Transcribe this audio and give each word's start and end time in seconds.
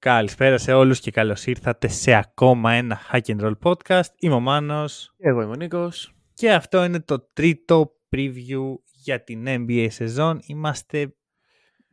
Καλησπέρα 0.00 0.58
σε 0.58 0.72
όλους 0.72 1.00
και 1.00 1.10
καλώς 1.10 1.46
ήρθατε 1.46 1.88
σε 1.88 2.14
ακόμα 2.14 2.72
ένα 2.72 2.98
Hack 3.12 3.20
and 3.24 3.40
Roll 3.40 3.52
podcast. 3.62 4.08
Είμαι 4.18 4.34
ο 4.34 4.40
Μάνος 4.40 5.14
Εγώ 5.18 5.42
είμαι 5.42 5.50
ο 5.52 5.54
Νίκος. 5.54 6.14
και 6.34 6.52
αυτό 6.52 6.84
είναι 6.84 7.00
το 7.00 7.28
τρίτο 7.32 7.92
preview 8.16 8.74
για 9.02 9.24
την 9.24 9.44
NBA 9.48 9.86
σεζόν. 9.90 10.38
Είμαστε 10.46 11.14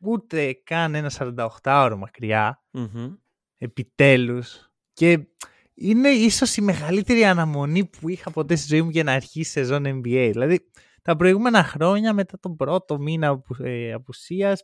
ούτε 0.02 0.54
καν 0.64 0.96
ένα 0.96 1.12
48ωρο 1.18 1.96
μακριά, 1.98 2.64
Μμμ. 2.72 3.14
επιτέλους. 3.58 4.72
Και 4.94 5.20
είναι 5.74 6.10
ίσως 6.10 6.56
η 6.56 6.62
μεγαλύτερη 6.62 7.24
αναμονή 7.26 7.86
που 7.86 8.10
είχα 8.10 8.32
ποτέ 8.32 8.56
στη 8.56 8.68
ζωή 8.68 8.82
μου 8.82 8.90
για 8.90 9.04
να 9.04 9.12
αρχίσει 9.14 9.40
η 9.40 9.44
σεζόν 9.44 9.84
NBA. 9.86 10.30
Δηλαδή, 10.32 10.60
τα 11.02 11.16
προηγούμενα 11.16 11.64
χρόνια 11.64 12.14
μετά 12.14 12.40
τον 12.40 12.56
πρώτο 12.56 13.00
μήνα 13.00 13.28
απου- 13.28 13.60
ε, 13.60 13.94
απουσίας, 13.94 14.64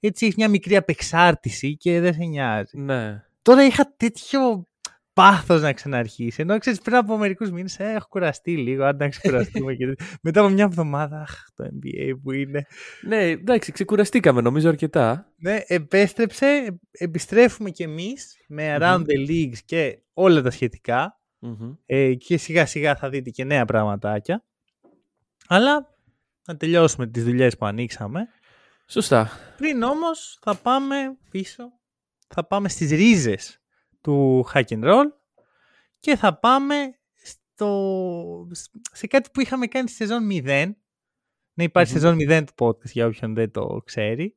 έτσι 0.00 0.26
έχει 0.26 0.34
μια 0.36 0.48
μικρή 0.48 0.76
απεξάρτηση 0.76 1.76
και 1.76 2.00
δεν 2.00 2.14
σε 2.14 2.24
νοιάζει. 2.24 2.78
Ναι. 2.78 3.22
Τώρα 3.42 3.64
είχα 3.64 3.94
τέτοιο 3.96 4.64
πάθος 5.12 5.62
να 5.62 5.72
ξαναρχίσει. 5.72 6.42
Ενώ 6.42 6.58
ξέρεις, 6.58 6.80
πριν 6.80 6.96
από 6.96 7.16
μερικούς 7.16 7.50
μήνες 7.50 7.78
έχω 7.78 8.06
κουραστεί 8.08 8.56
λίγο. 8.56 8.84
Αν 8.84 8.96
να 8.96 9.08
ξεκουραστούμε. 9.08 9.74
και... 9.74 9.94
Μετά 10.22 10.40
από 10.40 10.48
μια 10.48 10.64
εβδομάδα, 10.64 11.20
αχ, 11.20 11.44
το 11.54 11.64
NBA 11.64 12.12
που 12.22 12.32
είναι. 12.32 12.66
Ναι, 13.06 13.24
εντάξει, 13.24 13.72
ξεκουραστήκαμε 13.72 14.40
νομίζω 14.40 14.68
αρκετά. 14.68 15.32
Ναι, 15.36 15.60
επέστρεψε. 15.66 16.78
Επιστρέφουμε 16.90 17.70
κι 17.70 17.82
εμείς 17.82 18.36
με 18.48 18.76
Around 18.78 19.00
the 19.00 19.30
Leagues 19.30 19.58
και 19.64 20.02
όλα 20.12 20.42
τα 20.42 20.50
σχετικά. 20.50 21.20
Μμμ. 21.38 21.72
Ε, 21.86 22.14
και 22.14 22.36
σιγά 22.36 22.66
σιγά 22.66 22.96
θα 22.96 23.08
δείτε 23.08 23.30
και 23.30 23.44
νέα 23.44 23.64
πραγματάκια. 23.64 24.44
Αλλά 25.46 25.94
να 26.46 26.56
τελειώσουμε 26.56 27.06
τις 27.06 27.24
δουλειές 27.24 27.56
που 27.56 27.66
ανοίξαμε. 27.66 28.28
Σωστά. 28.92 29.30
Πριν 29.56 29.82
όμως 29.82 30.38
θα 30.42 30.56
πάμε 30.56 31.18
πίσω, 31.30 31.72
θα 32.28 32.46
πάμε 32.46 32.68
στις 32.68 32.90
ρίζες 32.90 33.60
του 34.00 34.46
hack 34.54 34.64
and 34.68 34.84
roll 34.84 35.04
και 36.00 36.16
θα 36.16 36.38
πάμε 36.38 36.74
στο, 37.14 38.48
σε 38.92 39.06
κάτι 39.06 39.30
που 39.32 39.40
είχαμε 39.40 39.66
κάνει 39.66 39.88
στη 39.88 39.96
σεζόν 39.96 40.28
0. 40.30 40.70
Να 41.54 41.64
υπάρχει 41.64 41.92
Μμμ. 41.92 42.00
σεζόν 42.00 42.16
0 42.20 42.44
του 42.46 42.66
podcast 42.66 42.90
για 42.92 43.06
όποιον 43.06 43.34
δεν 43.34 43.50
το 43.50 43.82
ξέρει. 43.84 44.36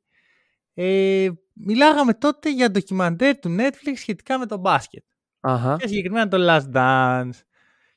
Ε, 0.73 1.29
μιλάγαμε 1.53 2.13
τότε 2.13 2.51
για 2.51 2.71
ντοκιμαντέρ 2.71 3.39
του 3.39 3.55
Netflix 3.59 3.93
σχετικά 3.95 4.37
με 4.37 4.45
το 4.45 4.57
μπάσκετ. 4.57 5.03
Αχα. 5.39 5.75
Και 5.79 5.87
συγκεκριμένα 5.87 6.27
το 6.27 6.37
Last 6.39 6.75
Dance. 6.75 7.39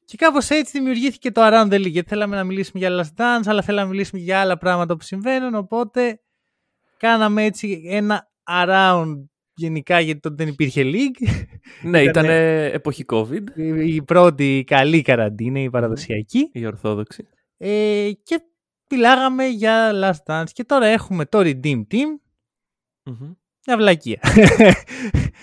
Και 0.05 0.17
κάπως 0.17 0.51
έτσι 0.51 0.79
δημιουργήθηκε 0.79 1.31
το 1.31 1.41
Around 1.45 1.69
the 1.73 1.75
League. 1.75 1.91
Γιατί 1.91 2.09
θέλαμε 2.09 2.37
να 2.37 2.45
μιλήσουμε 2.45 2.79
για 2.79 2.91
Last 2.91 3.21
Dance, 3.21 3.45
αλλά 3.45 3.63
θέλαμε 3.63 3.87
να 3.87 3.91
μιλήσουμε 3.93 4.21
για 4.21 4.41
άλλα 4.41 4.59
πράγματα 4.59 4.97
που 4.97 5.03
συμβαίνουν. 5.03 5.55
Οπότε 5.55 6.21
κάναμε 6.97 7.45
έτσι 7.45 7.83
ένα 7.87 8.29
Around 8.51 9.15
γενικά 9.55 10.01
γιατί 10.01 10.21
τότε 10.21 10.35
δεν 10.45 10.49
υπήρχε 10.49 10.83
League. 10.85 11.29
Ναι, 11.83 12.03
Ήτανε- 12.03 12.31
ήταν 12.31 12.73
εποχή 12.75 13.05
COVID, 13.09 13.43
η 13.87 14.03
πρώτη 14.03 14.65
καλή 14.67 15.03
καραντίνα, 15.03 15.61
η 15.61 15.71
παραδοσιακή. 15.71 16.51
η 16.53 16.67
Ορθόδοξη. 16.67 17.27
Ε, 17.57 18.11
και 18.23 18.41
μιλάγαμε 18.91 19.47
για 19.47 19.91
Last 19.95 20.33
Dance. 20.33 20.51
Και 20.53 20.65
τώρα 20.65 20.87
έχουμε 20.87 21.25
το 21.25 21.39
Redeem 21.39 21.83
Team. 21.91 22.07
Μμμ. 23.05 23.33
Μια 23.67 23.77
βλακεία. 23.77 24.21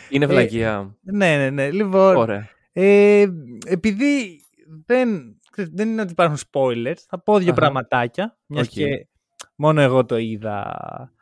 Είναι 0.10 0.26
Ε, 0.26 0.28
βλαγία. 0.28 0.98
ναι, 1.02 1.38
ναι, 1.38 1.50
ναι. 1.50 1.72
Λοιπόν, 1.72 2.16
Ωραία. 2.16 2.50
Ε, 2.72 3.26
επειδή 3.66 4.42
δεν, 4.86 5.40
δεν 5.56 5.90
είναι 5.90 6.02
ότι 6.02 6.12
υπάρχουν 6.12 6.38
spoilers, 6.52 6.98
θα 7.08 7.20
πω 7.24 7.38
δύο 7.38 7.48
Αχα. 7.52 7.60
πραγματάκια, 7.60 8.38
μιας 8.46 8.68
Οκ. 8.68 8.74
και 8.74 9.08
μόνο 9.56 9.82
εγώ 9.82 10.06
το 10.06 10.18
είδα. 10.18 11.13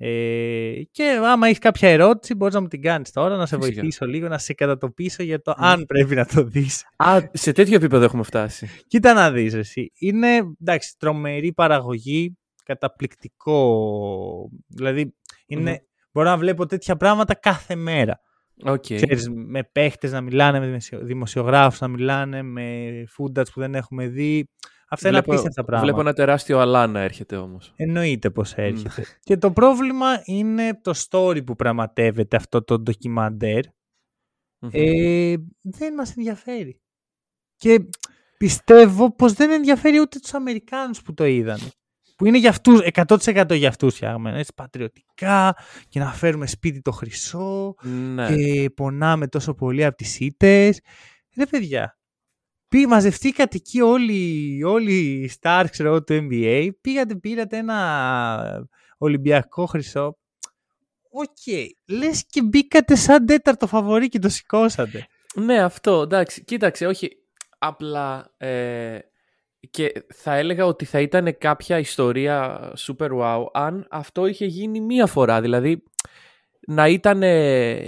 Ε, 0.00 0.72
και 0.90 1.18
άμα 1.24 1.46
έχεις 1.46 1.58
κάποια 1.58 1.88
ερώτηση 1.88 2.34
μπορείς 2.34 2.54
να 2.54 2.60
μου 2.60 2.68
την 2.68 2.82
κάνεις 2.82 3.10
τώρα, 3.10 3.36
να 3.36 3.46
σε 3.46 3.56
Φυσικά. 3.56 3.74
βοηθήσω 3.74 4.06
λίγο, 4.06 4.28
να 4.28 4.38
σε 4.38 4.52
κατατοπίσω 4.54 5.22
για 5.22 5.42
το 5.42 5.54
Μμ. 5.58 5.64
αν 5.64 5.84
πρέπει 5.86 6.14
να 6.14 6.26
το 6.26 6.42
δεις. 6.44 6.84
Α, 6.96 7.18
σε 7.32 7.52
τέτοιο 7.52 7.74
επίπεδο 7.74 8.04
έχουμε 8.04 8.22
φτάσει. 8.22 8.68
Κοίτα 8.86 9.12
να 9.12 9.30
δεις 9.32 9.54
εσύ. 9.54 9.92
Είναι, 9.98 10.28
εντάξει, 10.60 10.94
τρομερή 10.98 11.52
παραγωγή, 11.52 12.38
καταπληκτικό. 12.64 14.50
Δηλαδή, 14.66 15.14
είναι, 15.46 15.70
Μμμ. 15.70 15.76
μπορώ 16.12 16.28
να 16.28 16.36
βλέπω 16.36 16.66
τέτοια 16.66 16.96
πράγματα 16.96 17.34
κάθε 17.34 17.74
μέρα. 17.74 18.20
Οκ. 18.64 18.80
Ξέρεις, 18.80 19.28
με 19.30 19.62
παίχτες 19.72 20.12
να 20.12 20.20
μιλάνε, 20.20 20.58
με 20.60 20.66
δημοσιο- 20.66 21.04
δημοσιογράφους 21.04 21.80
να 21.80 21.88
μιλάνε, 21.88 22.42
με 22.42 22.88
footage 23.18 23.50
που 23.52 23.60
δεν 23.60 23.74
έχουμε 23.74 24.06
δει. 24.06 24.48
Αυτά 24.90 25.08
είναι 25.08 25.16
Βλέπω- 25.16 25.32
απίστευτα 25.32 25.64
πράγματα. 25.64 25.86
Βλέπω 25.92 26.00
ένα 26.08 26.12
τεράστιο 26.16 26.58
αλλά 26.58 26.86
να 26.86 27.00
έρχεται 27.00 27.36
όμως. 27.36 27.72
Εννοείται 27.76 28.30
πως 28.30 28.54
έρχεται. 28.54 29.04
και 29.20 29.36
το 29.36 29.50
πρόβλημα 29.52 30.22
είναι 30.24 30.80
το 30.82 30.92
story 31.08 31.44
που 31.46 31.56
πραγματεύεται 31.56 32.36
αυτό 32.36 32.64
το 32.64 32.78
ντοκιμαντέρ. 32.78 33.64
Μμμ. 34.58 34.70
Ε, 34.72 35.34
δεν 35.60 35.94
μας 35.94 36.16
ενδιαφέρει. 36.16 36.80
Και 37.56 37.80
πιστεύω 38.38 39.14
πως 39.14 39.32
δεν 39.32 39.50
ενδιαφέρει 39.50 39.98
ούτε 40.00 40.18
τους 40.18 40.34
Αμερικάνους 40.34 41.02
που 41.02 41.14
το 41.14 41.24
είδαν. 41.24 41.58
Που 42.16 42.26
είναι 42.26 42.38
για 42.38 42.50
αυτούς, 42.50 42.80
100% 42.80 43.54
για 43.54 43.68
αυτούς 43.68 43.94
φτιαγμένο. 43.94 44.36
Έτσι, 44.36 44.52
πατριωτικά 44.54 45.56
και 45.88 45.98
να 45.98 46.12
φέρουμε 46.12 46.46
σπίτι 46.46 46.80
το 46.80 46.90
χρυσό 46.90 47.74
Ναι. 47.82 48.36
και 48.36 48.70
πονάμε 48.70 49.26
τόσο 49.28 49.54
πολύ 49.54 49.84
από 49.84 49.96
τις 49.96 50.20
ήττες. 50.20 50.80
Ρε 51.36 51.46
παιδιά, 51.46 51.98
πή, 52.68 52.86
μαζευτήκατε 52.86 53.56
εκεί 53.56 53.80
όλοι, 53.80 54.62
όλοι 54.64 54.94
οι 54.94 55.30
stars 55.40 55.66
ξέρω, 55.70 55.88
εγώ, 55.88 56.04
του 56.04 56.28
NBA, 56.30 56.68
πήγατε 56.80 57.14
πήρατε 57.14 57.56
ένα 57.56 58.68
Ολυμπιακό 58.98 59.66
χρυσό. 59.66 60.18
Οκ, 61.10 61.68
λες 61.86 62.24
και 62.26 62.42
μπήκατε 62.42 62.94
σαν 62.94 63.26
τέταρτο 63.26 63.66
φαβορή 63.66 64.08
και 64.08 64.18
το 64.18 64.28
σηκώσατε. 64.28 65.06
Ναι, 65.34 65.62
αυτό, 65.62 66.00
εντάξει. 66.00 66.44
Κοίταξε, 66.44 66.86
όχι. 66.86 67.16
Απλά 67.58 68.34
ε, 68.36 68.98
και 69.70 69.92
θα 70.14 70.34
έλεγα 70.34 70.66
ότι 70.66 70.84
θα 70.84 71.00
ήταν 71.00 71.38
κάποια 71.38 71.78
ιστορία 71.78 72.60
super 72.76 73.08
wow 73.20 73.44
αν 73.52 73.86
αυτό 73.90 74.26
είχε 74.26 74.46
γίνει 74.46 74.80
μία 74.80 75.06
φορά. 75.06 75.40
Δηλαδή, 75.40 75.82
να 76.66 76.88
ήταν 76.88 77.22
ε, 77.22 77.84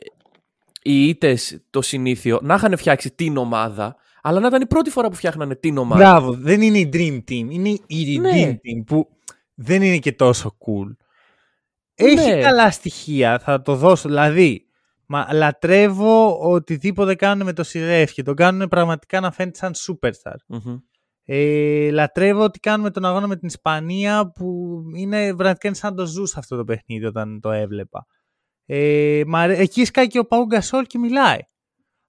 οι 0.82 1.08
ήτες 1.08 1.60
το 1.70 1.82
συνήθιο, 1.82 2.38
να 2.42 2.54
είχαν 2.54 2.76
φτιάξει 2.76 3.10
την 3.10 3.36
ομάδα, 3.36 3.96
αλλά 4.22 4.40
να 4.40 4.46
ήταν 4.46 4.60
η 4.60 4.66
πρώτη 4.66 4.90
φορά 4.90 5.08
που 5.08 5.14
φτιάχνανε 5.16 5.54
την 5.56 5.78
ομάδα. 5.78 6.02
Μπράβο, 6.02 6.32
δεν 6.32 6.60
είναι 6.62 6.78
η 6.78 6.88
Dream 6.92 7.16
Team, 7.30 7.46
είναι 7.50 7.68
η 7.68 7.80
Redeem 7.90 8.20
Ναι. 8.20 8.52
Team 8.54 8.84
που 8.86 9.08
δεν 9.54 9.82
είναι 9.82 9.98
και 9.98 10.12
τόσο 10.12 10.56
cool. 10.58 10.96
Έχει 11.94 12.30
Ναι. 12.34 12.40
καλά 12.40 12.70
στοιχεία, 12.70 13.38
θα 13.38 13.62
το 13.62 13.74
δώσω. 13.74 14.08
Δηλαδή, 14.08 14.64
μα 15.06 15.32
λατρεύω 15.32 16.38
οτιδήποτε 16.38 17.14
κάνουν 17.14 17.44
με 17.46 17.52
το 17.52 17.62
Σιρέφ 17.62 18.12
και 18.12 18.22
το 18.22 18.34
κάνουν 18.34 18.68
πραγματικά 18.68 19.20
να 19.20 19.30
φαίνεται 19.32 19.58
σαν 19.58 19.72
superstar. 19.74 20.34
Μμμ. 20.46 20.76
Ε, 21.24 21.90
λατρεύω 21.90 22.42
ότι 22.42 22.58
κάνουμε 22.60 22.90
τον 22.90 23.04
αγώνα 23.04 23.26
με 23.26 23.36
την 23.36 23.48
Ισπανία 23.48 24.32
που 24.34 24.74
είναι 24.96 25.34
πραγματικά 25.34 25.68
είναι 25.68 25.76
σαν 25.76 25.94
το 25.96 26.06
ζούσα 26.06 26.38
αυτό 26.38 26.56
το 26.56 26.64
παιχνίδι 26.64 27.04
όταν 27.04 27.40
το 27.40 27.50
έβλεπα. 27.50 28.06
Ε, 28.66 29.22
μα, 29.26 29.40
αρέ- 29.40 29.58
εκεί 29.60 29.84
σκάει 29.84 30.06
και 30.06 30.18
ο 30.18 30.26
Παού 30.26 30.44
Γκασόλ 30.44 30.84
και 30.86 30.98
μιλάει. 30.98 31.38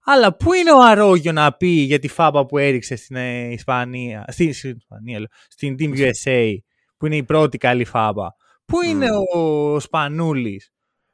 Αλλά 0.03 0.35
πού 0.35 0.53
είναι 0.53 0.71
ο 0.71 0.77
Αρόγιο 0.83 1.31
να 1.31 1.53
πει 1.53 1.67
για 1.67 1.99
τη 1.99 2.07
φάπα 2.07 2.45
που 2.45 2.57
έριξε 2.57 2.95
στην 2.95 3.15
ε, 3.15 3.51
Ισπανία, 3.51 4.25
στη, 4.27 4.53
στην, 4.53 4.75
Ισπανία, 4.77 5.17
λέω, 5.19 5.27
στην 5.47 5.75
Team 5.79 5.95
USA, 5.97 6.55
που 6.97 7.05
είναι 7.05 7.15
η 7.15 7.23
πρώτη 7.23 7.57
καλή 7.57 7.85
φάπα. 7.85 8.35
Πού 8.65 8.81
είναι 8.81 9.07
ο 9.33 9.79
Σπανούλης, 9.79 10.71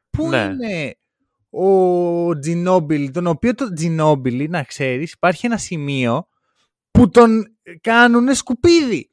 πού 0.09 0.27
Ναι. 0.29 0.37
είναι 0.37 0.95
ο 1.49 2.39
Τζινόμπιλ, 2.39 3.11
τον 3.11 3.27
οποίο 3.27 3.55
το 3.55 3.73
Τζινόμπιλ, 3.73 4.49
να 4.49 4.63
ξέρεις, 4.63 5.11
υπάρχει 5.11 5.45
ένα 5.45 5.57
σημείο 5.57 6.27
που 6.91 7.09
τον 7.09 7.43
κάνουνε 7.81 8.33
σκουπίδι. 8.33 9.11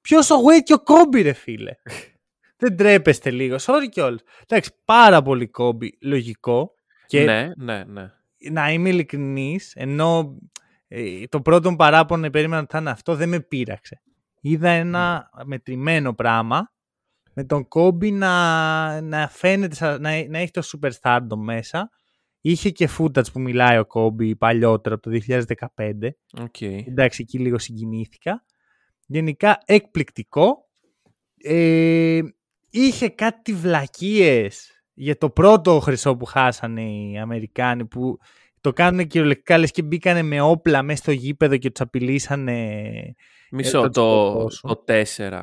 Ποιος 0.00 0.30
ο 0.30 0.34
Wade 0.36 0.62
και 0.64 0.72
ο 0.72 0.82
Κόμπι 0.82 1.22
ρε 1.22 1.32
φίλε; 1.32 1.72
Δεν 2.56 2.76
τρέπεστε 2.76 3.30
λίγο. 3.30 3.56
Sorry 3.60 3.88
κιόλας. 3.90 4.20
Εντάξει, 4.46 4.70
πάρα 4.84 5.22
πολύ 5.22 5.48
Κόμπι, 5.48 5.98
λογικό. 6.00 6.74
Και 7.06 7.24
Ναι, 7.24 7.50
ναι, 7.56 7.84
ναι. 7.84 8.12
Να 8.50 8.72
είμαι 8.72 8.88
ειλικρινής, 8.88 9.72
ενώ 9.74 10.38
ε, 10.88 11.26
το 11.28 11.40
πρώτο 11.40 11.70
μου 11.70 11.76
παράπονο 11.76 12.30
περίμενα 12.30 12.62
ότι 12.62 12.72
θα 12.72 12.78
είναι 12.78 12.90
αυτό, 12.90 13.16
δεν 13.16 13.28
με 13.28 13.40
πείραξε. 13.40 14.02
Είδα 14.40 14.68
ένα 14.68 15.30
μετρημένο 15.44 16.14
πράγμα 16.14 16.72
με 17.34 17.44
τον 17.44 17.68
Κόμπι 17.68 18.10
να, 18.10 19.00
να 19.00 19.28
φαίνεται, 19.28 19.74
σαν- 19.74 20.00
να, 20.00 20.28
να 20.28 20.38
έχει 20.38 20.50
το 20.50 20.62
superstardom 20.72 21.36
μέσα 21.36 21.90
Είχε 22.44 22.70
και 22.70 22.88
footage 22.98 23.32
που 23.32 23.40
μιλάει 23.40 23.78
ο 23.78 23.86
Κόμπι 23.86 24.36
παλιότερο 24.36 24.94
από 24.94 25.10
το 25.10 25.18
2015. 25.76 26.08
Okay. 26.40 26.86
Εντάξει, 26.86 27.22
εκεί 27.22 27.38
λίγο 27.38 27.58
συγκινήθηκα. 27.58 28.44
Γενικά 29.06 29.58
εκπληκτικό. 29.64 30.68
Ε, 31.36 32.20
είχε 32.70 33.08
κάτι 33.08 33.52
βλακίες 33.52 34.81
για 34.94 35.18
το 35.18 35.30
πρώτο 35.30 35.80
χρυσό 35.80 36.16
που 36.16 36.24
χάσανε 36.24 36.82
οι 36.82 37.18
Αμερικάνοι 37.18 37.86
που 37.86 38.18
το 38.60 38.72
κάνουν 38.72 39.06
κυριολεκτικά 39.06 39.58
λες 39.58 39.70
και 39.70 39.82
μπήκανε 39.82 40.22
με 40.22 40.40
όπλα 40.40 40.82
μέσα 40.82 41.02
στο 41.02 41.10
γήπεδο 41.12 41.56
και 41.56 41.70
τους 41.70 41.80
απειλήσανε. 41.80 42.80
Μισό, 43.50 43.84
ε, 43.84 43.88
το, 43.88 44.32
το 44.44 44.84
4. 44.86 45.42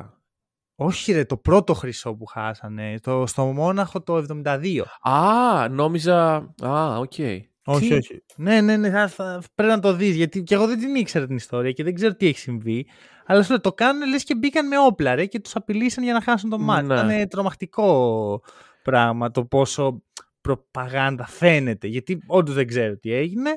Όχι 0.74 1.12
ρε, 1.12 1.24
το 1.24 1.36
πρώτο 1.36 1.74
χρυσό 1.74 2.14
που 2.14 2.26
χάσανε. 2.26 2.94
Το, 3.02 3.26
στο 3.26 3.44
Μόναχο 3.44 4.02
το 4.02 4.24
72. 4.44 4.82
Α, 5.02 5.68
νόμιζα... 5.68 6.34
Α, 6.62 6.98
OK. 6.98 7.12
Okay. 7.16 7.40
Όχι, 7.64 7.88
Τι; 7.88 7.94
όχι. 7.94 8.24
Ναι, 8.36 8.60
ναι, 8.60 8.76
ναι, 8.76 8.90
θα, 8.90 9.08
θα- 9.08 9.42
πρέπει 9.54 9.72
να 9.72 9.80
το 9.80 9.92
δεις, 9.92 10.16
γιατί 10.16 10.42
και 10.42 10.54
εγώ 10.54 10.66
δεν 10.66 10.78
την 10.78 10.94
ήξερα 10.94 11.26
την 11.26 11.36
ιστορία 11.36 11.72
και 11.72 11.84
δεν 11.84 11.94
ξέρω 11.94 12.14
τι 12.14 12.26
έχει 12.26 12.38
συμβεί. 12.38 12.86
Αλλά 13.26 13.42
σου 13.42 13.50
λέω, 13.50 13.60
το 13.60 13.72
κάνουν 13.72 14.08
λες 14.08 14.24
και 14.24 14.34
μπήκαν 14.34 14.66
με 14.66 14.78
όπλα 14.78 15.14
ρε, 15.14 15.26
και 15.26 15.40
τους 15.40 15.56
απειλήσαν 15.56 16.04
για 16.04 16.12
να 16.12 16.20
χάσουν 16.22 16.50
το 16.50 16.58
ματς. 16.58 16.86
Ναι. 16.86 16.94
Ήταν 16.94 17.28
τρομακτικό 17.28 18.42
πράγμα 18.82 19.30
το 19.30 19.44
πόσο 19.44 20.02
προπαγάνδα 20.40 21.26
φαίνεται, 21.26 21.86
γιατί 21.86 22.18
όντως 22.26 22.54
δεν 22.54 22.66
ξέρω 22.66 22.98
τι 22.98 23.12
έγινε. 23.12 23.50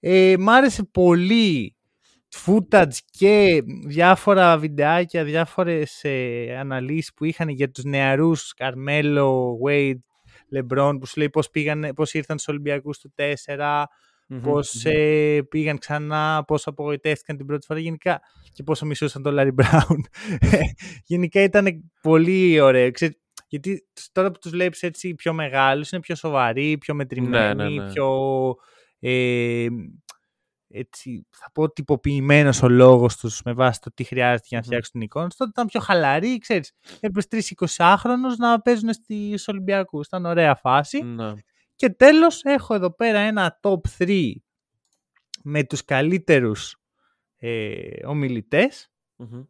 Ε, 0.00 0.34
μ' 0.38 0.48
άρεσε 0.48 0.84
πολύ 0.84 1.76
footage 2.44 2.96
και 3.10 3.62
διάφορα 3.86 4.58
βιντεάκια, 4.58 5.24
διάφορες 5.24 6.00
ε, 6.04 6.56
αναλύσεις 6.58 7.14
που 7.14 7.24
είχαν 7.24 7.48
για 7.48 7.70
τους 7.70 7.84
νεαρούς 7.84 8.54
Καρμέλο, 8.54 9.58
Wade, 9.66 10.00
LeBron 10.56 10.96
που 11.00 11.06
σου 11.06 11.18
λέει 11.18 11.30
πώς, 11.30 11.50
πήγαν, 11.50 11.90
πώς 11.94 12.14
ήρθαν 12.14 12.38
στους 12.38 12.54
Ολυμπιακούς 12.54 12.98
του 12.98 13.12
4, 13.16 13.84
Μμμ, 14.26 14.40
πώς 14.40 14.84
μμμ. 14.84 14.92
ε, 14.94 15.40
πήγαν 15.48 15.78
ξανά, 15.78 16.44
πώς 16.46 16.66
απογοητεύτηκαν 16.66 17.36
την 17.36 17.46
πρώτη 17.46 17.66
φορά 17.66 17.80
γενικά 17.80 18.20
και 18.52 18.62
πόσο 18.62 18.86
μισούσαν 18.86 19.22
τον 19.22 19.34
Larry 19.38 19.54
Brown. 19.64 19.96
γενικά 21.06 21.42
ήταν 21.42 21.90
πολύ 22.02 22.60
ωραίο. 22.60 22.90
Ξέρεις, 22.90 23.16
γιατί 23.52 23.86
τώρα 24.12 24.30
που 24.30 24.38
τους 24.38 24.50
βλέπεις 24.50 24.82
έτσι 24.82 25.14
πιο 25.14 25.32
μεγάλους 25.32 25.90
είναι 25.90 26.00
πιο 26.00 26.14
σοβαροί, 26.14 26.78
πιο 26.78 26.94
μετρημένοι, 26.94 27.54
Ναι, 27.54 27.68
ναι, 27.68 27.82
ναι. 27.82 27.92
πιο 27.92 28.08
ε, 28.98 29.66
έτσι, 30.68 31.26
θα 31.30 31.50
πω 31.52 31.72
τυποποιημένος 31.72 32.62
ο 32.62 32.68
λόγος 32.68 33.16
τους 33.16 33.42
με 33.44 33.52
βάση 33.52 33.80
το 33.80 33.90
τι 33.94 34.04
χρειάζεται 34.04 34.44
για 34.48 34.58
να 34.58 34.62
Μμμ. 34.64 34.66
φτιάξουν 34.68 34.92
την 34.92 35.00
εικόνα 35.00 35.26
τους. 35.28 35.36
Τότε 35.36 35.50
ήταν 35.50 35.66
πιο 35.66 35.80
χαλαροί, 35.80 36.38
ξέρεις. 36.38 36.72
Έπρεπε 37.00 37.22
τρεις 37.28 37.54
20χρονους 37.56 38.36
να 38.38 38.60
παίζουν 38.60 38.92
στις 38.92 39.48
Ολυμπιακούς. 39.48 40.06
Ήταν 40.06 40.24
ωραία 40.24 40.54
φάση. 40.54 41.02
Ναι. 41.02 41.32
Και 41.74 41.88
τέλος 41.90 42.42
έχω 42.42 42.74
εδώ 42.74 42.94
πέρα 42.94 43.18
ένα 43.18 43.60
top 43.62 43.80
3 43.98 44.32
με 45.42 45.64
τους 45.64 45.84
καλύτερους 45.84 46.76
ε, 47.36 48.06
ομιλητές. 48.06 48.90
Μμμ. 49.16 49.42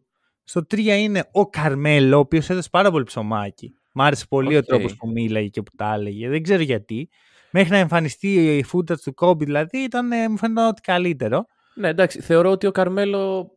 Στο 0.44 0.60
3 0.60 0.78
είναι 0.78 1.28
ο 1.32 1.49
Καρμέλο, 1.49 2.16
ο 2.16 2.20
οποίος 2.20 2.50
έδωσε 2.50 2.69
πάρα 2.70 2.90
πολύ 2.90 3.04
ψωμάκι. 3.04 3.75
Μ' 3.92 4.00
άρεσε 4.00 4.26
πολύ 4.28 4.54
ο 4.54 4.58
Οκ. 4.58 4.64
τρόπος 4.64 4.96
που 4.96 5.08
μίλαγε 5.08 5.48
και 5.48 5.62
που 5.62 5.70
τα 5.76 5.94
έλεγε. 5.94 6.28
Δεν 6.28 6.42
ξέρω 6.42 6.62
γιατί. 6.62 7.08
Μέχρι 7.50 7.70
να 7.70 7.76
εμφανιστεί 7.76 8.56
η 8.58 8.64
footage 8.72 9.00
του 9.00 9.14
Κόμπι, 9.14 9.44
δηλαδή, 9.44 9.78
ήταν, 9.78 10.12
ε, 10.12 10.28
μου 10.28 10.36
φαίνεται 10.36 10.66
ότι 10.66 10.80
καλύτερο. 10.80 11.46
Ναι, 11.74 11.88
εντάξει, 11.88 12.20
θεωρώ 12.20 12.50
ότι 12.50 12.66
ο 12.66 12.70
Καρμέλο 12.70 13.50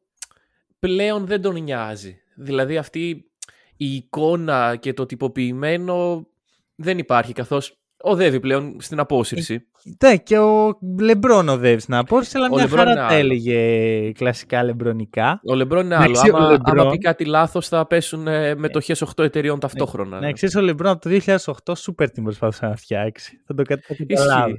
πλέον 0.80 1.26
δεν 1.26 1.42
τον 1.42 1.64
νοιάζει. 1.64 2.18
Δηλαδή 2.36 2.78
αυτή 2.78 3.30
η 3.78 3.96
εικόνα 3.96 4.76
και 4.76 4.94
το 4.94 5.06
τυποποιημένο 5.06 6.28
δεν 6.76 6.98
υπάρχει 6.98 7.34
καθώς 7.34 7.78
οδεύει 7.98 8.40
πλέον 8.40 8.78
στην 8.82 9.00
απόσυρση. 9.00 9.68
Ναι, 10.04 10.18
και 10.18 10.38
ο 10.38 10.78
Λεμπρόν 11.00 11.50
οδεύει 11.50 11.84
στην 11.84 11.94
απόσυρση, 11.96 12.38
αλλά 12.38 12.46
Ο 12.46 12.50
μια 12.54 12.62
Λεμπρόν 12.64 12.78
χαρά 12.80 12.92
είναι 12.92 13.00
τα 13.00 13.06
άλλο. 13.08 13.18
έλεγε 13.18 14.12
κλασικά 14.12 14.64
λεμπρονικά. 14.64 15.42
Ο 15.46 15.56
Λεμπρόν 15.56 15.86
είναι 15.86 15.96
Να 15.96 16.02
άλλο. 16.04 16.14
ξέρεις 16.14 16.34
ο 16.34 16.38
Άμα, 16.38 16.50
Λεμπρόν- 16.52 16.80
άμα 16.80 16.92
πει 16.92 16.98
κάτι 16.98 17.26
λάθος 17.26 17.68
θα 17.68 17.88
πέσουν 17.88 18.28
ε, 18.28 18.56
μετοχές 18.56 19.02
8 19.02 19.24
εταιριών 19.24 19.60
ταυτόχρονα. 19.60 20.20
Να 20.20 20.32
ξέρεις, 20.32 20.56
ο 20.56 20.62
Λεμπρόν 20.62 20.92
από 20.92 21.02
το 21.02 21.10
2008 21.10 21.76
super 21.76 22.12
team 22.12 22.24
προσπάθησε 22.24 22.66
να 22.66 22.76
φτιάξει. 22.76 23.42
Θα 23.46 23.54
το 23.54 23.64
κα- 23.64 23.80
θα 23.88 23.96
το 23.96 24.06
καταλάβεις. 24.08 24.58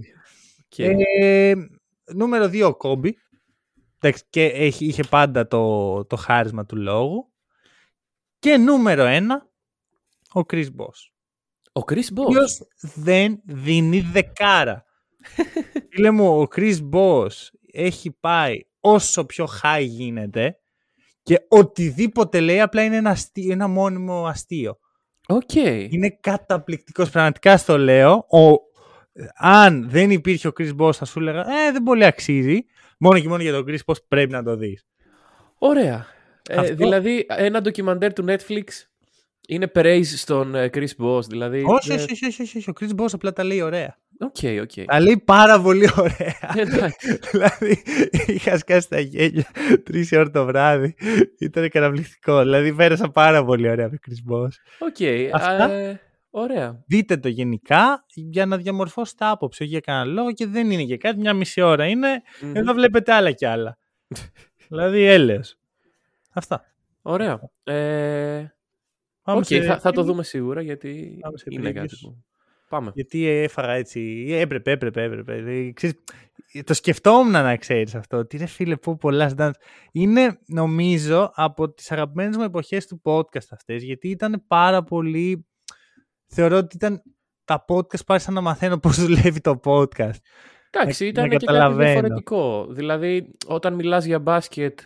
Ισχύει. 0.69 0.95
Οκ. 0.95 0.99
Ε, 1.23 1.55
νούμερο 2.15 2.45
2 2.49 2.67
ο 2.67 2.77
Κόμπι. 2.77 3.17
Εντάξει, 4.01 4.25
και 4.31 4.45
έχει, 4.45 4.85
είχε 4.87 5.03
πάντα 5.11 5.47
το, 5.47 6.05
το 6.05 6.17
χάρισμα 6.17 6.67
του 6.67 6.77
λόγου. 6.77 7.33
Και 8.39 8.57
νούμερο 8.57 9.05
1 9.07 9.21
ο 10.35 10.41
Chris 10.53 10.65
Bosh. 10.67 10.99
Ο 11.73 11.81
Chris 11.87 11.99
Ο 12.11 12.15
Bosh; 12.17 12.25
οποίος 12.27 12.59
δεν 12.95 13.41
δίνει 13.45 14.01
δεκάρα. 14.01 14.85
Φίλε 15.91 16.11
μου, 16.11 16.41
ο 16.41 16.47
Chris 16.57 16.77
Bosh 16.93 17.29
έχει 17.73 18.11
πάει 18.21 18.61
όσο 18.81 19.25
πιο 19.25 19.49
high 19.63 19.85
γίνεται 19.87 20.59
και 21.23 21.45
οτιδήποτε 21.49 22.41
λέει 22.41 22.61
απλά 22.61 22.83
είναι 22.85 22.97
ένα, 22.97 23.11
αστείο, 23.11 23.53
ένα 23.53 23.67
μόνιμο 23.67 24.27
αστείο. 24.27 24.79
Οκ. 25.29 25.55
Είναι 25.55 26.19
καταπληκτικός, 26.21 27.11
πραγματικά 27.11 27.57
στο 27.57 27.79
λέω. 27.79 28.13
Ο, 28.13 28.55
αν 29.37 29.91
δεν 29.91 30.11
υπήρχε 30.11 30.49
ο 30.49 30.53
Chris 30.59 30.77
Bosh 30.77 30.93
θα 30.93 31.05
σου 31.05 31.21
έλεγα 31.21 31.41
ε, 31.41 31.73
δεν 31.73 31.83
πολύ 31.83 32.05
αξίζει. 32.05 32.65
Μόνο 32.99 33.21
και 33.21 33.29
μόνο 33.29 33.43
για 33.43 33.53
τον 33.53 33.65
Chris 33.69 33.79
Bosh 33.85 33.97
πρέπει 34.09 34.33
να 34.33 34.43
το 34.43 34.57
δεις. 34.57 34.87
Ωραία. 35.59 36.07
Ε, 36.49 36.55
Αυτό- 36.57 36.75
δηλαδή 36.75 37.27
ένα 37.29 37.61
ντοκιμαντέρ 37.61 38.13
του 38.13 38.25
Netflix 38.29 38.65
είναι 39.49 39.71
praise 39.75 40.05
στον 40.05 40.55
ε, 40.55 40.71
Chris 40.73 40.89
Bosh. 40.99 41.25
Δηλαδή, 41.29 41.63
όχι, 41.67 41.91
ε, 41.93 41.95
όχι, 41.95 42.13
όχι, 42.13 42.27
όχι, 42.27 42.43
όχι, 42.43 42.59
όχι, 42.59 42.71
ο 42.71 42.73
Chris 42.81 43.01
Bosh 43.01 43.09
απλά 43.13 43.33
τα 43.33 43.45
λέει 43.45 43.61
ωραία. 43.61 43.99
OK, 44.19 44.37
OK. 44.63 44.85
Τα 44.87 45.01
λέει 45.01 45.23
πάρα 45.25 45.61
πολύ 45.61 45.89
ωραία. 45.97 46.53
Εντάξει. 46.57 47.19
δηλαδή 47.31 47.83
είχα 48.27 48.59
σκάσει 48.59 48.89
τα 48.89 49.01
γέλια 49.01 49.47
τρεις 49.85 50.13
ώρα 50.13 50.31
το 50.31 50.45
βράδυ. 50.45 50.95
Ήταν 51.39 51.69
καταπληκτικό. 51.69 52.43
Δηλαδή 52.43 52.73
πέρασα 52.75 53.11
πάρα 53.11 53.45
πολύ 53.45 53.69
ωραία 53.71 53.89
με 53.91 53.99
Chris 54.07 54.33
Boss. 54.33 54.49
Οκ. 54.79 54.97
Αυτά. 55.33 55.71
ε, 55.71 56.01
Ωραία. 56.31 56.83
Δείτε 56.87 57.17
το 57.17 57.29
γενικά 57.29 58.05
για 58.15 58.47
να 58.47 58.57
διαμορφώσετε 58.57 59.25
άποψη. 59.25 59.63
Όχι 59.63 59.71
για 59.73 59.81
κανένα 59.81 60.05
λόγο 60.05 60.33
και 60.33 60.47
δεν 60.47 60.71
είναι 60.71 60.83
για 60.83 60.97
κάτι. 60.97 61.19
Μια 61.19 61.33
μισή 61.35 61.61
ώρα 61.61 61.87
είναι. 61.87 62.23
Μμμ. 62.41 62.57
Εδώ 62.57 62.73
βλέπετε 62.73 63.13
άλλα 63.13 63.31
κι 63.33 63.47
άλλα. 63.47 63.79
δηλαδή 64.69 65.03
έλεος. 65.05 65.57
Αυτά. 66.33 66.65
Ωραία. 67.03 67.41
Ε, 67.65 68.45
Πάμε 69.23 69.39
Οκ, 69.39 69.45
σε 69.45 69.63
θα, 69.63 69.79
θα 69.79 69.93
το 69.93 70.01
previews. 70.01 70.05
δούμε 70.05 70.23
σίγουρα 70.23 70.63
γιατί 70.63 71.19
Πάμε 71.21 71.39
σε 71.39 71.45
είναι 71.49 71.71
previews. 71.71 71.75
κάτι 71.75 71.97
που... 72.01 72.25
Πάμε. 72.69 72.91
Γιατί 72.95 73.27
έφαγα 73.27 73.73
έτσι. 73.73 74.27
Έπρεπε, 74.31 74.71
έπρεπε, 74.71 75.03
έπρεπε. 75.03 75.35
Δηλαδή, 75.35 75.73
ξέρεις, 75.73 75.97
το 76.65 76.75
σκεφτόμουν 76.75 77.31
να 77.31 77.57
ξέρεις 77.57 77.95
αυτό. 77.95 78.27
Τι 78.27 78.37
ρε 78.37 78.47
φίλε, 78.47 78.77
που 78.77 78.97
πολλά 78.97 79.35
dance. 79.39 79.51
Είναι 79.93 80.39
νομίζω 80.47 81.31
από 81.35 81.73
τις 81.73 81.93
αγαπημένες 81.93 82.37
μου 82.37 82.43
εποχές 82.43 82.87
του 82.87 83.01
podcast 83.05 83.47
αυτές. 83.51 83.83
Γιατί 83.83 84.09
ήταν 84.09 84.45
πάρα 84.47 84.83
πολύ. 84.83 85.47
Θεωρώ 86.27 86.57
ότι 86.57 86.77
ήταν 86.77 87.03
τα 87.45 87.65
podcast 87.69 87.99
που 88.07 88.13
άρχισα 88.13 88.31
να 88.33 88.41
μαθαίνω 88.41 88.79
πώς 88.79 89.01
δουλεύει 89.01 89.41
το 89.41 89.61
podcast. 89.65 90.19
Εντάξει, 90.71 91.03
να 91.03 91.09
ήταν 91.09 91.25
και 91.25 91.31
κάτι 91.31 91.45
καταλαβαίνω. 91.45 91.91
διαφορετικό. 91.91 92.67
Δηλαδή, 92.71 93.35
όταν 93.47 93.75
μιλάς 93.75 94.05
για 94.05 94.19
μπάσκετ 94.19 94.79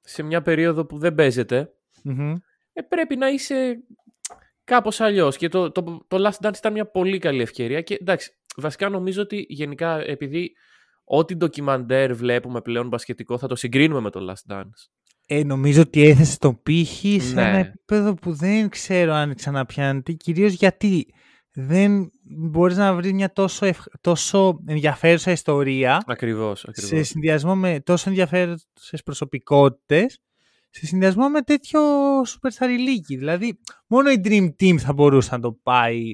σε 0.00 0.22
μια 0.22 0.42
περίοδο 0.42 0.86
που 0.86 0.98
δεν 0.98 1.14
παίζεται, 1.14 1.72
Μμμ. 2.02 2.34
ε, 2.72 2.82
πρέπει 2.82 3.16
να 3.16 3.28
είσαι 3.28 3.76
κάπως 4.64 5.00
αλλιώς. 5.00 5.36
Και 5.36 5.48
το, 5.48 5.70
το, 5.70 6.04
το 6.08 6.16
Last 6.28 6.46
Dance 6.46 6.56
ήταν 6.56 6.72
μια 6.72 6.90
πολύ 6.90 7.18
καλή 7.18 7.42
ευκαιρία. 7.42 7.80
Και 7.80 7.94
εντάξει, 8.00 8.30
βασικά 8.56 8.88
νομίζω 8.88 9.22
ότι 9.22 9.44
γενικά 9.48 10.00
επειδή 10.00 10.52
ό,τι 11.04 11.34
ντοκιμαντέρ 11.36 12.14
βλέπουμε 12.14 12.60
πλέον 12.60 12.88
μπασκετικό 12.88 13.38
θα 13.38 13.46
το 13.46 13.56
συγκρίνουμε 13.56 14.00
με 14.00 14.10
το 14.10 14.32
Last 14.32 14.52
Dance. 14.54 14.88
Ε, 15.26 15.44
νομίζω 15.44 15.80
ότι 15.80 16.08
έθεσε 16.08 16.38
τον 16.38 16.62
πύχη 16.62 17.20
σε 17.20 17.34
Ναι. 17.34 17.42
ένα 17.48 17.56
επίπεδο 17.58 18.14
που 18.14 18.32
δεν 18.32 18.68
ξέρω 18.68 19.12
αν 19.12 19.34
ξαναπιάνεται. 19.34 20.12
Κυρίως 20.12 20.52
γιατί 20.52 21.06
δεν 21.52 22.10
μπορείς 22.22 22.76
να 22.76 22.94
βρεις 22.94 23.12
μια 23.12 23.32
τόσο, 23.32 23.66
ευ- 23.66 23.86
τόσο 24.00 24.58
ενδιαφέρουσα 24.66 25.30
ιστορία 25.30 26.02
Ακριβώς, 26.06 26.60
σε 26.60 26.66
ακριβώς. 26.68 27.08
συνδυασμό 27.08 27.54
με 27.56 27.80
τόσο 27.80 28.08
ενδιαφέρουσες 28.10 29.02
προσωπικότητες 29.04 30.18
σε 30.76 30.86
συνδυασμό 30.86 31.28
με 31.28 31.40
τέτοιο 31.40 31.80
superstar 32.20 32.68
ηλίκη. 32.68 33.16
Δηλαδή, 33.16 33.60
μόνο 33.86 34.10
η 34.10 34.20
Dream 34.24 34.48
Team 34.60 34.76
θα 34.76 34.92
μπορούσε 34.92 35.34
να 35.34 35.40
το 35.40 35.52
πάει 35.52 36.12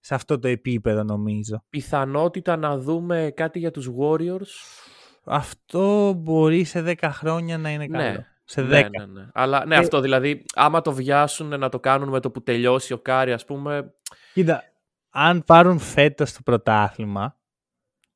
σε 0.00 0.14
αυτό 0.14 0.38
το 0.38 0.48
επίπεδο, 0.48 1.02
νομίζω. 1.02 1.64
Πιθανότητα 1.70 2.56
να 2.56 2.78
δούμε 2.78 3.32
κάτι 3.36 3.58
για 3.58 3.70
τους 3.70 3.90
Warriors. 3.98 4.48
Αυτό 5.24 6.12
μπορεί 6.12 6.64
σε 6.64 6.84
10 6.86 6.94
χρόνια 7.12 7.58
να 7.58 7.70
είναι 7.70 7.86
καλό. 7.86 8.10
Ναι. 8.10 8.26
Σε 8.44 8.62
10. 8.62 8.66
Ναι, 8.66 8.80
ναι, 8.80 9.06
ναι. 9.06 9.28
Αλλά 9.32 9.66
ναι, 9.66 9.74
Ε, 9.74 9.78
αυτό 9.78 10.00
δηλαδή, 10.00 10.44
άμα 10.54 10.80
το 10.80 10.92
βιάσουν 10.92 11.58
να 11.58 11.68
το 11.68 11.80
κάνουν 11.80 12.08
με 12.08 12.20
το 12.20 12.30
που 12.30 12.42
τελειώσει 12.42 12.92
ο 12.92 12.98
Κάρι, 12.98 13.32
ας 13.32 13.44
πούμε. 13.44 13.94
Κοίτα, 14.32 14.62
αν 15.10 15.44
πάρουν 15.46 15.78
φέτος 15.78 16.32
το 16.32 16.38
πρωτάθλημα, 16.44 17.38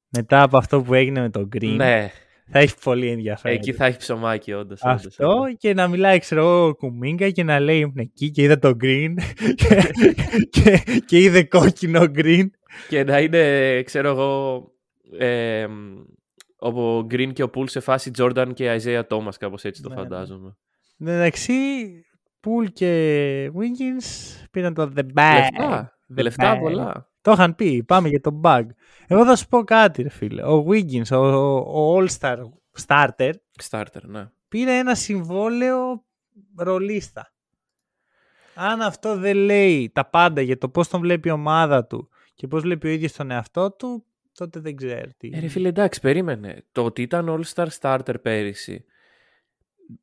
μετά 0.08 0.42
από 0.42 0.56
αυτό 0.56 0.82
που 0.82 0.94
έγινε 0.94 1.20
με 1.20 1.30
τον 1.30 1.48
Green, 1.56 1.74
Ναι, 1.76 2.10
θα 2.50 2.58
έχει 2.58 2.74
πολύ 2.82 3.08
ενδιαφέρον. 3.08 3.56
εκεί 3.56 3.72
θα 3.72 3.86
έχει 3.86 3.98
ψωμάκι, 3.98 4.52
όντως. 4.52 4.80
Αυτό 4.82 5.44
και 5.58 5.74
να 5.74 5.88
μιλάει, 5.88 6.18
ξέρω 6.18 6.40
εγώ, 6.40 6.66
ο 6.66 6.74
Κουμίγκα 6.74 7.30
και 7.30 7.42
να 7.42 7.60
λέει 7.60 7.78
ήμουν 7.78 7.96
εκεί 7.98 8.30
και 8.30 8.42
είδα 8.42 8.58
το 8.58 8.76
green 8.82 9.14
και, 9.54 9.92
και, 10.50 10.82
και 11.06 11.18
είδε 11.18 11.44
κόκκινο 11.44 12.00
green. 12.14 12.46
Και 12.88 13.04
να 13.04 13.20
είναι, 13.20 13.82
ξέρω 13.82 14.08
εγώ, 14.08 14.62
ε, 15.18 15.66
ο 16.58 16.98
Green 16.98 17.32
και 17.32 17.42
ο 17.42 17.50
Pool 17.54 17.68
σε 17.70 17.80
φάση 17.80 18.10
Jordan 18.18 18.50
και 18.54 18.80
Isaiah 18.82 19.02
Thomas, 19.08 19.34
κάπως 19.38 19.64
έτσι 19.64 19.82
το 19.82 19.88
Ναι, 19.88 19.94
ναι. 19.94 20.00
φαντάζομαι. 20.00 20.56
Εντάξει, 21.00 21.52
Πουλ 22.40 22.66
και 22.66 23.50
Wiggins 23.54 24.36
πήραν 24.50 24.74
το 24.74 24.92
The 24.96 25.00
Bag. 25.00 25.34
Λεφτά, 25.34 25.98
The 26.16 26.22
λεφτά 26.22 26.56
bag. 26.56 26.60
πολλά. 26.60 27.12
Το 27.24 27.32
είχαν 27.32 27.54
πει, 27.54 27.82
πάμε 27.82 28.08
για 28.08 28.20
το 28.20 28.40
bug. 28.42 28.66
Εγώ 29.06 29.24
θα 29.24 29.36
σου 29.36 29.48
πω 29.48 29.64
κάτι, 29.64 30.02
ρε 30.02 30.08
φίλε. 30.08 30.42
Ο 30.42 30.66
Wiggins, 30.68 31.10
ο, 31.10 31.16
ο 31.56 31.98
All-Star 31.98 32.36
starter, 32.86 33.32
Starter, 33.68 34.02
ναι. 34.02 34.30
πήρε 34.48 34.78
ένα 34.78 34.94
συμβόλαιο 34.94 36.04
ρολίστα. 36.56 37.32
Αν 38.54 38.80
αυτό 38.80 39.16
δεν 39.16 39.36
λέει 39.36 39.90
τα 39.94 40.04
πάντα 40.10 40.40
για 40.40 40.58
το 40.58 40.68
πώς 40.68 40.88
τον 40.88 41.00
βλέπει 41.00 41.28
η 41.28 41.30
ομάδα 41.30 41.86
του 41.86 42.08
και 42.34 42.46
πώς 42.46 42.62
βλέπει 42.62 42.86
ο 42.86 42.90
ίδιος 42.90 43.12
τον 43.12 43.30
εαυτό 43.30 43.72
του, 43.72 44.04
τότε 44.32 44.60
δεν 44.60 44.76
ξέρω 44.76 45.10
τι. 45.16 45.30
Ε, 45.32 45.40
ρε 45.40 45.48
φίλε, 45.48 45.68
εντάξει, 45.68 46.00
περίμενε. 46.00 46.64
Το 46.72 46.84
ότι 46.84 47.02
ήταν 47.02 47.26
All-Star 47.28 47.66
Starter 47.80 48.14
πέρυσι, 48.22 48.84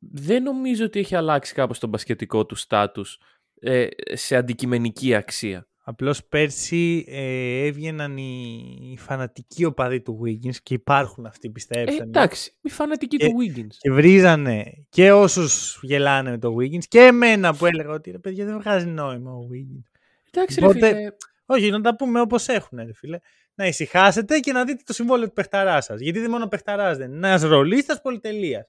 δεν 0.00 0.42
νομίζω 0.42 0.84
ότι 0.84 0.98
έχει 0.98 1.14
αλλάξει 1.14 1.54
κάπως 1.54 1.78
το 1.78 1.86
μπασκετικό 1.86 2.46
του 2.46 2.54
στάτους 2.54 3.18
ε, 3.60 3.86
σε 4.12 4.36
αντικειμενική 4.36 5.14
αξία. 5.14 5.66
Απλώς 5.84 6.24
πέρσι 6.24 7.04
ε, 7.08 7.66
έβγαιναν 7.66 8.16
οι, 8.16 8.62
οι 8.92 8.96
φανατικοί 8.98 9.64
οπαδοί 9.64 10.00
του 10.00 10.20
Wiggins 10.24 10.54
και 10.62 10.74
υπάρχουν 10.74 11.26
αυτοί 11.26 11.48
Ε, 11.48 11.50
πιστέψτε 11.50 11.96
με. 11.98 12.04
εντάξει, 12.04 12.52
η 12.60 12.68
φανατική 12.70 13.16
Και- 13.16 13.26
του 13.26 13.32
Wiggins. 13.40 13.74
Και 13.78 13.90
βρίζανε 13.90 14.86
και 14.88 15.12
όσους 15.12 15.78
γελάνε 15.82 16.30
με 16.30 16.38
το 16.38 16.54
Wiggins 16.60 16.84
και 16.88 17.00
εμένα 17.00 17.54
που 17.54 17.66
έλεγα 17.66 17.90
ότι 17.90 18.10
ρε 18.10 18.18
παιδιά 18.18 18.44
δεν 18.44 18.60
βγάζει 18.60 18.86
νόημα 18.86 19.32
ο 19.32 19.46
Wiggins. 19.52 19.90
Εντάξει, 20.30 20.60
ρε 20.60 20.66
Οπότε- 20.66 20.88
φίλε, 20.88 21.08
Όχι, 21.46 21.70
να 21.70 21.80
τα 21.80 21.96
πούμε 21.96 22.20
όπως 22.20 22.48
έχουν, 22.48 22.78
ρε 22.78 22.92
φίλε. 22.94 23.18
Να 23.54 23.66
ησυχάσετε 23.66 24.38
και 24.38 24.52
να 24.52 24.64
δείτε 24.64 24.82
το 24.86 24.92
συμβόλαιο 24.92 25.26
του 25.26 25.32
παιχταρά 25.32 25.80
σας. 25.80 26.00
Γιατί 26.00 26.18
δεν 26.20 26.30
μόνο 26.30 26.46
παιχταράς 26.48 26.96
δεν 26.98 27.12
είναι. 27.12 27.28
Ένας 27.28 27.42
ρολίστας 27.42 28.00
πολυτελείας. 28.00 28.66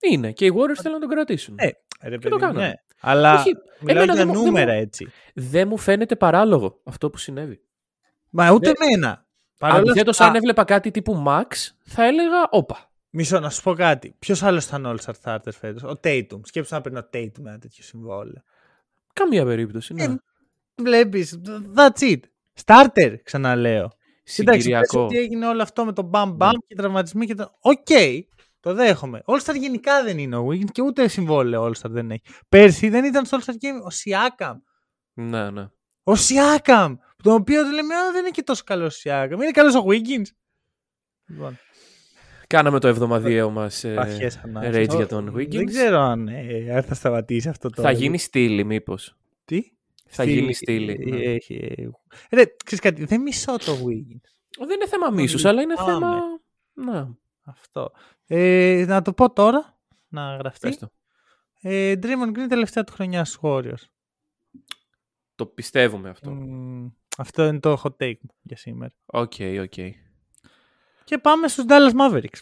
Είναι. 0.00 0.32
Και 0.32 0.44
οι 0.46 0.52
Warriors 0.54 0.80
θέλουν 0.82 0.98
να 0.98 1.06
τον 1.06 1.08
κρατήσουν. 1.16 1.54
Ε, 1.58 1.64
ρε, 1.64 1.70
Και 1.70 2.08
το 2.10 2.18
παιδί 2.18 2.34
μου, 2.34 2.38
κάνανε. 2.40 2.66
ναι. 2.66 2.72
Αλλά 3.00 3.34
Όχι, 3.34 3.54
μιλάω 3.80 4.02
εμένα 4.02 4.04
για 4.04 4.14
δεν 4.14 4.26
μου- 4.28 4.34
δεν 4.34 4.44
νούμερα 4.44 4.72
μου- 4.74 4.80
έτσι. 4.80 5.06
Δεν 5.34 5.68
μου 5.68 5.76
φαίνεται 5.78 6.16
παράλογο 6.16 6.80
αυτό 6.84 7.10
που 7.10 7.18
συνέβη. 7.18 7.60
Μα 8.30 8.50
ούτε 8.50 8.72
Δεν- 8.78 8.88
εμένα. 8.88 9.26
Παρ' 9.58 9.70
όλα 9.72 9.80
Αντιθέτως, 9.80 10.14
αυτά- 10.20 10.30
αν 10.30 10.34
έβλεπα 10.36 10.64
κάτι 10.64 10.90
τύπου 10.90 11.24
max, 11.26 11.46
θα 11.84 12.04
έλεγα 12.04 12.48
όπα. 12.50 12.90
Μισό, 13.10 13.40
να 13.40 13.50
σου 13.50 13.62
πω 13.62 13.74
κάτι. 13.74 14.14
Ποιος 14.18 14.42
άλλος 14.42 14.64
ήταν 14.66 14.84
All 14.86 15.04
Star 15.04 15.12
Starter 15.22 15.52
φέτος, 15.60 15.82
Ο 15.82 16.00
Tatum. 16.04 16.40
Σκέψου 16.42 16.74
να 16.74 16.80
παίρνει 16.80 16.98
ο 16.98 17.08
Tatum 17.12 17.38
με 17.40 17.48
ένα 17.50 17.58
τέτοιο 17.58 17.82
συμβόλαιο. 17.82 18.42
Καμία 19.12 19.44
περίπτωση. 19.44 19.94
Ναι. 19.94 20.02
Ε, 20.04 20.14
Βλέπεις. 20.82 21.40
That's 21.76 22.00
it. 22.02 22.20
Starter, 22.64 23.14
ξαναλέω. 23.22 23.74
Εντάξει, 24.38 24.42
πες 24.44 24.54
Συγκυριακό. 24.54 25.00
ότι 25.04 25.16
έγινε 25.18 25.46
όλο 25.46 25.62
αυτό 25.62 25.84
με 25.84 25.92
τον 25.92 26.10
Bam 26.14 26.36
Bam 26.36 26.52
και 26.66 26.74
τραυματισμοί 26.74 27.26
και 27.26 27.34
το. 27.34 27.52
Οκ, 27.60 27.86
το 28.66 28.74
δέχομαι. 28.74 29.22
All 29.26 29.40
Star 29.40 29.54
γενικά 29.58 30.02
δεν 30.04 30.18
είναι 30.18 30.36
ο 30.36 30.48
Wiggins 30.50 30.70
και 30.72 30.82
ούτε 30.82 31.08
συμβόλαιο 31.08 31.64
All 31.64 31.70
Star 31.80 31.90
δεν 31.90 32.10
έχει. 32.10 32.22
Πέρσι 32.48 32.88
δεν 32.88 33.04
ήταν 33.04 33.24
στο 33.24 33.38
All 33.38 33.44
Star 33.44 33.52
Game 33.52 33.82
ο 33.84 33.94
Siakam. 34.04 34.54
Ναι, 35.12 35.50
ναι. 35.50 35.62
Ο 36.04 36.12
Siakam. 36.12 36.94
Τον 37.22 37.32
οποίο 37.34 37.62
τους 37.62 37.72
λέμε, 37.72 37.94
Α, 37.94 38.10
δεν 38.12 38.20
είναι 38.20 38.30
και 38.30 38.42
τόσο 38.42 38.62
καλός 38.66 38.96
ο 38.96 39.00
Siakam. 39.10 39.30
Είναι 39.32 39.50
καλός 39.50 39.74
ο 39.74 39.84
Wiggins. 39.88 40.26
Λοιπόν, 41.26 41.58
Κάναμε 42.46 42.78
το 42.80 42.88
εβδομαδιαίο 42.88 43.50
μας 43.50 43.84
ε, 43.84 43.94
βαθιές 43.94 44.36
ανάγκες. 44.44 44.76
rage 44.86 44.92
Ο- 44.92 44.96
για 44.96 45.06
τον 45.06 45.34
Wiggins. 45.36 45.50
Δεν 45.56 45.66
ξέρω 45.66 45.98
αν, 46.00 46.28
ε, 46.28 46.74
αν 46.76 46.82
θα 46.82 46.94
σταματήσει 46.94 47.48
αυτό 47.48 47.70
το. 47.70 47.82
Θα 47.82 47.90
γίνει 47.90 48.18
στήλη, 48.18 48.64
μήπως. 48.64 49.16
Τι; 49.44 49.62
Θα 50.06 50.24
γίνει 50.24 50.52
στήλη. 50.54 50.98
ναι. 51.10 51.16
Ε, 51.16 51.32
Έχει. 51.34 51.54
ε, 51.54 51.88
Ρε, 52.36 52.44
ξέρεις 52.64 52.84
κάτι, 52.84 53.04
δεν 53.04 53.20
μισώ 53.20 53.56
το 53.58 53.72
Wiggins. 53.72 54.28
Δεν 54.58 54.70
είναι 54.70 54.86
θέμα 54.88 55.06
Όλοι 55.06 55.16
μίσου, 55.16 55.48
αλλά 55.48 55.60
είναι 55.62 55.74
πάμε. 55.74 55.92
θέμα. 55.92 56.20
Ναι, 56.72 57.06
Αυτό. 57.46 57.92
Ε, 58.26 58.84
να 58.88 59.02
το 59.02 59.12
πω 59.12 59.32
τώρα, 59.32 59.78
να 60.08 60.36
γραφτεί. 60.36 60.68
πες 60.68 60.78
το. 60.78 60.90
Ε, 61.60 61.94
Draymond 62.02 62.38
Green 62.38 62.46
τελευταία 62.48 62.84
του 62.84 62.92
χρονιά 62.92 63.24
στους 63.24 63.40
Warriors. 63.42 63.84
Το 65.34 65.46
πιστεύουμε 65.46 66.08
αυτό. 66.08 66.30
Μμμ, 66.30 66.88
αυτό 67.16 67.44
είναι 67.44 67.60
το 67.60 67.80
hot 67.84 67.96
take 68.02 68.18
μου 68.20 68.34
για 68.42 68.56
σήμερα. 68.56 68.94
Οκ, 69.06 69.32
οκ. 69.60 69.74
Και 71.04 71.18
πάμε 71.18 71.48
στους 71.48 71.64
Dallas 71.68 71.92
Mavericks. 72.00 72.40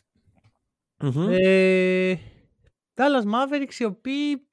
Μμμ. 0.99 1.29
Ε, 1.31 2.19
Dallas 2.95 3.25
Mavericks 3.25 3.75
οι 3.79 3.85
οποίοι 3.85 4.49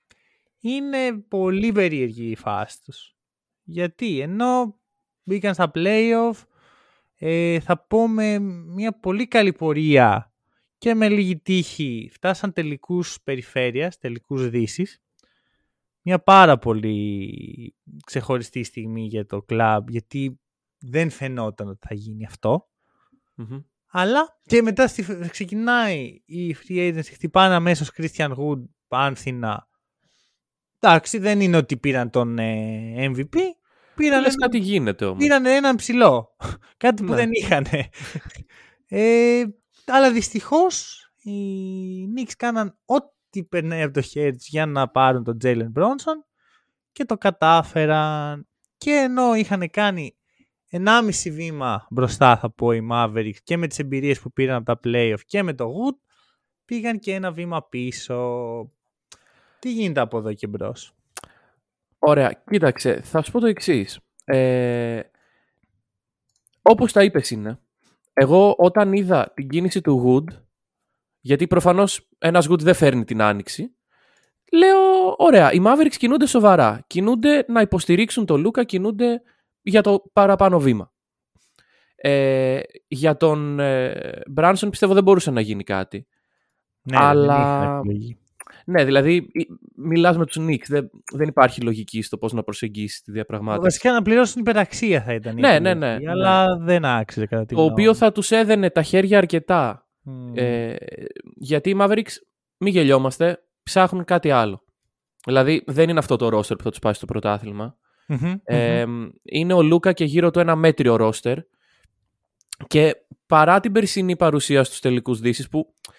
είναι 0.60 1.14
πολύ 1.14 1.72
περίεργη 1.72 2.30
η 2.30 2.36
φάση 2.36 2.84
τους. 2.84 3.16
Γιατί; 3.64 4.20
Ενώ 4.20 4.80
μπήκαν 5.24 5.54
στα 5.54 5.72
playoff 5.74 6.44
ε, 7.16 7.60
θα 7.60 7.78
πω 7.78 8.08
με 8.08 8.40
μια 8.40 9.00
πολύ 9.00 9.28
καλή 9.28 9.54
πορεία 9.54 10.31
και 10.82 10.94
με 10.96 11.10
λίγη 11.10 11.38
τύχη 11.38 12.10
φτάσαν 12.14 12.54
τελικούς 12.54 13.22
περιφέρειας, 13.24 13.98
τελικούς 13.98 14.50
δύσης. 14.50 15.02
Μια 16.02 16.20
πάρα 16.20 16.58
πολύ 16.58 17.76
ξεχωριστή 18.06 18.64
στιγμή 18.64 19.06
για 19.06 19.26
το 19.26 19.42
κλαμπ 19.42 19.90
γιατί 19.90 20.40
δεν 20.80 21.10
φαινόταν 21.10 21.68
ότι 21.68 21.88
θα 21.88 21.94
γίνει 21.96 22.26
αυτό. 22.26 22.70
Μμμ. 23.36 23.60
Αλλά 23.88 24.40
και 24.46 24.62
μετά 24.62 24.88
στη, 24.88 25.06
ξεκινάει 25.30 26.22
η 26.26 26.56
free 26.56 26.94
agency, 26.94 27.10
χτυπάνε 27.14 27.56
αμέσως 27.56 27.92
Christian 27.98 28.30
Wood 28.36 28.62
πάνθυνα. 28.88 29.68
Εντάξει, 30.80 31.18
δεν 31.18 31.42
είναι 31.42 31.58
ότι 31.58 31.78
πήραν 31.78 32.10
τον 32.10 32.38
ε, 32.40 33.12
MVP. 33.16 33.36
Πήραν, 33.96 34.22
Λες 34.22 34.36
κάτι 34.36 34.58
γίνεται 34.58 35.06
όμως. 35.06 35.18
πήραν 35.18 35.46
έναν 35.46 35.76
ψηλό. 35.76 36.36
Κάτι 36.78 37.04
που 37.04 37.10
Ναι. 37.10 37.16
δεν 37.16 37.30
είχαν. 37.32 37.66
ε, 38.88 39.44
αλλά 39.92 40.12
δυστυχώς 40.12 41.06
οι 41.22 41.34
Knicks 42.06 42.34
κάναν 42.38 42.78
ό,τι 42.86 43.44
περνάει 43.44 43.82
από 43.82 43.94
το 43.94 44.02
χέρι 44.02 44.36
τους 44.36 44.48
για 44.48 44.66
να 44.66 44.90
πάρουν 44.90 45.24
τον 45.24 45.38
Jalen 45.44 45.72
Bronson 45.76 46.26
και 46.92 47.06
το 47.06 47.18
κατάφεραν. 47.18 48.48
Και 48.78 48.92
ενώ 48.92 49.36
είχαν 49.36 49.70
κάνει 49.70 50.16
1,5 50.72 51.32
βήμα 51.32 51.88
μπροστά 51.90 52.38
θα 52.38 52.52
πω 52.52 52.72
οι 52.72 52.88
Mavericks 52.92 53.38
και 53.44 53.58
με 53.58 53.68
τις 53.68 53.80
εμπειρίες 53.80 54.20
που 54.20 54.32
πήραν 54.32 54.56
από 54.56 54.66
τα 54.66 54.80
playoff 54.84 55.20
και 55.26 55.44
με 55.44 55.54
το 55.54 55.66
Wood 55.66 55.96
πήγαν 56.66 57.00
και 57.00 57.14
ένα 57.14 57.32
βήμα 57.32 57.64
πίσω. 57.64 58.72
Τι 59.60 59.72
γίνεται 59.72 60.00
από 60.00 60.18
εδώ 60.18 60.34
και 60.34 60.48
μπρος; 60.48 60.94
Ωραία, 62.00 62.44
κοίταξε, 62.50 63.02
θα 63.02 63.22
σου 63.22 63.32
πω 63.32 63.40
το 63.40 63.46
εξής. 63.46 64.00
Ε, 64.24 65.02
όπως 66.62 66.92
τα 66.92 67.04
είπες 67.04 67.30
είναι, 67.32 67.60
εγώ 68.22 68.56
όταν 68.58 68.94
είδα 68.94 69.32
την 69.34 69.50
κίνηση 69.50 69.82
του 69.82 70.04
Wood, 70.06 70.34
γιατί 71.20 71.48
προφανώς 71.48 72.10
ένας 72.18 72.50
Wood 72.50 72.60
δεν 72.60 72.74
φέρνει 72.74 73.04
την 73.04 73.22
άνοιξη, 73.22 73.76
λέω, 74.52 75.16
ωραία, 75.18 75.52
οι 75.54 75.62
Mavericks 75.66 75.96
κινούνται 75.98 76.26
σοβαρά. 76.26 76.84
Κινούνται 76.88 77.46
να 77.48 77.62
υποστηρίξουν 77.62 78.26
τον 78.26 78.42
Λούκα, 78.42 78.64
κινούνται 78.64 79.22
για 79.62 79.82
το 79.82 80.04
παραπάνω 80.14 80.60
βήμα. 80.60 80.94
Ε, 81.96 82.60
για 82.88 83.18
τον 83.18 83.60
ε, 83.60 84.22
Μπράνσον 84.30 84.70
πιστεύω 84.70 84.94
δεν 84.94 85.04
μπορούσε 85.04 85.32
να 85.32 85.42
γίνει 85.42 85.64
κάτι. 85.64 86.08
Ναι, 86.82 86.98
Αλλά- 86.98 87.34
δεν 87.36 87.42
είχαν 87.42 87.78
επιλογή. 87.78 88.18
Ναι, 88.72 88.84
δηλαδή 88.86 89.16
ε, 89.34 89.42
μιλάς 89.76 90.18
με 90.18 90.26
τους 90.26 90.38
Knicks, 90.40 90.66
δεν, 90.68 90.90
δεν 91.14 91.28
υπάρχει 91.28 91.62
λογική 91.62 92.02
στο 92.02 92.18
πώς 92.18 92.34
να 92.34 92.44
προσεγγίσεις 92.44 93.02
τη 93.02 93.12
διαπραγμάτευση. 93.12 93.64
Βασικά 93.64 93.92
να 93.92 94.02
πληρώσουν 94.02 94.42
υπεραξία 94.42 95.02
θα 95.02 95.14
ήταν. 95.14 95.38
η 95.38 95.42
Ναι, 95.42 95.60
ναι, 95.60 95.70
επιλογή, 95.70 96.04
ναι, 96.06 96.12
Αλλά 96.12 96.58
δεν 96.62 96.86
άξιζε 96.86 97.26
κατά 97.26 97.46
τη 97.46 97.48
το 97.56 97.56
γνώμη 97.56 97.72
οποίος 97.72 97.94
μου. 97.94 98.00
θα 98.06 98.12
τους 98.12 98.32
έδαινε 98.32 98.70
τα 98.70 98.82
χέρια 98.82 99.18
αρκετά. 99.18 99.86
Μμμ. 100.04 100.32
Ε, 100.36 100.76
γιατί 101.36 101.70
οι 101.70 101.76
Mavericks, 101.80 102.12
μην 102.58 102.74
γελιόμαστε, 102.74 103.40
ψάχνουν 103.64 104.04
κάτι 104.04 104.32
άλλο. 104.32 104.64
Δηλαδή 105.26 105.64
δεν 105.66 105.90
είναι 105.90 106.00
αυτό 106.00 106.16
το 106.16 106.38
roster 106.38 106.58
που 106.58 106.64
θα 106.64 106.70
τους 106.70 106.80
πάει 106.80 106.94
στο 106.94 107.06
πρωτάθλημα. 107.06 107.78
Μμμ, 108.08 108.34
Ε, 108.44 108.86
μμμ. 108.86 109.08
είναι 109.24 109.54
ο 109.54 109.62
Λούκα 109.62 109.94
και 109.94 110.04
γύρω 110.06 110.32
του 110.32 110.40
ένα 110.40 110.56
μέτριο 110.56 110.96
roster. 111.00 111.36
Και 112.68 112.96
παρά 113.26 113.60
την 113.60 113.72
περσινή 113.72 114.16
παρουσία 114.16 114.64
στους 114.64 114.80
τελικούς 114.80 115.20
δύσεις 115.20 115.50
που 115.50 115.74
ε, 115.88 115.92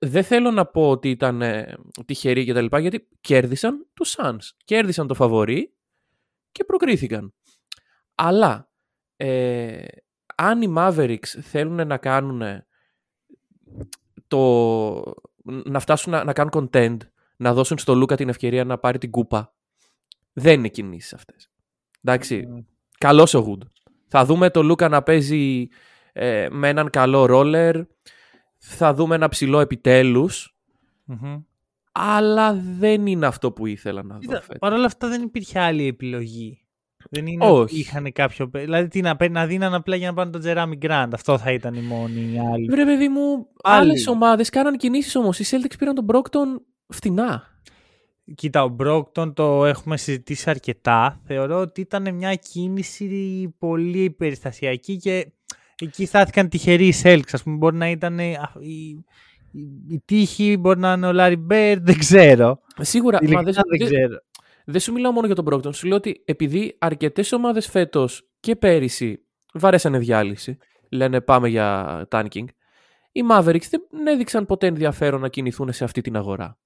δεν 0.00 0.24
θέλω 0.24 0.50
να 0.50 0.66
πω 0.66 0.90
ότι 0.90 1.10
ήταν 1.10 1.42
ε, 1.42 1.74
τυχεροί 2.04 2.44
και 2.44 2.52
τα 2.52 2.60
λοιπά, 2.60 2.78
γιατί 2.78 3.08
κέρδισαν 3.20 3.86
τους 3.94 4.16
Suns. 4.18 4.38
Κέρδισαν 4.64 5.06
το 5.06 5.14
φαβορί 5.14 5.74
και 6.52 6.64
προκρίθηκαν. 6.64 7.34
Αλλά 8.14 8.70
ε, 9.16 9.84
αν 10.36 10.62
οι 10.62 10.74
Mavericks 10.76 11.26
θέλουν 11.26 11.86
να 11.86 11.98
κάνουν 11.98 12.42
το, 14.28 15.14
να 15.44 15.78
φτάσουν 15.78 16.12
να, 16.12 16.24
να 16.24 16.32
κάνουν 16.32 16.52
content, 16.52 16.96
να 17.36 17.54
δώσουν 17.54 17.78
στο 17.78 17.94
Λούκα 17.94 18.16
την 18.16 18.28
ευκαιρία 18.28 18.64
να 18.64 18.78
πάρει 18.78 18.98
την 18.98 19.10
κούπα, 19.10 19.54
δεν 20.32 20.58
είναι 20.58 20.68
κινήσεις 20.68 21.14
αυτές. 21.14 21.50
Εντάξει, 22.04 22.46
Μμ. 22.46 22.58
καλός 22.98 23.34
ο 23.34 23.46
Wood. 23.48 23.66
Θα 24.08 24.24
δούμε 24.24 24.50
το 24.50 24.62
Λούκα 24.62 24.88
να 24.88 25.02
παίζει 25.02 25.68
ε, 26.12 26.48
με 26.50 26.68
έναν 26.68 26.90
καλό 26.90 27.26
ρόλερ. 27.26 27.80
Θα 28.58 28.94
δούμε 28.94 29.14
ένα 29.14 29.28
ψηλό 29.28 29.60
επιτέλους. 29.60 30.56
Μμμ. 31.04 31.36
Αλλά 31.92 32.54
δεν 32.78 33.06
είναι 33.06 33.26
αυτό 33.26 33.52
που 33.52 33.66
ήθελα 33.66 34.02
να 34.02 34.14
δω. 34.14 34.20
Κοίτα, 34.20 34.40
φέτος. 34.40 34.58
Παρ' 34.58 34.72
όλα 34.72 34.86
αυτά 34.86 35.08
δεν 35.08 35.22
υπήρχε 35.22 35.58
άλλη 35.58 35.86
επιλογή 35.86 36.60
Δεν 37.10 37.26
είναι 37.26 37.44
Όχι. 37.44 37.60
ότι 37.60 37.78
είχαν 37.78 38.12
κάποιο. 38.12 38.50
Δηλαδή 38.52 38.88
τι 38.88 39.00
να, 39.00 39.16
πέ- 39.16 39.30
να 39.30 39.46
δίναν 39.46 39.74
απλά 39.74 39.96
για 39.96 40.08
να 40.08 40.14
πάνε 40.14 40.30
τον 40.30 40.40
Τζεράμι 40.40 40.76
Γκραντ. 40.76 41.14
Αυτό 41.14 41.38
θα 41.38 41.52
ήταν 41.52 41.74
η 41.74 41.80
μόνη 41.80 42.40
άλλη. 42.52 42.66
Βρε 42.70 42.84
παιδί 42.84 43.08
μου, 43.08 43.46
Άλλοι. 43.62 43.80
άλλες 43.90 44.06
ομάδες 44.06 44.50
κάναν 44.50 44.76
κινήσεις 44.76 45.16
όμως. 45.16 45.38
Οι 45.38 45.44
Celtics 45.50 45.74
πήραν 45.78 45.94
τον 45.94 46.06
Brockton 46.12 46.62
φτηνά. 46.88 47.42
Κοίτα, 48.34 48.64
ο 48.64 48.68
Μπρόκτον 48.68 49.32
το 49.34 49.64
έχουμε 49.64 49.96
συζητήσει 49.96 50.50
αρκετά. 50.50 51.20
Θεωρώ 51.24 51.60
ότι 51.60 51.80
ήταν 51.80 52.14
μια 52.14 52.34
κίνηση 52.34 53.54
πολύ 53.58 54.10
περιστασιακή 54.10 54.96
και 54.96 55.32
εκεί 55.80 56.06
στάθηκαν 56.06 56.48
τυχεροί 56.48 56.86
οι 56.86 56.94
Celtics. 57.02 57.32
Ας 57.32 57.42
πούμε, 57.42 57.56
μπορεί 57.56 57.76
να 57.76 57.90
ήταν 57.90 58.18
ε, 58.18 58.32
α, 58.32 58.52
η, 58.60 58.88
η, 59.50 59.60
η 59.88 60.02
τύχη, 60.04 60.56
μπορεί 60.56 60.78
να 60.80 60.92
είναι 60.92 61.06
ο 61.06 61.12
Λάρι 61.12 61.36
Μπέρ, 61.36 61.80
δεν 61.80 61.98
ξέρω. 61.98 62.60
Σίγουρα, 62.80 63.18
μα 63.22 63.26
Ειλικρινά 63.28 63.52
δεν, 63.52 63.62
δεν 63.68 63.78
δεν- 63.78 63.96
ξέρω. 63.96 64.18
δεν 64.64 64.80
σου 64.80 64.92
μιλάω 64.92 65.12
μόνο 65.12 65.26
για 65.26 65.34
τον 65.34 65.44
Brockton. 65.50 65.74
Σου 65.74 65.86
λέω 65.86 65.96
ότι 65.96 66.22
επειδή 66.24 66.76
αρκετές 66.78 67.32
ομάδες 67.32 67.66
φέτος 67.66 68.28
και 68.40 68.56
πέρυσι 68.56 69.24
βαρέσανε 69.52 69.98
διάλυση, 69.98 70.58
λένε 70.90 71.20
πάμε 71.20 71.48
για 71.48 72.02
tanking, 72.10 72.44
οι 73.12 73.22
Mavericks 73.30 73.68
δεν 73.70 74.06
έδειξαν 74.06 74.46
ποτέ 74.46 74.66
ενδιαφέρον 74.66 75.20
να 75.20 75.28
κινηθούν 75.28 75.72
σε 75.72 75.84
αυτή 75.84 76.00
την 76.00 76.16
αγορά. 76.16 76.58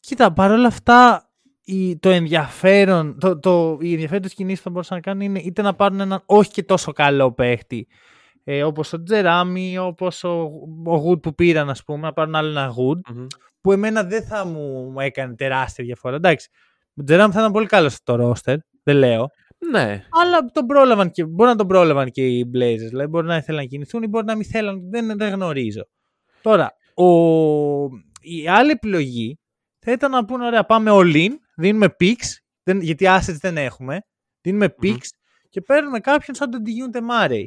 Κοίτα, 0.00 0.32
παρόλα 0.32 0.66
αυτά, 0.66 1.30
η, 1.64 1.96
το 1.98 2.10
ενδιαφέρον, 2.10 3.18
το, 3.20 3.38
το, 3.38 3.78
οι 3.80 3.92
ενδιαφέροντες 3.92 4.34
κινήσεις 4.34 4.58
που 4.58 4.64
θα 4.64 4.70
μπορούσαν 4.70 4.96
να 4.96 5.02
κάνουν 5.02 5.20
είναι 5.20 5.38
είτε 5.38 5.62
να 5.62 5.74
πάρουν 5.74 6.00
έναν 6.00 6.22
όχι 6.26 6.50
και 6.50 6.62
τόσο 6.62 6.92
καλό 6.92 7.32
παίχτη, 7.32 7.86
ε, 8.48 8.64
όπως 8.64 8.92
ο 8.92 9.02
Τζεράμι, 9.02 9.78
όπως 9.78 10.24
ο, 10.24 10.50
ο 10.84 10.96
Γουτ 10.96 11.22
που 11.22 11.34
πήραν, 11.34 11.70
ας 11.70 11.84
πούμε, 11.84 11.98
να 11.98 12.12
πάρουν 12.12 12.34
άλλο 12.34 12.48
ένα 12.48 12.66
Γουτ, 12.66 13.08
Μμμ. 13.08 13.26
που 13.60 13.72
εμένα 13.72 14.04
δεν 14.04 14.22
θα 14.22 14.44
μου 14.44 14.94
έκανε 15.00 15.34
τεράστια 15.34 15.84
διαφορά. 15.84 16.16
Εντάξει, 16.16 16.48
ο 16.96 17.04
Τζεράμι 17.04 17.32
θα 17.32 17.40
ήταν 17.40 17.52
πολύ 17.52 17.66
καλός 17.66 17.92
στο 17.92 18.14
ρόστερ, 18.14 18.56
δεν 18.82 18.96
λέω. 18.96 19.30
Ναι. 19.70 20.04
Αλλά 20.22 20.44
τον 20.52 20.66
πρόλαβαν 20.66 21.10
και, 21.10 21.24
μπορεί 21.24 21.50
να 21.50 21.56
τον 21.56 21.66
πρόλαβαν 21.66 22.10
και 22.10 22.26
οι 22.26 22.50
Blazers. 22.54 22.88
Δηλαδή 22.88 23.06
μπορεί 23.06 23.26
να 23.26 23.36
ήθελαν 23.36 23.60
να 23.60 23.66
κινηθούν 23.66 24.02
ή 24.02 24.06
μπορεί 24.06 24.26
να 24.26 24.34
μην 24.34 24.44
θέλαν. 24.44 24.90
Δεν, 24.90 25.18
δεν 25.18 25.32
γνωρίζω. 25.32 25.88
Τώρα, 26.42 26.72
ο, 26.94 27.06
η 28.20 28.48
άλλη 28.48 28.70
επιλογή 28.70 29.38
θα 29.78 29.92
ήταν 29.92 30.10
να 30.10 30.24
πούνε: 30.24 30.46
Ωραία, 30.46 30.64
πάμε 30.64 30.90
all 30.94 31.14
in, 31.14 31.30
δίνουμε 31.56 31.96
picks, 32.00 32.38
δεν, 32.62 32.80
γιατί 32.80 33.04
assets 33.08 33.38
δεν 33.40 33.56
έχουμε. 33.56 34.00
Δίνουμε 34.40 34.74
picks 34.82 35.08
και 35.48 35.60
παίρνουμε 35.60 36.00
κάποιον 36.00 36.36
σαν 36.36 36.50
τον 36.50 36.62
Diunte 36.66 36.98
Murray. 36.98 37.44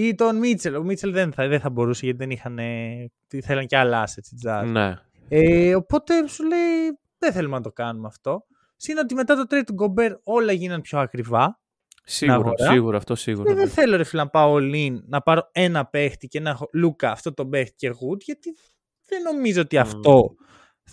Ή 0.00 0.14
τον 0.14 0.36
Μίτσελ. 0.36 0.74
Ο 0.74 0.82
Μίτσελ 0.82 1.12
δεν 1.12 1.32
θα, 1.32 1.48
δεν 1.48 1.60
θα 1.60 1.70
μπορούσε 1.70 2.04
γιατί 2.04 2.18
δεν 2.18 2.30
είχαν. 2.30 2.58
ε, 2.58 3.10
θέλαν 3.42 3.66
και 3.66 3.76
άλλα 3.76 4.06
assets. 4.06 4.26
οι 4.30 4.36
Jazz. 4.46 4.64
ναι. 4.66 4.94
Ε, 5.28 5.74
οπότε 5.74 6.28
σου 6.28 6.44
λέει 6.44 6.98
δεν 7.18 7.32
θέλουμε 7.32 7.56
να 7.56 7.62
το 7.62 7.72
κάνουμε 7.72 8.06
αυτό. 8.06 8.44
Συν 8.76 8.98
ότι 8.98 9.14
μετά 9.14 9.34
το 9.36 9.44
trade 9.50 9.64
του 9.66 9.74
Gobert 9.78 10.16
όλα 10.22 10.52
γίναν 10.52 10.80
πιο 10.80 10.98
ακριβά. 10.98 11.60
Σίγουρα, 12.04 12.38
αγορά. 12.38 12.70
σίγουρα, 12.70 12.96
αυτό 12.96 13.14
σίγουρα. 13.14 13.50
Ε, 13.50 13.54
ναι. 13.54 13.60
δεν 13.60 13.68
θέλω 13.68 13.96
ρε 13.96 14.04
φίλε 14.04 14.22
να 14.22 14.28
πάω 14.28 14.54
all 14.58 14.74
in, 14.74 14.98
να 15.06 15.20
πάρω 15.20 15.48
ένα 15.52 15.86
παίχτη 15.86 16.28
και 16.28 16.40
να 16.40 16.50
έχω 16.50 16.68
Λούκα 16.72 17.10
αυτό 17.10 17.34
το 17.34 17.46
παίχτη 17.46 17.74
και 17.76 17.90
Good, 17.90 18.18
γιατί 18.24 18.56
δεν 19.04 19.22
νομίζω 19.22 19.60
ότι 19.60 19.78
αυτό, 19.78 20.34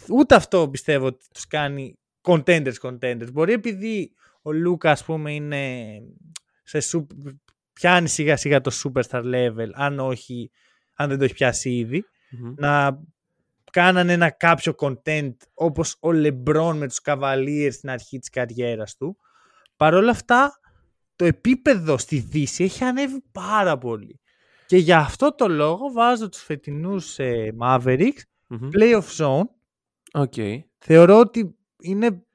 ούτε 0.09 0.35
αυτό 0.35 0.69
πιστεύω 0.69 1.05
ότι 1.05 1.25
τους 1.33 1.47
κάνει 1.47 1.99
contenders 2.21 2.75
contenders. 2.81 3.31
Μπορεί 3.33 3.53
επειδή 3.53 4.11
ο 4.41 4.51
Λούκα 4.51 4.91
ας 4.91 5.05
πούμε 5.05 5.33
είναι 5.33 5.93
σε 6.63 6.79
σουπ- 6.79 7.11
πιάνει 7.75 8.07
σιγά 8.07 8.37
σιγά 8.37 8.61
το 8.61 8.71
superstar 8.83 9.23
level, 9.23 9.69
αν 9.73 9.99
όχι, 9.99 10.51
αν 10.93 11.09
δεν 11.09 11.17
το 11.17 11.23
έχει 11.23 11.33
πιάσει 11.33 11.75
ήδη, 11.77 12.03
Μμμ. 12.29 12.53
να 12.57 12.99
κάνανε 13.71 14.13
ένα 14.13 14.29
κάποιο 14.29 14.73
content 14.77 15.33
όπως 15.53 15.93
ο 15.93 16.09
LeBron 16.09 16.73
με 16.75 16.87
τους 16.87 16.99
Cavaliers 17.03 17.69
στην 17.71 17.89
αρχή 17.89 18.19
της 18.19 18.29
καριέρας 18.29 18.95
του. 18.95 19.17
Παρ' 19.75 19.93
όλα 19.93 20.11
αυτά, 20.11 20.59
το 21.15 21.25
επίπεδο 21.25 21.97
στη 21.97 22.17
Δύση 22.19 22.63
έχει 22.63 22.83
ανέβει 22.83 23.23
πάρα 23.31 23.77
πολύ. 23.77 24.19
Και 24.65 24.77
για 24.77 24.97
αυτό 24.97 25.35
το 25.35 25.47
λόγο 25.47 25.91
βάζω 25.91 26.29
τους 26.29 26.41
φετινούς 26.41 27.19
ε, 27.19 27.55
Mavericks 27.59 28.21
Μμμ. 28.47 28.69
playoff 28.73 29.07
zone. 29.17 29.45
Οκ. 30.13 30.33
Θεωρώ 30.77 31.19
ότι 31.19 31.55
είναι 31.81 32.25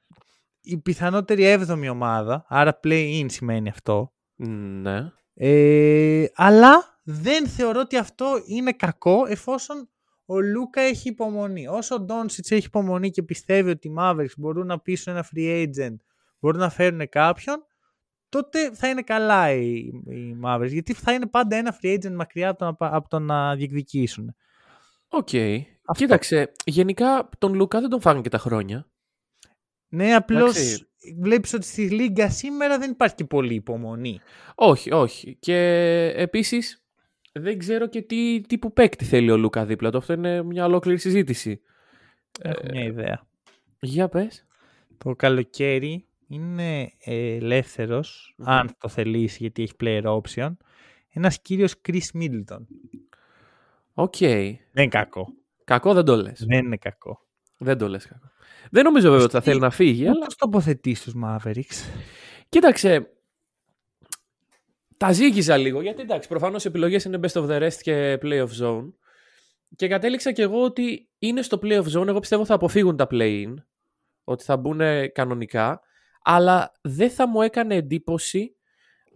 η 0.61 0.79
πιθανότερη 0.79 1.45
έβδομη 1.45 1.89
ομάδα, 1.89 2.45
άρα 2.49 2.81
play-in 2.85 3.27
σημαίνει 3.29 3.69
αυτό. 3.69 4.13
Ναι. 4.37 5.13
Ε, 5.43 6.27
αλλά 6.35 7.01
δεν 7.03 7.47
θεωρώ 7.49 7.81
ότι 7.81 7.97
αυτό 7.97 8.43
είναι 8.47 8.73
κακό 8.73 9.27
εφόσον 9.27 9.89
ο 10.25 10.41
Λούκα 10.41 10.81
έχει 10.81 11.09
υπομονή. 11.09 11.67
Όσο 11.67 11.95
ο 11.95 12.01
Ντόνσιτς 12.01 12.51
έχει 12.51 12.67
υπομονή 12.67 13.11
και 13.11 13.23
πιστεύει 13.23 13.71
ότι 13.71 13.89
οι 13.89 13.95
Mavericks 13.99 14.37
μπορούν 14.37 14.67
να 14.67 14.81
πείσουν 14.81 15.13
ένα 15.13 15.27
free 15.35 15.67
agent, 15.67 15.97
μπορούν 16.39 16.61
να 16.61 16.71
φέρουν 16.71 17.09
κάποιον, 17.09 17.65
τότε 18.29 18.75
θα 18.75 18.89
είναι 18.89 19.03
καλά 19.03 19.51
οι, 19.51 19.77
οι 20.07 20.39
Mavericks. 20.45 20.71
Γιατί 20.71 20.93
θα 20.93 21.13
είναι 21.13 21.27
πάντα 21.27 21.57
ένα 21.57 21.79
free 21.83 21.95
agent 21.99 22.13
μακριά 22.13 22.49
από 22.49 22.59
το 22.59 22.65
να, 22.65 22.75
πα- 22.75 22.95
από 22.95 23.09
το 23.09 23.19
να 23.19 23.55
διεκδικήσουν. 23.57 24.35
Οκ. 25.09 25.29
Κοίταξε, 25.93 26.53
γενικά 26.65 27.29
τον 27.39 27.55
Λουκά 27.55 27.81
δεν 27.81 27.91
τον 27.91 28.01
φάγανε 28.01 28.23
και 28.23 28.29
τα 28.29 28.39
χρόνια. 28.39 28.91
Ναι, 29.89 30.15
απλώς 30.15 30.90
Εντάξει. 31.03 31.21
βλέπεις 31.21 31.53
ότι 31.53 31.67
στη 31.67 31.91
Λίγκα 31.91 32.31
σήμερα 32.31 32.79
δεν 32.79 32.91
υπάρχει 32.91 33.15
και 33.15 33.25
πολύ 33.25 33.55
υπομονή. 33.55 34.21
Όχι, 34.55 34.93
όχι. 34.93 35.37
Και 35.41 35.57
επίσης 36.17 36.85
δεν 37.33 37.59
ξέρω 37.59 37.89
και 37.89 38.03
τι 38.03 38.41
τύπου 38.41 38.73
παίκτη 38.73 39.05
θέλει 39.05 39.31
ο 39.31 39.37
Λούκα 39.37 39.65
δίπλα 39.65 39.91
του. 39.91 39.97
Αυτό 39.97 40.13
είναι 40.13 40.43
μια 40.43 40.65
ολόκληρη 40.65 40.99
συζήτηση. 40.99 41.61
Έχω 42.41 42.63
μια 42.71 42.85
ιδέα. 42.85 43.27
Για 43.81 44.09
πες. 44.09 44.47
Το 44.99 45.17
καλοκαίρι 45.17 46.07
είναι 46.29 46.93
ε, 46.99 47.35
ελεύθερος, 47.35 48.35
Μμμ. 48.39 48.49
αν 48.49 48.77
το 48.79 48.89
θελήσει 48.89 49.37
γιατί 49.41 49.63
έχει 49.63 49.73
player 49.81 50.21
option, 50.21 50.57
ένας 51.11 51.41
κύριος 51.41 51.75
Chris 51.89 52.07
Middleton. 52.15 52.67
Οκ. 53.95 54.17
Δεν 54.19 54.59
είναι 54.75 54.89
κακό. 54.89 55.35
Κακό 55.65 55.95
δεν 55.95 56.05
το 56.05 56.17
λες. 56.17 56.45
Δεν 56.47 56.65
είναι 56.65 56.77
κακό. 56.77 57.27
Δεν 57.59 57.79
το 57.79 57.89
λες 57.89 58.07
κακό. 58.07 58.30
Δεν 58.71 58.85
νομίζω 58.85 59.09
βέβαια 59.09 59.25
ότι 59.25 59.33
θα 59.33 59.41
θέλει 59.41 59.61
να 59.61 59.71
φύγει, 59.71 60.07
αλλά 60.09 60.25
Πώς 60.25 60.37
τοποθετείς 60.37 60.99
στους 61.01 61.13
Mavericks. 61.25 62.03
Κοίταξε. 62.49 63.11
Τα 64.97 65.13
ζύγισα 65.13 65.57
λίγο 65.57 65.81
γιατί 65.81 66.03
εντάξει, 66.03 66.29
προφανώς 66.29 66.65
οι 66.65 66.69
επιλογές 66.69 67.05
είναι 67.05 67.19
best 67.23 67.43
of 67.43 67.49
the 67.49 67.63
rest 67.63 67.75
και 67.83 68.19
playoff 68.23 68.49
zone. 68.63 68.93
Και 69.77 69.89
κατέληξα 69.89 70.33
και 70.33 70.43
εγώ 70.43 70.63
ότι 70.65 71.09
είναι 71.19 71.43
στο 71.43 71.59
playoff 71.63 71.99
zone. 72.01 72.07
Εγώ 72.07 72.19
πιστεύω 72.21 72.45
θα 72.45 72.55
αποφύγουν 72.55 72.97
τα 72.97 73.07
play-in. 73.11 73.55
Ότι 74.25 74.45
θα 74.45 74.57
μπουν 74.57 74.81
κανονικά. 75.13 75.81
Αλλά 76.23 76.73
δεν 76.81 77.11
θα 77.11 77.29
μου 77.29 77.43
έκανε 77.43 77.75
εντύπωση 77.75 78.55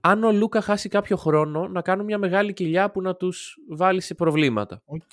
αν 0.00 0.24
ο 0.24 0.32
Λούκα 0.32 0.60
χάσει 0.60 0.88
κάποιο 0.88 1.16
χρόνο 1.16 1.68
να 1.68 1.82
κάνουν 1.82 2.04
μια 2.04 2.18
μεγάλη 2.18 2.52
κοιλιά 2.52 2.90
που 2.90 3.00
να 3.00 3.14
τους 3.16 3.56
βάλει 3.70 4.00
σε 4.00 4.14
προβλήματα. 4.14 4.82
Οκ. 4.84 5.12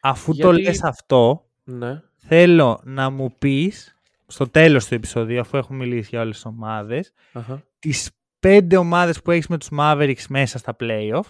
Αφού 0.00 0.36
το 0.36 0.50
Γιατί- 0.50 0.62
λες 0.62 0.82
αυτό, 0.82 1.50
Ναι. 1.64 2.00
Θέλω 2.28 2.80
να 2.84 3.10
μου 3.10 3.34
πεις 3.38 3.96
στο 4.26 4.48
τέλος 4.48 4.86
του 4.86 4.94
επεισοδίου, 4.94 5.40
αφού 5.40 5.56
έχουμε 5.56 5.78
μιλήσει 5.78 6.08
για 6.10 6.20
όλες 6.20 6.34
τις 6.34 6.44
ομάδες, 6.44 7.12
Αχα. 7.32 7.62
τις 7.78 8.10
πέντε 8.40 8.76
ομάδες 8.76 9.22
που 9.22 9.30
έχεις 9.30 9.46
με 9.48 9.58
τους 9.58 9.68
Mavericks 9.78 10.24
μέσα 10.28 10.58
στα 10.58 10.76
playoff 10.80 11.20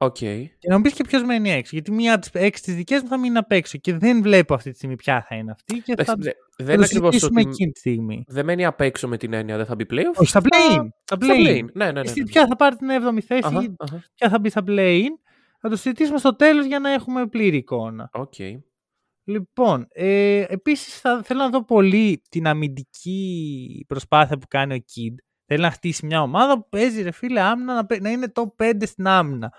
Οκ. 0.00 0.14
και 0.14 0.68
να 0.68 0.76
μου 0.76 0.82
πεις 0.82 0.92
και 0.92 1.04
ποιος 1.04 1.22
μένει 1.22 1.50
έξω. 1.50 1.70
Γιατί 1.72 1.92
μία 1.92 2.12
από 2.14 2.20
τις 2.20 2.30
έξι 2.42 2.62
τις 2.62 2.74
δικές 2.74 3.02
μου 3.02 3.08
θα 3.08 3.18
μείνει 3.18 3.36
απ' 3.38 3.52
έξω 3.52 3.78
και 3.78 3.94
δεν 3.96 4.22
βλέπω 4.22 4.54
αυτή 4.54 4.70
τη 4.70 4.76
στιγμή 4.76 4.96
ποια 4.96 5.26
θα 5.28 5.34
είναι 5.36 5.50
αυτή 5.50 5.74
και 5.78 5.92
Εντάξει, 5.92 6.10
θα, 6.12 6.16
δε- 6.20 6.30
θα 6.30 6.36
δεν 6.56 6.66
το 6.66 6.72
είναι 6.72 6.84
ακριβώς 6.84 7.08
συζητήσουμε 7.14 7.40
ότι. 7.40 7.50
εκείνη 7.50 7.70
τη 7.70 7.78
στιγμή. 7.78 8.24
Δεν 8.26 8.44
μένει 8.44 8.64
απ' 8.64 8.80
έξω 8.80 9.08
με 9.08 9.16
την 9.16 9.32
έννοια 9.32 9.56
δεν 9.56 9.66
θα 9.66 9.74
μπει 9.74 9.84
playoff; 9.90 10.14
Όχι, 10.16 10.28
στα 10.28 10.40
play-in. 10.40 10.88
Στα 11.04 11.16
Στα 11.16 11.16
play-in. 11.20 11.46
play-in. 11.48 11.64
Ναι, 11.72 11.84
ναι, 11.84 11.92
ναι. 11.92 12.00
Εσύ 12.00 12.20
ναι. 12.20 12.26
Ποια 12.26 12.46
θα 12.46 12.56
πάρει 12.56 12.76
την 12.76 12.88
7η 12.90 13.20
θέση, 13.26 13.42
Αχα, 13.44 13.74
αχα. 13.78 14.02
ποια 14.14 14.28
θα 14.28 14.38
μπει 14.38 14.50
στα 14.50 14.62
play-in. 14.66 15.08
Θα 15.60 15.68
το 15.68 15.76
συζητήσουμε 15.76 16.18
στο 16.18 16.36
τέλος 16.36 16.66
για 16.66 16.78
να 16.78 16.90
έχουμε 16.92 17.26
πλήρη 17.26 17.56
εικόνα. 17.56 18.10
Οκ. 18.12 18.34
Λοιπόν, 19.28 19.86
ε, 19.92 20.44
επίσης 20.48 21.00
θα, 21.00 21.22
θέλω 21.24 21.40
να 21.40 21.48
δω 21.48 21.64
πολύ 21.64 22.22
την 22.28 22.46
αμυντική 22.46 23.84
προσπάθεια 23.88 24.38
που 24.38 24.46
κάνει 24.48 24.74
ο 24.74 24.76
Kidd. 24.76 25.14
Θέλει 25.46 25.62
να 25.62 25.70
χτίσει 25.70 26.06
μια 26.06 26.22
ομάδα 26.22 26.54
που 26.58 26.68
παίζει 26.68 27.02
ρε 27.02 27.10
φίλε 27.10 27.40
άμυνα 27.40 27.74
να, 27.74 27.86
παί- 27.86 28.00
να 28.00 28.10
είναι 28.10 28.32
top 28.34 28.64
5 28.64 28.72
στην 28.80 29.06
άμυνα. 29.06 29.52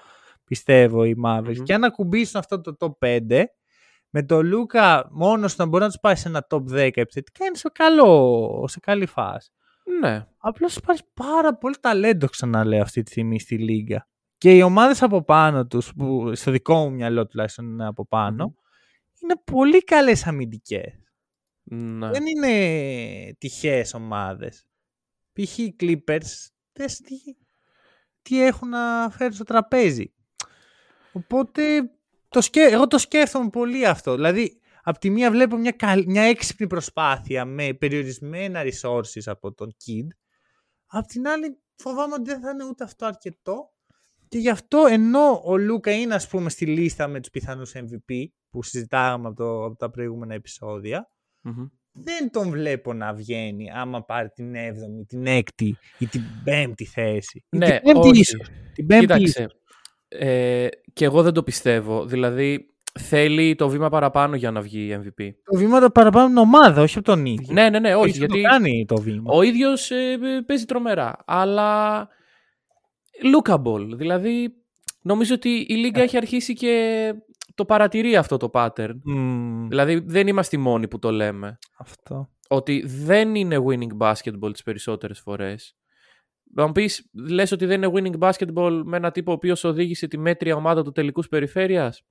Πιστεύω 0.44 1.04
οι 1.04 1.16
Mavericks. 1.26 1.58
Μμμ. 1.58 1.64
Και 1.64 1.74
αν 1.74 1.84
ακουμπήσουν 1.84 2.40
αυτό 2.40 2.62
το 2.62 2.76
top 2.80 3.08
5 3.08 3.44
με 4.10 4.24
τον 4.24 4.46
Λούκα 4.46 5.08
μόνος 5.12 5.56
του 5.56 5.62
να 5.62 5.68
μπορεί 5.68 5.84
να 5.84 5.90
τους 5.90 6.00
πάει 6.00 6.16
σε 6.16 6.28
ένα 6.28 6.48
top 6.50 6.62
10 6.62 6.92
επιθετικά 6.94 7.46
είναι 7.46 7.56
σε, 7.56 7.70
καλό, 7.74 8.66
σε 8.68 8.80
καλή 8.80 9.06
φάση. 9.06 9.52
Ναι. 10.02 10.26
Απλώς 10.38 10.76
υπάρχει 10.76 11.04
πάρα 11.14 11.58
πολύ 11.58 11.76
ταλέντο, 11.80 12.28
ξαναλέω 12.28 12.82
αυτή 12.82 13.04
τη 13.04 13.12
στιγμή 13.12 13.40
στη 13.40 13.58
Λίγκα. 13.58 14.08
Και 14.38 14.56
οι 14.56 14.62
ομάδες 14.62 15.02
από 15.02 15.24
πάνω 15.24 15.66
τους, 15.66 15.94
που 15.94 16.36
στο 16.36 16.52
δικό 16.52 16.76
μου 16.76 16.92
μυαλό 16.92 17.28
τουλάχιστον 17.28 17.66
είναι 17.66 17.88
από 17.88 18.08
πάνω, 18.08 18.46
Μμμ. 18.46 18.54
Είναι 19.22 19.36
πολύ 19.44 19.84
καλές 19.84 20.28
αμυντικές. 20.28 20.94
Ναι. 21.64 22.10
Δεν 22.10 22.26
είναι 22.26 23.36
τυχαίες 23.38 23.94
ομάδες. 23.94 24.68
Π.χ. 25.34 25.58
οι 25.58 25.76
Clippers, 25.80 26.48
δες 26.72 26.98
τι, 26.98 27.16
τι 28.22 28.44
έχουν 28.44 28.70
να 28.70 29.10
φέρουν 29.10 29.34
στο 29.34 29.44
τραπέζι. 29.44 30.14
Οπότε 31.12 31.92
το 32.30 32.42
σκέ, 32.42 32.64
εγώ 32.64 32.88
το 32.88 32.98
σκέφτομαι 32.98 33.50
πολύ 33.50 33.86
αυτό. 33.86 34.16
Δηλαδή, 34.16 34.60
από 34.84 35.00
τη 35.00 35.10
μία 35.10 35.32
βλέπω 35.32 35.58
μια, 35.58 35.72
καλ- 35.72 36.06
μια 36.06 36.22
έξυπνη 36.22 36.68
προσπάθεια 36.68 37.46
με 37.46 37.74
περιορισμένα 37.74 38.62
resources 38.64 39.22
από 39.26 39.54
τον 39.54 39.76
Kid. 39.86 40.08
Απ' 40.86 41.06
την 41.06 41.28
άλλη, 41.28 41.62
φοβάμαι 41.76 42.14
ότι 42.14 42.24
δεν 42.24 42.42
θα 42.42 42.50
είναι 42.50 42.66
ούτε 42.66 42.84
αυτό 42.84 43.06
αρκετό. 43.06 43.74
Και 44.28 44.38
γι' 44.38 44.50
αυτό 44.50 44.86
ενώ 44.90 45.42
ο 45.44 45.58
Λούκα 45.58 45.92
είναι 45.92 46.16
ας 46.16 46.28
πούμε 46.28 46.50
στη 46.50 46.66
λίστα 46.66 47.08
με 47.08 47.20
τους 47.20 47.30
πιθανούς 47.30 47.74
MVP 47.76 48.26
που 48.50 48.64
συζητάγαμε 48.64 49.28
από, 49.28 49.36
το, 49.36 49.64
από 49.66 49.76
τα 49.76 49.90
προηγούμενα 49.90 50.34
επεισόδια, 50.34 51.10
Μμμ. 51.42 51.66
δεν 51.92 52.32
τον 52.32 52.50
βλέπω 52.50 52.94
να 52.94 53.14
βγαίνει 53.14 53.72
άμα 53.72 54.04
πάρει 54.04 54.30
την 54.30 54.54
7η, 54.56 55.06
την 55.08 55.26
6η 55.28 55.72
ή 56.00 56.06
την 56.08 56.22
5η 56.46 56.84
θέση. 56.94 57.44
Ή 57.50 57.58
Ναι, 57.58 57.80
την 57.80 57.92
5η 57.96 58.00
όχι. 58.00 58.20
ίσως. 58.20 58.48
Την 58.74 58.86
5η 58.90 58.92
ίσως. 58.92 59.00
Κοίταξε. 59.00 59.48
Ε, 60.08 60.68
και 60.94 61.06
εγώ 61.06 61.22
δεν 61.24 61.34
το 61.34 61.44
πιστεύω. 61.44 62.06
Δηλαδή, 62.06 62.66
θέλει 63.00 63.56
το 63.56 63.70
βήμα 63.70 63.90
παραπάνω 63.90 64.36
για 64.36 64.52
να 64.52 64.62
βγει 64.62 64.98
MVP. 65.02 65.30
Το 65.44 65.58
βήμα 65.58 65.80
το 65.80 65.90
παραπάνω 65.90 66.30
είναι 66.30 66.40
ομάδα, 66.40 66.82
όχι 66.82 66.98
από 66.98 67.06
τον 67.08 67.26
ίδιο. 67.26 67.54
Ναι, 67.54 67.70
ναι, 67.70 67.80
ναι, 67.80 67.96
όχι. 67.96 68.10
Έχει 68.10 68.18
Γιατί 68.18 68.42
το 68.42 68.50
κάνει 68.50 68.86
το 68.88 68.98
βήμα. 69.02 69.34
ο 69.34 69.42
ίδιος 69.42 69.92
παίζει 70.46 70.66
τρομερά. 70.66 71.16
Αλλά. 71.26 72.08
Lookable. 73.34 73.88
Δηλαδή, 73.96 74.54
νομίζω 75.02 75.34
ότι 75.36 75.50
η 75.70 75.74
Λίγκα 75.76 76.02
έχει 76.02 76.18
αρχίσει 76.18 76.54
και 76.54 77.14
το 77.60 77.66
παρατηρεί 77.66 78.16
αυτό 78.16 78.38
το 78.38 78.50
pattern. 78.54 78.94
Μμμ, 79.04 79.68
Δηλαδή, 79.68 80.04
δεν 80.06 80.28
είμαστε 80.28 80.56
οι 80.56 80.60
μόνοι 80.60 80.88
που 80.88 81.00
το 81.00 81.12
λέμε. 81.12 81.58
αυτό. 81.78 82.30
Ότι 82.48 82.84
δεν 82.88 83.36
είναι 83.36 83.58
winning 83.68 83.98
basketball 83.98 84.52
τις 84.52 84.64
περισσότερες 84.64 85.20
φορές. 85.20 85.74
Να 86.56 86.66
μου 86.66 86.72
πεις, 86.72 87.10
λες 87.30 87.52
ότι 87.52 87.66
δεν 87.66 87.84
είναι 87.84 87.92
winning 87.96 88.30
basketball 88.30 88.82
με 88.86 88.98
ένα 88.98 89.12
τύπο 89.12 89.32
ο 89.32 89.34
οποίος 89.34 89.64
οδήγησε 89.64 90.08
τη 90.08 90.18
μέτρια 90.18 90.56
ομάδα 90.56 90.84
στους 90.84 90.92
τελικούς 90.92 91.28
περιφέρειας; 91.28 92.04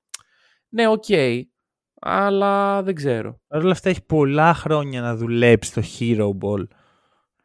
Ναι, 0.69 0.89
οκ. 0.89 1.05
αλλά 2.01 2.83
δεν 2.83 2.95
ξέρω. 2.95 3.41
Παρ' 3.47 3.63
όλα 3.63 3.73
αυτά 3.73 3.89
έχει 3.89 4.05
πολλά 4.07 4.55
χρόνια 4.55 5.01
να 5.01 5.17
δουλέψει 5.17 5.73
το 5.75 5.83
Hero 5.99 6.29
Ball. 6.45 6.67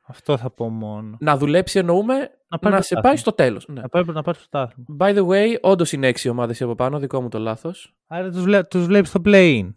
Αυτό 0.07 0.37
θα 0.37 0.51
πω 0.51 0.69
μόνο. 0.69 1.17
Να 1.19 1.37
δουλέψει 1.37 1.79
εννοούμε 1.79 2.29
να, 2.61 2.69
πάρει 2.69 2.83
σε 2.83 2.93
πρωτάθλημα. 2.93 3.01
πάει 3.01 3.17
στο 3.17 3.31
τέλος. 3.31 3.67
Ναι. 3.67 3.81
Να 3.81 3.89
πάρει 3.89 4.05
να 4.11 4.21
πάρει 4.21 4.37
πρωτάθλημα. 4.37 4.95
By 4.99 5.15
the 5.17 5.27
way, 5.27 5.59
όντως 5.61 5.91
είναι 5.91 6.07
έξι 6.07 6.29
ομάδες 6.29 6.61
από 6.61 6.75
πάνω, 6.75 6.99
δικό 6.99 7.21
μου 7.21 7.29
το 7.29 7.39
λάθος. 7.39 7.93
Άρα 8.07 8.29
τους, 8.29 8.41
βλέ, 8.41 8.63
τους 8.63 8.85
βλέπεις 8.85 9.09
στο 9.09 9.21
play-in. 9.25 9.73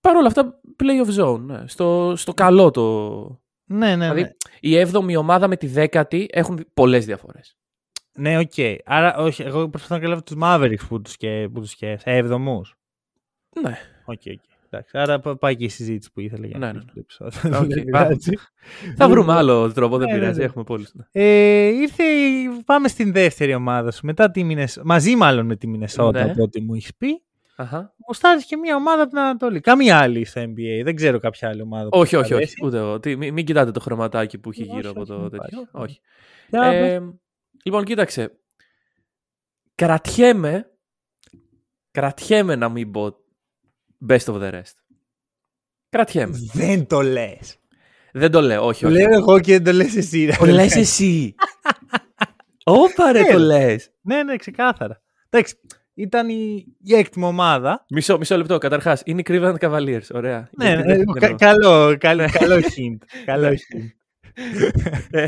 Παρ' 0.00 0.16
όλα 0.16 0.26
αυτά, 0.26 0.60
playoff 0.82 1.24
zone. 1.24 1.40
Ναι. 1.40 1.62
Στο, 1.66 2.12
στο 2.16 2.34
καλό 2.34 2.70
το. 2.70 3.40
Ναι, 3.64 3.96
ναι, 3.96 3.96
ναι. 3.96 4.14
Δηλαδή, 4.14 4.36
η 4.60 4.76
έβδομη 4.76 5.16
ομάδα 5.16 5.48
με 5.48 5.56
τη 5.56 5.66
δέκατη 5.66 6.28
έχουν 6.32 6.66
πολλές 6.74 7.06
διαφορές. 7.06 7.56
Ναι, 8.12 8.38
οκ. 8.38 8.52
Άρα, 8.84 9.16
όχι, 9.16 9.42
εγώ 9.42 9.68
προσπαθώ 9.68 9.94
να 9.94 10.00
καταλάβω 10.00 10.22
τους 10.22 10.36
Mavericks 10.42 10.88
που 10.88 11.00
τους, 11.00 11.16
και, 11.16 11.48
που 11.52 11.60
τους 11.60 11.70
σκέφτεσαι. 11.70 12.16
Έβδομους. 12.16 12.76
Ναι. 13.62 13.78
Οκ, 14.04 14.22
οκ. 14.26 14.49
Εντάξει, 14.70 14.98
άρα 14.98 15.20
πα- 15.20 15.36
πάει 15.36 15.56
και 15.56 15.64
η 15.64 15.68
συζήτηση 15.68 16.12
που 16.12 16.20
ήθελα 16.20 16.46
για 16.46 16.58
Ναι, 16.58 16.66
να 16.66 16.72
ναι, 16.72 16.78
κλείσει 16.78 17.18
το 17.18 17.24
επεισόδιο. 17.24 17.58
Οκ, 17.58 17.66
Δεν 17.66 17.84
πάμε. 17.84 18.06
πειράζει. 18.06 18.32
Θα 18.96 19.08
βρούμε 19.08 19.32
άλλο 19.32 19.72
τρόπο, 19.72 19.98
δεν 19.98 20.06
Ναι, 20.06 20.12
ναι, 20.14 20.18
πειράζει. 20.18 20.38
ναι. 20.38 20.44
Έχουμε 20.44 20.64
πολλούς. 20.64 20.92
Ναι. 20.94 21.04
Ε, 21.12 21.66
ήρθε, 21.66 22.02
η- 22.04 22.62
πάμε 22.64 22.88
στην 22.88 23.12
δεύτερη 23.12 23.54
ομάδα 23.54 23.90
σου. 23.90 24.06
Μετά 24.06 24.30
τη 24.30 24.44
Μινες... 24.44 24.80
Μαζί 24.84 25.16
μάλλον 25.16 25.46
με 25.46 25.56
τη 25.56 25.66
Μινεσότα, 25.66 26.24
Ναι. 26.24 26.30
από 26.30 26.42
ό,τι 26.42 26.60
μου 26.60 26.74
έχεις 26.74 26.96
πει. 26.96 27.22
Αχα. 27.56 27.94
Γουστάρεις 28.06 28.44
και 28.46 28.56
μια 28.56 28.76
ομάδα 28.76 29.00
από 29.02 29.10
την 29.10 29.18
Ανατολή. 29.18 29.60
Καμία 29.60 29.98
άλλη 29.98 30.24
στο 30.24 30.40
NBA. 30.42 30.80
Δεν 30.84 30.94
ξέρω 30.94 31.18
κάποια 31.18 31.48
άλλη 31.48 31.62
ομάδα. 31.62 31.88
που 31.88 31.98
Όχι, 31.98 32.08
σου 32.14 32.18
όχι, 32.18 32.24
όχι. 32.32 32.34
αρέσει. 32.34 32.56
Ούτε 32.64 32.78
εγώ. 32.78 33.00
Τι, 33.00 33.16
μην, 33.16 33.32
μην 33.32 33.44
κοιτάτε 33.44 33.70
το 33.70 33.80
χρωματάκι 33.80 34.38
που 34.38 34.50
έχει 34.50 34.62
Όχι, 34.62 34.70
γύρω 34.74 34.90
από 34.90 35.00
όχι, 35.00 35.10
το 35.10 35.18
δεν 35.18 35.30
τέτοιο. 35.30 35.60
υπάρχει. 35.60 35.68
Όχι. 35.72 36.00
Για 36.48 36.60
πες. 36.60 36.90
Ε, 36.90 37.00
λοιπόν, 37.64 37.84
κοίταξε. 37.84 38.38
Κρατιέμαι. 39.74 40.70
Κρατιέμαι 41.90 42.56
να 42.56 42.68
μην 42.68 42.90
πω 42.90 43.16
best 44.08 44.24
of 44.24 44.40
the 44.42 44.50
rest. 44.52 44.74
Κρατιέμαι. 45.88 46.38
Δεν 46.52 46.86
το 46.86 47.00
λες. 47.02 47.56
δεν 48.12 48.30
το 48.30 48.40
λέω, 48.40 48.66
όχι. 48.66 48.82
Το 48.82 48.88
όχι. 48.88 48.96
λέω 48.96 49.12
εγώ 49.14 49.40
και 49.40 49.52
δεν 49.52 49.64
το 49.64 49.72
λες 49.72 49.96
εσύ. 49.96 50.24
ρε. 50.24 50.32
Το 50.38 50.46
λες 50.46 50.76
εσύ. 50.76 51.34
Όπα 52.64 53.12
ρε 53.12 53.20
το 53.22 53.26
Έλα. 53.36 53.38
λες. 53.58 53.90
Ναι, 54.00 54.22
ναι, 54.22 54.36
ξεκάθαρα. 54.36 55.02
Εντάξει, 55.30 55.54
ήταν 55.94 56.28
η, 56.28 56.64
η 56.82 56.94
έκτη 56.94 57.22
ομάδα. 57.24 57.84
Μισό, 57.90 58.18
μισό 58.18 58.36
λεπτό. 58.36 58.58
Καταρχάς, 58.58 59.02
είναι 59.04 59.20
οι 59.20 59.24
Cleveland 59.28 59.54
Cavaliers. 59.58 60.06
Ωραία. 60.14 60.48
Ναι, 60.52 60.66
Γιατί 60.68 60.82
ναι, 60.86 60.96
δεν 60.96 61.04
κα- 61.06 61.26
εννοώ. 61.26 61.36
καλό, 61.38 61.96
καλό, 61.98 62.24
καλό 62.38 62.56
hint. 62.56 62.98
Καλό 63.24 63.48
hint. 63.48 63.88
Ε, 65.10 65.26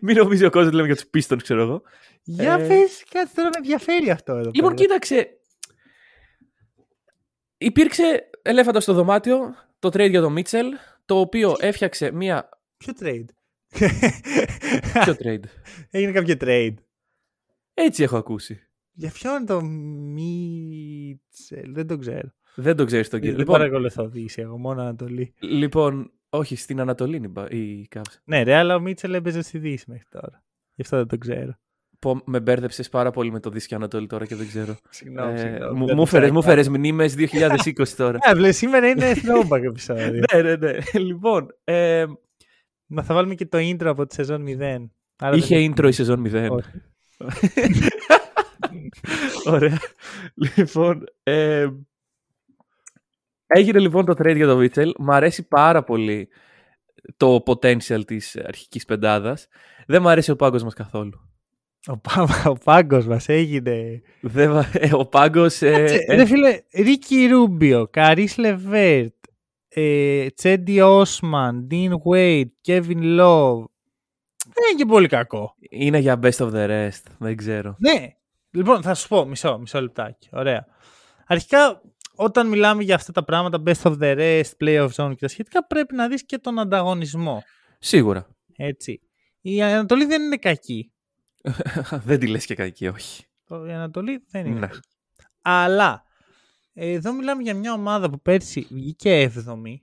Μην 0.00 0.16
νομίζει 0.16 0.44
ο 0.44 0.50
κόσμος 0.50 0.66
ότι 0.66 0.76
λέμε 0.76 0.86
για 0.92 0.96
τους 0.96 1.26
Pistons, 1.26 1.42
ξέρω 1.42 1.62
εγώ. 1.62 1.82
Για 2.22 2.52
Ε, 2.52 2.66
πες, 2.68 3.04
κάτι 3.10 3.28
τώρα 3.34 3.48
με 3.48 3.56
ενδιαφέρει 3.56 4.10
αυτό 4.10 4.32
εδώ. 4.32 4.50
Λοιπόν, 4.54 4.74
πέρα. 4.74 4.74
κοίταξε. 4.74 5.37
Υπήρξε 7.58 8.30
ελέφαντα 8.42 8.80
στο 8.80 8.92
δωμάτιο 8.92 9.54
το 9.78 9.88
trade 9.88 10.10
για 10.10 10.20
τον 10.20 10.32
Μίτσελ, 10.32 10.66
το 11.04 11.18
οποίο 11.20 11.54
έφτιαξε 11.58 12.10
μία. 12.12 12.48
Ποιο 12.76 12.92
trade; 13.00 13.24
Ποιο 15.04 15.14
trade; 15.22 15.42
Έγινε 15.90 16.12
κάποιο 16.12 16.34
trade. 16.40 16.74
Έτσι 17.74 18.02
έχω 18.02 18.16
ακούσει. 18.16 18.62
Για 18.92 19.10
ποιον 19.10 19.34
είναι 19.36 19.44
το 19.44 19.62
Μίτσελ, 20.12 21.74
δεν 21.74 21.86
το 21.86 21.96
ξέρω. 21.98 22.32
Δεν 22.54 22.76
το 22.76 22.84
ξέρεις 22.84 23.08
τον 23.08 23.18
Δεν 23.20 23.28
κύριο. 23.28 23.44
Λοιπόν, 23.44 23.58
παρακολουθώ 23.58 24.08
Δύση, 24.08 24.40
εγώ 24.40 24.58
μόνο 24.58 24.80
Ανατολή. 24.80 25.34
λοιπόν, 25.40 26.12
όχι, 26.28 26.56
στην 26.56 26.80
Ανατολή 26.80 27.16
είναι 27.16 27.26
η 27.26 27.30
μπα- 27.32 27.50
η 27.50 27.88
Cavs. 27.94 28.16
Ναι, 28.24 28.42
ρε, 28.42 28.54
αλλά 28.54 28.74
ο 28.74 28.80
Μίτσελ 28.80 29.14
έπαιζε 29.14 29.42
στη 29.42 29.58
Δύση 29.58 29.84
μέχρι 29.90 30.06
τώρα. 30.10 30.44
Γι' 30.74 30.82
αυτό 30.82 30.96
δεν 30.96 31.06
το 31.06 31.18
ξέρω. 31.18 31.58
Πω, 31.98 32.20
με 32.24 32.40
μπέρδεψες 32.40 32.88
πάρα 32.88 33.10
πολύ 33.10 33.32
με 33.32 33.40
το 33.40 33.50
Δύση 33.50 33.66
και 33.68 33.74
Ανατολή 33.74 34.06
τώρα 34.06 34.26
και 34.26 34.34
δεν 34.34 34.46
ξέρω. 34.46 34.76
Συγγνώμη, 34.90 35.32
Ε, 35.32 35.36
συγγνώμη. 35.36 35.78
μου- 35.78 35.86
δεν 35.86 35.96
μου 35.96 36.04
το 36.04 36.10
φέρες- 36.10 36.30
Μου 36.30 36.38
ξέρω. 36.40 36.54
φέρες 36.54 36.68
μνήμες 36.68 37.14
2020 37.14 37.96
τώρα. 37.96 38.18
Ε, 38.30 38.34
βλέ, 38.34 38.52
σήμερα 38.52 38.88
είναι 38.88 39.12
throwback 39.14 39.62
επεισόδιο. 39.62 40.22
ναι, 40.34 40.42
ναι, 40.42 40.56
ναι. 40.56 40.72
Λοιπόν, 40.94 41.46
ε, 41.64 42.04
Μα 42.90 43.02
θα 43.02 43.14
βάλουμε 43.14 43.34
και 43.34 43.46
το 43.46 43.58
intro 43.58 43.84
από 43.86 44.06
τη 44.06 44.14
σεζόν 44.14 44.44
0. 44.46 44.90
Άρα 45.18 45.36
είχε 45.36 45.58
δεν- 45.58 45.72
intro 45.76 45.88
η 45.88 45.92
σεζόν 45.92 46.22
0. 46.26 46.48
Όχι. 46.50 46.70
Ωραία. 49.54 49.78
Λοιπόν, 50.56 51.04
ε, 51.22 51.66
έγινε 53.46 53.78
λοιπόν 53.78 54.04
το 54.04 54.12
trade 54.18 54.36
για 54.36 54.46
τον 54.46 54.58
Μίτσελ. 54.58 54.94
Μ' 54.98 55.10
αρέσει 55.10 55.48
πάρα 55.48 55.84
πολύ 55.84 56.28
το 57.16 57.42
potential 57.46 58.00
της 58.06 58.36
αρχικής 58.36 58.84
πεντάδας. 58.84 59.48
Δεν 59.86 60.02
μ' 60.02 60.08
αρέσει 60.08 60.30
ο 60.30 60.36
πάγκος 60.36 60.62
μας 60.62 60.74
καθόλου. 60.74 61.27
Ο, 61.86 61.96
πά- 61.98 62.46
ο 62.52 62.52
πάγκος 62.64 63.06
μας 63.06 63.28
έγινε. 63.28 64.02
Δεν, 64.20 64.50
μ' 64.50 64.58
ε, 64.72 64.90
ο 64.94 65.06
πάγκος... 65.06 65.62
ε, 65.62 65.70
Κάτσε, 65.70 66.04
ε, 66.06 66.14
Ρε 66.14 66.24
φίλε, 66.26 66.60
Ρίκι 66.74 67.26
Ρούμπιο, 67.26 67.88
Καρίς 67.90 68.36
Λεβέρτ, 68.36 69.14
ε, 69.68 70.26
Τσέντι 70.34 70.80
Όσμαν, 70.80 71.66
Ντιν 71.66 72.00
Γουέιντ, 72.04 72.52
Κέβιν 72.60 73.02
Λόβ. 73.02 73.64
Δεν 74.44 74.64
είναι 74.70 74.78
και 74.78 74.84
πολύ 74.86 75.08
κακό. 75.08 75.54
είναι 75.70 75.98
για 75.98 76.18
best 76.22 76.36
of 76.36 76.52
the 76.52 76.68
rest. 76.68 77.02
Δεν 77.18 77.36
ξέρω. 77.36 77.76
Ναι. 77.78 78.06
Λοιπόν, 78.50 78.82
θα 78.82 78.94
σου 78.94 79.08
πω 79.08 79.24
μισό, 79.24 79.58
μισό 79.58 79.80
λεπτάκι. 79.80 80.28
Ωραία. 80.32 80.66
Αρχικά, 81.26 81.82
όταν 82.14 82.48
μιλάμε 82.48 82.82
για 82.82 82.94
αυτά 82.94 83.12
τα 83.12 83.24
πράγματα, 83.24 83.62
best 83.66 83.82
of 83.82 83.98
the 84.00 84.16
rest, 84.18 84.50
playoff 84.64 84.88
zone 84.96 85.10
και 85.10 85.20
τα 85.20 85.28
σχετικά, 85.28 85.66
πρέπει 85.66 85.94
να 85.94 86.08
δεις 86.08 86.24
και 86.24 86.38
τον 86.38 86.58
ανταγωνισμό. 86.58 87.42
Σίγουρα. 87.78 88.26
Έτσι. 88.56 89.00
Η 89.40 89.62
Ανατολή 89.62 90.04
δεν 90.04 90.22
είναι 90.22 90.36
κακή. 90.36 90.92
δεν 92.06 92.18
τη 92.18 92.26
λες 92.26 92.44
και 92.46 92.54
κακή, 92.54 92.86
όχι. 92.88 93.24
Το- 93.44 93.66
Η 93.66 93.72
Ανατολή 93.72 94.24
δεν 94.30 94.46
είναι 94.46 94.58
Ναι. 94.60 94.66
κακή. 94.66 94.80
Αλλά, 95.42 96.02
εδώ 96.72 97.12
μιλάμε 97.12 97.42
για 97.42 97.54
μια 97.54 97.72
ομάδα 97.72 98.10
που 98.10 98.20
πέρσι 98.20 98.66
βγήκε 98.70 99.30
7η 99.34 99.74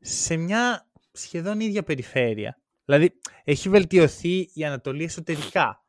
σε 0.00 0.36
μια 0.36 0.90
σχεδόν 1.12 1.60
ίδια 1.60 1.82
περιφέρεια. 1.82 2.60
Δηλαδή, 2.84 3.12
έχει 3.44 3.68
βελτιωθεί 3.68 4.50
η 4.54 4.64
Ανατολή 4.64 5.04
εσωτερικά. 5.04 5.84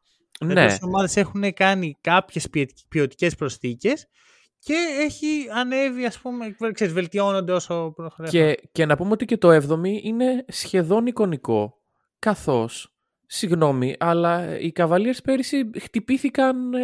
Ναι. 0.46 0.64
Οι 0.74 0.78
ομάδες 0.82 1.18
έχουν 1.18 1.54
κάνει 1.54 1.98
κάποιες 2.02 2.50
ποιοτικές 2.90 3.36
προσθήκες 3.36 4.08
και 4.60 4.74
έχει 5.00 5.48
ανέβει, 5.54 6.06
ας 6.06 6.20
πούμε, 6.20 6.56
ξέρεις, 6.74 6.94
βελτιώνονται 6.94 7.52
όσο 7.54 7.92
προχωράει. 7.96 8.32
Και, 8.32 8.60
και 8.72 8.86
να 8.86 8.98
πούμε 8.98 9.12
ότι 9.12 9.26
και 9.26 9.38
το 9.38 9.52
7η 9.52 10.00
είναι 10.04 10.46
σχεδόν 10.48 11.06
εικονικό. 11.06 11.82
Καθώς, 12.20 12.91
συγγνώμη, 13.34 13.96
αλλά 14.00 14.60
οι 14.60 14.72
Cavaliers 14.76 15.18
πέρυσι 15.24 15.70
χτυπήθηκαν 15.80 16.74
ε, 16.74 16.80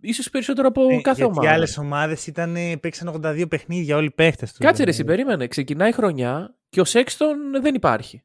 ίσως 0.00 0.30
περισσότερο 0.30 0.68
από 0.68 0.82
Ε, 0.90 1.00
κάθε 1.00 1.22
γιατί 1.22 1.22
ομάδα. 1.38 1.50
οι 1.50 1.54
άλλες 1.54 1.78
ομάδες 1.78 2.26
ήταν, 2.26 2.56
παίξαν 2.80 3.20
82 3.24 3.44
παιχνίδια 3.48 3.96
όλοι 3.96 4.06
οι 4.06 4.10
παίχτες 4.10 4.48
τους. 4.50 4.58
Κάτσε 4.58 4.84
ρε, 4.84 4.90
δηλαδή. 4.90 5.10
εσύ, 5.12 5.22
περίμενε. 5.22 5.46
Ξεκινάει 5.46 5.88
η 5.88 5.92
χρονιά 5.92 6.54
και 6.68 6.80
ο 6.80 6.84
Σέξτον 6.84 7.36
δεν 7.62 7.74
υπάρχει. 7.74 8.22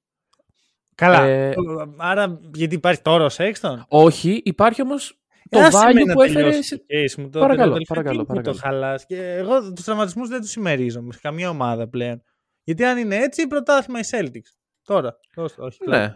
Καλά. 0.96 1.24
Ε, 1.24 1.54
Άρα, 1.98 2.40
γιατί 2.54 2.76
υπάρχει 2.76 3.02
τώρα 3.02 3.24
ο 3.26 3.30
Σέξτον. 3.30 3.86
Όχι, 3.88 4.42
υπάρχει 4.46 4.82
όμως 4.82 5.20
το 5.50 5.60
Άσε 5.60 5.78
με 5.94 6.02
value 6.02 6.06
να 6.06 6.14
που 6.14 6.22
έφερε... 6.22 6.40
τελειώσει 6.44 6.64
σε- 6.64 6.78
το 6.78 6.84
case 6.90 7.16
μου, 7.24 7.30
το 7.30 7.40
Παρακαλώ, 7.40 7.72
τελευταίο 7.72 7.96
παρακαλώ, 7.96 8.22
team 8.22 8.26
που 8.28 8.34
παρακαλώ. 8.34 8.56
Το 8.56 8.62
χαλάς. 8.62 9.06
Και 9.06 9.34
εγώ 9.34 9.74
τους 9.74 9.84
τραυματισμούς 9.84 10.30
δεν 10.30 10.40
τους 10.42 10.50
συμμερίζομαι 10.50 11.14
σε 11.14 11.20
καμία 11.22 11.50
ομάδα 11.50 11.88
πλέον. 11.88 12.22
Γιατί 12.64 12.84
αν 12.86 12.98
είναι 12.98 13.16
έτσι, 13.16 13.48
πρωτάθλημα 13.48 14.00
οι 14.00 14.04
Celtics. 14.12 14.52
Τώρα. 14.84 15.20
Δώστε, 15.36 15.62
όχι, 15.62 15.78
Ναι. 15.88 16.16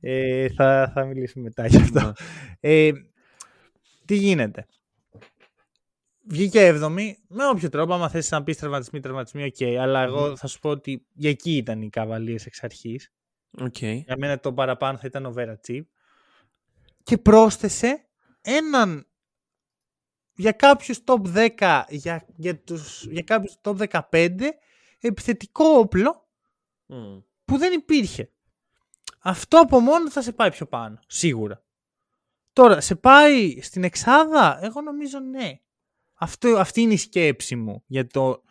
Πλάκα. 0.00 0.16
ε, 0.16 0.48
θα, 0.48 0.90
θα 0.94 1.04
μιλήσουμε 1.04 1.44
μετά 1.44 1.66
γι' 1.66 1.76
αυτό. 1.76 2.00
Ναι. 2.06 2.12
Ε, 2.60 2.92
τι 4.04 4.14
γίνεται; 4.16 4.66
Βγήκε 6.22 6.78
7η, 6.82 7.12
με 7.28 7.46
όποιο 7.52 7.68
τρόπο, 7.68 7.94
άμα 7.94 8.08
θες 8.08 8.30
να 8.30 8.42
πεις 8.42 8.56
τραυματισμοί, 8.56 9.00
τραυματισμοί, 9.00 9.44
οκ. 9.44 9.62
αλλά 9.80 10.02
εγώ 10.02 10.36
θα 10.36 10.46
σου 10.46 10.58
πω 10.58 10.68
ότι 10.70 11.06
για 11.12 11.30
εκεί 11.30 11.56
ήταν 11.56 11.82
οι 11.82 11.90
Cavaliers 11.90 12.46
εξ 12.46 12.62
αρχής. 12.62 13.12
Okay. 13.60 14.02
Για 14.04 14.16
μένα 14.18 14.40
το 14.40 14.52
παραπάνω 14.52 14.98
θα 14.98 15.06
ήταν 15.06 15.34
overachieve. 15.36 15.84
Και 17.02 17.18
πρόσθεσε 17.18 18.08
έναν 18.40 19.06
για 20.34 20.52
κάποιους 20.52 20.98
top 21.04 21.48
10, 21.58 21.82
για, 21.88 22.26
για, 22.36 22.58
τους, 22.58 23.04
για 23.06 23.22
κάποιους 23.22 23.56
top 23.62 23.88
15 24.10 24.36
επιθετικό 25.00 25.64
όπλο 25.64 26.24
Mm. 26.92 27.22
που 27.44 27.56
δεν 27.58 27.72
υπήρχε. 27.72 28.30
Αυτό 29.22 29.58
από 29.60 29.80
μόνο 29.80 30.10
θα 30.10 30.22
σε 30.22 30.32
πάει 30.32 30.50
πιο 30.50 30.66
πάνω. 30.66 30.98
Σίγουρα. 31.06 31.64
Τώρα, 32.52 32.80
σε 32.80 32.94
πάει 32.94 33.60
στην 33.62 33.84
εξάδα, 33.84 34.58
εγώ 34.62 34.80
νομίζω 34.80 35.18
ναι. 35.18 35.60
Αυτό, 36.14 36.48
αυτή 36.48 36.80
είναι 36.80 36.92
η 36.92 36.96
σκέψη 36.96 37.56
μου. 37.56 37.82
Για 37.86 38.06
το... 38.06 38.42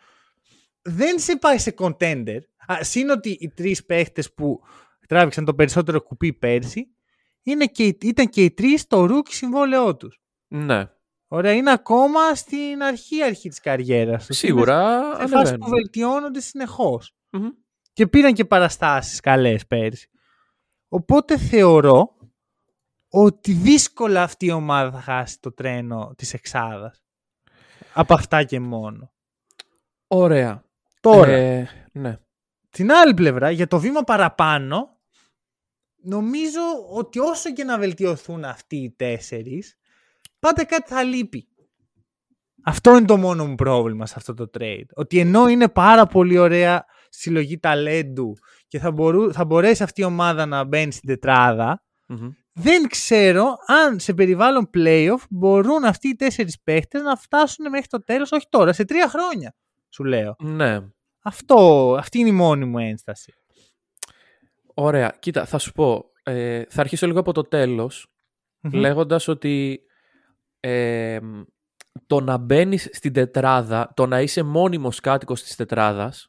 Δεν 0.82 1.18
σε 1.18 1.36
πάει 1.36 1.58
σε 1.58 1.74
contender. 1.78 2.38
Α, 2.66 2.84
σύν 2.84 3.10
ότι 3.10 3.30
οι 3.40 3.48
τρεις 3.48 3.84
παίχτες 3.84 4.32
που 4.34 4.60
τράβηξαν 5.08 5.44
το 5.44 5.54
περισσότερο 5.54 6.02
κουπί 6.02 6.32
πέρσι, 6.32 6.94
είναι 7.42 7.66
και, 7.66 7.84
οι- 7.84 7.98
ήταν 8.02 8.28
και 8.28 8.44
οι 8.44 8.50
τρεις 8.50 8.86
το 8.86 9.04
rookie 9.06 9.34
συμβόλαιό 9.34 9.96
τους. 9.96 10.20
Ναι, 10.48 10.84
Ωραία, 11.32 11.52
είναι 11.52 11.70
ακόμα 11.72 12.34
στην 12.34 12.82
αρχή 12.82 13.22
αρχή 13.22 13.48
της 13.48 13.60
καριέρας 13.60 14.26
τους. 14.26 14.36
σίγουρα 14.36 14.96
Είναι 14.96 15.12
σε 15.14 15.18
φάση 15.20 15.34
ανεβαίνουν. 15.34 15.58
που 15.60 15.68
βελτιώνονται 15.68 16.40
συνεχώς 16.40 17.14
Μμμ. 17.30 17.48
και 17.92 18.06
πήραν 18.06 18.32
και 18.32 18.44
παραστάσεις 18.44 19.20
καλές 19.20 19.66
πέρσι. 19.66 20.10
Οπότε 20.92 21.38
θεωρώ 21.38 22.16
ότι 23.08 23.52
δύσκολα 23.52 24.22
αυτή 24.22 24.46
η 24.46 24.50
ομάδα 24.50 24.90
θα 24.90 25.00
χάσει 25.00 25.40
το 25.40 25.52
τρένο 25.52 26.14
της 26.16 26.34
εξάδας. 26.34 27.02
Από 27.94 28.14
αυτά 28.14 28.44
και 28.44 28.60
μόνο. 28.60 29.12
Ωραία. 30.06 30.64
Τώρα, 31.00 31.32
Ε, 31.32 31.88
ναι. 31.92 32.18
την 32.70 32.92
άλλη 32.92 33.14
πλευρά, 33.14 33.50
για 33.50 33.66
το 33.66 33.78
βήμα 33.80 34.02
παραπάνω, 34.02 34.98
νομίζω 36.02 36.60
ότι 36.92 37.18
όσο 37.18 37.52
και 37.52 37.64
να 37.64 37.78
βελτιωθούν 37.78 38.44
αυτοί 38.44 38.76
οι 38.76 38.90
τέσσερις, 38.90 39.76
πάντα 40.38 40.64
κάτι 40.64 40.92
θα 40.92 41.02
λείπει. 41.02 41.48
Αυτό 42.64 42.90
είναι 42.96 43.06
το 43.06 43.16
μόνο 43.16 43.46
μου 43.46 43.54
πρόβλημα 43.54 44.06
σε 44.06 44.14
αυτό 44.16 44.34
το 44.34 44.50
trade. 44.58 44.86
Ότι 44.94 45.18
ενώ 45.18 45.48
είναι 45.48 45.68
πάρα 45.68 46.06
πολύ 46.06 46.38
ωραία 46.38 46.84
συλλογή 47.08 47.58
ταλέντου 47.58 48.36
και 48.70 48.78
θα, 48.78 48.90
μπορού, 48.90 49.32
θα 49.32 49.44
μπορέσει 49.44 49.82
αυτή 49.82 50.00
η 50.00 50.04
ομάδα 50.04 50.46
να 50.46 50.64
μπαίνει 50.64 50.92
στην 50.92 51.08
τετράδα, 51.08 51.82
Μμμ. 52.06 52.30
δεν 52.52 52.88
ξέρω 52.88 53.56
αν 53.66 53.98
σε 53.98 54.14
περιβάλλον 54.14 54.70
playoff 54.74 55.22
μπορούν 55.30 55.84
αυτοί 55.84 56.08
οι 56.08 56.14
τέσσερις 56.16 56.60
παίχτες 56.62 57.02
να 57.02 57.16
φτάσουν 57.16 57.68
μέχρι 57.70 57.86
το 57.86 58.04
τέλος, 58.04 58.32
όχι 58.32 58.46
τώρα, 58.48 58.72
σε 58.72 58.84
τρία 58.84 59.08
χρόνια, 59.08 59.54
σου 59.88 60.04
λέω. 60.04 60.36
Ναι. 60.38 60.80
Αυτό, 61.22 61.94
αυτή 61.98 62.18
είναι 62.18 62.28
η 62.28 62.32
μόνη 62.32 62.64
μου 62.64 62.78
ένσταση. 62.78 63.34
Ωραία. 64.74 65.14
Κοίτα, 65.18 65.44
θα 65.44 65.58
σου 65.58 65.72
πω. 65.72 66.04
Ε, 66.22 66.62
θα 66.68 66.80
αρχίσω 66.80 67.06
λίγο 67.06 67.20
από 67.20 67.32
το 67.32 67.42
τέλος, 67.42 68.12
Μμμ. 68.60 68.72
λέγοντας 68.72 69.28
ότι 69.28 69.80
ε, 70.60 71.18
το 72.06 72.20
να 72.20 72.36
μπαίνεις 72.36 72.88
στην 72.92 73.12
τετράδα, 73.12 73.92
το 73.96 74.06
να 74.06 74.20
είσαι 74.20 74.42
μόνιμος 74.42 75.00
κάτοικος 75.00 75.42
της 75.42 75.56
τετράδας 75.56 76.28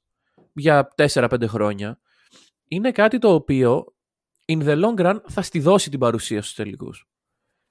για 0.53 0.93
4-5 0.95 1.47
χρόνια, 1.47 1.99
είναι 2.71 2.91
κάτι 2.91 3.17
το 3.17 3.33
οποίο 3.33 3.95
in 4.45 4.63
the 4.63 4.83
long 4.83 4.99
run 4.99 5.19
θα 5.27 5.41
στη 5.41 5.59
δώσει 5.59 5.89
την 5.89 5.99
παρουσία 5.99 6.41
στους 6.41 6.55
τελικούς. 6.55 7.09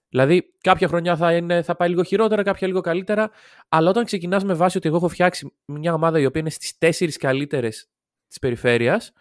Δηλαδή, 0.08 0.54
κάποια 0.60 0.88
χρονιά 0.88 1.16
θα, 1.16 1.36
είναι, 1.36 1.62
θα 1.62 1.76
πάει 1.76 1.88
λίγο 1.88 2.02
χειρότερα, 2.02 2.42
κάποια 2.42 2.66
λίγο 2.66 2.80
καλύτερα, 2.80 3.30
αλλά 3.68 3.90
όταν 3.90 4.04
ξεκινάς 4.04 4.44
με 4.44 4.54
βάση 4.54 4.76
ότι 4.76 4.88
εγώ 4.88 4.96
έχω 4.96 5.08
φτιάξει 5.08 5.52
μια 5.64 5.94
ομάδα 5.94 6.20
η 6.20 6.26
οποία 6.26 6.40
είναι 6.40 6.50
στις 6.50 6.78
τέσσερις 6.78 7.16
καλύτερες 7.16 7.88
της 8.28 8.38
περιφέρειας, 8.38 9.12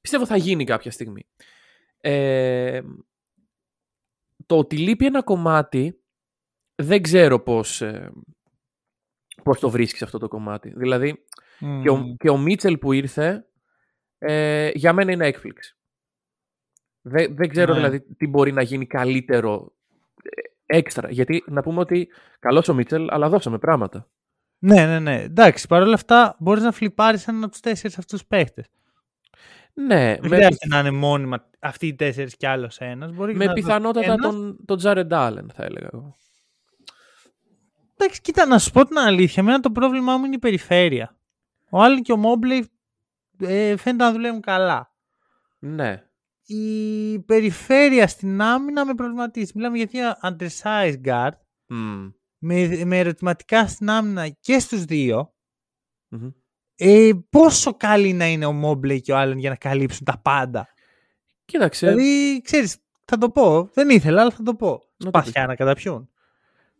πιστεύω 0.00 0.26
θα 0.26 0.36
γίνει 0.36 0.64
κάποια 0.64 0.90
στιγμή. 0.90 1.26
Ε, 2.00 2.80
το 4.46 4.58
ότι 4.58 4.76
λείπει 4.76 5.06
ένα 5.06 5.22
κομμάτι 5.22 6.00
δεν 6.74 7.02
ξέρω 7.02 7.40
πώς, 7.40 7.80
ε, 7.80 8.12
πώς 9.42 9.58
το 9.60 9.70
βρίσκεις 9.70 10.02
αυτό 10.02 10.18
το 10.18 10.28
κομμάτι. 10.28 10.72
Δηλαδή 10.76 11.24
και, 11.82 11.90
ο, 11.90 11.96
Μμμ. 11.96 12.14
και 12.16 12.30
ο 12.30 12.38
Μίτσελ 12.38 12.78
που 12.78 12.92
ήρθε 12.92 13.46
ε, 14.24 14.70
για 14.74 14.92
μένα 14.92 15.12
είναι 15.12 15.26
έκπληξη. 15.26 15.76
Δεν, 17.02 17.36
δεν 17.36 17.48
ξέρω 17.48 17.72
Ναι. 17.72 17.78
δηλαδή 17.78 18.00
τι 18.00 18.26
μπορεί 18.26 18.52
να 18.52 18.62
γίνει 18.62 18.86
καλύτερο 18.86 19.72
ε, 20.22 20.76
έξτρα. 20.76 21.10
Γιατί 21.10 21.44
να 21.46 21.62
πούμε 21.62 21.80
ότι 21.80 22.08
καλός 22.38 22.68
ο 22.68 22.74
Μίτσελ 22.74 23.06
αλλά 23.10 23.28
δώσαμε 23.28 23.58
πράγματα. 23.58 24.08
Ναι, 24.58 24.86
ναι, 24.86 24.98
ναι. 24.98 25.22
Εντάξει, 25.22 25.66
παρόλα 25.66 25.94
αυτά 25.94 26.36
μπορείς 26.38 26.62
να 26.62 26.72
φλιπάρεις 26.72 27.28
έναν 27.28 27.42
από 27.42 27.52
τους 27.52 27.60
τέσσερις 27.60 27.98
αυτούς 27.98 28.26
παίχτες. 28.26 28.66
Ναι, 29.74 30.16
Δεν 30.20 30.30
με, 30.30 30.36
χρειάζεται 30.36 30.66
να 30.66 30.78
είναι 30.78 30.90
μόνιμα 30.90 31.50
αυτοί 31.58 31.86
οι 31.86 31.94
τέσσερις 31.94 32.36
κι 32.36 32.46
άλλος 32.46 32.78
ένας. 32.78 33.12
Μπορείς 33.12 33.36
με 33.36 33.44
να 33.44 33.52
πιθανότατα 33.52 34.12
ένας. 34.12 34.20
τον, 34.20 34.58
τον 34.64 34.76
Τζάρεντ 34.78 35.12
Άλεν 35.12 35.50
θα 35.54 35.64
έλεγα 35.64 35.88
εγώ. 35.92 36.16
Εντάξει, 37.96 38.20
κοίτα, 38.20 38.46
να 38.46 38.58
σου 38.58 38.70
πω 38.70 38.84
την 38.84 38.98
αλήθεια. 38.98 39.42
Εμένα 39.42 39.60
το 39.60 39.70
πρόβλημά 39.70 40.16
μου 40.16 40.24
είναι 40.24 40.34
η 40.34 40.38
περιφέρεια. 40.38 41.16
Ο 41.70 41.82
Άλλον 41.82 42.02
και 42.02 42.12
ο 42.12 42.16
Μόμπλεϊ 42.16 42.70
ε, 43.40 43.76
φαίνεται 43.76 44.04
να 44.04 44.12
δουλεύουν 44.12 44.40
καλά. 44.40 44.94
Ναι. 45.58 46.02
Η 46.46 47.18
περιφέρεια 47.18 48.06
στην 48.08 48.40
άμυνα 48.42 48.86
με 48.86 48.94
προβληματίζει. 48.94 49.52
Μιλάμε 49.54 49.76
για 49.76 49.88
μια 49.92 50.18
undersized 50.22 51.00
guard 51.04 51.30
Μμ. 51.66 52.08
με, 52.38 52.84
με 52.84 52.98
ερωτηματικά 52.98 53.66
στην 53.66 53.90
άμυνα 53.90 54.28
και 54.28 54.58
στους 54.58 54.84
δύο. 54.84 55.34
Μμμ. 56.08 56.30
Ε, 56.76 57.10
πόσο 57.30 57.74
καλή 57.74 58.12
να 58.12 58.26
είναι 58.26 58.44
ο 58.46 58.52
Μόμπλεϊ 58.52 59.00
και 59.00 59.12
ο 59.12 59.16
Άλλον 59.16 59.38
για 59.38 59.50
να 59.50 59.56
καλύψουν 59.56 60.04
τα 60.04 60.18
πάντα; 60.18 60.68
Κοίταξε. 61.44 61.86
Δηλαδή, 61.86 62.40
ξέρεις, 62.44 62.76
θα 63.04 63.18
το 63.18 63.30
πω. 63.30 63.64
Δεν 63.72 63.88
ήθελα, 63.90 64.20
αλλά 64.20 64.30
θα 64.30 64.42
το 64.42 64.54
πω. 64.54 64.82
το 64.96 65.06
Σπαθιά 65.08 65.46
να 65.46 65.54
καταπιούν. 65.54 66.08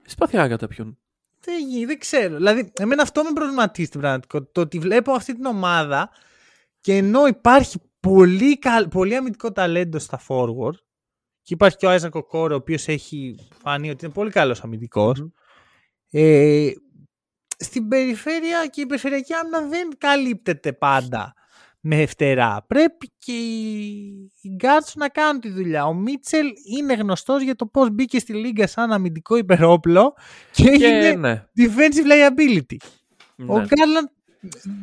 Σπαθιά 0.05 0.49
καταπιούν. 0.49 0.99
Δεν, 1.41 1.69
γι- 1.69 1.85
δεν 1.85 1.99
ξέρω. 1.99 2.37
Δηλαδή, 2.37 2.73
εμένα 2.79 3.03
αυτό 3.03 3.23
με 3.23 3.31
προβληματίζει 3.35 3.87
στην 3.87 4.01
πραγματικότητα. 4.01 4.51
Το 4.53 4.61
ότι 4.61 4.79
βλέπω 4.79 5.13
αυτή 5.13 5.35
την 5.35 5.45
ομάδα 5.45 6.11
και 6.83 6.97
ενώ 6.97 7.27
υπάρχει 7.27 7.79
πολύ, 8.01 8.59
καλ, 8.59 8.89
πολύ 8.89 9.17
αμυντικό 9.17 9.53
ταλέντο 9.53 9.99
στα 9.99 10.21
forward 10.29 10.77
και 11.43 11.55
υπάρχει 11.55 11.77
και 11.77 11.87
ο 11.87 11.91
Άιζακ 11.91 12.13
Κόρο, 12.13 12.55
ο 12.55 12.57
οποίος 12.57 12.89
έχει 12.89 13.35
φανεί 13.63 13.91
ότι 13.91 14.05
είναι 14.05 14.15
πολύ 14.15 14.31
καλός 14.31 14.63
αμυντικός, 14.63 15.21
Μμμ. 15.21 15.29
Ε, 16.11 16.71
στην 17.59 17.89
περιφέρεια 17.89 18.67
και 18.67 18.81
η 18.81 18.87
περιφερειακή 18.87 19.35
άμυνα 19.35 19.61
δεν 19.69 19.89
καλύπτεται 19.99 20.73
πάντα 20.73 21.35
με 21.81 22.07
φτερά. 22.07 22.65
Πρέπει 22.67 23.13
και 23.19 23.33
οι, 23.33 23.97
οι 24.41 24.57
guards 24.61 24.93
να 24.95 25.09
κάνουν 25.09 25.41
τη 25.41 25.51
δουλειά. 25.51 25.87
Ο 25.87 25.95
Μίτσελ 25.95 26.47
είναι 26.79 26.95
γνωστός 26.95 27.43
για 27.43 27.55
το 27.55 27.67
πώς 27.67 27.91
μπήκε 27.91 28.19
στη 28.19 28.33
λίγα 28.35 28.67
σαν 28.67 28.93
αμυντικό 28.93 29.37
υπερόπλο 29.37 30.15
και, 30.51 30.63
Και 30.63 30.87
έγινε 30.87 31.15
ναι. 31.15 31.45
defensive 31.57 32.07
liability. 32.13 32.77
Ο 33.47 33.59
ναι. 33.59 33.67
Γκάρλαντ 33.67 34.09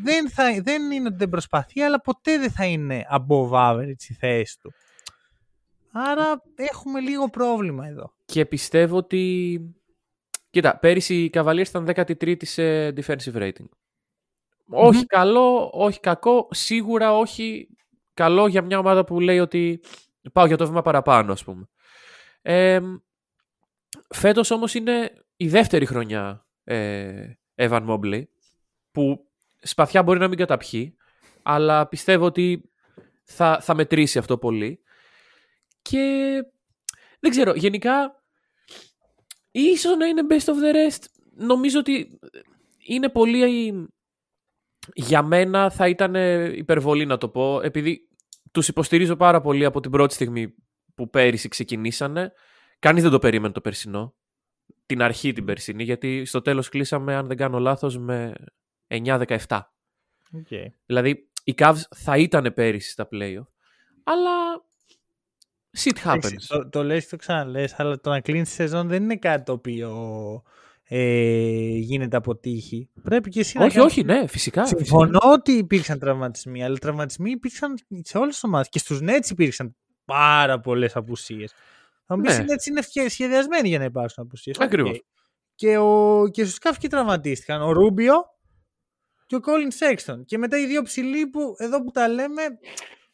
δεν, 0.04 0.30
θα, 0.30 0.62
δεν 0.62 0.91
είναι 0.91 1.08
ότι 1.08 1.17
δεν 1.17 1.30
προσπαθεί, 1.30 1.82
αλλά 1.82 2.02
ποτέ 2.02 2.38
δεν 2.38 2.52
θα 2.52 2.65
είναι 2.65 3.06
above 3.12 3.52
average 3.52 4.04
η 4.10 4.13
θέση 4.13 4.60
του. 4.60 4.74
Άρα 5.91 6.41
έχουμε 6.56 7.00
λίγο 7.00 7.30
πρόβλημα 7.30 7.88
εδώ. 7.88 8.13
Και 8.26 8.45
πιστεύω 8.45 8.98
ότι. 8.98 9.62
Κοίτα, 10.50 10.78
πέρυσι 10.78 11.24
οι 11.24 11.30
Cavaliers 11.34 11.67
ήταν 11.67 11.89
13η 11.95 12.45
σε 12.45 12.88
defensive 12.88 13.34
rating. 13.34 13.69
Όχι 14.69 15.06
καλό, 15.06 15.69
όχι 15.74 16.00
κακό, 16.00 16.48
σίγουρα 16.52 17.17
όχι 17.17 17.69
καλό 18.13 18.48
για 18.48 18.62
μια 18.62 18.80
ομάδα 18.80 19.04
που 19.04 19.19
λέει 19.19 19.39
ότι 19.39 19.82
πάω 20.34 20.45
για 20.45 20.58
το 20.58 20.67
βήμα 20.67 20.82
παραπάνω, 20.82 21.32
ας 21.32 21.43
πούμε. 21.43 21.69
Ε, 22.41 22.80
φέτος 24.10 24.52
όμως 24.52 24.74
είναι 24.74 25.12
η 25.36 25.48
δεύτερη 25.48 25.86
χρονιά 25.86 26.48
ε, 26.63 27.34
Evan 27.56 27.88
Mobley, 27.88 28.24
που 28.91 29.28
σπαθιά 29.60 30.04
μπορεί 30.04 30.19
να 30.19 30.28
μην 30.28 30.38
καταπιεί, 30.38 30.98
αλλά 31.43 31.88
πιστεύω 31.88 32.26
ότι 32.26 32.72
θα, 33.24 33.60
θα 33.62 33.76
μετρήσει 33.76 34.17
αυτό 34.17 34.38
πολύ. 34.38 34.84
Και 35.82 36.34
δεν 37.19 37.32
ξέρω, 37.32 37.54
γενικά 37.54 38.24
ίσως 39.52 39.95
να 39.98 40.06
είναι 40.06 40.22
best 40.30 40.45
of 40.45 40.54
the 40.54 40.76
rest. 40.76 41.04
Νομίζω 41.36 41.80
ότι 41.80 42.19
είναι 42.78 43.10
πολύ 43.10 43.72
για 44.93 45.24
μένα 45.24 45.69
θα 45.69 45.88
ήταν 45.88 46.15
υπερβολή 46.56 47.06
να 47.06 47.17
το 47.17 47.30
πω, 47.30 47.62
επειδή 47.62 48.08
τους 48.52 48.67
υποστηρίζω 48.67 49.15
πάρα 49.15 49.41
πολύ 49.41 49.65
από 49.65 49.80
την 49.80 49.91
πρώτη 49.91 50.13
στιγμή 50.13 50.56
που 50.95 51.10
πέρυσι 51.10 51.48
ξεκινήσανε. 51.48 52.32
Κανείς 52.80 53.04
δεν 53.04 53.12
το 53.12 53.19
περίμενε 53.19 53.54
το 53.54 53.62
περσινό. 53.62 54.15
Την 54.86 55.02
αρχή 55.02 55.34
την 55.34 55.45
περσινή, 55.45 55.84
γιατί 55.84 56.26
στο 56.26 56.41
τέλος 56.41 56.69
κλείσαμε, 56.69 57.15
αν 57.15 57.28
δεν 57.28 57.38
κάνω 57.38 57.60
λάθος, 57.60 57.98
με 57.98 58.34
9-17. 58.89 59.38
Okay. 59.47 60.65
Δηλαδή, 60.86 61.30
οι 61.43 61.54
Cavs 61.58 61.82
θα 61.95 62.17
ήταν 62.17 62.54
πέρυσι 62.54 62.89
στα 62.91 63.08
playoff, 63.12 63.47
αλλά 64.04 64.62
shit 65.78 66.04
happens. 66.06 66.43
Το, 66.47 66.69
το 66.69 66.84
λες 66.84 67.04
και 67.04 67.10
το 67.10 67.15
ξαναλες, 67.15 67.80
αλλά 67.80 67.99
το 67.99 68.10
να 68.10 68.19
κλείνεις 68.19 68.49
τη 68.49 68.56
σεζόν 68.56 68.88
δεν 68.88 69.04
είναι 69.04 69.15
κάτι 69.15 69.43
το 69.43 69.52
οποίο 69.52 69.91
ε, 70.84 71.78
γίνεται 71.78 72.17
αποτύχει. 72.17 72.89
Πρέπει 73.04 73.30
και 73.30 73.39
εσύ 73.39 73.58
όχι, 73.58 73.78
να 73.78 73.84
όχι, 73.84 74.04
ναι, 74.04 74.28
φυσικά. 74.28 74.65
Συμφωνώ 74.65 75.08
φυσικά. 75.08 75.32
ότι 75.32 75.52
υπήρξαν 75.52 75.99
τραυματισμοί, 75.99 76.63
αλλά 76.63 76.78
τραυματισμοί 76.78 77.32
υπήρξαν 77.32 77.78
σε 78.02 78.17
όλες 78.17 78.34
τις 78.34 78.43
ομάδες. 78.43 78.69
Και 78.69 78.80
στους 78.80 78.99
Nets 79.02 79.30
υπήρξαν 79.30 79.75
πάρα 80.06 80.60
πολλές 80.60 80.95
απουσίες. 80.95 81.54
Θα 82.06 82.15
μου 82.15 82.21
πεις 82.21 82.38
Ναι. 82.38 82.43
οι 82.43 82.47
Nets 82.47 82.65
είναι 82.65 83.10
σχεδιασμένοι 83.10 83.67
για 83.67 83.78
να 83.78 83.84
υπάρξουν 83.84 84.23
απουσίες. 84.23 84.60
Ακριβώς. 84.60 85.04
Και, 85.56 85.78
ο, 85.78 86.23
και 86.32 86.43
στους 86.45 86.58
Cavs 86.62 86.75
και 86.80 86.88
τραυματίστηκαν. 86.88 87.62
Ο 87.62 87.71
Ρούμπιο 87.71 88.13
και 89.29 89.35
ο 89.35 89.39
Colin 89.45 89.83
Sexton. 90.13 90.25
Και 90.25 90.37
μετά 90.37 90.59
οι 90.59 90.65
δύο 90.65 90.81
ψηλοί 90.81 91.27
που 91.27 91.55
εδώ 91.57 91.83
που 91.83 91.91
τα 91.91 92.07
λέμε, 92.07 92.41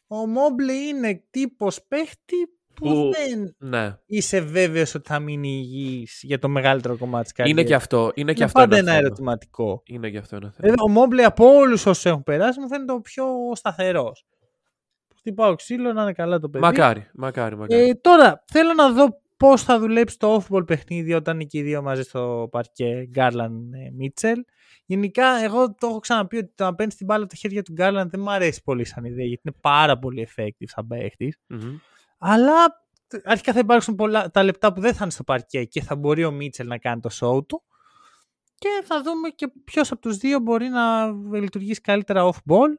ο 0.06 0.26
Μόμπλε 0.26 0.72
είναι 0.72 1.22
τύπος 1.30 1.82
παίχτη 1.88 2.36
που, 2.74 2.84
Που- 2.88 3.12
δεν 3.12 3.54
Ναι. 3.58 3.96
είσαι 4.06 4.40
βέβαιος 4.40 4.94
ότι 4.94 5.08
θα 5.08 5.18
μείνει 5.18 5.48
υγιής 5.48 6.20
για 6.22 6.38
το 6.38 6.48
μεγαλύτερο 6.48 6.96
κομμάτι 6.96 7.22
της 7.24 7.32
καριέρας. 7.32 7.60
Είναι 7.60 7.68
και 7.70 7.74
αυτό. 7.74 8.10
Είναι 8.14 8.32
και 8.32 8.36
Είναι 8.36 8.44
αυτό 8.44 8.60
πάντα 8.60 8.76
ένα 8.76 8.84
ένα 8.90 8.94
θέμα. 8.96 9.06
ερωτηματικό. 9.06 9.82
Είναι 9.86 10.10
και 10.10 10.18
αυτό 10.18 10.36
ένα 10.36 10.44
θέμα. 10.50 10.68
Βέβαια, 10.68 10.84
ο 10.86 10.90
Μόμπλε 10.90 11.24
από 11.24 11.46
όλους 11.46 11.86
όσους 11.86 12.04
έχουν 12.04 12.22
περάσει 12.22 12.60
μου 12.60 12.68
φαίνεται 12.68 12.92
ο 12.92 13.00
πιο 13.00 13.26
σταθερός. 13.54 14.26
Χτυπάω 15.18 15.54
ξύλο 15.54 15.92
να 15.92 16.02
είναι 16.02 16.12
καλά 16.12 16.38
το 16.38 16.48
παιδί. 16.48 16.64
Μακάρι, 16.64 17.06
μακάρι, 17.14 17.56
μακάρι. 17.56 17.88
Ε, 17.88 17.94
τώρα, 17.94 18.44
θέλω 18.46 18.72
να 18.74 18.90
δω 18.92 19.20
πώς 19.36 19.62
θα 19.62 19.78
δουλέψει 19.78 20.18
το 20.18 20.44
off-ball 20.48 20.66
παιχνίδι 20.66 21.12
όταν 21.14 21.34
είναι 21.34 21.44
και 21.44 21.58
οι 21.58 21.62
δύο 21.62 21.82
μαζί 21.82 22.02
στο 22.02 22.48
παρκέ 22.50 23.08
Γκάρλαν 23.10 23.70
Μίτσελ. 23.96 24.44
Γενικά, 24.86 25.26
εγώ 25.26 25.74
το 25.74 25.86
έχω 25.86 25.98
ξαναπεί 25.98 26.36
ότι 26.36 26.52
το 26.54 26.64
να 26.64 26.74
παίρνεις 26.74 26.94
την 26.94 27.06
μπάλα 27.06 27.22
από 27.22 27.32
τα 27.32 27.38
χέρια 27.38 27.62
του 27.62 27.72
Γκάρλαν 27.72 28.10
δεν 28.10 28.20
μου 28.20 28.30
αρέσει 28.30 28.62
πολύ 28.62 28.84
σαν 28.84 29.04
ιδέα 29.04 29.26
γιατί 29.26 29.42
είναι 29.44 29.56
πάρα 29.60 29.98
πολύ 29.98 30.28
effective 30.30 30.64
σαν 30.66 30.86
παίχτης. 30.86 31.38
Μμμ. 31.46 31.76
Αλλά 32.18 32.84
αρχικά 33.24 33.52
θα 33.52 33.58
υπάρξουν 33.58 33.94
πολλά, 33.94 34.30
τα 34.30 34.42
λεπτά 34.42 34.72
που 34.72 34.80
δεν 34.80 34.92
θα 34.94 34.98
είναι 35.02 35.10
στο 35.10 35.24
παρκέ 35.24 35.64
και 35.64 35.82
θα 35.82 35.96
μπορεί 35.96 36.24
ο 36.24 36.30
Μίτσελ 36.30 36.66
να 36.66 36.78
κάνει 36.78 37.00
το 37.00 37.08
show 37.20 37.46
του. 37.46 37.62
Και 38.58 38.68
θα 38.84 39.02
δούμε 39.02 39.28
και 39.28 39.48
ποιος 39.64 39.92
από 39.92 40.00
τους 40.00 40.16
δύο 40.16 40.38
μπορεί 40.38 40.68
να 40.68 41.06
λειτουργήσει 41.38 41.80
καλύτερα 41.80 42.30
off-ball. 42.32 42.74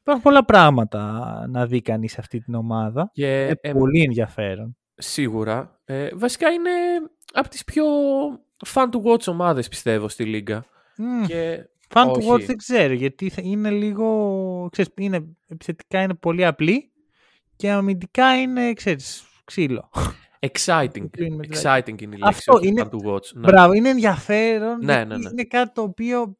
Υπάρχουν 0.00 0.22
πολλά 0.22 0.44
πράγματα 0.44 1.44
να 1.48 1.66
δει 1.66 1.82
κανείς 1.82 2.12
σε 2.12 2.16
αυτή 2.20 2.40
την 2.40 2.54
ομάδα. 2.54 3.10
Και 3.12 3.42
Είναι 3.42 3.58
ε, 3.60 3.72
πολύ 3.72 4.02
ενδιαφέρον. 4.02 4.76
σίγουρα. 4.94 5.80
Ε, 5.84 6.08
βασικά 6.14 6.50
είναι 6.50 6.70
από 7.32 7.48
τις 7.48 7.64
πιο 7.64 7.84
fun 8.74 8.88
to 8.90 9.02
watch 9.02 9.26
ομάδες 9.26 9.68
πιστεύω 9.68 10.08
στη 10.08 10.24
Λίγκα. 10.24 10.64
Mm. 10.98 11.26
Και 11.26 11.68
Fan 11.94 12.06
to 12.06 12.10
όχι. 12.16 12.28
watch 12.32 12.44
δεν 12.46 12.56
ξέρω 12.56 12.92
γιατί 12.92 13.28
θα- 13.28 13.42
είναι 13.44 13.70
λίγο. 13.70 14.68
Ξέρεις, 14.72 14.92
είναι, 14.96 15.26
επιθετικά 15.48 16.02
είναι 16.02 16.14
πολύ 16.14 16.44
απλή 16.44 16.92
και 17.56 17.70
αμυντικά 17.70 18.40
είναι 18.40 18.72
ξέρεις, 18.72 19.24
ξύλο. 19.44 19.90
exciting. 20.40 21.10
Κλείνει 21.10 21.36
με 21.36 21.46
τη 21.46 21.60
Exciting 21.62 22.00
είναι 22.02 22.14
η 22.16 22.18
λέξη. 22.18 22.22
Αυτό 22.24 22.52
όχι 22.52 22.66
είναι- 22.68 22.82
fun 22.82 22.94
to 22.94 23.12
watch. 23.12 23.32
Ναι. 23.34 23.40
Μπράβο, 23.40 23.72
είναι 23.72 23.88
ενδιαφέρον. 23.88 24.78
Ναι, 24.84 24.92
γιατί 24.92 25.08
ναι, 25.08 25.16
ναι. 25.16 25.28
Είναι 25.30 25.44
κάτι 25.44 25.72
το 25.74 25.82
οποίο. 25.82 26.36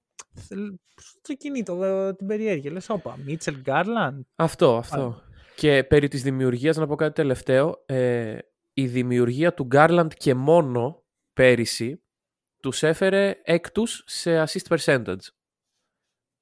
Στο 0.96 1.34
κινεί 1.34 1.62
το, 1.62 1.84
ε, 1.84 2.14
την 2.14 2.26
περιέργεια. 2.26 2.70
Λες, 2.72 2.88
όπα, 2.88 3.18
Μίτσελ 3.24 3.56
Γκάρλαντ. 3.60 4.20
Αυτό, 4.36 4.76
αυτό. 4.76 5.22
Και 5.56 5.84
περί 5.84 6.08
της 6.08 6.22
δημιουργίας, 6.22 6.76
να 6.76 6.86
πω 6.86 6.94
κάτι 6.94 7.12
τελευταίο, 7.14 7.82
ε, 7.86 8.38
η 8.74 8.86
δημιουργία 8.86 9.54
του 9.54 9.68
Garland 9.74 10.06
και 10.16 10.34
μόνο 10.34 11.02
πέρυσι 11.32 12.02
τους 12.64 12.83
έφερε 12.83 13.40
έκτους 13.42 14.03
σε 14.07 14.44
assist 14.44 14.77
percentage. 14.77 15.27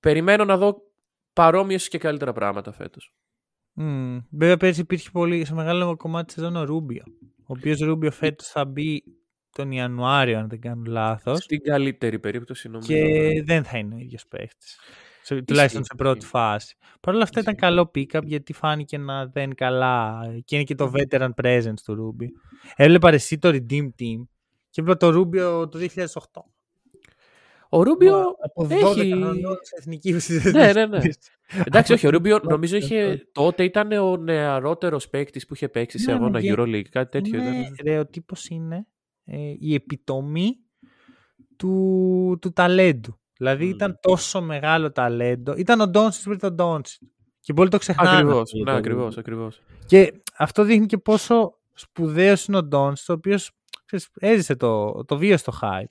Περιμένω 0.01 0.45
να 0.45 0.57
δω 0.57 0.77
παρόμοιες 1.33 1.89
και 1.89 1.99
καλύτερα 1.99 2.33
πράγματα 2.33 2.73
φέτος. 2.73 3.15
Mm. 3.81 4.19
Βέβαια, 4.31 4.57
πέρσι 4.57 4.81
υπήρχε 4.81 5.11
πολύ, 5.11 5.45
σε 5.45 5.55
μεγάλο 5.55 5.97
κομμάτι 5.97 6.25
της 6.25 6.35
σεζόν 6.35 6.57
ο 6.57 6.65
Ρούμπιο. 6.65 7.03
Ο 7.39 7.45
οποίος 7.47 7.79
Ρούμπιο 7.79 8.11
φέτος 8.11 8.49
θα 8.49 8.65
μπει 8.65 9.03
τον 9.53 9.71
Ιανουάριο, 9.71 10.39
αν 10.39 10.49
δεν 10.49 10.61
κάνω 10.61 10.83
λάθος. 10.87 11.39
Στην 11.43 11.63
καλύτερη 11.63 12.19
περίπτωση 12.19 12.69
νομίζω. 12.69 12.93
Και 12.93 13.43
δεν 13.45 13.65
θα 13.65 13.79
είναι 13.79 13.95
ο 13.95 13.99
ίδιος 13.99 14.27
παίχτης. 14.27 14.81
Τουλάχιστον 15.45 15.85
σε 15.85 15.95
πρώτη 15.97 16.19
ισχύει. 16.19 16.31
φάση. 16.31 16.77
Παρ' 17.01 17.15
όλα 17.15 17.23
αυτά 17.23 17.41
ήταν 17.41 17.55
Ισχύει. 17.55 17.67
καλό 17.67 17.91
pick-up 17.95 18.25
γιατί 18.25 18.53
φάνηκε 18.53 18.99
να 18.99 19.27
δεν 19.27 19.45
είναι 19.45 19.55
καλά. 19.55 20.23
Και 20.45 20.55
είναι 20.55 20.65
και 20.65 20.75
το 20.75 20.93
veteran 20.95 21.31
presence 21.43 21.81
του 21.85 21.95
Ρούμπιο. 21.95 22.29
Έβλεπα 22.77 23.13
εσύ 23.13 23.39
το 23.39 23.49
Redeem 23.49 23.85
Team 23.85 24.27
και 24.73 24.81
έβλεπα 24.81 24.99
το 24.99 25.11
Ρούμπιο 25.11 25.69
το 25.69 25.79
2008. 25.79 26.41
Ο 27.69 27.83
Ρούμπιο 27.83 28.21
από 28.45 28.65
12 28.65 28.71
έχει- 28.71 29.11
χρονών 29.11 29.59
σε 29.63 29.75
εθνικής 29.79 30.29
Ναι, 30.53 30.73
ναι, 30.73 30.87
ναι. 30.87 31.01
Εντάξει, 31.65 31.93
όχι, 31.93 32.07
ο 32.07 32.11
Ρούμπιο 32.11 32.37
Αυτό- 32.37 32.49
νομίζω 32.51 32.77
είχε. 32.77 33.29
Τότε 33.33 33.65
ήταν 33.65 33.93
ο 33.93 34.17
νεαρότερος 34.17 35.09
παίκτης 35.09 35.47
που 35.47 35.55
είχε 35.55 35.69
παίξει 35.69 35.99
σε 35.99 36.11
Ναι, 36.11 36.17
αγώνα 36.17 36.41
ναι, 36.41 36.53
EuroLeague. 36.55 36.89
Κάτι 36.91 37.11
τέτοιο 37.11 37.39
είναι, 37.41 37.59
ήταν. 37.59 37.75
ρε, 37.85 37.99
ο 37.99 38.07
τύπος 38.07 38.49
είναι 38.49 38.87
ε, 39.25 39.55
η 39.59 39.75
επιτομή 39.75 40.57
του, 41.57 42.39
του 42.41 42.53
ταλέντου. 42.53 43.19
Δηλαδή 43.37 43.65
Μμμ. 43.65 43.71
ήταν 43.71 43.99
τόσο 44.03 44.43
μεγάλο 44.43 44.93
ταλέντο. 44.93 45.55
Ήταν 45.57 45.81
ο 45.81 45.87
Ντόνσιτς 45.89 46.25
πριν 46.25 46.39
τον 46.39 46.55
Ντόνσιτ. 46.55 47.03
Και 47.41 47.53
πολλοί 47.53 47.69
το 47.69 47.79
ξεχνάνε. 47.79 48.17
Ακριβώς. 48.17 48.41
αυτό 48.41 48.57
για 48.57 48.65
Ναι, 48.65 48.71
τον 48.71 48.79
ακριβώς. 48.79 49.05
Ρούμπιο. 49.05 49.21
Ακριβώς. 49.21 49.63
Και 49.87 50.13
αυτό 50.39 50.63
δείχνει 50.65 50.87
και 50.87 50.99
πόσο 50.99 51.59
σπουδαίος 51.83 52.45
είναι 52.47 52.57
ο 52.57 52.63
Ντόνσιτ, 52.63 53.11
ο 53.11 53.13
οποίο 53.13 53.39
έζησε 54.15 54.57
το, 54.57 55.05
το 55.05 55.17
βίαιο 55.19 55.37
στο 55.37 55.53
high. 55.63 55.85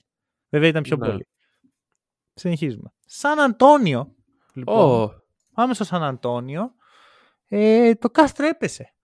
Βέβαια 0.48 0.68
ήταν 0.68 0.82
πιο 0.82 0.96
Ναι. 0.96 1.06
πολύ. 1.06 1.26
Συνεχίζουμε. 2.34 2.92
Σαν 3.06 3.40
Αντώνιο. 3.40 4.14
Λοιπόν, 4.54 5.02
Ω, 5.02 5.12
Πάμε 5.54 5.74
στο 5.74 5.84
Σαν 5.84 6.02
Αντώνιο. 6.02 6.74
Ε, 7.48 7.94
το 7.94 8.10
κάστρο 8.10 8.46
έπεσε. 8.46 8.94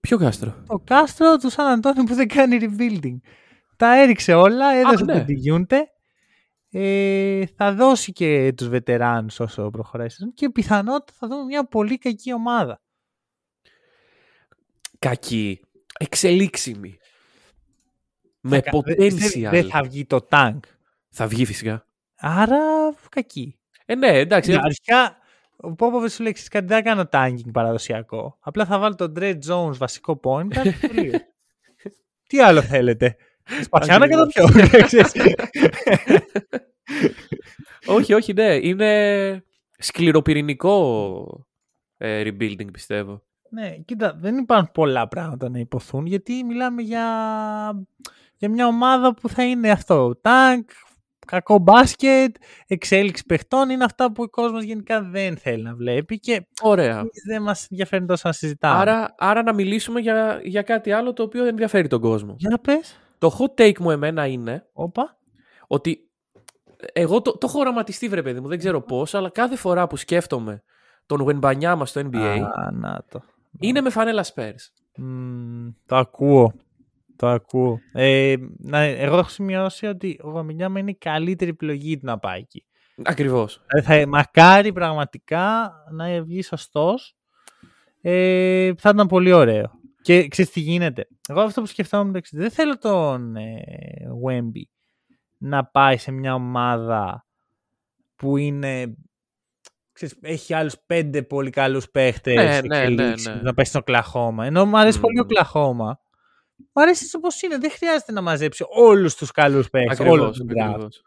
Ποιο 0.00 0.18
κάστρο; 0.18 0.62
Το 0.66 0.78
κάστρο 0.84 1.36
του 1.36 1.50
Σαν 1.50 1.66
Αντώνιο 1.66 2.04
που 2.04 2.14
δεν 2.14 2.28
κάνει 2.28 2.58
rebuilding. 2.60 3.16
Τα 3.76 3.96
έριξε 3.96 4.34
όλα, 4.34 4.72
έδωσε 4.72 5.04
ναι. 5.04 5.12
τον 5.12 5.24
Τιγιούντε. 5.24 5.90
Ε, 6.72 7.46
θα 7.46 7.74
δώσει 7.74 8.12
και 8.12 8.52
τους 8.56 8.68
βετεράνους 8.68 9.40
όσο 9.40 9.70
προχωράει 9.70 10.06
η 10.06 10.10
σεζόν 10.10 10.32
και 10.34 10.50
πιθανότητα 10.50 11.12
θα 11.18 11.26
δούμε 11.26 11.44
μια 11.44 11.64
πολύ 11.66 11.98
κακή 11.98 12.32
ομάδα. 12.32 12.80
Κακή. 14.98 15.60
Εξελίξιμη. 16.02 16.98
Με 18.40 18.60
Θα 18.60 18.70
κα- 18.70 18.80
δε- 18.84 18.94
potential. 18.94 19.48
Δεν 19.50 19.68
θα 19.70 19.82
βγει 19.82 20.04
το 20.06 20.26
tank. 20.30 20.58
Θα 21.10 21.26
βγει 21.26 21.44
φυσικά. 21.44 21.86
Άρα 22.16 22.58
κακή. 23.08 23.58
Ε, 23.86 23.94
ναι, 23.94 24.18
εντάξει. 24.18 24.50
Ναι, 24.50 24.58
αρχικά 24.62 25.16
ο 25.56 25.74
Πόποβες 25.74 26.12
σου 26.14 26.22
λέει 26.22 26.32
«Ξέρεις 26.32 26.50
κάτι 26.50 26.66
δεν 26.66 26.76
θα 26.76 26.82
κάνω 26.82 27.08
tanking 27.12 27.50
παραδοσιακό. 27.52 28.36
Απλά 28.40 28.66
θα 28.66 28.78
βάλω 28.78 28.94
τον 28.94 29.14
Dre 29.18 29.38
Jones 29.48 29.76
βασικό 29.76 30.20
point. 30.24 30.48
guard 30.58 30.74
και 30.80 30.88
τελείω. 30.88 31.18
Τι 32.26 32.40
άλλο 32.40 32.62
θέλετε; 32.62 33.16
Σπαθιά 33.62 33.98
να 33.98 34.04
Ακριβώς. 34.04 34.32
καταπιώ. 34.32 34.80
ξέρεις. 34.82 35.12
όχι, 37.86 38.14
όχι, 38.14 38.32
ναι. 38.32 38.54
Είναι 38.54 39.44
σκληροπυρηνικό 39.78 41.46
ε, 41.96 42.22
rebuilding, 42.26 42.68
πιστεύω. 42.72 43.22
Ναι, 43.50 43.70
κοίτα, 43.84 44.14
δεν 44.20 44.36
υπάρχουν 44.38 44.70
πολλά 44.72 45.08
πράγματα 45.08 45.48
να 45.48 45.58
υποθούν 45.58 46.06
γιατί 46.06 46.44
μιλάμε 46.44 46.82
για, 46.82 47.04
για 48.36 48.48
μια 48.48 48.66
ομάδα 48.66 49.14
που 49.14 49.28
θα 49.28 49.44
είναι 49.44 49.70
αυτό. 49.70 50.18
Τάγκ, 50.20 50.62
κακό 51.26 51.58
μπάσκετ, 51.58 52.34
εξέλιξη 52.66 53.24
παιχτών 53.26 53.70
είναι 53.70 53.84
αυτά 53.84 54.12
που 54.12 54.22
ο 54.22 54.28
κόσμος 54.28 54.64
γενικά 54.64 55.02
δεν 55.02 55.36
θέλει 55.36 55.62
να 55.62 55.74
βλέπει 55.74 56.18
και 56.20 56.46
Ωραία. 56.62 56.98
εμείς 56.98 57.22
δεν 57.26 57.42
μας 57.42 57.66
ενδιαφέρει 57.70 58.04
τόσο 58.06 58.22
να 58.28 58.32
συζητάμε. 58.32 58.80
Άρα, 58.80 59.14
άρα 59.18 59.42
να 59.42 59.54
μιλήσουμε 59.54 60.00
για, 60.00 60.40
για 60.42 60.62
κάτι 60.62 60.92
άλλο 60.92 61.12
το 61.12 61.22
οποίο 61.22 61.44
ενδιαφέρει 61.44 61.88
τον 61.88 62.00
κόσμο. 62.00 62.34
Για 62.38 62.50
να 62.50 62.58
πες. 62.58 62.98
Το 63.18 63.36
hot 63.38 63.60
take 63.60 63.78
μου 63.78 63.90
εμένα 63.90 64.26
είναι 64.26 64.66
Όπα. 64.72 65.18
ότι 65.66 66.10
εγώ 66.92 67.22
το, 67.22 67.30
το 67.30 67.46
έχω 67.48 67.58
οραματιστεί, 67.58 68.08
βρε 68.08 68.22
παιδί 68.22 68.40
μου, 68.40 68.48
δεν 68.48 68.58
ξέρω 68.58 68.80
πώς, 68.82 69.14
αλλά 69.14 69.30
κάθε 69.30 69.56
φορά 69.56 69.86
που 69.86 69.96
σκέφτομαι 69.96 70.62
τον 71.06 71.26
Wembanyama 71.40 71.82
στο 71.84 72.00
NBA, 72.12 72.38
Α, 72.54 72.70
να 72.72 73.04
το. 73.10 73.22
Είναι 73.58 73.80
με 73.80 73.90
φανέλα 73.90 74.24
Spurs. 74.34 74.82
Μμμ, 74.96 75.70
το 75.86 75.96
ακούω. 75.96 76.52
Το 77.16 77.28
ακούω. 77.28 77.78
Ε, 77.92 78.36
να, 78.58 78.78
εγώ 78.78 79.18
έχω 79.18 79.28
σημειώσει 79.28 79.86
ότι 79.86 80.18
ο 80.22 80.30
Βαμιλιάμα 80.30 80.78
είναι 80.78 80.90
η 80.90 80.96
καλύτερη 80.96 81.50
επιλογή 81.50 81.98
του 81.98 82.06
να 82.06 82.18
πάει 82.18 82.40
εκεί. 82.40 82.64
Ακριβώς. 83.04 83.62
Δηλαδή 83.66 84.02
θα, 84.02 84.08
μακάρι 84.08 84.72
πραγματικά 84.72 85.72
να 85.90 86.22
βγει 86.22 86.42
σωστός. 86.42 87.16
Ε, 88.00 88.72
θα 88.78 88.90
ήταν 88.94 89.06
πολύ 89.06 89.32
ωραίο. 89.32 89.70
Και 90.02 90.28
ξέρεις 90.28 90.50
τι 90.50 90.60
γίνεται. 90.60 91.08
Εγώ 91.28 91.40
αυτό 91.40 91.60
που 91.60 91.66
σκεφτόμουν 91.66 92.06
μεταξύ, 92.06 92.36
δεν 92.36 92.50
θέλω 92.50 92.78
τον 92.78 93.36
ε, 93.36 93.62
Wemby 94.26 94.62
να 95.38 95.64
πάει 95.64 95.96
σε 95.96 96.10
μια 96.10 96.34
ομάδα 96.34 97.26
που 98.16 98.36
είναι 98.36 98.94
ξέρεις, 100.06 100.18
έχει 100.22 100.54
άλλους 100.54 100.74
πέντε 100.86 101.22
πολύ 101.22 101.50
καλούς 101.50 101.90
παίχτες 101.90 102.34
Ναι, 102.34 102.42
ναι, 102.42 102.60
ναι, 102.60 102.76
εξελίξεις, 102.78 103.26
ναι. 103.26 103.40
να 103.42 103.54
πάει 103.54 103.64
στο 103.64 103.82
Κλαχώμα. 103.82 104.46
Ενώ 104.46 104.66
μου 104.66 104.78
αρέσει 104.78 104.96
Μμμ. 104.96 105.02
πολύ 105.02 105.20
ο 105.20 105.24
Κλαχώμα. 105.24 106.00
Μου 106.56 106.82
αρέσει 106.82 107.04
έτσι 107.04 107.16
όπως 107.16 107.42
είναι. 107.42 107.58
Δεν 107.58 107.70
χρειάζεται 107.70 108.12
να 108.12 108.20
μαζέψει 108.20 108.64
όλους 108.68 109.14
τους 109.14 109.30
καλούς 109.30 109.70
παίχτες. 109.70 109.98
όλο 109.98 110.10
Ακριβώς, 110.10 110.36
τον 110.36 110.46
draft. 110.50 110.68
ακριβώς. 110.70 111.02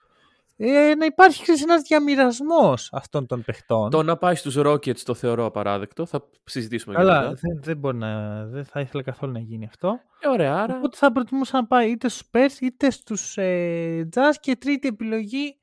ε, 0.57 0.95
να 0.95 1.05
υπάρχει 1.05 1.43
ένας 1.63 1.81
διαμοιρασμός 1.81 2.89
αυτών 2.91 3.25
των 3.27 3.43
παιχτών. 3.43 3.89
Το 3.89 4.03
να 4.03 4.17
πάει 4.17 4.35
στους 4.35 4.55
Rockets 4.57 4.97
το 4.99 5.13
θεωρώ 5.13 5.45
απαράδεκτο. 5.45 6.05
Θα 6.05 6.29
συζητήσουμε 6.43 6.95
Καλά, 6.95 7.19
για 7.21 7.37
δεν, 7.41 7.61
δεν, 7.63 7.77
μπορεί 7.77 7.97
να, 7.97 8.43
δεν 8.45 8.65
θα 8.65 8.79
ήθελα 8.79 9.03
καθόλου 9.03 9.31
να 9.31 9.39
γίνει 9.39 9.65
αυτό. 9.65 9.99
Ε, 10.19 10.27
ωραία, 10.27 10.55
άρα. 10.55 10.75
Οπότε 10.77 10.97
θα 10.97 11.11
προτιμούσα 11.11 11.57
να 11.57 11.67
πάει 11.67 11.91
είτε 11.91 12.09
στους 12.09 12.29
Spurs 12.33 12.61
είτε 12.61 12.89
στους 12.89 13.37
ε, 13.37 14.09
Jazz 14.15 14.33
και 14.39 14.55
τρίτη 14.55 14.87
επιλογή 14.87 15.57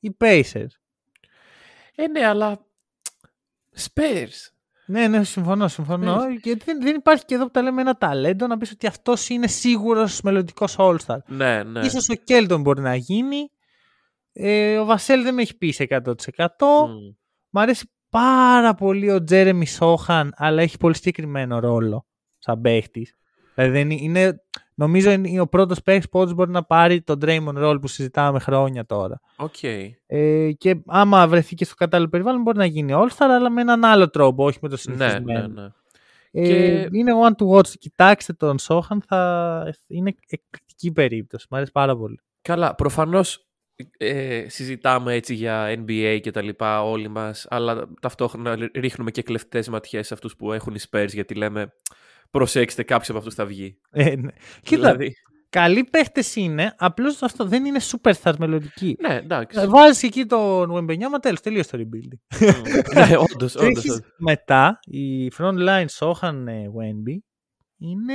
οι 0.00 0.16
Pacers. 0.20 0.72
Ε, 1.94 2.06
ναι, 2.08 2.26
αλλά. 2.26 2.58
Spurs. 3.76 4.52
Ναι, 4.86 5.08
ναι, 5.08 5.24
συμφωνώ, 5.24 5.68
συμφωνώ. 5.68 6.16
Spurs. 6.16 6.38
Γιατί 6.42 6.64
δεν, 6.64 6.80
δεν 6.82 6.94
υπάρχει 6.96 7.24
και 7.24 7.34
εδώ 7.34 7.44
που 7.44 7.50
τα 7.50 7.62
λέμε 7.62 7.80
ένα 7.80 7.96
ταλέντο 7.96 8.46
να 8.46 8.56
πεις 8.58 8.70
ότι 8.70 8.86
αυτός 8.86 9.28
είναι 9.28 9.46
σίγουρος 9.46 10.20
μελλοντικός 10.20 10.74
All-Star. 10.78 11.16
Ναι, 11.26 11.62
ναι. 11.62 11.80
Ίσως 11.80 12.08
ο 12.08 12.14
Κέλντον 12.14 12.60
μπορεί 12.60 12.80
να 12.80 12.94
γίνει. 12.94 13.50
Ε, 14.32 14.78
ο 14.78 14.84
Βασέλ 14.84 15.22
δεν 15.22 15.34
με 15.34 15.42
έχει 15.42 15.56
πείσει 15.56 15.86
100%. 15.88 16.04
Μμ. 16.86 17.14
Μ' 17.50 17.58
αρέσει 17.58 17.90
πάρα 18.10 18.74
πολύ 18.74 19.10
ο 19.10 19.24
Τζέρεμι 19.24 19.66
Σόχαν, 19.66 20.32
αλλά 20.36 20.62
έχει 20.62 20.76
πολύ 20.76 20.94
συγκεκριμένο 20.96 21.58
ρόλο 21.58 22.06
σαν 22.38 22.60
παίχτης. 22.60 23.14
Δηλαδή 23.54 23.72
δεν 23.72 23.90
είναι, 23.90 24.02
είναι- 24.20 24.42
νομίζω 24.74 25.10
είναι 25.10 25.40
ο 25.40 25.46
πρώτος 25.46 25.82
παίχτης 25.82 26.08
που 26.08 26.18
όντως 26.18 26.34
μπορεί 26.34 26.50
να 26.50 26.62
πάρει 26.64 27.02
τον 27.02 27.18
Draymond 27.24 27.64
role 27.64 27.80
που 27.80 27.86
συζητάμε 27.88 28.38
χρόνια 28.38 28.86
τώρα. 28.86 29.20
Οκ. 29.36 29.62
Ε, 30.06 30.52
και 30.52 30.76
άμα 30.86 31.28
βρεθεί 31.28 31.54
και 31.54 31.64
στο 31.64 31.74
κατάλληλο 31.74 32.08
περιβάλλον 32.08 32.42
μπορεί 32.42 32.56
να 32.58 32.64
γίνει 32.66 32.92
All-Star, 32.96 33.26
αλλά 33.30 33.50
με 33.50 33.60
έναν 33.60 33.84
άλλο 33.84 34.10
τρόπο, 34.10 34.44
όχι 34.44 34.58
με 34.62 34.68
το 34.68 34.74
Ναι, 34.74 34.80
συνηθισμένο. 34.80 35.46
ναι, 35.48 35.62
ναι. 35.62 35.68
Ε, 36.36 36.46
Και- 36.46 36.88
Είναι 36.92 37.12
one 37.28 37.44
to 37.44 37.48
watch. 37.56 37.68
Κοιτάξτε 37.68 38.32
τον 38.32 38.58
Σόχαν, 38.58 39.02
θα... 39.06 39.72
είναι 39.86 40.08
εκπληκτική 40.08 40.92
περίπτωση. 40.92 41.46
Μ' 41.50 41.54
αρέσει 41.54 41.72
πάρα 41.72 41.96
πολύ. 41.96 42.20
Καλά, 42.42 42.74
προφανώς 42.74 43.46
ε, 43.96 44.44
συζητάμε 44.48 45.14
έτσι 45.14 45.34
για 45.34 45.74
NBA 45.86 46.18
και 46.22 46.30
τα 46.30 46.42
λοιπά 46.42 46.82
όλοι 46.84 47.08
μας, 47.08 47.46
αλλά 47.50 47.88
ταυτόχρονα 48.00 48.56
ρίχνουμε 48.74 49.10
και 49.10 49.22
κλεφτές 49.22 49.68
ματιές 49.68 50.06
σε 50.06 50.14
αυτούς 50.14 50.36
που 50.36 50.52
έχουν 50.52 50.74
οι 50.74 50.78
Spurs, 50.90 51.08
γιατί 51.12 51.34
λέμε 51.34 51.72
προσέξτε 52.38 52.82
κάποιος 52.82 53.08
από 53.08 53.18
αυτούς 53.18 53.34
θα 53.34 53.44
βγει. 53.46 53.80
Ε, 53.90 54.16
ναι. 54.16 54.30
Κοίτα, 54.62 54.80
Δηλαδή, 54.80 55.12
καλοί 55.48 55.84
παίχτες 55.84 56.36
είναι, 56.36 56.74
απλώς 56.76 57.22
αυτό 57.22 57.44
δεν 57.44 57.64
είναι 57.64 57.80
superstar 57.82 58.32
μελλοντικοί. 58.38 58.96
ναι, 59.00 59.14
εντάξει. 59.14 59.66
Βάζεις 59.66 60.02
εκεί 60.02 60.26
τον 60.26 60.70
Wembenyama, 60.72 61.20
τέλος, 61.20 61.40
τελείωσε 61.40 61.76
το 61.76 61.78
rebuilding. 61.82 62.38
ναι, 62.94 63.16
όντως, 63.16 63.52
Και 63.52 63.64
όντως. 63.64 63.84
έχεις 63.84 64.00
μετά 64.18 64.78
η 64.84 65.32
front 65.38 65.58
line 65.68 65.86
Sohan 65.98 66.44
ε, 66.46 66.64
Wemby 66.78 67.16
είναι 67.78 68.14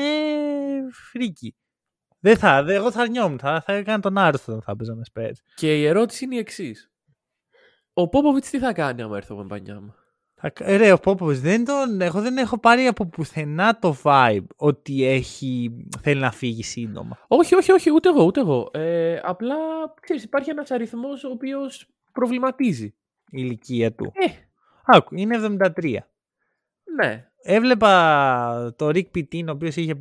φρίκι. 1.11 1.55
Δεν 2.19 2.37
θα, 2.37 2.63
δε, 2.63 2.73
εγώ 2.73 2.91
θα 2.91 3.01
αρνιόμουν, 3.01 3.39
θα, 3.39 3.61
θα 3.65 3.73
έκανα 3.73 3.99
τον 3.99 4.17
άρθρο 4.17 4.43
όταν 4.53 4.61
θα 4.61 4.71
έπαιζα 4.71 4.95
με 4.95 5.01
Spurs. 5.13 5.37
Και 5.55 5.79
η 5.79 5.85
ερώτηση 5.85 6.23
είναι 6.25 6.35
η 6.35 6.39
εξής. 6.39 6.91
Ο 7.93 8.09
Πόποβιτς 8.09 8.49
τι 8.49 8.59
θα 8.59 8.73
κάνει 8.73 9.01
άμα 9.01 9.17
έρθει 9.17 9.33
ο 9.33 9.35
Μπαμπανιάμα. 9.35 9.95
Θα, 10.41 10.51
ε, 10.59 10.75
ρε, 10.75 10.91
ο 10.91 10.97
Πόποβιτς, 10.97 11.41
δεν 11.41 11.65
τον, 11.65 12.01
εγώ 12.01 12.21
δεν 12.21 12.37
έχω 12.37 12.59
πάρει 12.59 12.85
από 12.87 13.05
πουθενά 13.05 13.79
το 13.79 13.95
vibe 14.03 14.45
ότι 14.55 15.05
έχει, 15.05 15.71
θέλει 16.01 16.19
να 16.19 16.31
φύγει 16.31 16.63
σύντομα. 16.63 17.17
Όχι, 17.27 17.55
όχι, 17.55 17.71
όχι, 17.71 17.91
ούτε 17.93 18.09
εγώ, 18.09 18.23
ούτε 18.23 18.39
εγώ. 18.39 18.69
Ε, 18.73 19.19
απλά, 19.23 19.55
ξέρεις, 20.01 20.23
υπάρχει 20.23 20.49
ένας 20.49 20.71
αριθμός 20.71 21.23
ο 21.23 21.29
οποίος 21.29 21.87
προβληματίζει. 22.11 22.85
Η 22.85 22.93
ηλικία 23.31 23.93
του. 23.93 24.11
Ε, 24.15 24.25
Άκου, 24.85 25.15
είναι 25.15 25.35
73. 25.35 25.95
ναι. 26.95 27.23
Έβλεπα 27.43 28.73
το 28.77 28.87
Rick 28.87 29.05
Pittin, 29.15 29.45
ο 29.47 29.51
οποίος 29.51 29.75
είχε 29.75 29.93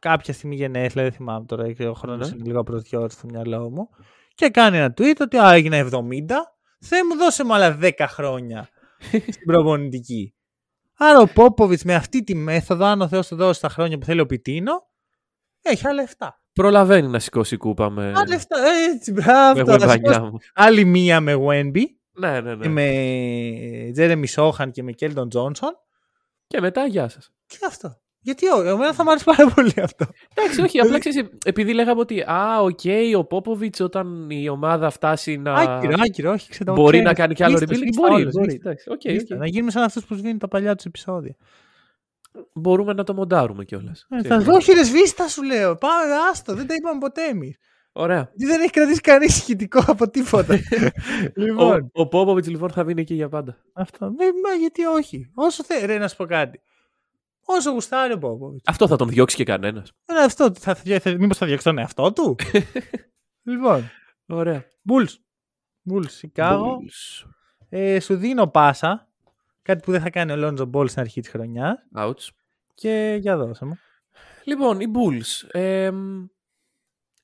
κάποια 0.00 0.32
στιγμή 0.34 0.54
γενέθλια, 0.54 1.02
δεν 1.04 1.12
θυμάμαι 1.12 1.44
τώρα, 1.46 1.72
και 1.72 1.86
ο 1.86 1.94
χρόνος 1.94 2.30
Ναι. 2.30 2.36
είναι 2.36 2.46
λίγο 2.46 2.60
απροσδιόριτος 2.60 3.12
στο 3.12 3.26
μυαλό 3.30 3.70
μου, 3.70 3.88
και 4.34 4.48
κάνει 4.48 4.76
ένα 4.76 4.94
tweet 4.98 5.16
ότι 5.20 5.36
α, 5.36 5.52
έγινα 5.52 5.88
70, 5.92 5.98
Θεέ 6.80 7.04
μου 7.04 7.16
δώσε 7.16 7.44
μου 7.44 7.54
άλλα 7.54 7.78
10 7.80 7.90
χρόνια 8.08 8.68
στην 9.32 9.44
προπονητική. 9.46 10.34
Άρα 10.96 11.20
ο 11.20 11.26
Πόποβιτς 11.26 11.84
με 11.84 11.94
αυτή 11.94 12.24
τη 12.24 12.34
μέθοδο, 12.34 12.84
αν 12.84 13.00
ο 13.00 13.08
Θεός 13.08 13.28
του 13.28 13.36
δώσει 13.36 13.60
τα 13.60 13.68
χρόνια 13.68 13.98
που 13.98 14.04
θέλει 14.04 14.20
ο 14.20 14.26
Πιτίνο, 14.26 14.72
έχει 15.62 15.86
άλλα 15.88 16.08
7. 16.18 16.28
Προλαβαίνει 16.52 17.08
να 17.08 17.18
σηκώσει 17.18 17.56
κούπα 17.56 17.90
με, 17.90 18.12
Άλλα 18.16 18.38
7, 18.38 18.42
έτσι, 18.94 19.12
μπράβο. 19.12 19.58
με 19.58 19.64
τώρα, 19.64 19.78
σηκώσει 19.78 19.98
Γουεμπανιάμα. 19.98 20.38
Άλλη 20.54 20.84
μία 20.84 21.20
με 21.20 21.34
Wemby, 21.34 21.82
Ναι, 22.12 22.40
ναι, 22.40 22.54
ναι. 22.54 22.62
και 22.62 22.68
με 22.68 23.90
Τζέρεμι 23.92 24.26
Σόχαν 24.26 24.70
και 24.70 24.82
με 24.82 24.92
Κέλντον 24.92 25.28
Τζόνσον. 25.28 25.76
Και 26.46 26.60
μετά, 26.60 26.86
γεια 26.86 27.08
σας. 27.08 27.32
Και 27.46 27.58
αυτό. 27.66 28.01
Γιατί 28.24 28.46
όχι, 28.48 28.68
εμένα 28.68 28.92
θα 28.92 29.04
μου 29.04 29.10
άρεσε 29.10 29.24
πάρα 29.24 29.50
πολύ 29.54 29.72
αυτό. 29.82 30.06
Εντάξει, 30.34 30.62
όχι, 30.62 30.78
απλά 30.80 30.98
ξέρεις, 30.98 31.22
επειδή 31.44 31.72
λέγαμε 31.72 32.00
ότι 32.00 32.20
α, 32.20 32.58
οκ, 32.60 32.80
ο 33.16 33.24
Πόποβιτς 33.24 33.80
όταν 33.80 34.30
η 34.30 34.48
ομάδα 34.48 34.90
φτάσει 34.90 35.36
να 35.36 35.52
Άκυρο, 35.54 35.94
άκυρο, 36.06 36.30
όχι 36.32 36.48
ξέρω. 36.50 36.72
μπορεί 36.74 36.90
ξέρω. 36.96 37.08
να 37.08 37.14
κάνει 37.14 37.34
κι 37.34 37.42
άλλο 37.42 37.56
Σβήστε, 37.56 37.74
rebuilding, 37.74 37.78
σβήστε 37.82 38.00
μπορεί, 38.00 38.14
όλες, 38.22 38.32
μπορεί. 38.32 38.50
σβήστε. 38.50 38.68
εντάξει, 38.68 38.90
οκ, 38.90 39.00
Σβήστε. 39.00 39.34
οκ. 39.34 39.40
Να 39.40 39.46
γίνουμε 39.46 39.70
σαν 39.70 39.82
αυτούς 39.82 40.04
που 40.04 40.14
σβήνουν 40.14 40.38
τα 40.38 40.48
παλιά 40.48 40.74
τους 40.74 40.84
επεισόδια. 40.84 41.36
Μπορούμε 42.52 42.92
να 42.92 43.04
το 43.04 43.14
μοντάρουμε 43.14 43.64
κιόλας. 43.64 44.06
Ε, 44.10 44.22
θα 44.22 44.38
δω, 44.38 44.52
όχι 44.54 44.72
ρε 44.72 44.84
σβήστα 44.84 45.28
σου 45.28 45.42
λέω. 45.42 45.76
Πάμε, 45.76 46.12
άστο, 46.30 46.54
δεν 46.54 46.66
τα 46.66 46.74
είπαμε 46.74 46.98
ποτέ 47.00 47.22
εμείς. 47.24 47.56
Ωραία. 47.92 48.30
Δεν 48.36 48.60
έχει 48.60 48.70
κρατήσει 48.70 49.00
κανείς 49.00 49.38
ηχητικό 49.38 49.82
από 49.86 50.10
τίποτα. 50.10 50.58
λοιπόν, 51.34 51.90
Ο, 51.94 52.00
ο 52.00 52.08
Πόποβιτς 52.08 52.48
λοιπόν 52.48 52.70
θα 52.70 52.84
μείνει 52.84 53.00
εκεί 53.00 53.14
για 53.14 53.28
πάντα. 53.28 53.56
αυτό. 53.72 54.04
Ναι, 54.04 54.24
μα 54.24 54.54
γιατί 54.60 54.84
όχι. 54.84 55.30
Όσο 55.34 55.64
θέλει, 55.64 55.86
ρε, 55.86 55.98
να 55.98 56.08
σου 56.08 56.16
πω 56.16 56.24
κάτι. 56.24 56.60
Όσο 57.44 57.70
γουστάρει 57.70 58.12
ο 58.12 58.18
Πόποβιτς. 58.18 58.62
Αυτό 58.66 58.86
θα 58.86 58.96
τον 58.96 59.08
διώξει 59.08 59.36
και 59.36 59.44
κανένας. 59.44 59.92
Ε, 60.04 60.24
αυτό, 60.24 60.52
θα, 60.58 60.74
θα, 60.74 61.00
θα, 61.00 61.10
μήπως 61.18 61.36
θα 61.36 61.46
διώξει 61.46 61.64
τον 61.64 61.78
εαυτό 61.78 62.12
του. 62.12 62.36
λοιπόν, 63.50 63.90
Ωραία. 64.26 64.64
Bulls. 64.88 65.14
Bulls, 65.90 66.08
Σικάγο. 66.08 66.78
Bulls. 66.78 67.28
Ε, 67.68 68.00
σου 68.00 68.16
δίνω 68.16 68.46
πάσα. 68.46 69.08
Κάτι 69.62 69.80
που 69.84 69.90
δεν 69.90 70.00
θα 70.00 70.10
κάνει 70.10 70.32
ο 70.32 70.36
Λόντζο 70.36 70.64
Μπόλ 70.64 70.88
στην 70.88 71.00
αρχή 71.00 71.20
της 71.20 71.30
χρονιάς. 71.30 71.78
Ouch. 71.96 72.28
Και 72.74 73.18
για 73.20 73.36
δώσε 73.36 73.64
μου. 73.64 73.78
Λοιπόν, 74.44 74.80
οι 74.80 74.86
Bulls. 74.94 75.48
εμ, 75.50 76.26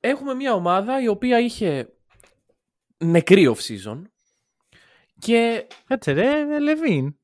έχουμε 0.01 0.35
μια 0.35 0.53
ομάδα 0.53 1.03
η 1.03 1.09
οποία 1.09 1.39
είχε 1.41 1.93
νεκρή 2.99 3.55
off-season 3.57 4.03
και 5.19 5.67
Κάτσε 5.87 6.13
ρε, 6.13 6.59
Λεβίν. 6.61 7.17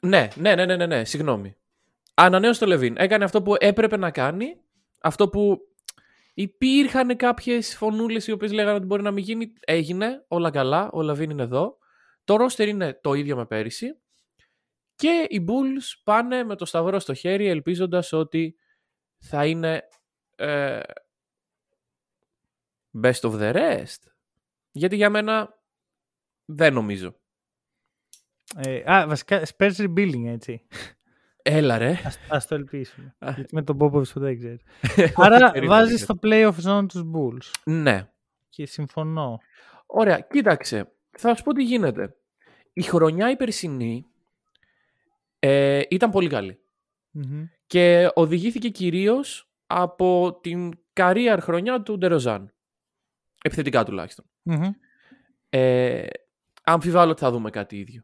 Ναι, 0.00 0.28
ναι, 0.36 0.54
ναι, 0.54 0.64
ναι, 0.64 0.76
ναι, 0.76 0.86
ναι, 0.86 1.04
συγγνώμη. 1.04 1.56
Ανανέωσε 2.20 2.60
το 2.60 2.66
Λεβίν. 2.66 2.94
Έκανε 2.98 3.24
αυτό 3.24 3.42
που 3.42 3.54
έπρεπε 3.58 3.96
να 3.96 4.10
κάνει. 4.10 4.60
Αυτό 5.00 5.28
που 5.28 5.58
υπήρχαν 6.34 7.16
κάποιες 7.16 7.76
φωνούλες 7.76 8.26
οι 8.26 8.32
οποίες 8.32 8.52
λέγανε 8.52 8.76
ότι 8.76 8.86
μπορεί 8.86 9.02
να 9.02 9.10
μην 9.10 9.24
γίνει. 9.24 9.52
Έγινε. 9.60 10.24
Όλα 10.28 10.50
καλά. 10.50 10.90
Ο 10.92 11.02
Λεβίν 11.02 11.30
είναι 11.30 11.42
εδώ. 11.42 11.78
Το 12.24 12.36
ρόστερ 12.36 12.68
είναι 12.68 12.98
το 13.02 13.12
ίδιο 13.14 13.36
με 13.36 13.46
πέρυσι. 13.46 13.98
Και 14.94 15.26
οι 15.28 15.44
Bulls 15.48 16.00
πάνε 16.04 16.44
με 16.44 16.56
το 16.56 16.64
σταυρό 16.64 16.98
στο 16.98 17.14
χέρι 17.14 17.46
ελπίζοντας 17.46 18.12
ότι 18.12 18.56
θα 19.18 19.46
είναι 19.46 19.82
ε, 20.36 20.80
best 23.02 23.20
of 23.20 23.32
the 23.32 23.54
rest. 23.54 24.02
Γιατί 24.70 24.96
για 24.96 25.10
μένα 25.10 25.58
δεν 26.44 26.72
νομίζω. 26.72 27.20
Ε, 28.56 28.92
α, 28.92 29.06
βασικά, 29.08 29.42
Spurs 29.56 29.76
rebuilding, 29.76 30.26
έτσι. 30.26 30.66
Έλα 31.42 31.78
ρε. 31.78 32.00
Ας, 32.04 32.18
ας 32.28 32.46
το 32.46 32.54
ελπίσουμε. 32.54 33.14
Α. 33.18 33.30
Γιατί 33.30 33.54
με 33.54 33.62
τον 33.62 33.76
Πόποβιτς 33.78 34.12
που 34.12 34.20
δεν 34.20 34.38
ξέρεις. 34.38 34.60
Άρα 35.16 35.50
Περίμενε, 35.50 35.66
βάζεις 35.66 36.06
περίμενε. 36.06 36.52
στο 36.54 36.68
playoff 36.68 36.78
zone 36.80 36.88
τους 36.88 37.02
Bulls. 37.14 37.50
Ναι. 37.64 38.08
Και 38.48 38.66
συμφωνώ. 38.66 39.40
Ωραία, 39.86 40.20
κοίταξε. 40.20 40.92
Θα 41.10 41.34
σου 41.34 41.42
πω 41.42 41.52
τι 41.52 41.62
γίνεται. 41.62 42.16
Η 42.72 42.82
χρονιά 42.82 43.30
η 43.30 43.36
περσινή 43.36 44.06
ε, 45.38 45.82
ήταν 45.88 46.10
πολύ 46.10 46.28
καλή. 46.28 46.58
Μμμ. 47.10 47.44
Και 47.66 48.10
οδηγήθηκε 48.14 48.68
κυρίως 48.68 49.50
από 49.66 50.38
την 50.42 50.78
career 50.92 51.36
χρονιά 51.40 51.82
του 51.82 51.96
Ντεροζάν. 51.98 52.52
Επιθετικά 53.42 53.84
τουλάχιστον. 53.84 54.24
Μμμ. 54.42 54.70
Ε, 55.48 56.06
αμφιβάλλω 56.64 57.10
ότι 57.10 57.20
θα 57.20 57.30
δούμε 57.30 57.50
κάτι 57.50 57.76
ίδιο. 57.78 58.02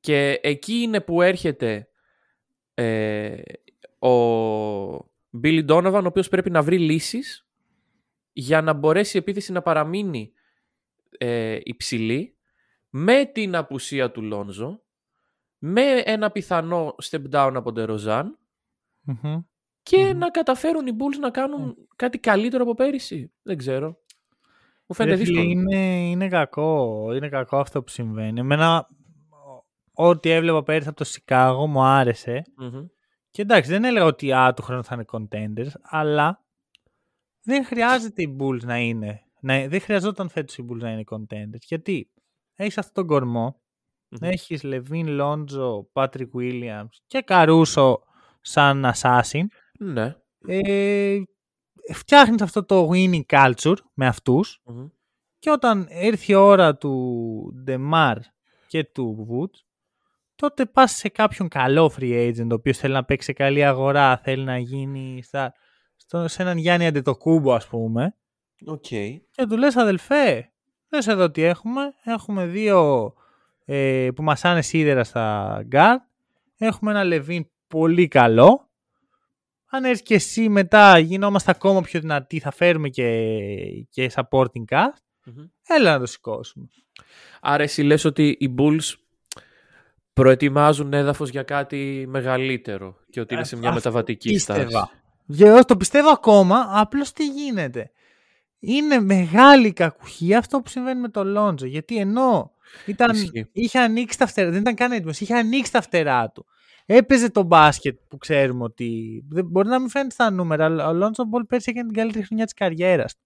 Και 0.00 0.40
εκεί 0.42 0.72
είναι 0.72 1.00
που 1.00 1.22
έρχεται 1.22 1.88
ε, 2.74 3.42
ο 3.98 4.10
Billy 5.42 5.66
Donovan, 5.68 6.00
ο 6.02 6.06
οποίος 6.06 6.28
πρέπει 6.28 6.50
να 6.50 6.62
βρει 6.62 6.78
λύσεις 6.78 7.46
για 8.32 8.62
να 8.62 8.72
μπορέσει 8.72 9.16
η 9.16 9.20
επίθεση 9.20 9.52
να 9.52 9.62
παραμείνει 9.62 10.32
ε, 11.18 11.58
υψηλή 11.62 12.36
με 12.90 13.24
την 13.24 13.56
απουσία 13.56 14.10
του 14.10 14.22
Λόνζο, 14.22 14.82
με 15.58 15.82
ένα 16.04 16.30
πιθανό 16.30 16.94
step 17.02 17.22
down 17.32 17.52
από 17.54 17.72
τον 17.72 17.84
Ροζάν 17.84 18.38
Μμμ. 19.00 19.40
και 19.82 20.04
Μμμ. 20.04 20.18
να 20.18 20.30
καταφέρουν 20.30 20.86
οι 20.86 20.96
Bulls 20.98 21.18
να 21.20 21.30
κάνουν 21.30 21.76
κάτι 21.96 22.18
καλύτερο 22.18 22.62
από 22.62 22.74
πέρυσι. 22.74 23.32
Δεν 23.42 23.56
ξέρω. 23.56 23.98
Μου 24.86 24.94
φαίνεται 24.94 25.16
Ρε 25.16 25.24
φίλε, 25.24 25.40
δύσκολο. 25.40 25.60
είναι, 25.60 26.08
είναι 26.10 26.28
κακό. 26.28 27.08
Είναι 27.14 27.28
κακό 27.28 27.56
αυτό 27.58 27.82
που 27.82 27.90
συμβαίνει. 27.90 28.40
Εμένα, 28.40 28.88
ό,τι 29.94 30.30
έβλεπα 30.30 30.62
πέρυσι 30.62 30.88
από 30.88 30.96
το 30.96 31.04
Σικάγο 31.04 31.66
μου 31.66 31.82
άρεσε. 31.82 32.42
Μμμ. 32.56 32.86
Και 33.30 33.42
εντάξει, 33.42 33.70
δεν 33.70 33.84
έλεγα 33.84 34.04
ότι 34.04 34.32
α, 34.32 34.54
του 34.54 34.62
χρόνου 34.62 34.84
θα 34.84 34.94
είναι 34.94 35.04
contenders, 35.12 35.70
αλλά 35.82 36.44
δεν 37.42 37.64
χρειάζεται 37.64 38.22
οι 38.22 38.36
Bulls 38.40 38.60
να 38.62 38.78
είναι 38.78 39.20
Ναι, 39.40 39.68
δεν 39.68 39.80
χρειαζόταν 39.80 40.28
φέτος 40.28 40.58
οι 40.58 40.64
Bulls 40.70 40.78
να 40.78 40.90
είναι 40.90 41.04
contenders. 41.10 41.60
Γιατί 41.66 42.10
έχεις 42.54 42.78
αυτόν 42.78 42.94
τον 42.94 43.06
κορμό, 43.06 43.62
Μμμ. 44.08 44.28
έχεις 44.28 44.62
Λεβίν 44.62 45.08
Λόντζο, 45.08 45.90
Patrick 45.92 46.30
Williams 46.34 46.88
και 47.06 47.20
Καρούσο 47.20 48.02
σαν 48.40 48.84
assassin. 48.94 49.44
Ναι. 49.78 50.16
Ε, 50.46 51.20
φτιάχνεις 51.92 52.42
αυτό 52.42 52.64
το 52.64 52.90
winning 52.92 53.22
culture 53.26 53.76
με 53.94 54.06
αυτούς 54.06 54.60
Μμμ. 54.64 54.86
και 55.38 55.50
όταν 55.50 55.86
έρθει 55.90 56.32
η 56.32 56.34
ώρα 56.34 56.76
του 56.76 57.64
Demar 57.66 58.16
και 58.66 58.84
του 58.84 59.26
Vooch 59.30 59.58
τότε 60.40 60.66
πας 60.66 60.92
σε 60.92 61.08
κάποιον 61.08 61.48
καλό 61.48 61.92
free 61.98 62.28
agent 62.28 62.48
ο 62.50 62.54
οποίος 62.54 62.78
θέλει 62.78 62.92
να 62.92 63.04
παίξει 63.04 63.26
σε 63.26 63.32
καλή 63.32 63.64
αγορά, 63.64 64.16
θέλει 64.16 64.44
να 64.44 64.58
γίνει 64.58 65.22
στα, 65.22 65.54
στο, 65.96 66.28
σε 66.28 66.42
έναν 66.42 66.56
Γιάννη 66.56 66.86
Αντετοκούνμπο 66.86 67.52
ας 67.54 67.66
πούμε 67.66 68.16
Οκ. 68.66 68.86
και 69.30 69.46
του 69.48 69.56
λες 69.56 69.76
αδελφέ, 69.76 70.52
δες 70.88 71.06
εδώ 71.06 71.30
τι 71.30 71.42
έχουμε. 71.42 71.80
Έχουμε 72.04 72.46
δύο 72.46 73.12
ε, 73.64 74.08
που 74.14 74.22
μασάνε 74.22 74.62
σίδερα 74.62 75.04
στα 75.04 75.58
guard. 75.72 75.98
Έχουμε 76.58 76.90
ένα 76.90 77.04
Λεβίν 77.04 77.46
πολύ 77.68 78.08
καλό. 78.08 78.68
Αν 79.70 79.84
έρθει 79.84 80.02
και 80.02 80.14
εσύ 80.14 80.48
μετά 80.48 80.98
γινόμαστε 80.98 81.50
ακόμα 81.50 81.80
πιο 81.80 82.00
δυνατοί, 82.00 82.38
θα 82.38 82.50
φέρουμε 82.50 82.88
και, 82.88 83.06
και 83.90 84.10
supporting 84.14 84.64
cast. 84.68 85.02
Μμμ. 85.24 85.44
Έλα 85.66 85.92
να 85.92 85.98
το 85.98 86.06
σηκώσουμε. 86.06 86.68
Άρα 87.40 87.62
εσύ 87.62 87.82
λες 87.82 88.04
ότι 88.04 88.36
οι 88.40 88.54
Bulls 88.58 88.94
προετοιμάζουν 90.12 90.92
έδαφος 90.92 91.30
για 91.30 91.42
κάτι 91.42 92.04
μεγαλύτερο 92.08 92.96
και 93.10 93.20
ότι 93.20 93.34
είναι 93.34 93.44
σε 93.44 93.56
μια 93.56 93.68
Αυτό 93.68 93.80
μεταβατική 93.80 94.38
στάση. 94.38 94.60
Πίστευα. 94.64 94.90
Για- 95.26 95.64
Το 95.64 95.76
πιστεύω 95.76 96.10
ακόμα, 96.10 96.66
απλώς 96.70 97.12
τι 97.12 97.26
γίνεται. 97.26 97.90
Είναι 98.58 99.00
μεγάλη 99.00 99.72
κακουχία 99.72 100.38
αυτό 100.38 100.60
που 100.60 100.68
συμβαίνει 100.68 101.00
με 101.00 101.08
το 101.08 101.24
Λόντζο. 101.24 101.66
Γιατί 101.66 101.96
ενώ 101.96 102.50
ήταν, 102.86 103.10
Ισχύει. 103.10 103.48
είχε 103.52 103.78
ανοίξει 103.78 104.18
τα 104.18 104.26
φτερά, 104.26 104.50
δεν 104.50 104.60
ήταν 104.60 104.74
καν 104.74 104.92
έτοιμος, 104.92 105.20
είχε 105.20 105.34
ανοίξει 105.34 105.72
τα 105.72 105.80
φτερά 105.80 106.30
του. 106.30 106.46
Έπαιζε 106.86 107.30
το 107.30 107.42
μπάσκετ 107.42 107.98
που 108.08 108.18
ξέρουμε 108.18 108.64
ότι. 108.64 109.22
δεν- 109.28 109.46
Μπορεί 109.46 109.68
να 109.68 109.78
μην 109.78 109.88
φαίνεται 109.88 110.10
στα 110.10 110.30
νούμερα, 110.30 110.64
αλλά 110.64 110.88
ο 110.88 110.92
Λόντζο 110.92 111.24
Μπολ 111.24 111.44
πέρσι 111.44 111.70
έκανε 111.70 111.86
την 111.88 111.96
καλύτερη 111.96 112.24
χρονιά 112.26 112.44
της 112.44 112.54
καριέρας 112.54 113.14
του. 113.16 113.22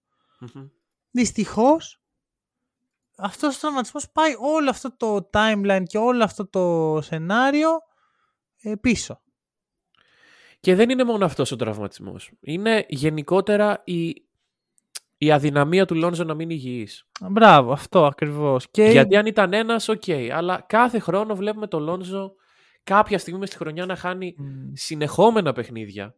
Μμμ. 0.53 0.65
Δυστυχώς, 1.11 1.99
αυτός 3.17 3.55
ο 3.55 3.59
τραυματισμός 3.59 4.09
πάει 4.11 4.33
όλο 4.39 4.69
αυτό 4.69 4.95
το 4.97 5.29
timeline 5.33 5.83
και 5.85 5.97
όλο 5.97 6.23
αυτό 6.23 6.47
το 6.47 6.99
σενάριο 7.01 7.69
ε, 8.61 8.75
πίσω. 8.81 9.21
Και 10.59 10.75
δεν 10.75 10.89
είναι 10.89 11.03
μόνο 11.03 11.25
αυτός 11.25 11.51
ο 11.51 11.55
τραυματισμός. 11.55 12.31
Είναι 12.39 12.85
γενικότερα 12.87 13.81
η, 13.83 14.25
η 15.17 15.31
αδυναμία 15.31 15.85
του 15.85 15.95
Λόντζο 15.95 16.23
να 16.23 16.33
μην 16.33 16.49
υγιής. 16.49 17.07
Μπράβο, 17.29 17.71
αυτό 17.71 18.05
ακριβώς. 18.05 18.71
Και 18.71 18.83
Γιατί 18.83 19.15
αν 19.15 19.25
ήταν 19.25 19.53
ένας, 19.53 19.89
οκ. 19.89 20.03
Αλλά 20.33 20.65
κάθε 20.67 20.99
χρόνο 20.99 21.35
βλέπουμε 21.35 21.67
τον 21.67 21.83
Λόντζο 21.83 22.35
κάποια 22.83 23.17
στιγμή 23.17 23.39
μες 23.39 23.49
στη 23.49 23.57
χρονιά 23.57 23.85
να 23.85 23.95
χάνει 23.95 24.35
Μμ. 24.37 24.71
συνεχόμενα 24.73 25.53
παιχνίδια. 25.53 26.15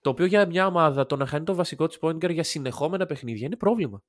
Το 0.00 0.10
οποίο 0.10 0.26
για 0.26 0.46
μια 0.46 0.66
ομάδα 0.66 1.06
το 1.06 1.16
να 1.16 1.26
χάνει 1.26 1.44
το 1.44 1.54
βασικό 1.54 1.86
της 1.86 1.98
point 2.00 2.24
guard 2.24 2.32
για 2.32 2.44
συνεχόμενα 2.44 3.06
παιχνίδια 3.06 3.46
είναι 3.46 3.56
πρόβλημα. 3.56 4.02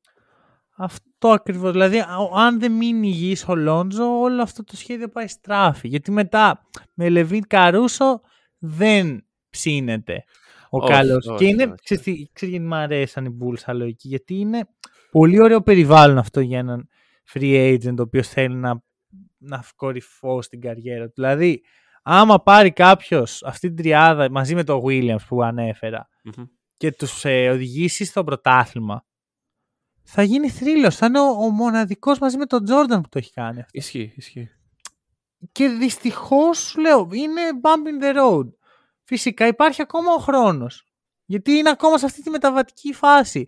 Αυτό 0.82 1.30
ακριβώς. 1.30 1.72
Δηλαδή, 1.72 2.00
α- 2.00 2.08
αν 2.36 2.60
δεν 2.60 2.72
μείνει 2.72 3.08
υγιής 3.08 3.48
ο 3.48 3.56
Λόντζο, 3.56 4.20
όλο 4.20 4.42
αυτό 4.42 4.64
το 4.64 4.76
σχέδιο 4.76 5.08
πάει 5.10 5.28
στράφι. 5.28 5.88
Γιατί 5.88 6.12
μετά 6.12 6.68
με 6.94 7.10
Λαβίν 7.10 7.48
Καρούσο 7.48 8.22
δεν 8.58 9.26
ψήνεται 9.50 10.24
ο 10.70 10.78
Όχι, 10.78 10.92
καλός. 10.92 11.28
όχι, 11.28 11.38
και 11.38 11.46
είναι, 11.46 11.64
όχι. 11.64 11.74
ξέρεις, 11.84 12.04
τι- 12.04 12.28
ξέρεις 12.34 12.56
γιατί 12.56 12.68
μου 12.70 12.76
αρέσαν 12.76 13.26
οι 13.26 13.38
Bulls 13.42 13.58
σαν 13.58 13.78
λογική. 13.78 14.08
Γιατί 14.08 14.36
είναι 14.36 14.68
πολύ 15.12 15.42
ωραίο 15.42 15.62
περιβάλλον 15.62 16.18
αυτό 16.18 16.40
για 16.40 16.60
έναν 16.60 16.88
free 17.34 17.78
agent 17.78 17.98
ο 17.98 18.02
οποίος 18.02 18.28
θέλει 18.28 18.56
να, 18.56 18.84
να 19.38 19.64
κορυφώσει 19.76 20.50
την 20.50 20.62
καριέρα 20.62 21.06
του. 21.06 21.14
Δηλαδή, 21.16 21.62
άμα 22.04 22.42
πάρει 22.44 22.72
κάποιος 22.72 23.44
αυτή 23.44 23.68
την 23.68 23.76
τριάδα 23.76 24.32
μαζί 24.32 24.56
με 24.56 24.64
τον 24.64 24.82
Williams 24.86 25.26
που 25.28 25.44
ανέφερα 25.44 26.08
Μμμ. 26.24 26.44
και 26.78 26.92
τους 26.92 27.26
ε, 27.26 27.50
οδηγήσει 27.50 28.06
στο 28.06 28.24
πρωτάθλημα, 28.24 29.06
θα 30.12 30.24
γίνει 30.24 30.50
θρύλος. 30.50 30.96
Θα 30.96 31.06
είναι 31.06 31.20
ο, 31.20 31.28
ο 31.28 31.50
μοναδικός 31.50 32.20
μαζί 32.20 32.38
με 32.38 32.46
τον 32.46 32.64
Τζόρνταν 32.64 33.02
που 33.02 33.10
το 33.10 33.18
έχει 33.18 33.32
κάνει 33.32 33.60
αυτό. 33.60 33.72
Ισχύει, 33.72 34.14
ισχύει. 34.16 34.50
Και 35.52 35.68
δυστυχώς 35.68 36.60
σου 36.60 36.80
λέω, 36.80 37.10
είναι 37.12 37.42
bump 37.62 37.88
in 37.88 38.04
the 38.04 38.18
road. 38.18 38.50
Φυσικά 39.04 39.48
υπάρχει 39.48 39.82
ακόμα 39.82 40.14
ο 40.14 40.18
χρόνος. 40.18 40.88
Γιατί 41.26 41.52
είναι 41.52 41.70
ακόμα 41.70 41.98
σε 41.98 42.06
αυτή 42.06 42.22
τη 42.22 42.30
μεταβατική 42.30 42.94
φάση. 42.94 43.48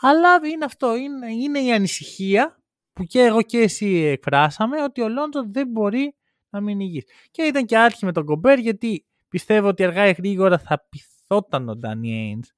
Αλλά 0.00 0.40
είναι 0.52 0.64
αυτό, 0.64 0.96
είναι, 0.96 1.32
είναι 1.32 1.58
η 1.58 1.72
ανησυχία 1.72 2.62
που 2.92 3.04
και 3.04 3.20
εγώ 3.20 3.42
και 3.42 3.58
εσύ 3.58 3.86
εκφράσαμε 3.86 4.82
ότι 4.82 5.00
ο 5.00 5.08
Λόντζο 5.08 5.44
δεν 5.50 5.68
μπορεί 5.68 6.16
να 6.50 6.60
μείνει 6.60 6.84
υγιής. 6.84 7.04
Και 7.30 7.42
ήταν 7.42 7.64
και 7.64 7.78
άρχη 7.78 8.04
με 8.04 8.12
τον 8.12 8.24
Κομπέρ 8.24 8.58
γιατί 8.58 9.06
πιστεύω 9.28 9.68
ότι 9.68 9.84
αργά 9.84 10.08
ή 10.08 10.12
γρήγορα 10.12 10.58
θα 10.58 10.86
πειθόταν 10.88 11.68
ο 11.68 11.76
Ντάνι 11.76 12.28
Έινς 12.28 12.48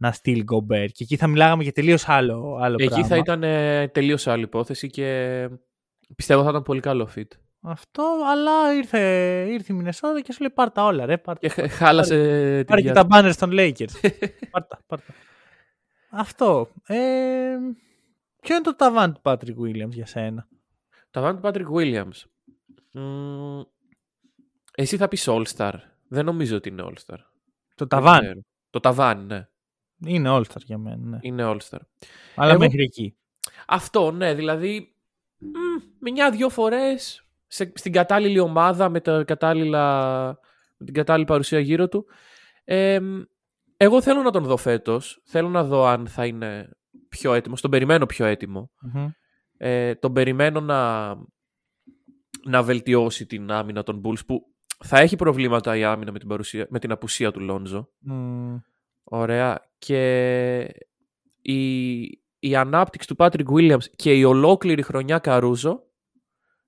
να 0.00 0.12
στείλει 0.12 0.42
Γκομπέρ 0.42 0.86
και 0.86 1.02
εκεί 1.04 1.16
θα 1.16 1.26
μιλάγαμε 1.26 1.62
για 1.62 1.72
τελείως 1.72 2.08
άλλο, 2.08 2.58
άλλο 2.60 2.76
Εκεί 2.78 2.88
πράγμα. 2.88 3.06
θα 3.06 3.16
ήταν 3.16 3.42
ε, 3.42 3.88
τελείως 3.88 4.26
άλλη 4.26 4.42
υπόθεση 4.42 4.88
και 4.88 5.48
πιστεύω 6.16 6.42
θα 6.42 6.50
ήταν 6.50 6.62
πολύ 6.62 6.80
καλό 6.80 7.08
fit. 7.16 7.26
Αυτό, 7.60 8.16
αλλά 8.26 8.74
ήρθε, 8.74 9.00
ήρθε 9.50 9.72
η 9.72 9.76
Μινεσότα 9.76 10.20
και 10.20 10.32
σου 10.32 10.40
λέει 10.40 10.50
πάρ' 10.50 10.70
τα 10.70 10.84
όλα 10.84 11.06
ρε, 11.06 11.18
πάρ' 11.18 11.36
Και 11.38 11.48
χ- 11.48 11.70
χάλασε 11.70 12.14
την 12.56 12.66
Πάρε 12.66 12.80
και 12.80 12.90
πιάτα. 12.92 13.06
τα 13.06 13.28
banners 13.28 13.34
των 13.38 13.50
Lakers. 13.52 14.10
πάρτα, 14.50 14.80
πάρτα. 14.86 15.14
Αυτό. 16.10 16.68
Ε, 16.86 16.96
ποιο 18.40 18.54
είναι 18.54 18.64
το 18.64 18.76
ταβάν 18.76 19.12
του 19.12 19.20
Patrick 19.22 19.56
Williams 19.64 19.90
για 19.90 20.06
σένα; 20.06 20.48
Τα 21.10 21.20
βάνε 21.20 21.40
του 21.40 21.48
Patrick 21.48 21.76
Williams. 21.80 22.22
Μμμ, 22.92 23.60
εσύ 24.74 24.96
θα 24.96 25.08
πεις 25.08 25.28
All-Star. 25.30 25.72
Δεν 26.08 26.24
νομίζω 26.24 26.56
ότι 26.56 26.68
είναι 26.68 26.82
All-Star. 26.86 27.16
Το 27.74 27.86
Δεν 27.86 27.88
ταβάν. 27.88 28.20
ξέρω. 28.20 28.40
Το 28.70 28.80
ταβάνι, 28.80 29.24
ναι. 29.24 29.48
Είναι 30.06 30.28
All-Star 30.32 30.60
για 30.64 30.78
μένα. 30.78 30.96
Ναι. 31.08 31.18
Είναι 31.20 31.42
All-Star. 31.46 31.78
Αλλά 32.34 32.50
Εγώ- 32.50 32.58
μέχρι 32.60 32.82
εκεί. 32.82 33.16
Αυτό, 33.66 34.10
ναι, 34.10 34.34
δηλαδή 34.34 34.94
μ, 35.38 35.46
με 35.98 36.10
μια-δυο 36.10 36.48
φορές 36.48 37.26
σε, 37.46 37.72
στην 37.74 37.92
κατάλληλη 37.92 38.38
ομάδα 38.38 38.88
με, 38.88 39.00
τα 39.00 39.24
κατάλληλα, 39.24 40.26
με 40.76 40.84
την 40.84 40.94
κατάλληλη 40.94 41.26
παρουσία 41.26 41.58
γύρω 41.58 41.88
του. 41.88 42.06
Ε, 42.64 43.00
μ, 43.00 43.20
εγώ 43.76 44.02
θέλω 44.02 44.22
να 44.22 44.30
τον 44.30 44.44
δω 44.44 44.56
φέτος. 44.56 45.22
Θέλω 45.24 45.48
να 45.48 45.64
δω 45.64 45.84
αν 45.84 46.06
θα 46.06 46.26
είναι 46.26 46.68
πιο 47.08 47.32
έτοιμος. 47.34 47.60
Τον 47.60 47.70
περιμένω 47.70 48.06
πιο 48.06 48.26
έτοιμο. 48.26 48.70
Μμμ. 48.80 49.08
Ε, 49.56 49.94
τον 49.94 50.12
περιμένω 50.12 50.60
να, 50.60 51.08
να 52.44 52.62
βελτιώσει 52.62 53.26
την 53.26 53.50
άμυνα 53.50 53.82
των 53.82 54.00
Bulls 54.04 54.26
που 54.26 54.54
θα 54.84 54.98
έχει 54.98 55.16
προβλήματα 55.16 55.76
η 55.76 55.84
άμυνα 55.84 56.12
με 56.12 56.18
την, 56.18 56.28
παρουσία, 56.28 56.66
με 56.70 56.78
την 56.78 56.92
απουσία 56.92 57.30
του 57.32 57.40
Λόντζο. 57.40 57.88
Μμ. 57.98 58.56
Ωραία. 59.04 59.67
Και 59.78 60.74
η, 61.42 62.00
η 62.38 62.56
ανάπτυξη 62.56 63.08
του 63.08 63.14
Patrick 63.18 63.44
Williams 63.52 63.84
και 63.96 64.12
η 64.14 64.24
ολόκληρη 64.24 64.82
χρονιά 64.82 65.18
Καρούζο, 65.18 65.82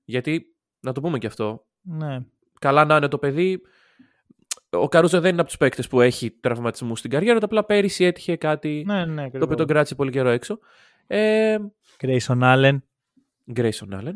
γιατί 0.04 0.54
να 0.80 0.92
το 0.92 1.00
πούμε 1.00 1.18
και 1.18 1.26
αυτό, 1.26 1.66
Ναι. 1.80 2.18
καλά 2.60 2.84
να 2.84 2.96
είναι 2.96 3.08
το 3.08 3.18
παιδί, 3.18 3.60
ο 4.70 4.88
Καρούζο 4.88 5.20
δεν 5.20 5.30
είναι 5.32 5.40
από 5.40 5.48
τους 5.48 5.58
παίκτες 5.58 5.88
που 5.88 6.00
έχει 6.00 6.30
τραυματισμούς 6.30 6.98
στην 6.98 7.10
καριέρα 7.10 7.38
του, 7.38 7.44
απλά 7.44 7.64
πέρυσι 7.64 8.04
έτυχε 8.04 8.36
κάτι 8.36 8.82
Ναι, 8.86 9.04
ναι, 9.04 9.04
το 9.04 9.12
οποίο 9.12 9.24
ακριβώς. 9.26 9.56
τον 9.56 9.66
κράτησε 9.66 9.94
πολύ 9.94 10.10
καιρό 10.10 10.28
έξω. 10.28 10.58
Ε, 11.06 11.56
Grayson 12.00 12.38
Allen. 12.42 12.78
Grayson 13.54 13.88
Allen. 13.92 14.14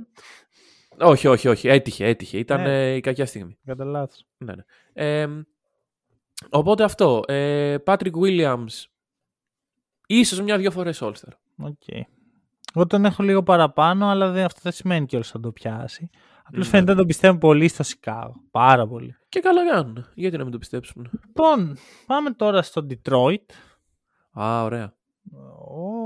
Όχι, 0.98 1.26
όχι, 1.28 1.48
όχι. 1.48 1.68
Έτυχε, 1.68 2.06
έτυχε. 2.06 2.38
Ήταν 2.38 2.60
Ναι. 2.62 2.90
ε, 2.90 2.94
η 2.94 3.00
κακιά 3.00 3.26
στιγμή. 3.26 3.58
Κατά 3.64 3.84
λάθος. 3.84 4.26
Ναι, 4.36 4.52
ναι. 4.54 4.62
Ε, 4.92 5.28
οπότε 6.50 6.84
αυτό. 6.84 7.22
Ε, 7.26 7.76
Patrick 7.86 8.12
Williams. 8.22 8.84
Ίσως 10.06 10.40
μια-δυο 10.42 10.70
φορές 10.70 10.98
All-Star. 11.02 11.32
OK. 11.58 11.82
Εγώ 12.74 12.86
τον 12.86 13.04
έχω 13.04 13.22
λίγο 13.22 13.42
παραπάνω, 13.42 14.08
αλλά 14.08 14.30
δεν, 14.30 14.44
αυτό 14.44 14.60
δεν 14.62 14.72
σημαίνει 14.72 15.06
κιόλας 15.06 15.28
θα 15.30 15.40
το 15.40 15.52
πιάσει. 15.52 16.10
Απλώς 16.44 16.64
Ναι. 16.64 16.70
φαίνεται 16.70 16.90
να 16.90 16.96
τον 16.96 17.06
πιστεύω 17.06 17.38
πολύ 17.38 17.68
στο 17.68 17.82
Σικάγο. 17.82 18.34
Πάρα 18.50 18.86
πολύ. 18.86 19.16
Και 19.28 19.40
καλά 19.40 19.70
κάνουν. 19.72 20.06
Γιατί 20.14 20.36
να 20.36 20.42
μην 20.42 20.52
το 20.52 20.58
πιστέψουν; 20.58 21.10
Λοιπόν, 21.26 21.76
πάμε 22.06 22.30
τώρα 22.30 22.62
στο 22.62 22.86
Detroit. 22.90 23.44
Α, 24.40 24.62
ωραία. 24.62 24.94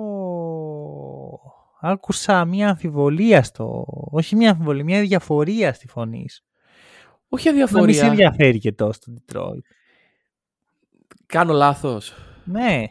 Ω, 0.08 1.38
άκουσα 1.80 2.44
μια 2.44 2.68
αμφιβολία 2.68 3.42
στο... 3.42 3.84
Όχι 4.10 4.36
μια 4.36 4.50
αμφιβολία, 4.50 4.84
μια 4.84 5.00
διαφορία 5.00 5.72
στη 5.72 5.88
φωνή 5.88 6.28
σου. 6.30 6.42
Όχι 7.28 7.46
Να 7.48 7.54
μην 7.54 7.66
σε 7.68 7.74
αδιαφορία. 7.76 8.06
ενδιαφέρει 8.10 8.58
και 8.58 8.72
τόσο 8.72 8.98
το 9.04 9.12
Detroit. 9.26 9.60
Κάνω 11.32 11.52
λάθος. 11.52 12.14
Ναι. 12.44 12.84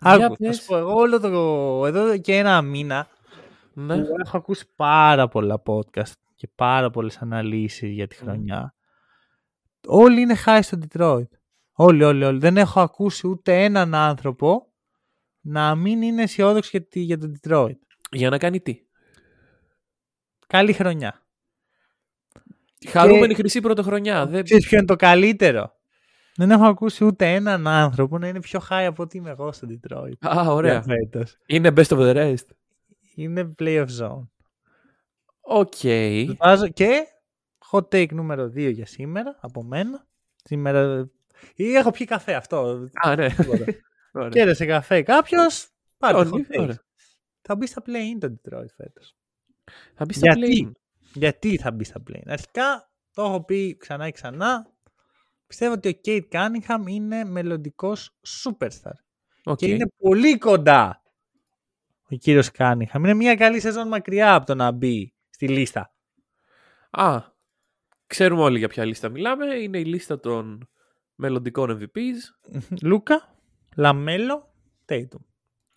Για 0.00 0.10
Άκου, 0.10 0.20
θα 0.20 0.36
πες. 0.36 0.56
σου 0.56 0.66
πω, 0.66 0.76
εγώ 0.76 0.92
όλο 0.92 1.20
το... 1.20 1.86
Εδώ 1.86 2.18
και 2.18 2.36
ένα 2.36 2.62
μήνα 2.62 3.08
Ναι. 3.72 4.04
που 4.04 4.14
έχω 4.24 4.36
ακούσει 4.36 4.72
πάρα 4.76 5.28
πολλά 5.28 5.62
podcast 5.66 6.12
και 6.34 6.48
πάρα 6.54 6.90
πολλές 6.90 7.16
αναλύσεις 7.16 7.90
για 7.90 8.06
τη 8.06 8.14
χρονιά. 8.16 8.74
Όλοι 9.86 10.20
είναι 10.20 10.36
high 10.46 10.58
στο 10.62 10.78
Detroit. 10.88 11.28
Όλοι, 11.72 12.04
όλοι, 12.04 12.24
όλοι. 12.24 12.38
Δεν 12.38 12.56
έχω 12.56 12.80
ακούσει 12.80 13.26
ούτε 13.28 13.64
έναν 13.64 13.94
άνθρωπο 13.94 14.72
να 15.40 15.74
μην 15.74 16.02
είναι 16.02 16.22
αισιόδοξο 16.22 16.68
για, 16.72 16.86
τη- 16.88 17.00
για 17.00 17.18
τον 17.18 17.32
Detroit. 17.42 17.76
Για 18.10 18.30
να 18.30 18.38
κάνει 18.38 18.60
τι; 18.60 18.78
Καλή 20.46 20.72
χρονιά. 20.72 21.26
Χαρούμενη 22.88 23.34
χρυσή 23.34 23.60
πρωτοχρονιά. 23.60 24.26
Δεν... 24.26 24.44
Ξέρεις 24.44 24.66
ποιο 24.68 24.76
είναι 24.78 24.86
το 24.86 24.96
καλύτερο; 24.96 25.75
Δεν 26.36 26.50
έχω 26.50 26.64
ακούσει 26.64 27.04
ούτε 27.04 27.34
έναν 27.34 27.66
άνθρωπο 27.66 28.18
να 28.18 28.28
είναι 28.28 28.40
πιο 28.40 28.60
high 28.70 28.84
από 28.88 29.02
ότι 29.02 29.16
είμαι 29.16 29.30
εγώ 29.30 29.52
στο 29.52 29.66
Detroit. 29.70 30.12
Α, 30.28 30.42
για 30.42 30.52
ωραία. 30.52 30.82
φέτος. 30.82 31.36
Είναι 31.46 31.68
best 31.76 31.86
of 31.88 31.98
the 31.98 32.14
rest. 32.14 32.46
Είναι 33.14 33.54
playoff 33.58 33.86
zone. 34.00 34.26
OK. 35.40 35.74
Βάζω 36.38 36.68
και 36.68 37.06
hot 37.70 37.88
take 37.88 38.12
νούμερο 38.12 38.44
2 38.44 38.72
για 38.72 38.86
σήμερα 38.86 39.36
από 39.40 39.62
μένα. 39.62 40.06
Σήμερα. 40.44 41.10
Ή 41.54 41.74
έχω 41.74 41.90
πιει 41.90 42.06
καφέ 42.06 42.34
αυτό. 42.34 42.88
Α, 42.94 43.14
ναι. 43.16 43.28
Τίποτα. 43.30 43.64
Ωραία. 44.12 44.28
Κέρδισε 44.28 44.66
καφέ 44.66 45.02
κάποιος. 45.02 45.68
Πάρε 45.98 46.18
Όλοι, 46.18 46.30
hot 46.32 46.54
takes. 46.56 46.60
ωραία. 46.62 46.82
Θα 47.42 47.56
μπει 47.56 47.66
στα 47.66 47.82
play-in 47.86 48.18
το 48.20 48.34
Detroit 48.34 48.70
φέτος. 48.76 49.16
Θα 49.94 50.04
μπεις 50.04 50.16
στα 50.16 50.32
Γιατί; 50.32 50.68
play. 50.68 50.72
Γιατί 51.14 51.56
θα 51.56 51.70
μπεις 51.70 51.86
στα 51.88 52.02
play-in. 52.10 52.22
Αρχικά 52.26 52.90
το 53.12 53.22
έχω 53.22 53.44
πει 53.44 53.76
ξανά 53.76 54.04
και 54.04 54.12
ξανά. 54.12 54.70
Πιστεύω 55.46 55.72
ότι 55.72 55.88
ο 55.88 56.00
Cade 56.04 56.28
Cunningham 56.30 56.86
είναι 56.86 57.24
μελλοντικός 57.24 58.10
superstar. 58.44 58.92
OK. 59.44 59.56
Και 59.56 59.66
είναι 59.66 59.86
πολύ 59.96 60.38
κοντά 60.38 61.02
ο 62.10 62.16
κύριος 62.16 62.50
Cunningham. 62.58 62.98
Είναι 62.98 63.14
μια 63.14 63.34
καλή 63.34 63.60
σεζόν 63.60 63.88
μακριά 63.88 64.34
από 64.34 64.46
το 64.46 64.54
να 64.54 64.70
μπει 64.70 65.14
στη 65.30 65.48
λίστα. 65.48 65.94
Α, 66.90 67.22
ξέρουμε 68.06 68.42
όλοι 68.42 68.58
για 68.58 68.68
ποια 68.68 68.84
λίστα 68.84 69.08
μιλάμε. 69.08 69.54
Είναι 69.54 69.78
η 69.78 69.84
λίστα 69.84 70.20
των 70.20 70.68
μελλοντικών 71.14 71.78
MVPs. 71.80 72.50
Λούκα, 72.82 73.34
Λαμέλο, 73.76 74.54
Tatum. 74.86 75.24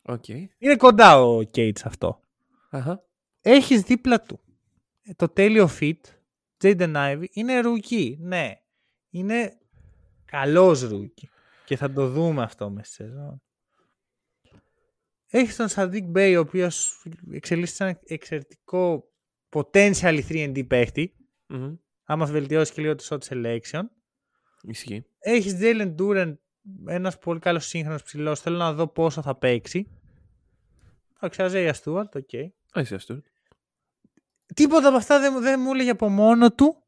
OK. 0.02 0.28
Είναι 0.28 0.76
κοντά 0.78 1.22
ο 1.22 1.38
Cade 1.38 1.78
σε 1.78 1.88
αυτό. 1.88 2.22
Αχα. 2.70 3.04
Έχεις 3.42 3.82
δίπλα 3.82 4.22
του 4.22 4.40
ε, 5.10 5.14
το 5.16 5.30
τέλειο 5.30 5.70
fit, 5.80 6.00
Jaden 6.64 6.96
Ivey, 6.96 7.26
είναι 7.32 7.62
rookie, 7.64 8.16
ναι. 8.20 8.62
Είναι 9.10 9.59
καλός 10.30 10.88
rookie. 10.92 11.28
Και 11.66 11.76
θα 11.78 11.92
το 11.92 12.08
δούμε 12.10 12.44
αυτό 12.44 12.70
μέσα 12.70 12.92
στη 12.94 13.04
σεζόν. 13.04 13.42
Έχεις 15.32 15.56
τον 15.56 15.68
Saddiq 15.70 16.12
Bey, 16.16 16.34
ο 16.38 16.40
οποίος 16.40 17.04
εξελίσσεται 17.32 17.84
σε 17.84 17.90
ένα 17.90 18.00
εξαιρετικό 18.06 19.12
potential 19.50 20.22
3&D 20.30 20.68
παίχτη. 20.68 21.16
Μμμ. 21.48 21.76
Άμα 22.04 22.26
βελτιώσεις 22.26 22.74
και 22.76 22.82
λίγο 22.82 22.96
το 22.96 23.04
shot 23.10 23.18
selection. 23.20 23.82
Ισχύει. 24.62 25.06
Έχεις 25.20 25.56
Jalen 25.60 25.96
Duren, 26.00 26.34
ένας 26.88 27.18
πολύ 27.18 27.40
καλός 27.40 27.66
σύγχρονος 27.66 28.04
ψηλός. 28.04 28.40
Θέλω 28.40 28.58
να 28.58 28.74
δω 28.74 28.88
πόσο 28.88 29.22
θα 29.22 29.36
παίξει. 29.36 29.88
Εντάξει, 31.16 31.42
Isaiah 31.44 31.74
Stewart, 31.74 32.16
OK. 32.16 32.34
Α, 32.72 32.82
είσαι 32.82 32.96
αστείος. 32.96 33.22
Τίποτα 34.56 34.88
από 34.88 34.98
αυτά 34.98 35.20
δεν, 35.20 35.32
μου- 35.36 35.40
δεν 35.42 35.60
μου 35.60 35.72
έλεγε 35.74 35.90
από 35.90 36.10
μόνο 36.10 36.52
του 36.52 36.84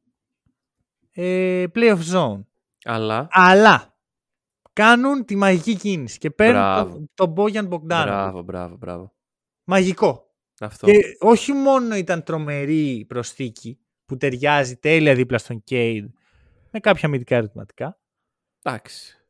ε, 1.12 1.66
playoff 1.76 2.00
zone. 2.14 2.42
Αλλά. 2.84 3.28
Αλλά 3.32 3.98
κάνουν 4.74 5.26
τη 5.26 5.36
μαγική 5.36 5.76
κίνηση 5.76 6.18
και 6.18 6.32
παίρνουν 6.32 6.62
Μπράβο. 6.62 6.92
τον 6.94 7.12
το 7.14 7.26
Μπόγιαν 7.26 7.66
Μπογκντάνο. 7.66 8.12
Μπράβο, 8.12 8.42
μπράβο, 8.42 8.76
μπράβο. 8.76 9.14
Μαγικό. 9.64 10.34
Αυτό. 10.60 10.88
Και 10.88 11.00
όχι 11.20 11.54
μόνο 11.54 11.96
ήταν 11.96 12.24
τρομερή 12.24 13.06
προσθήκη 13.08 13.80
που 14.06 14.18
ταιριάζει 14.18 14.78
τέλεια 14.78 15.16
δίπλα 15.16 15.38
στον 15.38 15.64
Κέιντ 15.64 16.10
με 16.72 16.80
κάποια 16.80 17.08
αμυντικά 17.08 17.36
ερωτηματικά. 17.36 18.00
Εντάξει. 18.62 19.26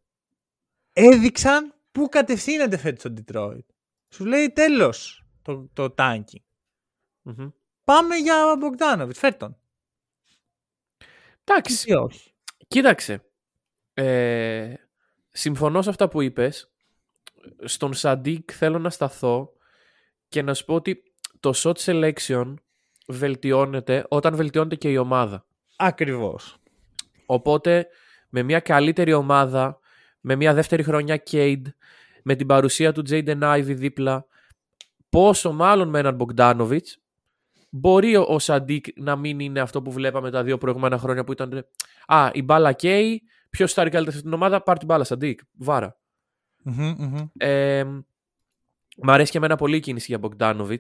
Έδειξαν 0.94 1.74
πού 1.92 2.08
κατευθύνεται 2.10 2.78
φέτος 2.78 3.02
το 3.02 3.24
Detroit. 3.26 3.66
Σου 4.10 4.26
λέει 4.26 4.50
τέλος 4.52 5.26
το, 5.42 5.70
το 5.74 5.90
τάνκι. 5.90 6.44
Μμμ. 7.22 7.50
Πάμε 7.84 8.16
για 8.16 8.56
Μπογκδάνοβιτς, 8.60 9.20
φέρ 9.20 9.36
τον. 9.38 9.58
Εντάξει. 11.44 11.90
Ή 11.90 11.94
όχι. 11.94 12.34
Κοίταξε. 12.68 13.26
Ε, 14.04 14.74
συμφωνώ 15.32 15.82
σε 15.82 15.90
αυτά 15.90 16.08
που 16.08 16.22
είπες. 16.22 16.72
Στον 17.64 17.94
Σαντίκ 17.94 18.50
θέλω 18.54 18.80
να 18.80 18.90
σταθώ 18.90 19.54
και 20.30 20.42
να 20.42 20.54
σου 20.54 20.66
πω 20.66 20.74
ότι 20.74 21.04
το 21.40 21.54
shot 21.56 21.74
selection 21.74 22.54
βελτιώνεται 23.08 24.06
όταν 24.10 24.36
βελτιώνεται 24.36 24.76
και 24.76 24.90
η 24.90 24.98
ομάδα. 24.98 25.46
Ακριβώς. 25.76 26.58
Οπότε 27.26 27.88
με 28.30 28.44
μια 28.44 28.60
καλύτερη 28.60 29.14
ομάδα, 29.14 29.80
με 30.22 30.36
μια 30.36 30.54
δεύτερη 30.54 30.84
χρονιά 30.84 31.24
Cade, 31.32 31.66
με 32.24 32.36
την 32.36 32.48
παρουσία 32.48 32.92
του 32.92 33.04
Jaden 33.10 33.42
Ivey 33.42 33.74
δίπλα, 33.76 34.26
πόσο 35.10 35.52
μάλλον 35.52 35.90
με 35.90 36.00
έναν 36.00 36.18
Bogdanovic, 36.20 36.86
μπορεί 37.70 38.16
ο, 38.16 38.26
ο 38.28 38.40
Σαντίκ 38.40 38.86
να 38.96 39.16
μην 39.16 39.40
είναι 39.40 39.60
αυτό 39.60 39.82
που 39.82 39.92
βλέπαμε 39.92 40.32
τα 40.32 40.44
δύο 40.44 40.58
προηγούμενα 40.58 40.98
χρόνια 40.98 41.24
που 41.24 41.32
ήταν 41.32 41.68
«Α, 42.08 42.30
η 42.34 42.42
μπάλα 42.42 42.74
καίει, 42.74 43.24
ποιος 43.52 43.74
θα 43.74 43.90
καλύτερα 43.90 44.18
στην 44.18 44.34
ομάδα, 44.34 44.62
πάρ 44.64 44.78
την 44.78 44.88
μπάλα 44.88 45.04
Σαντίκ, 45.04 45.40
βάρα». 45.58 46.00
Μμμ, 46.64 46.96
μμμ. 46.98 47.18
Ε, 47.38 47.84
μ' 49.04 49.10
αρέσει 49.10 49.32
και 49.32 49.38
εμένα 49.38 49.56
πολύ 49.56 49.76
η 49.76 49.80
κίνηση 49.80 50.16
για 50.18 50.30
Bogdanovic. 50.30 50.78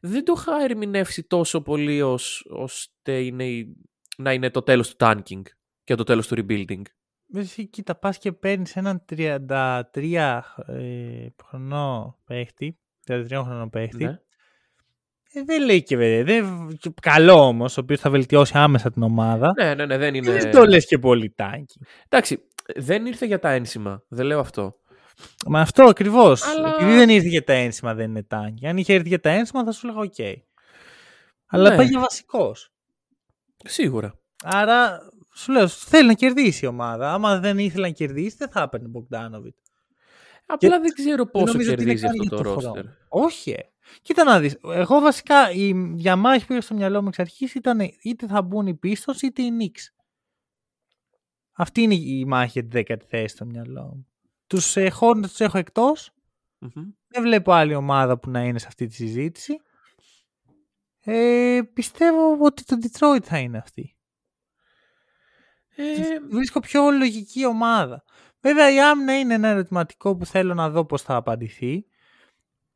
Δεν 0.00 0.24
το 0.24 0.34
είχα 0.36 0.62
ερμηνεύσει 0.64 1.22
τόσο 1.22 1.60
πολύ 1.62 2.02
ως, 2.02 2.46
ώστε 2.50 3.20
είναι, 3.24 3.44
η- 3.48 3.76
να 4.16 4.32
είναι 4.32 4.50
το 4.50 4.62
τέλος 4.62 4.88
του 4.88 4.96
tanking 4.98 5.42
και 5.84 5.94
το 5.94 6.04
τέλος 6.04 6.26
του 6.26 6.34
rebuilding. 6.38 6.82
Εσύ 7.34 7.66
κοίτα, 7.66 7.94
πας 7.94 8.18
και 8.18 8.32
παίρνεις 8.32 8.76
έναν 8.76 9.04
33 9.04 10.42
ε, 10.66 11.26
χρονό 11.44 12.18
παίχτη, 12.24 12.78
33 13.06 13.26
χρονό 13.44 13.68
παίχτη. 13.68 14.04
Ναι. 14.04 14.20
Ε, 15.36 15.42
δεν 15.44 15.64
λέει 15.64 15.82
και 15.82 15.96
βέβαια. 15.96 16.24
Δεν, 16.24 16.68
και 16.80 16.90
καλό 17.02 17.34
όμως, 17.46 17.76
ο 17.76 17.80
οποίος 17.80 18.00
θα 18.00 18.10
βελτιώσει 18.10 18.52
άμεσα 18.56 18.90
την 18.90 19.02
ομάδα. 19.02 19.52
ναι, 19.62 19.74
ναι, 19.74 19.86
ναι, 19.86 19.96
δεν 19.98 20.14
είναι... 20.14 20.32
Δεν 20.32 20.50
το 20.50 20.64
λες 20.64 20.86
και 20.86 20.98
πολύ 20.98 21.30
τάκι. 21.36 21.78
Εντάξει, 22.08 22.48
δεν 22.76 23.06
ήρθε 23.06 23.26
για 23.26 23.38
τα 23.38 23.50
ένσημα. 23.50 24.02
Δεν 24.08 24.26
λέω 24.26 24.40
αυτό. 24.40 24.74
Μα 25.46 25.60
αυτό 25.60 25.84
ακριβώς. 25.84 26.42
Αλλά- 26.42 26.74
Επειδή 26.74 26.96
δεν 26.96 27.08
ήρθε 27.08 27.28
για 27.28 27.44
τα 27.44 27.52
ένσημα, 27.52 27.94
δεν 27.94 28.08
είναι 28.10 28.22
tanking. 28.22 28.66
Αν 28.66 28.76
είχε 28.76 28.94
έρθει 28.94 29.08
για 29.08 29.20
τα 29.20 29.30
ένσημα, 29.30 29.64
θα 29.64 29.72
σου 29.72 29.86
λέγα 29.86 29.98
οκ. 29.98 30.14
Αλλά 31.46 31.70
Ναι. 31.70 31.76
πάει 31.76 31.86
για 31.86 32.00
βασικός. 32.00 32.72
Σίγουρα. 33.64 34.18
Άρα 34.44 34.98
σου 35.34 35.52
λέω, 35.52 35.68
θέλει 35.68 36.06
να 36.06 36.12
κερδίσει 36.14 36.64
η 36.64 36.68
ομάδα. 36.68 37.12
Άμα 37.12 37.38
δεν 37.38 37.58
ήθελε 37.58 37.86
να 37.86 37.92
κερδίσει, 37.92 38.36
δεν 38.38 38.48
θα 38.48 38.62
έπαιρνε 38.62 38.88
Μπογκντάνοβιτς. 38.88 39.54
Απλά 40.46 40.80
δεν 40.80 40.92
ξέρω 40.92 41.26
πόσο 41.26 41.52
νομίζω 41.52 41.72
ότι 41.72 41.82
είναι 41.82 41.92
κερδίζει 41.94 42.06
κάνει 42.06 42.18
αυτό 42.18 42.36
για 42.36 42.36
το 42.36 42.42
το 42.42 42.54
ρόστερ. 42.54 42.82
χρόνο. 42.82 42.96
Όχι. 43.08 43.56
Ε. 43.84 43.98
Κοίτα 44.02 44.24
να 44.24 44.40
δεις. 44.40 44.58
Εγώ 44.62 45.00
βασικά 45.00 45.50
η 45.50 45.72
διαμάχη 45.72 46.46
που 46.46 46.52
είχα 46.52 46.62
στο 46.62 46.74
μυαλό 46.74 47.02
μου 47.02 47.08
εξ 47.08 47.18
αρχής 47.18 47.54
ήταν 47.54 47.80
είτε 48.02 48.26
θα 48.26 48.42
μπουν 48.42 48.66
οι 48.66 48.78
Pistons 48.82 49.22
είτε 49.22 49.42
οι 49.42 49.50
Knicks. 49.60 50.02
Αυτή 51.52 51.82
είναι 51.82 51.94
η 51.94 52.24
μάχη 52.24 52.50
για 52.52 52.62
τη 52.62 52.68
δέκατη 52.68 53.06
θέση 53.08 53.34
στο 53.34 53.44
μυαλό 53.44 53.82
μου. 53.82 54.06
Τους 54.46 54.76
ε, 54.76 54.92
Hornets 55.00 55.20
τους 55.20 55.40
έχω 55.40 55.58
εκτός. 55.58 56.10
Μμμ. 56.58 56.90
Δεν 57.08 57.22
βλέπω 57.22 57.52
άλλη 57.52 57.74
ομάδα 57.74 58.18
που 58.18 58.30
να 58.30 58.44
είναι 58.44 58.58
σε 58.58 58.66
αυτή 58.66 58.86
τη 58.86 58.94
συζήτηση. 58.94 59.60
Ε, 61.00 61.60
πιστεύω 61.72 62.38
ότι 62.40 62.64
το 62.64 62.76
Detroit 62.82 63.22
θα 63.22 63.38
είναι 63.38 63.58
αυτή. 63.58 63.96
Ε, 65.76 66.20
Βρίσκω 66.30 66.60
πιο 66.60 66.90
λογική 66.90 67.46
ομάδα. 67.46 68.04
Βέβαια 68.40 68.72
η 68.72 68.80
άμυνα 68.80 69.18
είναι 69.18 69.34
ένα 69.34 69.48
ερωτηματικό 69.48 70.16
που 70.16 70.26
θέλω 70.26 70.54
να 70.54 70.70
δω 70.70 70.84
πώς 70.84 71.02
θα 71.02 71.14
απαντηθεί. 71.14 71.86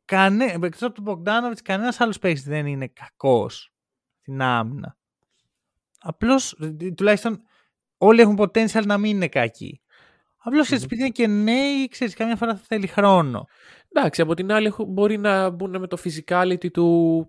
Κανέ... 0.09 0.45
Εκτός 0.45 0.81
από 0.81 0.93
τον 0.93 1.05
Bogdanovic, 1.05 1.57
κανένας 1.63 1.99
άλλος 1.99 2.19
παίκτης 2.19 2.43
δεν 2.43 2.65
είναι 2.65 2.87
κακός 2.87 3.73
στην 4.21 4.41
άμυνα. 4.41 4.97
Απλώς, 5.99 6.51
ε, 6.53 6.91
τουλάχιστον 6.91 7.41
όλοι 7.97 8.21
έχουν 8.21 8.37
potential 8.39 8.85
να 8.85 8.97
μην 8.97 9.15
είναι 9.15 9.27
κακοί. 9.27 9.81
Απλώς, 10.37 10.65
ξέρεις, 10.65 10.83
επειδή 10.83 11.01
είναι 11.01 11.09
και 11.09 11.27
νέοι, 11.27 11.87
ξέρεις, 11.87 12.15
καμιά 12.15 12.35
φορά 12.35 12.55
θα 12.55 12.63
θέλει 12.67 12.87
χρόνο. 12.87 13.45
εντάξει, 13.93 14.21
από 14.21 14.33
την 14.33 14.51
άλλη 14.51 14.67
έχω- 14.67 14.85
μπορεί 14.85 15.17
να 15.17 15.49
μπουν 15.49 15.79
με 15.79 15.87
το 15.87 15.97
physicality 16.03 16.71
του 16.71 17.27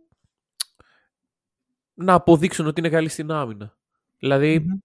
να 1.95 2.15
αποδείξουν 2.15 2.67
ότι 2.67 2.81
είναι 2.81 2.89
καλή 2.89 3.09
στην 3.09 3.31
άμυνα. 3.31 3.77
Δηλαδή, 4.19 4.59
Μμμ. 4.59 4.79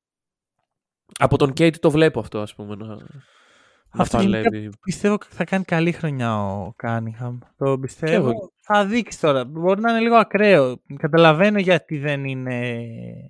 από 1.19 1.37
τον 1.37 1.53
Κέιτ 1.53 1.77
το 1.77 1.91
βλέπω 1.91 2.19
αυτό, 2.19 2.41
ας 2.41 2.55
πούμε, 2.55 2.75
να, 2.75 2.85
να 2.87 3.05
Αυτό 3.97 4.19
γενικά 4.19 4.41
παλεύει. 4.49 4.69
Πιστεύω 4.81 5.17
θα 5.29 5.43
κάνει 5.43 5.63
καλή 5.63 5.91
χρονιά 5.91 6.45
ο 6.45 6.73
Κάνιχαμ. 6.75 7.37
Το 7.57 7.79
πιστεύω. 7.79 8.29
εγώ. 8.29 8.51
Θα 8.61 8.85
δείξει 8.85 9.19
τώρα. 9.19 9.43
Μπορεί 9.45 9.81
να 9.81 9.91
είναι 9.91 9.99
λίγο 9.99 10.15
ακραίο. 10.15 10.81
Καταλαβαίνω 10.97 11.59
γιατί 11.59 11.97
δεν 11.97 12.25
είναι. 12.25 12.77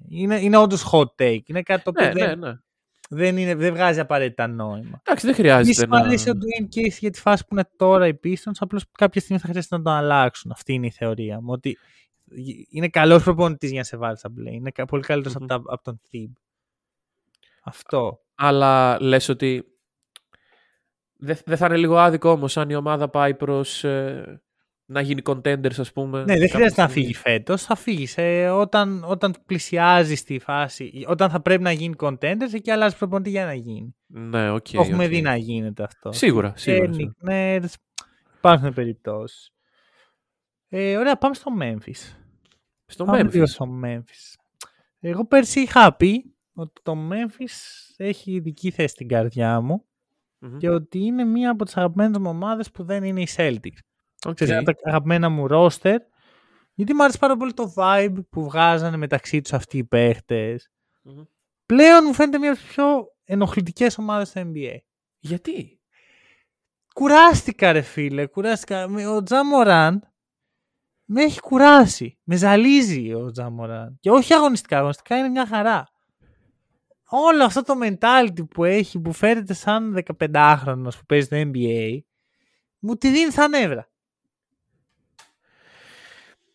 Είναι, 0.09 0.39
είναι 0.41 0.57
όντως 0.57 0.89
hot 0.91 1.21
take. 1.23 1.41
Είναι 1.45 1.61
κάτι 1.61 1.83
το 1.83 1.89
οποίο 1.89 2.05
Ναι, 2.05 2.13
δεν, 2.13 2.39
ναι, 2.39 2.47
ναι. 2.47 2.57
δεν, 3.09 3.37
είναι, 3.37 3.55
δεν 3.55 3.73
βγάζει 3.73 3.99
απαραίτητα 3.99 4.47
νόημα. 4.47 5.01
Εντάξει, 5.03 5.25
δεν 5.25 5.35
Επίση, 5.35 5.41
χρειάζεται 5.41 5.87
μου 5.87 5.93
να... 5.93 5.99
αρέσει 5.99 6.29
ο 6.29 6.33
Dwayne 6.35 6.75
Casey 6.77 6.97
για 6.99 7.09
τη 7.11 7.19
φάση 7.19 7.43
που 7.47 7.55
είναι 7.55 7.69
τώρα 7.75 8.07
οι 8.07 8.19
Pistons. 8.23 8.51
Απλώς 8.59 8.85
κάποια 8.91 9.21
στιγμή 9.21 9.41
θα 9.41 9.47
χρειάζεται 9.47 9.77
να 9.77 9.83
τον 9.83 9.93
αλλάξουν. 9.93 10.51
Αυτή 10.51 10.73
είναι 10.73 10.85
η 10.87 10.91
θεωρία 10.91 11.41
μου. 11.41 11.51
Ότι 11.51 11.77
είναι 12.69 12.87
καλός 12.89 13.23
προπονητής 13.23 13.69
για 13.69 13.79
να 13.79 13.85
σε 13.85 13.97
βάλει 13.97 14.17
στα 14.17 14.29
play. 14.29 14.51
Είναι 14.53 14.71
κα- 14.71 14.85
πολύ 14.85 15.03
καλύτερος 15.03 15.35
Μμμ. 15.37 15.43
από, 15.49 15.63
τα- 15.63 15.73
από 15.73 15.83
τον 15.83 16.01
Thib. 16.11 16.31
Αυτό. 17.63 18.19
Αλλά 18.35 19.01
λες 19.01 19.29
ότι 19.29 19.65
Δεν 21.17 21.37
δεν 21.45 21.57
θα 21.57 21.65
είναι 21.65 21.77
λίγο 21.77 21.97
άδικο 21.97 22.29
όμως 22.29 22.57
αν 22.57 22.69
η 22.69 22.75
ομάδα 22.75 23.09
πάει 23.09 23.35
προς 23.35 23.83
να 24.87 25.01
γίνει 25.01 25.21
contenders, 25.25 25.79
ας 25.79 25.91
πούμε. 25.91 26.17
Ναι, 26.19 26.25
δεν 26.25 26.35
κάποια 26.39 26.49
χρειάζεται 26.49 26.81
να 26.81 26.87
στιγμή. 26.87 27.07
φύγει 27.07 27.13
φέτος. 27.13 27.63
Θα 27.63 27.75
φύγει 27.75 28.07
ε, 28.15 28.49
όταν, 28.49 29.03
όταν 29.07 29.33
πλησιάζει 29.45 30.15
στη 30.15 30.39
φάση, 30.39 31.05
όταν 31.07 31.29
θα 31.29 31.41
πρέπει 31.41 31.63
να 31.63 31.71
γίνει 31.71 31.95
contenders, 31.97 32.53
εκεί 32.53 32.71
αλλάζει 32.71 32.97
προπονητή 32.97 33.29
για 33.29 33.45
να 33.45 33.53
γίνει. 33.53 33.95
Ναι, 34.05 34.51
οκ. 34.51 34.67
Το 34.71 34.81
έχουμε 34.81 35.03
οκ. 35.03 35.09
δει 35.09 35.21
να 35.21 35.35
γίνεται 35.35 35.83
αυτό. 35.83 36.11
Σίγουρα, 36.11 36.53
σίγουρα. 36.55 36.89
Ε, 36.89 36.93
σίγουρα. 36.93 37.13
Nick 37.23 37.29
Nurse, 37.29 37.73
υπάρχουν 38.37 38.73
περιπτώσεις. 38.73 39.49
Ε, 40.69 40.97
ωραία, 40.97 41.17
πάμε 41.17 41.33
στο 41.33 41.51
Memphis. 41.61 42.15
Στο 42.85 43.05
Πάμε 43.05 43.21
Memphis. 43.21 43.31
λίγο 43.33 43.45
στο 43.45 43.67
Memphis. 43.85 44.33
Εγώ 44.99 45.25
πέρσι 45.25 45.59
είχα 45.59 45.95
πει 45.95 46.35
ότι 46.53 46.81
το 46.83 46.95
Memphis 47.11 47.55
έχει 47.97 48.31
ειδική 48.31 48.71
θέση 48.71 48.87
στην 48.87 49.07
καρδιά 49.07 49.61
μου 49.61 49.85
Μμμ. 50.47 50.57
και 50.57 50.69
ότι 50.69 50.99
είναι 50.99 51.23
μία 51.23 51.49
από 51.51 51.65
τις 51.65 51.77
αγαπημένες 51.77 52.17
μου 52.17 52.29
ομάδες 52.29 52.71
που 52.71 52.83
δεν 52.83 53.03
είναι 53.03 53.21
οι 53.21 53.27
Celtics. 53.35 53.77
Οκ. 54.25 54.33
Ξέρεις, 54.33 54.53
ένα 54.53 54.59
από 54.71 54.81
τα 54.81 54.89
αγαπημένα 54.89 55.29
μου 55.29 55.47
roster. 55.49 55.97
Γιατί 56.73 56.93
μου 56.93 57.03
άρεσε 57.03 57.17
πάρα 57.17 57.37
πολύ 57.37 57.53
το 57.53 57.73
vibe 57.77 58.15
που 58.29 58.43
βγάζανε 58.43 58.97
μεταξύ 58.97 59.41
τους 59.41 59.53
αυτοί 59.53 59.77
οι 59.77 59.83
παίχτες. 59.83 60.69
Μμμ. 61.01 61.23
Πλέον 61.65 62.03
μου 62.07 62.13
φαίνεται 62.13 62.37
μία 62.37 62.51
από 62.51 62.59
τις 62.59 62.67
πιο 62.67 62.85
ενοχλητικές 63.23 63.97
ομάδες 63.97 64.27
στο 64.29 64.41
NBA. 64.45 64.77
Γιατί; 65.19 65.79
Κουράστηκα 66.93 67.71
ρε 67.71 67.81
φίλε, 67.81 68.25
κουράστηκα. 68.25 68.87
Με- 68.87 69.07
Ο 69.07 69.23
Ja 69.23 69.46
Morant 69.46 70.13
με 71.05 71.23
έχει 71.23 71.39
κουράσει. 71.41 72.19
Με 72.23 72.35
ζαλίζει 72.35 73.13
ο 73.13 73.31
Ja 73.31 73.46
Morant. 73.46 73.97
Και 73.99 74.09
όχι 74.11 74.33
αγωνιστικά, 74.33 74.77
αγωνιστικά 74.77 75.17
είναι 75.17 75.29
μια 75.29 75.47
χαρά. 75.47 75.87
Όλο 77.17 77.43
αυτό 77.43 77.61
το 77.61 77.73
mentality 77.81 78.49
που 78.49 78.63
έχει, 78.63 78.99
που 78.99 79.11
φέρεται 79.13 79.53
σαν 79.53 80.03
15χρονος 80.17 80.97
που 80.97 81.05
παίζει 81.07 81.25
στο 81.25 81.37
NBA, 81.37 81.99
μου 82.79 82.95
τη 82.95 83.09
δίνει 83.09 83.31
στα 83.31 83.47
νεύρα. 83.47 83.89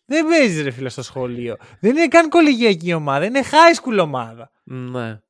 Δεν 0.05 0.27
παίζει 0.27 0.61
ρε 0.61 0.71
φίλε 0.71 0.89
στο 0.89 1.01
σχολείο. 1.01 1.57
Δεν 1.79 1.97
είναι 1.97 2.07
καν 2.07 2.29
κολυγιακή 2.29 2.93
ομάδα, 2.93 3.25
είναι 3.25 3.41
high 3.43 3.81
school 3.81 3.99
ομάδα. 4.01 4.51
Ναι. 4.63 5.21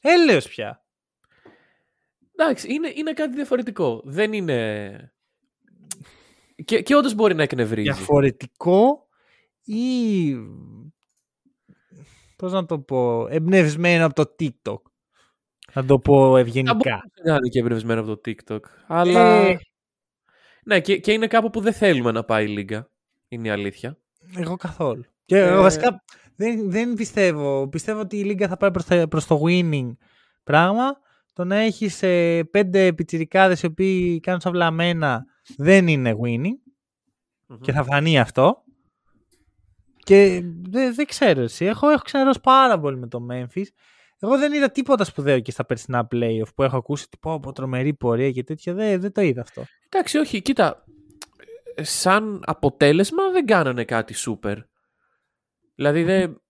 Έλεος 0.00 0.48
πια. 0.48 0.84
Εντάξει, 2.36 2.72
είναι, 2.74 2.92
είναι 2.94 3.12
κάτι 3.12 3.34
διαφορετικό. 3.34 4.02
Δεν 4.04 4.32
είναι. 4.32 5.12
Και, 6.64 6.82
και 6.82 6.96
όντως 6.96 7.14
μπορεί 7.14 7.34
να 7.34 7.42
εκνευρίζει. 7.42 7.90
διαφορετικό 7.90 9.08
ή 9.64 10.34
πώς 12.38 12.52
να 12.52 12.66
το 12.66 12.78
πω, 12.78 13.26
εμπνευσμένο 13.30 14.04
από 14.06 14.14
το 14.14 14.34
TikTok. 14.40 14.80
Να 15.72 15.84
το 15.84 15.98
πω 15.98 16.14
Θα 16.14 16.20
μπορούσε 16.20 16.40
ευγενικά. 16.40 17.02
να 17.24 17.34
είναι 17.34 17.48
και 17.48 17.58
εμπνευσμένο 17.58 18.00
από 18.00 18.16
το 18.16 18.20
TikTok. 18.30 18.60
Αλλά. 18.86 19.20
Ε, 19.34 19.58
Ναι, 20.64 20.80
και, 20.80 20.98
και 20.98 21.12
είναι 21.12 21.26
κάπου 21.26 21.50
που 21.50 21.60
δεν 21.60 21.72
θέλουμε 21.72 22.10
να 22.12 22.24
πάει 22.24 22.44
η 22.44 22.48
Λίγκα. 22.48 22.90
Είναι 23.28 23.48
η 23.48 23.50
αλήθεια. 23.50 23.98
εγώ 24.36 24.56
καθόλου. 24.56 25.04
Και 25.24 25.36
Ε, 25.38 25.46
εγώ 25.48 25.62
βασικά 25.62 26.02
δεν, 26.36 26.70
δεν 26.70 26.94
πιστεύω. 26.94 27.68
Πιστεύω 27.68 28.00
ότι 28.00 28.16
η 28.18 28.24
Λίγκα 28.24 28.48
θα 28.48 28.56
πάει 28.56 28.70
προς, 28.70 28.84
τα- 28.84 29.08
προς 29.08 29.26
το 29.26 29.40
winning 29.46 29.90
πράγμα. 30.44 30.84
Το 31.32 31.44
να 31.44 31.56
έχεις 31.56 32.02
ε, 32.02 32.44
πέντε 32.50 32.92
πιτσιρικάδες 32.92 33.62
οι 33.62 33.66
οποίοι 33.66 34.20
κάνουν 34.20 34.40
σαν 34.40 34.52
βλαμμένα 34.52 35.24
δεν 35.56 35.88
είναι 35.88 36.14
winning. 36.24 36.72
Μμμ. 37.46 37.58
και 37.60 37.72
θα 37.72 37.84
φανεί 37.84 38.18
αυτό. 38.18 38.62
Και 40.08 40.42
δεν, 40.68 40.94
δεν 40.94 41.06
ξέρω 41.06 41.40
εσύ. 41.40 41.64
Έχω, 41.64 41.88
έχω 41.88 42.02
ξενερώσει 42.02 42.40
πάρα 42.42 42.78
πολύ 42.80 42.96
με 42.96 43.06
το 43.08 43.26
Memphis. 43.30 43.66
Εγώ 44.18 44.38
δεν 44.38 44.52
είδα 44.52 44.70
τίποτα 44.70 45.04
σπουδαίο 45.04 45.40
και 45.40 45.50
στα 45.50 45.64
περσινά 45.64 46.08
playoff 46.12 46.54
που 46.54 46.62
έχω 46.62 46.76
ακούσει 46.76 47.04
ότι 47.06 47.16
πω 47.20 47.32
από 47.32 47.52
τρομερή 47.52 47.94
πορεία 47.94 48.30
και 48.30 48.44
τέτοια. 48.44 48.74
Δεν, 48.74 49.00
δεν 49.00 49.12
το 49.12 49.20
είδα 49.20 49.40
αυτό. 49.40 49.64
Εντάξει, 49.88 50.18
όχι, 50.18 50.42
κοίτα. 50.42 50.84
ε, 51.74 51.82
Σαν 51.82 52.42
αποτέλεσμα 52.46 53.30
δεν 53.30 53.46
κάνανε 53.46 53.84
κάτι 53.84 54.14
σούπερ. 54.14 54.58
Δηλαδή, 55.74 56.02
δεν... 56.02 56.40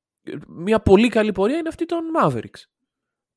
μια 0.48 0.80
πολύ 0.80 1.08
καλή 1.08 1.32
πορεία 1.32 1.56
είναι 1.58 1.68
αυτή 1.68 1.84
των 1.84 1.98
Mavericks. 2.22 2.62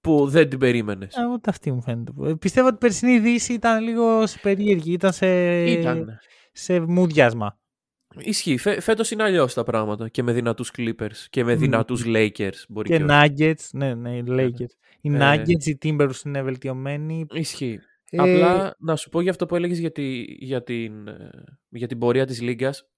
Που 0.01 0.27
δεν 0.27 0.49
την 0.49 0.59
περίμενες. 0.59 1.15
Ε, 1.15 1.25
ούτε 1.25 1.49
αυτή 1.49 1.71
μου 1.71 1.81
φαίνεται. 1.81 2.11
Ε, 2.23 2.33
Πιστεύω 2.33 2.67
ότι 2.67 2.75
η 2.75 2.79
περσινή 2.79 3.19
δύση 3.19 3.53
ήταν 3.53 3.83
λίγο 3.83 4.27
σε 4.27 4.39
περίεργη. 4.39 4.91
Ήταν 4.93 5.13
σε, 5.13 5.63
Ήταν. 5.63 6.19
σε 6.51 6.79
μουδιάσμα. 6.79 7.59
Ισχύει. 8.19 8.57
Φε, 8.57 8.79
Φέτος 8.81 9.11
είναι 9.11 9.23
αλλιώς 9.23 9.53
τα 9.53 9.63
πράγματα. 9.63 10.09
Και 10.09 10.23
με 10.23 10.33
δυνατούς 10.33 10.71
Clippers 10.77 11.15
και 11.29 11.43
με 11.43 11.53
Μμμ. 11.53 11.59
δυνατούς 11.59 12.03
Lakers. 12.05 12.53
Μπορεί 12.69 12.89
Και 12.89 12.97
και, 12.97 13.03
όχι. 13.03 13.33
Nuggets. 13.37 13.69
Ναι, 13.71 13.93
ναι, 13.95 14.17
οι 14.17 14.23
Lakers. 14.27 14.71
Οι 15.01 15.15
Ε, 15.15 15.17
Nuggets, 15.19 15.65
οι 15.65 15.77
Timberwolves 15.81 16.25
είναι 16.25 16.41
βελτιωμένοι. 16.41 17.25
Ισχύει. 17.31 17.79
Ε, 18.09 18.17
Απλά 18.17 18.75
να 18.79 18.95
σου 18.95 19.09
πω 19.09 19.21
για 19.21 19.31
αυτό 19.31 19.45
που 19.45 19.55
έλεγες 19.55 19.79
για, 19.79 19.91
τη, 19.91 20.21
για, 20.21 20.63
την, 20.63 21.07
ε, 21.07 21.29
για 21.69 21.87
την 21.87 21.97
πορεία 21.99 22.25
της 22.25 22.41
Λίγκας. 22.41 22.89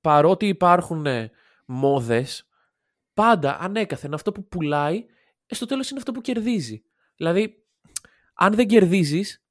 Παρότι 0.00 0.46
υπάρχουν 0.46 1.06
ε, 1.06 1.30
μόδες, 1.66 2.48
πάντα 3.14 3.58
ανέκαθεν 3.60 4.14
αυτό 4.14 4.32
που 4.32 4.48
πουλάει, 4.48 5.04
ε, 5.46 5.54
στο 5.54 5.66
τέλος 5.66 5.90
είναι 5.90 5.98
αυτό 5.98 6.12
που 6.12 6.20
κερδίζει. 6.20 6.82
Δηλαδή, 7.16 7.64
αν 8.34 8.54
δεν 8.54 8.66
κερδίζεις, 8.66 9.44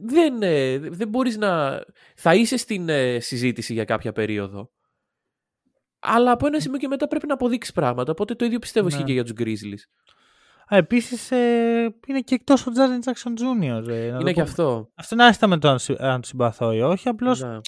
δεν, 0.00 0.42
ε, 0.42 0.78
δεν 0.78 1.08
μπορείς 1.08 1.36
να... 1.36 1.80
Θα 2.16 2.34
είσαι 2.34 2.56
στην 2.56 2.88
ε, 2.88 3.20
συζήτηση 3.20 3.72
για 3.72 3.84
κάποια 3.84 4.12
περίοδο. 4.12 4.70
Αλλά 5.98 6.30
από 6.30 6.46
ένα 6.46 6.60
σημείο 6.60 6.78
και 6.78 6.88
μετά 6.88 7.08
πρέπει 7.08 7.26
να 7.26 7.34
αποδείξεις 7.34 7.72
πράγματα. 7.74 8.12
Οπότε 8.12 8.34
το 8.34 8.44
ίδιο 8.44 8.58
πιστεύω 8.58 8.86
Ναι. 8.86 8.92
ισχύει 8.92 9.04
και 9.06 9.12
για 9.12 9.24
τους 9.24 9.32
Grizzlies. 9.38 9.82
Α, 10.74 10.76
επίσης 10.76 11.30
ε, 11.30 11.96
είναι 12.06 12.20
και 12.20 12.34
εκτός 12.34 12.66
ο 12.66 12.70
Jaren 12.76 13.08
Jackson 13.10 13.30
Jr. 13.40 13.88
ε, 13.88 14.10
να 14.10 14.12
το 14.12 14.18
Είναι 14.20 14.32
και 14.32 14.42
πω. 14.42 14.48
αυτό. 14.48 14.90
Αυτό 14.94 15.14
είναι 15.14 15.24
άσχετα 15.24 15.46
με 15.46 15.58
το 15.58 15.68
αν, 15.68 15.78
συ- 15.78 16.00
αν 16.00 16.20
του 16.20 16.26
συμπαθώ 16.26 16.72
ή 16.72 16.80
όχι. 16.80 17.08
Απλώς 17.08 17.40
Ναι. 17.42 17.58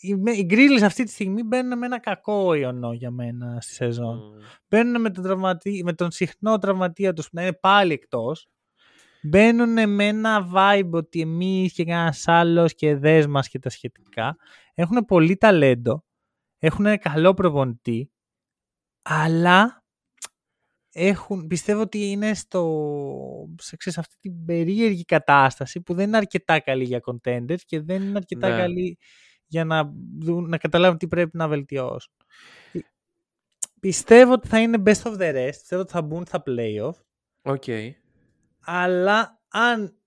οι, 0.00 0.14
με- 0.14 0.30
οι 0.32 0.46
Grizzlies 0.50 0.82
αυτή 0.82 1.04
τη 1.04 1.10
στιγμή 1.10 1.42
μπαίνουν 1.42 1.78
με 1.78 1.86
ένα 1.86 2.00
κακό 2.00 2.54
ιονό 2.54 2.92
για 2.92 3.10
μένα 3.10 3.58
στη 3.60 3.72
σεζόν. 3.72 4.16
Μμ. 4.16 4.42
Μπαίνουν 4.68 5.00
με 5.00 5.10
τον, 5.10 5.22
τραυματί, 5.24 5.82
με 5.84 5.92
τον 5.92 6.10
συχνό 6.10 6.58
τραυματία 6.58 7.12
τους 7.12 7.24
που 7.24 7.30
να 7.34 7.42
είναι 7.42 7.52
πάλι 7.52 7.92
εκτός. 7.92 8.48
Μπαίνουν 9.26 9.90
με 9.90 10.06
ένα 10.06 10.48
vibe 10.54 10.90
ότι 10.90 11.20
εμείς 11.20 11.72
και 11.72 11.84
κανένας 11.84 12.28
άλλος 12.28 12.74
και 12.74 12.96
δες 12.96 13.26
μας 13.26 13.48
και 13.48 13.58
τα 13.58 13.70
σχετικά. 13.70 14.36
Έχουν 14.74 15.04
πολύ 15.04 15.36
ταλέντο. 15.36 16.04
Έχουν 16.58 16.86
ένα 16.86 16.96
καλό 16.96 17.34
προπονητή. 17.34 18.10
Αλλά 19.02 19.84
έχουν, 20.92 21.46
πιστεύω 21.46 21.80
ότι 21.80 22.10
είναι 22.10 22.34
στο, 22.34 23.48
σε, 23.58 23.76
ξέρεις, 23.76 23.98
αυτή 23.98 24.16
την 24.20 24.44
περίεργη 24.44 25.04
κατάσταση 25.04 25.80
που 25.80 25.94
δεν 25.94 26.06
είναι 26.06 26.16
αρκετά 26.16 26.60
καλή 26.60 26.84
για 26.84 27.00
contenders 27.04 27.60
και 27.66 27.80
δεν 27.80 28.02
είναι 28.02 28.16
αρκετά 28.16 28.48
Ναι. 28.48 28.56
καλή 28.56 28.98
για 29.46 29.64
να, 29.64 29.92
δουν, 30.20 30.48
να 30.48 30.58
καταλάβουν 30.58 30.98
τι 30.98 31.08
πρέπει 31.08 31.36
να 31.36 31.48
βελτιώσουν. 31.48 32.12
Ε, 32.72 32.78
Πιστεύω 33.80 34.32
ότι 34.32 34.48
θα 34.48 34.60
είναι 34.60 34.82
best 34.86 35.02
of 35.02 35.12
the 35.18 35.34
rest, 35.34 35.48
πιστεύω 35.48 35.82
ότι 35.82 35.92
θα 35.92 36.02
μπουν 36.02 36.24
στα 36.26 36.42
playoff, 36.46 36.94
Οκ. 37.42 37.64
Αλλά 38.64 39.40
αν 39.48 39.98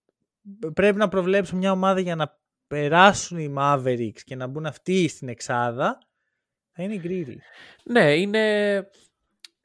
πρέπει 0.73 0.97
να 0.97 1.07
προβλέψω 1.07 1.55
μια 1.55 1.71
ομάδα 1.71 1.99
για 1.99 2.15
να 2.15 2.39
περάσουν 2.67 3.37
οι 3.37 3.53
Mavericks 3.57 4.21
και 4.23 4.35
να 4.35 4.47
μπουν 4.47 4.65
αυτοί 4.65 5.07
στην 5.07 5.27
εξάδα, 5.27 5.97
θα 6.71 6.83
είναι 6.83 6.93
οι 6.93 7.01
Grizzlies. 7.03 7.91
Ναι, 7.91 8.15
είναι. 8.15 8.89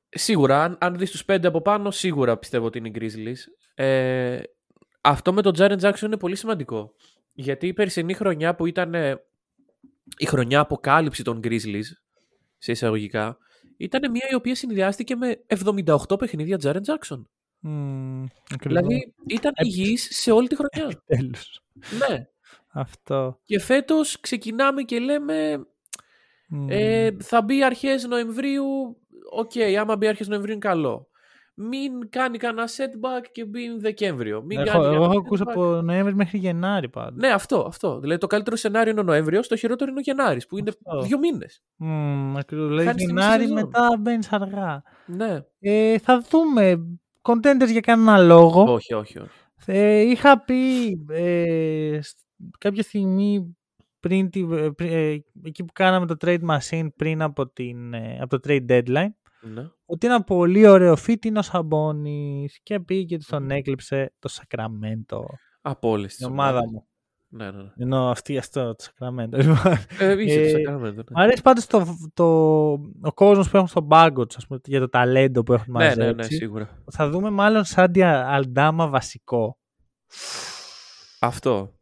Σίγουρα, 0.09 0.63
αν, 0.63 0.79
αν 0.81 0.99
δεις 0.99 1.11
τους 1.11 1.25
πέντε 1.25 1.49
από 1.49 1.61
πάνω, 1.61 1.91
σίγουρα 1.91 2.39
πιστεύω 2.39 2.67
ότι 2.67 2.79
είναι 2.79 2.89
οι 2.89 2.93
Grizzlies. 2.95 3.39
Ε, 3.75 4.41
αυτό 5.01 5.33
με 5.33 5.43
τον 5.43 5.53
Jaren 5.59 5.81
Jackson 5.81 6.03
είναι 6.03 6.17
πολύ 6.17 6.37
σημαντικό. 6.37 6.95
Γιατί 7.33 7.67
η 7.67 7.73
περσινή 7.73 8.15
χρονιά 8.15 8.55
που 8.55 8.67
ήταν 8.67 8.95
ε, 8.95 9.23
η 10.17 10.27
χρονιά 10.27 10.61
αποκάλυψη 10.61 11.23
των 11.23 11.41
Grizzlies, 11.45 11.87
σε 12.59 12.73
εισαγωγικά, 12.73 13.39
ήταν 13.77 14.11
μια 14.11 14.27
η 14.31 14.35
οποία 14.35 14.55
συνδυάστηκε 14.55 15.17
με 15.17 15.45
78 15.65 16.19
παιχνίδια 16.19 16.59
Jaren 16.63 16.81
Jackson. 16.87 17.23
Μμμ, 17.65 18.25
ακριβώς. 18.55 18.83
Δηλαδή 18.83 19.15
ήταν 19.27 19.53
υγιής 19.63 20.09
σε 20.11 20.31
όλη 20.31 20.49
τη 20.49 20.57
χρονιά. 20.57 21.03
Τέλος. 21.07 21.63
ναι. 22.09 22.27
Αυτό. 22.75 23.39
Και 23.45 23.61
φέτος 23.61 24.21
ξεκινάμε 24.21 24.83
και 24.83 24.99
λέμε 24.99 25.67
Μμμ. 26.49 26.67
Ε, 26.71 27.17
θα 27.21 27.43
μπει 27.43 27.65
αρχές 27.65 28.05
Νοεμβρίου. 28.07 28.65
Οκ, 29.33 29.51
άμα 29.81 29.97
μπει 29.97 30.07
αρχές 30.07 30.29
Νοεμβρίου 30.29 30.53
είναι 30.53 30.61
καλό. 30.69 31.07
Μην 31.55 32.09
κάνει 32.11 32.39
κανένα 32.39 32.69
setback 32.69 33.25
και 33.33 33.45
μπει 33.45 33.79
Δεκέμβριο. 33.79 34.43
Μην 34.43 34.59
έχω, 34.59 34.67
κάνει 34.67 34.85
εγώ 34.85 34.93
κανένα 34.93 35.05
έχω 35.13 35.19
ακούσει 35.19 35.43
setback. 35.47 35.51
από 35.53 35.65
Νοέμβρη 35.83 36.15
μέχρι 36.15 36.39
Γενάρη 36.39 36.89
πάντα. 36.89 37.13
Ναι, 37.15 37.29
αυτό, 37.33 37.65
αυτό. 37.69 37.99
Δηλαδή 38.01 38.21
το 38.21 38.27
καλύτερο 38.27 38.57
σενάριο 38.57 38.91
είναι 38.91 39.01
ο 39.01 39.03
Νοέμβριος, 39.03 39.49
το 39.49 39.57
χειρότερο 39.57 39.91
είναι 39.91 39.99
ο 40.01 40.03
Γενάρης, 40.03 40.47
που 40.47 40.59
είναι 40.59 40.71
Αυτό. 40.87 41.01
δύο 41.03 41.19
μήνες. 41.19 41.63
Μμμ, 41.77 42.37
ακριβώς. 42.37 42.69
Δηλαδή 42.69 42.87
Χάνεις 42.87 43.05
τη 43.07 43.13
μισή 43.13 43.25
Γενάρη 43.27 43.43
σεζόν. 43.43 43.57
μετά 43.57 43.97
μπαίνεις 44.01 44.33
αργά. 44.33 44.83
Ναι. 45.07 45.41
Ε, 45.61 45.99
θα 45.99 46.25
δούμε. 46.31 46.87
Contenders 47.23 47.71
για 47.71 47.81
κανένα 47.81 48.19
λόγο. 48.19 48.73
Όχι, 48.73 48.95
όχι, 48.95 49.19
όχι. 49.19 49.31
Ε, 49.67 50.01
είχα 50.01 50.45
πει 50.45 50.89
ε, 51.11 51.99
σ- 52.03 52.19
κάποια 52.59 52.83
στιγμή 52.83 53.57
πριν, 54.01 54.31
τη, 54.31 54.41
ε, 54.41 54.71
πρι- 54.71 54.91
ε, 54.93 55.19
εκεί 55.45 55.65
που 55.65 55.73
κάναμε 55.73 56.07
το 56.07 56.15
trade 56.21 56.41
machine 56.51 56.89
πριν 56.97 57.23
από, 57.23 57.49
την, 57.49 57.95
ε, 57.95 58.19
από 58.21 58.41
το 58.41 58.49
trade 58.51 58.67
deadline 58.71 59.13
Ναι. 59.41 59.69
ότι 59.85 60.07
ένα 60.07 60.25
πολύ 60.25 60.67
ωραίο 60.67 60.95
fit 61.07 61.25
είναι 61.25 61.39
ο 61.39 61.43
Σαμπόνις 61.43 62.61
και 62.63 62.81
πήγε 62.81 63.05
και 63.17 63.25
τον 63.29 63.51
έκλειψε 63.51 64.13
το 64.19 64.29
Σακραμέντο. 64.29 65.27
Από 65.61 65.89
όλες 65.89 66.15
τις 66.15 66.27
Η 66.27 66.31
ομάδα 66.31 66.61
μου. 66.69 66.87
Ναι, 67.35 67.51
ναι, 67.51 67.63
ναι. 67.63 67.71
Ενώ 67.79 68.11
αυτή 68.11 68.39
αυτό 68.39 68.75
το 68.75 68.85
Sacramento. 68.85 69.33
Ε, 69.99 70.23
είσαι 70.23 70.41
Ε, 70.41 70.53
το 70.63 70.71
Sacramento, 70.73 70.95
ναι. 70.95 71.03
Μ' 71.11 71.19
αρέσει 71.19 71.43
πάντως 71.43 71.67
το, 71.67 71.97
το, 72.15 72.25
ο 73.01 73.13
κόσμος 73.15 73.51
που 73.51 73.57
έχουν 73.57 73.69
στον 73.69 73.89
πάγκο 73.89 74.27
τους, 74.27 74.37
ας 74.37 74.47
πούμε, 74.47 74.61
για 74.65 74.81
το 74.81 74.89
ταλέντο 74.89 75.43
που 75.43 75.53
έχουν 75.53 75.73
Ναι, 75.73 75.85
μαζέψει. 75.85 76.01
ναι, 76.07 76.13
ναι, 76.13 76.23
σίγουρα. 76.23 76.83
Θα 76.91 77.11
δούμε 77.11 77.31
μάλλον 77.31 77.65
Σάντι 77.65 78.29
Αλντάμα 78.29 78.89
βασικό. 78.89 79.59
Αυτό. 81.21 81.73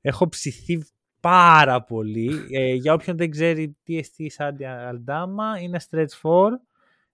Έχω 0.00 0.28
ψηθεί 0.28 0.84
πάρα 1.20 1.82
πολύ. 1.82 2.30
Ε, 2.50 2.72
για 2.74 2.92
όποιον 2.94 3.16
δεν 3.16 3.30
ξέρει 3.30 3.76
τι 3.82 3.98
εστί 3.98 4.24
ο 4.24 4.30
Σάντι 4.30 4.88
Αλντάμα, 4.88 5.58
είναι 5.60 5.80
stretch 5.90 6.20
4. 6.22 6.48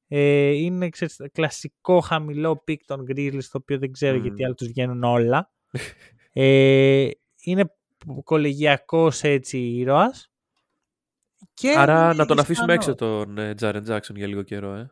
Ε, 0.08 0.50
είναι 0.50 0.88
ξέρεις, 0.88 1.20
κλασικό 1.32 2.00
χαμηλό 2.00 2.56
pick 2.64 2.84
των 2.84 3.04
Grizzlies, 3.08 3.42
το 3.50 3.58
οποίο 3.58 3.78
δεν 3.78 3.92
ξέρω 3.92 4.16
Μμμ. 4.16 4.22
γιατί 4.22 4.44
άλλα 4.44 4.54
τους 4.54 4.66
βγαίνουν 4.66 5.02
όλα. 5.04 5.50
ε, 6.32 7.08
είναι 7.42 7.72
κολεγιακός 8.24 9.22
έτσι 9.22 9.58
ήρωας. 9.58 10.30
Και 11.54 11.74
Άρα 11.78 12.04
είναι 12.04 12.14
να 12.14 12.26
τον 12.26 12.38
αφήσουμε 12.38 12.72
Ισπανός. 12.74 12.86
έξω 12.86 12.94
τον 12.94 13.38
ε, 13.38 13.54
Τζάρεν 13.54 13.82
Τζάξον 13.82 14.16
για 14.16 14.26
λίγο 14.26 14.42
καιρό, 14.42 14.74
ε. 14.74 14.90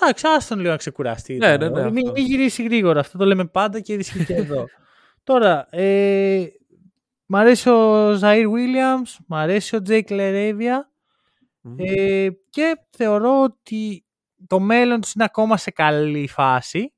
Εντάξει, 0.00 0.26
άστον 0.26 0.58
λίγο 0.58 0.70
να 0.70 0.76
ξεκουραστεί. 0.76 1.36
Ναι, 1.36 1.58
τώρα. 1.58 1.70
ναι, 1.70 1.82
ναι, 1.82 1.90
Μην, 1.90 2.06
αυτό. 2.06 2.12
μην 2.20 2.26
γυρίσει 2.30 2.62
γρήγορα. 2.62 3.00
Αυτό 3.00 3.18
το 3.18 3.24
λέμε 3.24 3.44
πάντα 3.46 3.80
και 3.80 3.92
ισχύει 3.92 4.24
και 4.24 4.34
εδώ. 4.34 4.64
Τώρα, 5.24 5.66
ε, 5.70 6.46
μ' 7.26 7.36
αρέσει 7.36 7.68
ο 7.68 8.10
Ζαΐρ 8.20 8.44
Williams, 8.44 9.16
μ' 9.26 9.34
αρέσει 9.34 9.76
ο 9.76 9.82
Τζέικ 9.82 10.10
Λαρέβια 10.10 10.90
Μμμ. 11.60 11.74
ε, 11.78 12.28
και 12.50 12.76
θεωρώ 12.90 13.42
ότι 13.42 14.04
το 14.46 14.60
μέλλον 14.60 15.00
τους 15.00 15.12
είναι 15.12 15.24
ακόμα 15.24 15.56
σε 15.56 15.70
καλή 15.70 16.28
φάση 16.28 16.92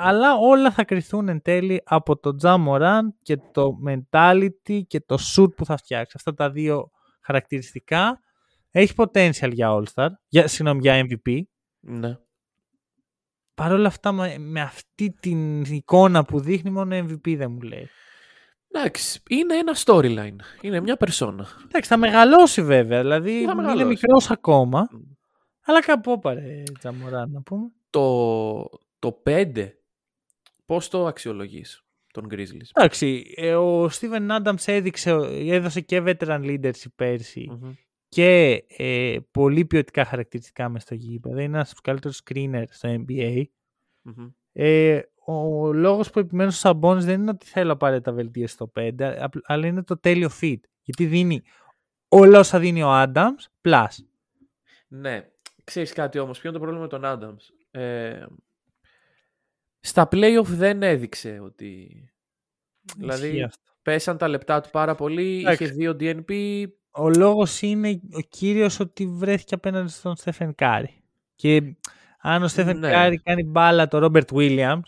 αλλά 0.00 0.34
όλα 0.36 0.70
θα 0.70 0.84
κρυθούν 0.84 1.28
εν 1.28 1.42
τέλει 1.42 1.82
από 1.84 2.18
το 2.18 2.34
Τζα 2.34 2.56
Μοράν 2.56 3.14
και 3.22 3.36
το 3.52 3.72
mentality 3.88 4.80
και 4.86 5.00
το 5.00 5.18
shoot 5.34 5.54
που 5.56 5.64
θα 5.64 5.76
φτιάξει. 5.76 6.12
Αυτά 6.16 6.34
τα 6.34 6.50
δύο 6.50 6.90
χαρακτηριστικά 7.20 8.20
έχει 8.70 8.92
potential 8.96 9.50
για 9.52 9.68
All-Star, 9.70 10.08
για, 10.28 10.46
συγγνώμη, 10.48 10.80
για 10.80 11.06
MVP. 11.06 11.40
Ναι. 11.80 12.16
Παρ' 13.54 13.72
όλα 13.72 13.86
αυτά 13.86 14.12
με, 14.12 14.38
με 14.38 14.60
αυτή 14.60 15.10
την 15.20 15.62
εικόνα 15.62 16.24
που 16.24 16.40
δείχνει 16.40 16.70
μόνο 16.70 16.96
MVP 16.96 17.36
δεν 17.36 17.50
μου 17.50 17.60
λέει. 17.60 17.88
Εντάξει, 18.72 19.20
είναι 19.28 19.54
ένα 19.56 19.72
storyline. 19.84 20.36
Είναι 20.60 20.80
μια 20.80 20.96
περσόνα. 20.96 21.46
Εντάξει, 21.64 21.88
θα 21.90 21.96
μεγαλώσει 21.96 22.62
βέβαια, 22.62 23.00
δηλαδή 23.00 23.30
Θα 23.32 23.38
είναι 23.38 23.54
μεγαλώσει. 23.54 23.84
μικρός 23.84 24.30
ακόμα, 24.30 24.88
Μμ. 24.92 24.96
αλλά 25.64 25.80
κάπου 25.80 26.12
όπαρε 26.12 26.62
Τζαμοράν 26.78 27.30
να 27.30 27.42
πούμε. 27.42 27.72
Το, 27.90 28.68
το 28.98 29.22
5, 29.26 29.68
πώς 30.68 30.88
το 30.88 31.06
αξιολογείς 31.06 31.82
τον 32.12 32.26
Grizzlies; 32.30 32.70
Εντάξει, 32.72 33.32
ε, 33.36 33.54
ο 33.54 33.84
Steven 33.84 34.28
Adams 34.42 34.62
έδειξε, 34.66 35.10
έδωσε 35.32 35.80
και 35.80 36.02
veteran 36.06 36.40
leadership 36.44 36.92
πέρσι 36.96 37.46
Μμμ. 37.50 37.72
και 38.08 38.64
ε, 38.76 39.16
πολύ 39.30 39.64
ποιοτικά 39.64 40.04
χαρακτηριστικά 40.04 40.68
μες 40.68 40.82
στο 40.82 40.94
γήπεδο. 40.94 41.34
Είναι 41.34 41.44
ένας 41.56 41.70
από 41.70 41.72
τους 41.72 41.80
καλύτερους 41.80 42.20
screener 42.24 42.64
στο 42.70 43.04
NBA. 43.08 43.42
Μμμ. 44.02 44.28
Ε, 44.52 45.00
ο 45.24 45.72
λόγος 45.72 46.10
που 46.10 46.18
επιμένω 46.18 46.50
στους 46.50 46.70
Sabonis 46.70 46.98
δεν 46.98 47.20
είναι 47.20 47.30
ότι 47.30 47.46
θέλω 47.46 47.72
απαραίτητα 47.72 48.12
βελτίωση 48.12 48.52
στο 48.54 48.72
5, 48.74 49.02
απ- 49.18 49.34
αλλά 49.50 49.66
είναι 49.66 49.82
το 49.82 49.98
τέλειο 49.98 50.28
fit. 50.40 50.56
Γιατί 50.82 51.06
δίνει 51.06 51.42
όλα 52.08 52.38
όσα 52.38 52.58
δίνει 52.58 52.82
ο 52.82 52.88
Adams, 53.02 53.46
plus. 53.68 53.86
Ναι. 54.88 55.28
Ξέρεις 55.64 55.92
κάτι 55.92 56.18
όμως, 56.18 56.40
ποιο 56.40 56.48
είναι 56.50 56.58
το 56.58 56.64
πρόβλημα 56.64 56.86
με 56.90 56.98
τον 56.98 57.02
Adams; 57.04 57.54
Ε, 57.80 58.26
στα 59.80 60.08
playoff 60.12 60.44
δεν 60.46 60.82
έδειξε 60.82 61.40
ότι... 61.44 61.66
Ισχύει 62.82 62.98
Δηλαδή 62.98 63.42
αυτό. 63.42 63.62
πέσαν 63.82 64.16
τα 64.18 64.28
λεπτά 64.28 64.60
του 64.60 64.68
πάρα 64.70 64.94
πολύ, 64.94 65.38
Εντάξει. 65.38 65.64
είχε 65.64 65.72
δύο 65.72 65.96
DNP. 66.00 66.32
Ο 66.90 67.08
λόγος 67.08 67.62
είναι 67.62 68.00
ο 68.12 68.20
κύριος 68.28 68.80
ότι 68.80 69.06
βρέθηκε 69.06 69.54
απέναντι 69.54 69.90
στον 69.90 70.16
Στέφεν 70.16 70.54
Κάρι. 70.54 71.02
Και 71.34 71.62
αν 72.20 72.42
ο 72.42 72.48
Στέφεν 72.48 72.78
Ναι. 72.78 72.90
Κάρι 72.90 73.18
κάνει 73.18 73.42
μπάλα 73.44 73.88
το 73.88 73.98
Ρόμπερτ 73.98 74.28
Williams, 74.32 74.80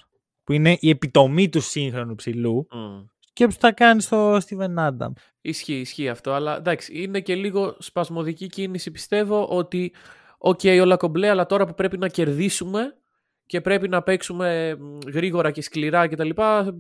που 0.45 0.53
είναι 0.53 0.77
η 0.81 0.89
επιτομή 0.91 1.49
του 1.49 1.61
σύγχρονου 1.61 2.15
ψηλού, 2.15 2.67
Μμ. 2.71 3.05
σκέψου 3.29 3.57
τι 3.59 3.63
θα 3.67 3.73
κάνει 3.73 4.01
στο 4.01 4.37
Steven 4.37 4.75
Adams. 4.79 5.13
Ισχύει, 5.41 5.75
ισχύει 5.81 6.09
αυτό, 6.09 6.33
αλλά 6.33 6.57
εντάξει, 6.57 7.03
είναι 7.03 7.21
και 7.21 7.35
λίγο 7.35 7.77
σπασμωδική 7.79 8.47
κίνηση 8.47 8.91
πιστεύω 8.91 9.47
ότι 9.47 9.93
οκ, 10.39 10.61
όλα 10.65 10.97
κομπλέ, 10.97 11.29
αλλά 11.29 11.47
τώρα 11.47 11.67
που 11.67 11.75
πρέπει 11.75 11.99
να 11.99 12.09
κερδίσουμε 12.09 12.95
και 13.51 13.61
πρέπει 13.61 13.89
να 13.89 14.03
παίξουμε 14.03 14.77
μ, 14.79 14.99
γρήγορα 15.13 15.51
και 15.51 15.63
σκληρά 15.63 16.09
κτλ. 16.09 16.31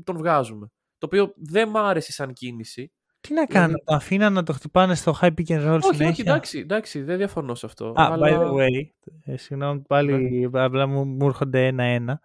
τον 0.05 0.16
βγάζουμε. 0.16 0.66
Το 0.99 1.07
οποίο 1.07 1.33
δεν 1.37 1.68
μ' 1.68 1.77
άρεσε 1.77 2.12
σαν 2.12 2.33
κίνηση. 2.33 2.93
Τι 3.21 3.35
να 3.35 3.47
κάνω, 3.47 3.66
Δηλαδή- 3.66 3.85
το 3.85 3.95
αφήνα 3.95 4.31
να 4.31 4.43
το 4.43 4.53
χτυπάνε 4.53 4.95
στο 4.95 5.14
high 5.21 5.27
pick 5.27 5.47
and 5.47 5.66
roll 5.68 5.81
όχι, 5.83 5.95
συνέχεια; 5.95 6.09
όχι, 6.11 6.21
εντάξει, 6.21 6.59
εντάξει, 6.59 7.03
δεν 7.03 7.16
διαφωνώ 7.16 7.55
σε 7.55 7.66
αυτό. 7.66 7.87
Α, 7.87 7.93
αλλά... 7.97 8.29
by 8.29 8.41
the 8.41 8.53
way, 8.55 8.87
ε, 9.25 9.37
συγγνώμη 9.37 9.81
πάλι, 9.81 10.49
απλά 10.53 10.87
μου, 10.87 11.05
μου 11.05 11.27
έρχονται 11.27 11.66
ένα-ένα. 11.66 12.21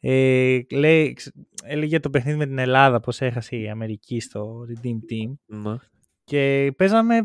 Ε, 0.00 0.58
λέει, 0.72 1.12
ξ- 1.12 1.34
έλεγε 1.64 2.00
το 2.00 2.10
παιχνίδι 2.10 2.38
με 2.38 2.46
την 2.46 2.58
Ελλάδα, 2.58 3.00
πώς 3.00 3.20
έχασε 3.20 3.56
η 3.56 3.68
Αμερική 3.68 4.20
στο 4.20 4.60
Redeem 4.68 5.12
Team 5.12 5.34
Ναι. 5.46 5.76
και 6.24 6.72
παίζαμε 6.76 7.20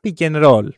pick 0.00 0.18
and 0.18 0.44
roll. 0.44 0.68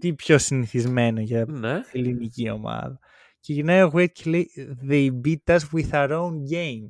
Τι 0.00 0.14
πιο 0.14 0.38
συνηθισμένο 0.38 1.20
για 1.20 1.44
ναι. 1.48 1.80
ελληνική 1.92 2.50
ομάδα. 2.50 2.98
Και 3.44 3.52
γυρνάει 3.52 3.82
ο 3.82 3.90
Wade 3.94 4.10
και 4.12 4.30
λέει 4.30 4.50
They 4.90 5.10
beat 5.26 5.54
us 5.54 5.60
with 5.74 5.90
our 5.90 6.10
own 6.10 6.32
game; 6.52 6.86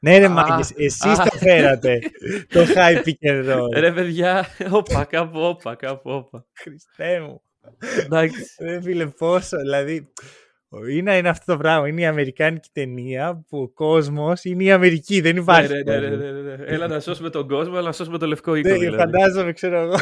Ναι 0.00 0.18
ρε 0.18 0.24
Α, 0.24 0.30
μάγκες, 0.30 0.72
εσείς 0.76 1.18
α. 1.18 1.24
το 1.24 1.36
φέρατε 1.38 1.98
το 2.48 2.60
high 2.60 3.02
pick 3.04 3.28
and 3.30 3.52
roll. 3.52 3.68
Ρε 3.74 3.92
παιδιά, 3.92 4.46
όπα, 4.70 5.04
κάπου 5.04 5.40
όπα, 5.40 5.74
κάπου 5.74 6.10
όπα. 6.10 6.46
Χριστέ 6.52 7.20
μου. 7.20 7.42
Εντάξει. 8.04 8.42
Ρε 8.60 8.80
φίλε 8.80 9.06
πόσο, 9.06 9.56
δηλαδή 9.56 10.12
είναι, 10.90 11.16
είναι 11.16 11.28
αυτό 11.28 11.52
το 11.52 11.58
πράγμα, 11.58 11.88
είναι 11.88 12.00
η 12.00 12.06
αμερικάνικη 12.06 12.68
ταινία 12.72 13.44
που 13.48 13.58
ο 13.58 13.68
κόσμος 13.68 14.44
είναι 14.44 14.64
η 14.64 14.72
Αμερική, 14.72 15.20
δεν 15.20 15.36
υπάρχει. 15.36 15.72
ναι, 15.72 15.82
ναι, 15.82 15.98
ναι, 15.98 16.08
κόσμος. 16.08 16.32
ναι, 16.32 16.40
ναι, 16.40 16.56
ναι. 16.56 16.64
Έλα 16.64 16.86
να 16.88 17.00
σώσουμε 17.00 17.30
τον 17.30 17.48
κόσμο, 17.48 17.72
έλα 17.76 17.86
να 17.86 17.92
σώσουμε 17.92 18.18
το 18.18 18.26
λευκό 18.26 18.54
οίκο. 18.54 18.68
Ναι, 18.68 18.76
δηλαδή. 18.76 18.96
φαντάζομαι, 18.96 19.52
ξέρω 19.52 19.80
εγώ. 19.80 19.94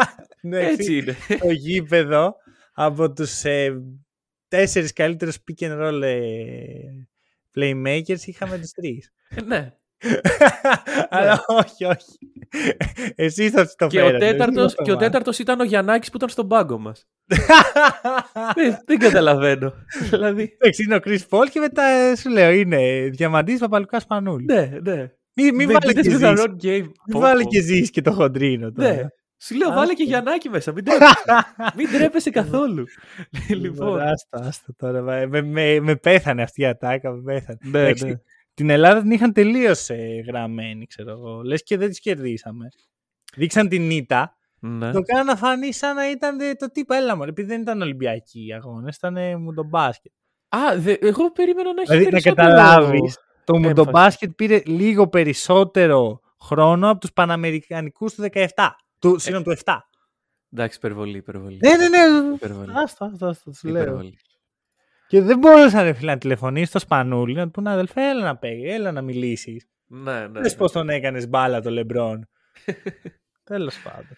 ναι, 0.42 0.66
Έτσι 0.66 0.96
είναι. 0.96 1.16
το 1.40 1.50
γήπεδο 1.50 2.34
από 2.72 3.12
τους 3.12 3.44
ε, 3.44 3.82
τέσσερις 4.48 4.92
καλύτερους 4.92 5.36
pick 5.48 5.64
and 5.66 5.80
roll 5.80 6.02
ε, 6.02 6.18
playmakers 7.54 8.20
είχαμε 8.26 8.58
τους 8.62 8.70
τρεις. 8.70 9.12
ναι. 9.46 9.72
Αλλά 11.08 11.44
όχι, 11.46 11.84
όχι. 11.84 12.18
Εσείς 13.14 13.50
θα 13.50 13.64
τους 13.64 13.74
το 13.74 13.86
Και 13.86 14.00
ο, 14.02 14.04
φέρατε. 14.06 14.30
τέταρτος, 14.30 14.74
δεν 14.74 14.84
και 14.84 14.90
ο 14.90 14.94
το 14.94 15.00
τέταρτος 15.00 15.38
ήταν 15.38 15.60
ο 15.60 15.64
Γιαννάκης 15.64 16.10
που 16.10 16.16
ήταν 16.16 16.28
στον 16.28 16.48
πάγκο 16.48 16.78
μας. 16.78 17.06
δεν, 18.54 18.78
δεν 18.86 18.98
καταλαβαίνω. 18.98 19.72
δηλαδή, 20.10 20.42
Εντάξει, 20.58 20.82
είναι 20.82 20.94
ο 20.94 20.98
Chris 21.04 21.18
Paul 21.28 21.46
και 21.50 21.60
μετά 21.60 21.82
ε, 21.82 22.16
σου 22.16 22.28
λέω 22.30 22.50
είναι 22.50 23.08
Διαμαντής 23.12 23.58
Παπαλουκάς 23.58 24.06
Πανούλης. 24.06 24.46
ναι, 24.46 24.78
ναι. 24.82 25.10
Μην 25.34 25.54
μη 25.54 25.64
They 25.68 25.72
βάλε 25.72 25.92
beat 25.92 25.98
us 25.98 26.02
και 26.02 26.16
with 26.16 26.22
our 26.30 26.36
ζεις. 26.36 26.46
own 26.46 26.50
game. 26.66 26.82
Μην 26.82 26.92
Πω, 27.12 27.18
βάλε 27.18 27.42
πω. 27.42 27.48
και 27.48 27.60
ζεις 27.60 27.90
και 27.90 28.00
το 28.02 28.12
χοντρίνο 28.12 28.72
τώρα. 28.72 28.94
Ναι. 28.94 29.02
Σου 29.38 29.56
λέω, 29.56 29.68
βάλε 29.68 29.86
και 29.86 30.02
Άστο. 30.02 30.04
Γιαννάκη 30.04 30.48
μέσα. 30.48 30.72
Μην 30.72 30.84
τρέπεσαι. 30.84 31.14
μην 31.76 31.88
τρέπεσαι 31.90 32.30
καθόλου. 32.30 32.84
Λοιπόν, 33.48 33.62
λοιπόν. 33.62 34.00
άστα, 34.00 34.38
άστα 34.38 34.72
τώρα. 34.76 35.02
Με, 35.02 35.26
με, 35.26 35.42
με, 35.42 35.80
με 35.80 35.96
πέθανε 35.96 36.42
αυτή 36.42 36.60
η 36.62 36.66
ατάκα, 36.66 37.10
με 37.10 37.22
πέθανε. 37.22 37.58
Ναι, 37.62 37.78
Εντάξει, 37.80 38.06
ναι. 38.06 38.14
Την 38.54 38.70
Ελλάδα 38.70 39.00
την 39.00 39.10
είχαν 39.10 39.32
τελείως 39.32 39.88
γραμμένη, 40.26 40.86
ξέρω 40.86 41.10
εγώ. 41.10 41.42
Λες 41.42 41.62
και 41.62 41.76
δεν 41.76 41.88
τις 41.88 42.00
κερδίσαμε. 42.00 42.68
Δείξαν 43.36 43.68
την 43.68 43.90
ήττα. 43.90 44.36
ναι. 44.58 44.90
Το 44.92 45.00
κάνανε 45.00 45.30
να 45.32 45.36
φανεί 45.36 45.72
σαν 45.72 45.94
να 45.94 46.10
ήταν 46.10 46.40
ε, 46.40 46.54
το 46.54 46.70
τύπο 46.70 46.94
έλα 46.94 47.16
μωρέ, 47.16 47.30
επειδή 47.30 47.48
δεν 47.48 47.60
ήταν 47.60 47.82
Ολυμπιακοί 47.82 48.46
οι 48.46 48.52
αγώνες, 48.52 48.96
ήταν 48.96 49.16
ε, 49.16 49.36
μουντομπάσκετ. 49.36 50.12
Α, 50.48 50.58
δε, 50.78 50.92
εγώ 51.00 51.30
περίμενα 51.32 51.72
να 51.72 51.80
έχει 51.82 51.90
Δηλαδή 51.90 52.04
να 52.04 52.10
περισσότερο... 52.10 52.46
καταλάβεις, 52.46 53.14
το 53.44 53.54
έμφαση. 53.56 53.74
μουντομπάσκετ 53.74 54.30
πήρε 54.30 54.62
λίγο 54.66 55.08
περισσότερο 55.08 56.20
χρόνο 56.40 56.90
από 56.90 57.00
τους 57.00 57.12
Παναμερικανικούς 57.12 58.14
του 58.14 58.22
17. 58.32 58.46
Του, 58.98 59.18
συγγνώμη, 59.18 59.44
του 59.44 59.62
7. 59.64 59.78
Εντάξει, 60.52 60.76
υπερβολή, 60.76 61.16
υπερβολή. 61.16 61.58
Ναι, 61.62 61.76
ναι, 61.76 61.88
ναι. 61.88 62.34
Υπερβολή. 62.34 62.72
Άστα, 62.74 63.04
άστα, 63.06 63.28
άστα, 63.28 63.50
τους 63.50 63.62
λέω. 63.62 63.82
Υπερβολή. 63.82 64.18
Και 65.06 65.20
δεν 65.22 65.38
μπορούσαν 65.38 65.82
ρε 65.82 65.92
φίλε 65.92 66.12
να 66.12 66.18
τηλεφωνήσει 66.18 66.66
στο 66.66 66.78
σπανούλι 66.78 67.34
να 67.34 67.44
του 67.44 67.50
πούνε 67.50 67.70
αδελφέ, 67.70 68.08
έλα 68.08 68.24
να 68.24 68.36
παίγει, 68.36 68.68
έλα 68.68 68.92
να 68.92 69.02
μιλήσεις. 69.02 69.66
Ναι, 69.86 70.26
ναι. 70.26 70.40
Δες 70.40 70.52
ναι. 70.52 70.58
πώ 70.58 70.70
τον 70.70 70.88
έκανες 70.88 71.28
μπάλα 71.28 71.60
το 71.60 71.70
Λεμπρόν. 71.70 72.28
Τέλος 73.44 73.82
πάντων. 73.82 74.16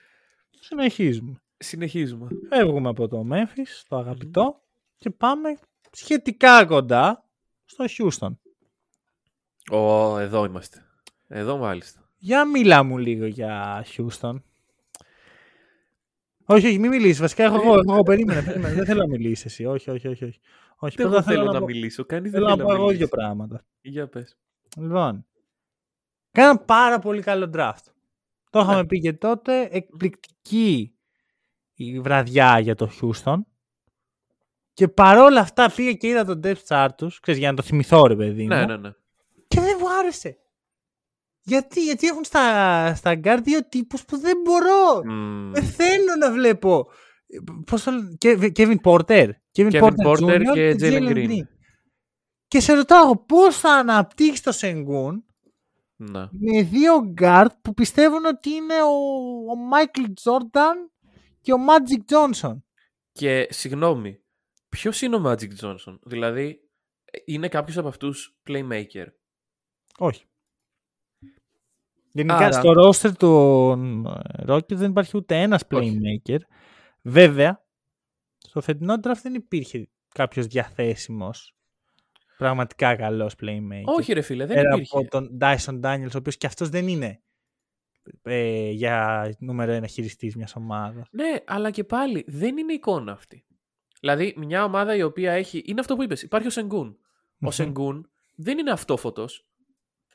Συνεχίζουμε. 0.61 1.41
Συνεχίζουμε. 1.59 2.29
Φεύγουμε 2.49 2.89
από 2.89 3.09
το 3.09 3.27
Memphis, 3.33 3.83
το 3.89 3.97
αγαπητό, 3.97 4.61
και 4.97 5.11
πάμε 5.11 5.59
σχετικά 5.91 6.65
κοντά 6.65 7.25
στο 7.65 7.85
Houston. 7.89 8.37
Ω, 9.71 10.19
εδώ 10.19 10.45
είμαστε. 10.45 10.85
Εδώ 11.29 11.57
μάλιστα. 11.57 12.11
Για 12.19 12.45
μιλά 12.45 12.83
μου 12.83 12.99
λίγο 12.99 13.27
για 13.27 13.85
Houston. 13.97 14.35
Όχι, 16.51 16.67
όχι, 16.67 16.79
μην 16.79 16.91
μιλήσεις. 16.91 17.21
Βασικά 17.21 17.45
έχω 17.45 17.55
εγώ, 17.63 17.75
εγώ 17.93 18.03
περίμενε, 18.03 18.43
περίμενε. 18.49 18.75
Δεν 18.75 18.85
θέλω 18.85 19.01
να 19.01 19.07
μιλήσεις 19.09 19.45
εσύ. 19.45 19.65
Όχι, 19.65 19.91
όχι, 19.91 20.09
όχι. 20.09 20.25
όχι. 20.25 20.41
όχι 20.79 20.97
Δεν 20.97 21.07
πρώτα 21.09 21.23
θέλω 21.23 21.45
να 21.53 21.59
πω- 21.59 21.67
μιλήσω. 21.67 22.05
Κανείς 22.05 22.31
δεν 22.31 22.41
Θέλω 22.41 22.51
να 22.51 22.57
θέλει 22.57 22.67
πω 22.69 22.75
εγώ 22.75 22.83
δύο 22.83 22.93
μιλήσει. 22.93 23.11
πράγματα. 23.11 23.65
Για 23.81 24.09
πες. 24.09 24.37
Λοιπόν, 24.77 25.27
κάναν 26.31 26.65
πάρα 26.65 26.99
πολύ 26.99 27.23
καλό 27.23 27.51
draft. 27.55 27.93
Το 28.51 28.59
είχαμε 28.61 28.81
Ναι. 28.81 28.87
πει 28.87 29.01
και 29.01 29.13
τότε. 29.13 29.69
Εκπληκτική 29.71 30.95
η 31.75 32.01
βραδιά 32.01 32.59
για 32.59 32.75
το 32.75 32.91
Houston. 33.01 33.37
Και 34.73 34.89
παρόλα 34.89 35.41
αυτά 35.41 35.73
πήγα 35.77 35.93
και 35.93 36.07
είδα 36.07 36.25
τον 36.25 36.41
depth 36.45 36.65
chart 36.69 36.89
τους, 36.97 37.21
ξέρεις, 37.21 37.41
για 37.41 37.51
να 37.51 37.57
το 37.57 37.63
θυμηθώ 37.63 38.07
ρε 38.07 38.17
παιδί 38.17 38.43
μου. 38.43 38.49
Ναι, 38.49 38.65
ναι, 38.67 38.77
ναι. 38.77 38.91
Και 39.49 39.61
δεν 39.61 39.77
μου 39.81 39.91
άρεσε. 39.99 40.39
Γιατί, 41.49 41.85
γιατί 41.85 42.07
έχουν 42.07 42.25
στα, 42.25 42.95
στα 42.95 43.21
guard 43.25 43.41
δύο 43.43 43.69
τύπους 43.69 44.05
που 44.05 44.19
δεν 44.19 44.37
μπορώ. 44.45 45.03
Μμμ. 45.05 45.53
Δεν 45.53 45.65
θέλω 45.65 46.15
να 46.19 46.33
βλέπω. 46.33 46.87
Πώς 47.67 47.83
το 47.83 47.91
λένε, 47.91 48.17
Ke- 48.25 48.53
Kevin 48.57 48.77
Porter. 48.83 49.29
Kevin, 49.57 49.71
Kevin 49.71 49.83
Porter, 49.83 50.07
Porter 50.07 50.41
Jr. 50.41 50.53
και 50.53 50.77
Jalen 50.81 51.09
Jalen 51.09 51.15
Green. 51.15 51.43
Και 52.49 52.61
σε 52.61 52.73
ρωτάω 52.75 53.03
εγώ 53.05 53.17
πώς 53.17 53.59
θα 53.59 53.73
αναπτύξεις 53.73 54.41
το 54.41 54.53
Sengun 54.61 55.13
Ναι. 55.97 56.29
με 56.31 56.63
δύο 56.63 57.15
guard 57.21 57.47
που 57.63 57.75
πιστεύουν 57.75 58.25
ότι 58.25 58.51
είναι 58.51 58.83
ο, 58.83 58.95
ο 59.51 59.55
Michael 59.73 60.07
Jordan 60.07 60.91
και 61.41 61.53
ο 61.53 61.57
Magic 61.69 62.13
Johnson; 62.15 62.57
Και 63.13 63.47
συγγνώμη, 63.51 64.21
ποιος 64.69 65.03
είναι 65.03 65.17
ο 65.17 65.23
Magic 65.25 65.49
Johnson, 65.61 65.99
δηλαδή 66.03 66.61
ε, 67.05 67.19
είναι 67.25 67.49
κάποιος 67.49 67.77
από 67.77 67.89
αυτούς 67.89 68.39
playmaker; 68.49 69.07
Όχι. 69.99 70.25
Γενικά 72.19 72.37
Άρα- 72.37 72.53
στο 72.53 72.71
roster 72.77 73.13
των 73.17 74.07
ε, 74.07 74.45
Rockets 74.47 74.75
δεν 74.77 74.91
υπάρχει 74.91 75.17
ούτε 75.17 75.41
ένας 75.41 75.63
Όχι. 75.73 76.01
playmaker. 76.01 76.39
Βέβαια, 77.03 77.65
στο 78.39 78.61
φετινό 78.61 78.95
draft 79.03 79.21
δεν 79.23 79.35
υπήρχε 79.35 79.89
κάποιος 80.15 80.47
διαθέσιμος 80.47 81.55
πραγματικά 82.39 82.97
καλός 82.97 83.35
playmaker. 83.43 83.83
Όχι, 83.99 84.13
ρε 84.13 84.21
φίλε, 84.21 84.47
δεν 84.47 84.57
Πέρα 84.57 84.75
υπήρχε. 84.75 84.97
από 84.99 85.09
τον 85.11 85.39
Dyson 85.41 85.81
Daniels, 85.81 86.15
ο 86.15 86.19
οποίος 86.19 86.37
και 86.37 86.47
αυτός 86.47 86.69
δεν 86.69 86.89
είναι 86.89 87.21
ε, 88.23 88.71
για 88.71 89.29
νούμερο 89.39 89.73
ένα 89.73 89.87
χειριστής 89.87 90.37
μιας 90.37 90.57
ομάδας. 90.57 91.09
Ναι, 91.11 91.37
αλλά 91.47 91.71
και 91.71 91.85
πάλι 91.85 92.25
δεν 92.27 92.57
είναι 92.57 92.73
εικόνα 92.73 93.13
αυτή. 93.13 93.45
Δηλαδή, 94.01 94.35
μια 94.37 94.65
ομάδα 94.65 94.97
η 94.97 95.03
οποία 95.03 95.33
έχει. 95.33 95.63
είναι 95.67 95.81
αυτό 95.81 95.97
που 95.97 96.03
είπες. 96.03 96.23
Υπάρχει 96.23 96.47
ο 96.47 96.51
Σενγκούν. 96.51 96.89
Ο 96.89 96.97
Μμμ. 97.39 97.51
Σενγκούν 97.51 98.11
δεν 98.35 98.59
είναι 98.59 98.71
αυτόφωτος. 98.71 99.47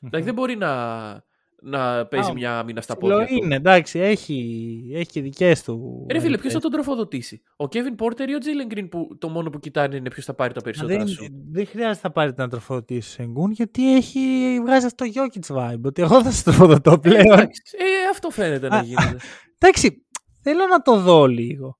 Δηλαδή, 0.00 0.24
δεν 0.24 0.34
μπορεί 0.34 0.56
να, 0.56 1.24
να 1.66 2.06
παίζει 2.06 2.30
Α, 2.30 2.32
μια 2.32 2.62
μήνα 2.62 2.80
στα 2.80 2.96
Ψηλό 2.96 3.10
πόδια. 3.16 3.26
του. 3.26 3.34
είναι, 3.44 3.54
εντάξει, 3.54 3.98
έχει, 3.98 4.90
έχει 4.94 5.10
και 5.10 5.20
δικές 5.20 5.62
του. 5.62 6.06
Ε, 6.08 6.12
Ρε 6.12 6.20
φίλε, 6.20 6.38
ποιος 6.38 6.52
ε, 6.52 6.54
θα 6.54 6.60
τον 6.60 6.70
τροφοδοτήσει. 6.70 7.42
Ο 7.56 7.64
Kevin 7.64 8.04
Porter 8.04 8.28
ή 8.28 8.34
ο 8.34 8.38
Jalen 8.42 8.74
Green 8.78 8.86
που 8.90 9.16
το 9.18 9.28
μόνο 9.28 9.50
που 9.50 9.58
κοιτάνε 9.58 9.96
είναι 9.96 10.10
ποιος 10.10 10.24
θα 10.24 10.34
πάρει 10.34 10.52
τα 10.52 10.60
Μα 10.64 10.70
περισσότερα 10.70 10.98
δεν, 11.04 11.08
σου; 11.08 11.26
δεν 11.50 11.66
χρειάζεται 11.66 12.00
να 12.06 12.12
πάρει 12.12 12.32
να 12.36 12.48
τροφοδοτήσει 12.48 13.08
ο 13.08 13.12
Σενγκούν 13.12 13.50
γιατί 13.50 13.94
έχει 13.96 14.20
βγάζει 14.64 14.86
αυτό 14.86 15.04
το 15.04 15.10
Jokic 15.14 15.56
vibe. 15.56 15.80
Ότι 15.84 16.02
εγώ 16.02 16.22
θα 16.22 16.30
σε 16.30 16.44
τροφοδοτώ 16.44 16.92
Ε, 16.92 16.96
πλέον. 16.98 17.24
εντάξει, 17.26 17.62
ε, 17.78 18.08
αυτό 18.10 18.30
φαίνεται 18.30 18.68
να 18.68 18.76
Α, 18.76 18.82
γίνεται. 18.82 19.16
Εντάξει, 19.58 20.04
θέλω 20.40 20.66
να 20.66 20.82
το 20.82 21.00
δω 21.00 21.26
λίγο. 21.26 21.78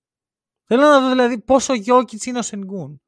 Θέλω 0.65 0.83
να 0.83 1.01
δω 1.01 1.09
δηλαδή 1.09 1.39
πόσο 1.41 1.75
Jokic 1.87 2.25
είναι 2.27 2.39
ο 2.39 2.43
Σενγκούν. 2.43 3.01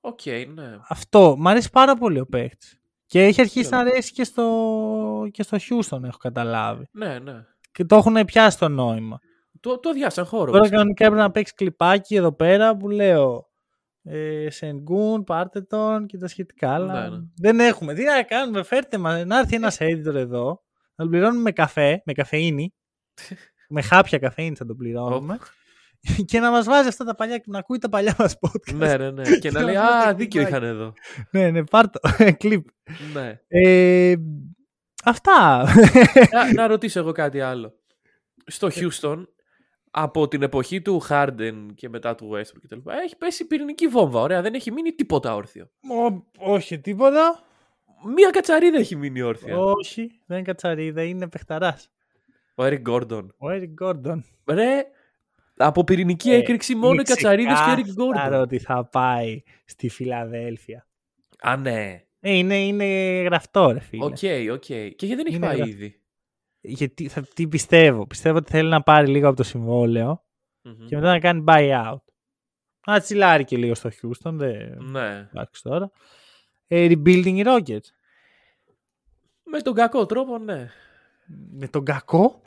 Οκ, 0.00 0.20
ναι. 0.54 0.76
Αυτό. 0.88 1.34
Μ' 1.38 1.48
αρέσει 1.48 1.70
πάρα 1.70 1.96
πολύ 1.96 2.20
ο 2.20 2.26
παίκτης. 2.26 2.77
Και 3.08 3.24
έχει 3.24 3.40
αρχίσει 3.40 3.60
Ξέρω. 3.64 3.82
να 3.82 3.90
αρέσει 3.90 4.12
και 4.12 4.24
στο, 4.24 5.28
και 5.30 5.42
στο 5.42 5.56
Houston, 5.56 6.02
έχω 6.02 6.18
καταλάβει. 6.18 6.88
Ναι, 6.92 7.18
ναι. 7.18 7.44
Και 7.72 7.84
το 7.84 7.96
έχουν 7.96 8.24
πιάσει 8.24 8.58
το 8.58 8.68
νόημα. 8.68 9.18
Του, 9.60 9.78
του 9.78 9.92
αδειάσαν 9.92 10.24
χώρο. 10.24 10.44
Τώρα 10.44 10.58
βασικά. 10.58 10.76
κανονικά 10.76 11.04
έπρεπε 11.04 11.22
να 11.22 11.30
παίξει 11.30 11.54
κλιπάκι 11.54 12.14
εδώ 12.14 12.32
πέρα 12.32 12.76
που 12.76 12.88
λέω 12.88 13.48
ε, 14.02 14.50
Σενγκούν, 14.50 15.24
πάρτε 15.24 15.60
τον 15.60 16.06
και 16.06 16.18
τα 16.18 16.28
σχετικά. 16.28 16.74
Αλλά 16.74 17.08
Ναι, 17.08 17.16
ναι. 17.16 17.22
δεν 17.36 17.60
έχουμε. 17.60 17.94
Τι 17.94 18.04
να 18.04 18.22
κάνουμε, 18.22 18.62
φέρτε 18.62 18.98
μας, 18.98 19.24
να 19.24 19.38
έρθει 19.38 19.54
ένας 19.54 19.76
editor 19.80 20.14
εδώ, 20.14 20.46
να 20.94 21.04
τον 21.04 21.08
πληρώνουμε 21.10 21.42
με 21.42 21.52
καφέ, 21.52 22.02
με 22.04 22.12
καφεΐνη. 22.12 22.74
με 23.68 23.82
χάπια 23.82 24.18
καφεΐνη 24.18 24.56
θα 24.56 24.66
τον 24.66 24.76
πληρώνουμε. 24.76 25.38
και 26.30 26.40
να 26.40 26.50
μας 26.50 26.66
βάζει 26.66 26.88
αυτά 26.88 27.04
τα 27.04 27.14
παλιά, 27.14 27.42
να 27.46 27.58
ακούει 27.58 27.78
τα 27.78 27.88
παλιά 27.88 28.14
μας 28.18 28.36
podcast. 28.40 28.74
ναι, 28.74 28.96
ναι, 28.96 29.10
ναι. 29.10 29.22
Και 29.38 29.50
να 29.50 29.58
Και 29.58 29.64
λέει 29.64 29.74
να 29.74 29.82
βάζει 29.82 29.96
Α, 29.96 30.04
τα 30.04 30.14
δίκιο 30.14 30.42
κλιπάκια». 30.42 30.66
είχαν 30.68 30.76
εδώ. 30.76 30.92
ναι, 31.30 31.50
ναι, 31.50 31.64
πάρτο. 31.64 32.00
Κλιπ. 32.38 32.66
ναι. 33.12 33.40
Ε, 33.48 34.14
αυτά. 35.04 35.64
να, 36.32 36.52
να 36.54 36.66
ρωτήσω 36.66 36.98
εγώ 36.98 37.12
κάτι 37.12 37.40
άλλο. 37.40 37.72
Στο 38.46 38.68
Houston, 38.74 39.22
από 39.90 40.28
την 40.28 40.42
εποχή 40.42 40.82
του 40.82 41.02
Harden 41.08 41.66
και 41.74 41.88
μετά 41.88 42.14
του 42.14 42.30
Westbrook 42.34 42.60
κτλ. 42.62 42.90
Έχει 43.04 43.16
πέσει 43.16 43.46
πυρηνική 43.46 43.86
βόμβα. 43.88 44.20
Ωραία, 44.20 44.42
δεν 44.42 44.54
έχει 44.54 44.72
μείνει 44.72 44.92
τίποτα 44.92 45.34
όρθιο. 45.34 45.70
Ο- 46.08 46.52
όχι, 46.52 46.78
τίποτα. 46.80 47.42
Μία 48.16 48.30
κατσαρίδα 48.30 48.78
έχει 48.78 48.96
μείνει 48.96 49.20
όρθια. 49.22 49.58
Όχι, 49.58 50.20
δεν 50.26 50.36
είναι 50.36 50.46
κατσαρίδα, 50.46 51.02
είναι 51.02 51.28
παιχταράς. 51.28 51.90
Ο 52.54 52.64
Eric 52.64 52.82
Gordon. 52.88 53.26
Ο 53.38 53.46
Eric 53.50 53.86
Gordon. 53.86 54.18
Ρε, 54.50 54.82
από 55.58 55.84
πυρηνική 55.84 56.30
Ε, 56.30 56.36
έκρηξη 56.36 56.74
μόνο 56.74 56.88
οι 56.88 56.92
είναι 56.92 57.02
κατσαρίδες 57.02 57.58
και 57.60 57.70
ο 57.70 57.74
Eric 57.74 57.82
ξεκάθαρο 57.82 58.36
Gordon. 58.38 58.42
ότι 58.42 58.58
θα 58.58 58.84
πάει 58.88 59.42
στη 59.64 59.88
Φιλαδέλφια. 59.88 60.86
Α, 61.40 61.56
ναι. 61.56 62.02
Ε, 62.20 62.32
είναι, 62.32 62.58
είναι 62.66 62.84
γραφτό, 63.22 63.70
ρε 63.70 63.80
φίλε. 63.80 64.04
Οκ, 64.04 64.18
οκ. 64.52 64.60
Και 64.64 65.06
γιατί 65.06 65.14
δεν 65.14 65.26
έχει 65.26 65.36
Είναι 65.36 65.46
πάει 65.46 65.56
γραφ- 65.56 65.70
ήδη; 65.70 66.00
Γιατί 66.60 67.08
θα, 67.08 67.22
τι 67.34 67.48
πιστεύω. 67.48 68.06
Πιστεύω 68.06 68.36
ότι 68.36 68.50
θέλει 68.50 68.68
να 68.68 68.82
πάρει 68.82 69.06
λίγο 69.06 69.26
από 69.28 69.36
το 69.36 69.42
συμβόλαιο 69.42 70.24
Μμμ. 70.62 70.86
και 70.86 70.94
μετά 70.96 71.08
να 71.10 71.18
κάνει 71.18 71.44
buyout. 71.46 71.96
Να 72.86 73.00
τσιλάρει 73.00 73.44
και 73.44 73.56
λίγο 73.56 73.74
στο 73.74 73.90
Houston. 73.90 74.32
Δεν... 74.32 74.76
Ναι. 74.78 75.28
Εντάξει 75.34 75.62
τώρα. 75.62 75.90
Ε, 76.66 76.86
rebuilding 76.90 77.34
οι 77.36 77.42
Rockets. 77.46 77.88
Με 79.44 79.60
τον 79.60 79.74
κακό 79.74 80.06
τρόπο, 80.06 80.38
ναι. 80.38 80.70
Με 81.50 81.68
τον 81.68 81.84
κακό; 81.84 82.42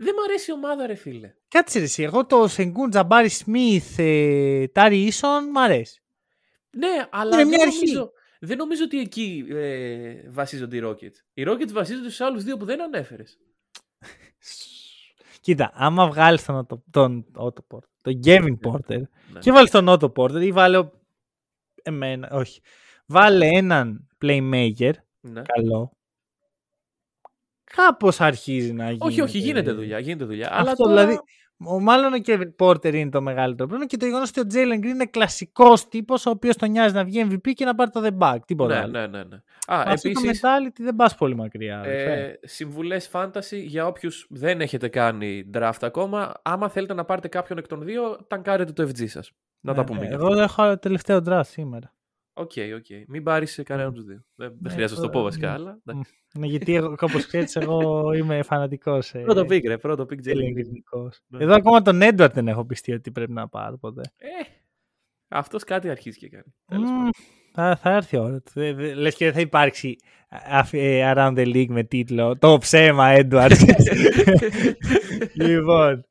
Δεν 0.00 0.14
μ' 0.14 0.22
αρέσει 0.28 0.50
η 0.50 0.54
ομάδα, 0.54 0.86
ρε 0.86 0.94
φίλε. 0.94 1.34
Κάτσε 1.48 1.78
ρε 1.78 1.84
εσύ. 1.84 2.02
Εγώ 2.02 2.26
το 2.26 2.48
Σενγκούν, 2.48 2.90
Τζαμπάρι 2.90 3.28
Σμιθ, 3.28 3.98
ε, 3.98 4.68
Τάρι 4.72 4.98
Ίσον, 5.04 5.50
μ' 5.50 5.58
αρέσει. 5.58 6.02
Ναι, 6.70 7.06
αλλά 7.10 7.26
Είναι 7.34 7.36
δεν, 7.36 7.48
μια 7.48 7.62
αρχή. 7.62 7.78
νομίζω, 7.86 8.12
δεν 8.40 8.56
νομίζω 8.56 8.84
ότι 8.84 9.00
εκεί 9.00 9.44
ε, 9.48 10.30
βασίζονται 10.30 10.76
οι 10.76 10.80
Rockets. 10.84 11.16
Οι 11.34 11.42
Rockets 11.46 11.72
βασίζονται 11.72 12.06
στους 12.06 12.20
άλλους 12.20 12.44
δύο 12.44 12.56
που 12.56 12.64
δεν 12.64 12.82
ανέφερες. 12.82 13.38
Κοίτα, 15.40 15.70
άμα 15.74 16.06
βγάλεις 16.06 16.44
τον, 16.44 16.66
Otto- 16.66 16.82
τον, 16.90 17.26
Otto 17.36 17.60
Porter, 17.76 17.88
τον 18.00 18.20
Gavin 18.24 18.56
Porter 18.66 19.00
Ναι. 19.32 19.38
και 19.40 19.52
βάλεις 19.52 19.70
τον 19.70 19.86
Otto 19.88 20.12
Porter 20.12 20.42
ή 20.42 20.52
βάλε 20.52 20.78
ο- 20.78 20.92
εμένα, 21.82 22.28
όχι. 22.32 22.60
Βάλε 23.06 23.46
έναν 23.46 24.08
playmaker 24.22 24.92
Ναι. 25.20 25.42
καλό. 25.42 25.97
Κάπως 27.76 28.20
αρχίζει 28.20 28.72
να 28.72 28.84
γίνει. 28.84 28.98
Όχι, 29.00 29.20
όχι, 29.20 29.38
γίνεται 29.38 29.72
δουλειά. 29.72 29.98
Γίνεται 29.98 30.24
δουλειά. 30.24 30.48
αλλά 30.52 30.70
Αυτό 30.70 30.84
τώρα... 30.84 30.94
δηλαδή. 30.96 31.18
Ο, 31.64 31.80
μάλλον 31.80 32.12
ο 32.12 32.16
Kevin 32.26 32.54
Porter 32.58 32.94
είναι 32.94 33.10
το 33.10 33.20
μεγαλύτερο 33.20 33.68
πρόβλημα 33.68 33.86
και 33.86 33.96
το 33.96 34.06
γεγονός 34.06 34.30
ότι 34.36 34.40
ο 34.40 34.44
Jalen 34.54 34.78
Green 34.78 34.84
είναι 34.86 35.06
κλασικός 35.06 35.88
τύπος 35.88 36.26
ο 36.26 36.30
οποίος 36.30 36.56
τον 36.56 36.70
νοιάζει 36.70 36.94
να 36.94 37.04
βγει 37.04 37.26
MVP 37.30 37.52
και 37.52 37.64
να 37.64 37.74
πάρει 37.74 37.90
το 37.90 38.00
The 38.04 38.18
Bag. 38.18 38.36
Τίποτα 38.46 38.74
Ναι, 38.74 38.80
άλλο. 38.80 38.90
ναι, 38.90 39.06
ναι, 39.06 39.18
ναι. 39.24 39.36
Α, 39.66 39.76
Με 39.86 39.92
αυτό 39.92 40.12
το 40.12 40.20
επίσης, 40.20 40.40
mentality 40.44 40.76
δεν 40.78 40.94
πας 40.96 41.14
πολύ 41.14 41.34
μακριά. 41.36 41.78
αδερφέ. 41.80 42.12
ε, 42.22 42.38
συμβουλές 42.48 43.10
fantasy 43.12 43.62
για 43.64 43.86
όποιους 43.86 44.26
δεν 44.30 44.60
έχετε 44.60 44.88
κάνει 44.88 45.50
draft 45.54 45.72
ακόμα. 45.80 46.32
Άμα 46.42 46.68
θέλετε 46.68 46.94
να 46.94 47.04
πάρετε 47.04 47.28
κάποιον 47.28 47.58
εκ 47.58 47.66
των 47.66 47.82
δύο, 47.82 48.18
ταγκάρετε 48.28 48.72
το 48.72 48.82
FG 48.82 49.08
σας. 49.08 49.32
Να 49.60 49.74
τα 49.74 49.80
Ναι, 49.80 49.86
πούμε 49.86 50.00
ναι, 50.00 50.06
και 50.06 50.12
Εγώ 50.14 50.26
αυτά. 50.40 50.42
έχω 50.64 50.78
τελευταίο 50.78 51.22
draft 51.28 51.40
σήμερα. 51.44 51.92
Οκ, 52.38 52.52
οκ. 52.76 52.86
Μην 53.08 53.22
πάρεις 53.22 53.60
κανέναν 53.64 53.88
από 53.88 53.96
τους 53.98 54.06
δύο. 54.06 54.24
Δεν, 54.34 54.48
δεν 54.48 54.58
Ναι, 54.60 54.70
χρειάζεται 54.70 55.00
να 55.00 55.06
το 55.06 55.12
τώρα, 55.12 55.18
πω 55.18 55.22
βασικά, 55.30 55.46
ναι. 55.48 55.54
αλλά... 55.54 55.78
ναι. 55.84 55.94
Ναι, 56.38 56.46
γιατί 56.46 56.74
εγώ, 56.74 56.94
όπως 57.00 57.26
ξέρεις, 57.26 57.56
εγώ 57.56 58.12
είμαι 58.12 58.42
φανατικός. 58.42 59.14
Ε, 59.14 59.18
Πρώτο 59.18 59.40
pick, 59.40 59.62
ρε. 59.66 59.78
Πρώτο 59.78 60.02
pick 60.02 60.14
Jalen 60.28 60.32
Green. 60.32 60.56
ελληνικός. 60.56 61.20
Ναι. 61.26 61.42
Εδώ 61.44 61.54
ακόμα 61.54 61.82
τον 61.82 62.00
Edward 62.02 62.30
δεν 62.32 62.48
έχω 62.48 62.64
πιστεί 62.64 62.92
ότι 62.92 63.10
πρέπει 63.10 63.32
να 63.32 63.48
πάρω 63.48 63.78
ποτέ. 63.78 64.00
Ε, 64.16 64.28
αυτός 65.28 65.64
κάτι 65.64 65.88
αρχίζει 65.90 66.18
και 66.18 66.28
κάνει. 66.28 66.54
Τέλος 66.66 66.90
Μμμ, 66.90 66.96
πάντων. 66.96 67.10
θα, 67.52 67.76
θα 67.76 67.90
έρθει 67.96 68.16
η 68.16 68.18
ώρα 68.18 68.40
του. 68.40 68.60
Ε, 68.60 68.72
δε- 68.72 68.94
Λες 68.94 69.14
και 69.14 69.24
δεν 69.24 69.34
θα 69.34 69.40
υπάρξει 69.40 69.96
α- 70.28 70.68
ε, 70.70 71.12
Around 71.14 71.34
the 71.36 71.46
League 71.54 71.68
με 71.68 71.84
τίτλο 71.84 72.38
Το 72.38 72.58
ψέμα, 72.58 73.12
Edward. 73.16 73.52
λοιπόν. 75.34 76.04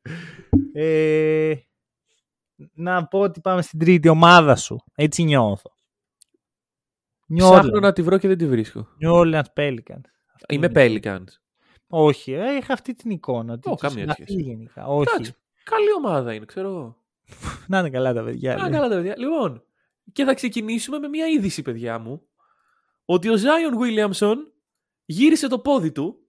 Ε, 0.73 1.53
να 2.73 3.07
πω 3.07 3.19
ότι 3.19 3.41
πάμε 3.41 3.61
στην 3.61 3.80
τρίτη 3.80 4.09
ομάδα 4.09 4.55
σου. 4.55 4.78
Έτσι 4.95 5.23
νιώθω. 5.23 5.71
New 7.34 7.38
Ψάχνω 7.38 7.78
Orleans, 7.78 7.82
να 7.82 7.93
τη 7.93 8.01
βρω 8.01 8.17
και 8.17 8.28
δεν 8.28 8.38
τη 8.38 8.47
βρίσκω. 8.47 8.88
New 9.03 9.11
Orleans 9.21 9.43
Pelicans. 9.55 10.05
Αυτή 10.34 10.55
Είμαι 10.55 10.69
είναι. 10.75 10.99
Pelicans. 11.03 11.28
Όχι, 11.88 12.32
ε, 12.32 12.55
είχα 12.55 12.73
αυτή 12.73 12.93
την 12.93 13.11
εικόνα. 13.11 13.53
ότι 13.53 13.69
Ω, 13.69 13.71
τους 13.71 13.82
καμία 13.82 13.99
συμπαθεί 13.99 14.23
σχέση. 14.23 14.41
γενικά. 14.41 14.86
Όχι. 14.88 15.09
Εντάξει, 15.13 15.34
καλή 15.63 15.93
ομάδα 15.97 16.34
είναι, 16.34 16.45
ξέρω 16.45 16.67
εγώ. 16.67 16.97
Να 17.67 17.80
είναι 17.80 17.89
καλά 17.89 18.13
τα 18.13 18.23
παιδιά. 18.23 18.53
Α, 18.53 18.61
λέει. 18.61 18.71
καλά 18.71 18.89
τα 18.89 18.95
παιδιά. 18.95 19.13
Λοιπόν, 19.17 19.63
και 20.11 20.23
θα 20.23 20.34
ξεκινήσουμε 20.34 20.99
με 20.99 21.07
μια 21.07 21.28
είδηση, 21.28 21.61
παιδιά 21.61 21.99
μου. 21.99 22.21
Ότι 23.05 23.30
ο 23.30 23.38
Ζάιον 23.38 23.73
Williamson 23.82 24.36
γύρισε 25.05 25.47
το 25.47 25.59
πόδι 25.59 25.91
του 25.91 26.19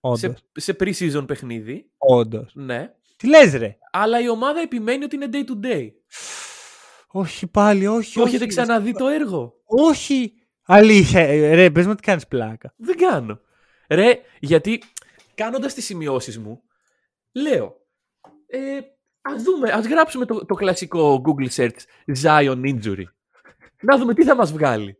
Όντως. 0.00 0.20
σε, 0.20 0.36
σε 0.52 0.76
pre-season 0.80 1.24
παιχνίδι. 1.26 1.90
Όντως. 1.96 2.52
Ναι. 2.54 2.94
Τι 3.16 3.28
λες 3.28 3.54
ρε; 3.54 3.78
Αλλά 3.92 4.20
η 4.20 4.28
ομάδα 4.28 4.60
επιμένει 4.60 5.04
ότι 5.04 5.16
είναι 5.16 5.28
day 5.32 5.44
to 5.50 5.66
day. 5.66 5.88
Όχι 7.08 7.46
πάλι, 7.46 7.86
όχι. 7.86 8.12
Και 8.12 8.20
όχι. 8.20 8.28
έχετε 8.28 8.46
ξαναδεί 8.46 8.92
το 8.92 9.06
έργο; 9.06 9.54
Όχι. 9.76 10.34
Αλήθεια, 10.66 11.20
ε, 11.20 11.54
ρε, 11.54 11.70
πες 11.70 11.84
μου 11.84 11.92
ότι 11.92 12.02
κάνεις 12.02 12.26
πλάκα. 12.26 12.74
Δεν 12.76 12.96
κάνω. 12.96 13.40
Ρε, 13.88 14.20
γιατί 14.40 14.82
κάνοντας 15.34 15.74
τις 15.74 15.84
σημειώσεις 15.84 16.38
μου, 16.38 16.62
λέω, 17.32 17.76
ε, 18.46 18.80
ας 19.20 19.42
δούμε, 19.42 19.70
ας 19.70 19.86
γράψουμε 19.86 20.24
το, 20.24 20.44
το 20.44 20.54
κλασικό 20.54 21.22
Google 21.24 21.48
search 21.48 21.78
Zion 22.22 22.62
injury. 22.64 23.04
Να 23.82 23.98
δούμε 23.98 24.14
τι 24.14 24.24
θα 24.24 24.34
μας 24.34 24.52
βγάλει. 24.52 24.98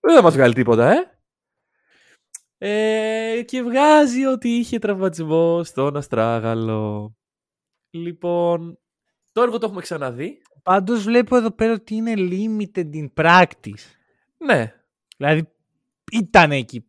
Δεν 0.00 0.14
θα 0.14 0.22
μας 0.22 0.34
βγάλει 0.34 0.54
τίποτα, 0.54 0.92
ε. 0.92 1.18
ε 2.58 3.42
και 3.42 3.62
βγάζει 3.62 4.24
ότι 4.24 4.48
είχε 4.48 4.78
τραυματισμό 4.78 5.64
στον 5.64 5.96
Αστράγαλο. 5.96 7.14
Λοιπόν, 7.90 8.78
το 9.32 9.42
έργο 9.42 9.58
το 9.58 9.66
έχουμε 9.66 9.80
ξαναδεί. 9.80 10.42
Πάντως 10.62 11.02
βλέπω 11.02 11.36
εδώ 11.36 11.50
πέρα 11.50 11.72
ότι 11.72 11.94
είναι 11.94 12.14
limited 12.16 12.90
in 12.94 13.08
practice. 13.14 13.99
Ναι. 14.44 14.74
Δηλαδή 15.16 15.48
ήταν 16.12 16.52
εκεί. 16.52 16.84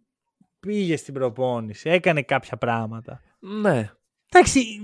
Πήγε 0.60 0.98
στην 0.98 1.14
προπόνηση. 1.14 1.90
Έκανε 1.90 2.22
κάποια 2.22 2.58
πράγματα. 2.58 3.22
Ναι. 3.40 3.92
Εντάξει. 4.30 4.82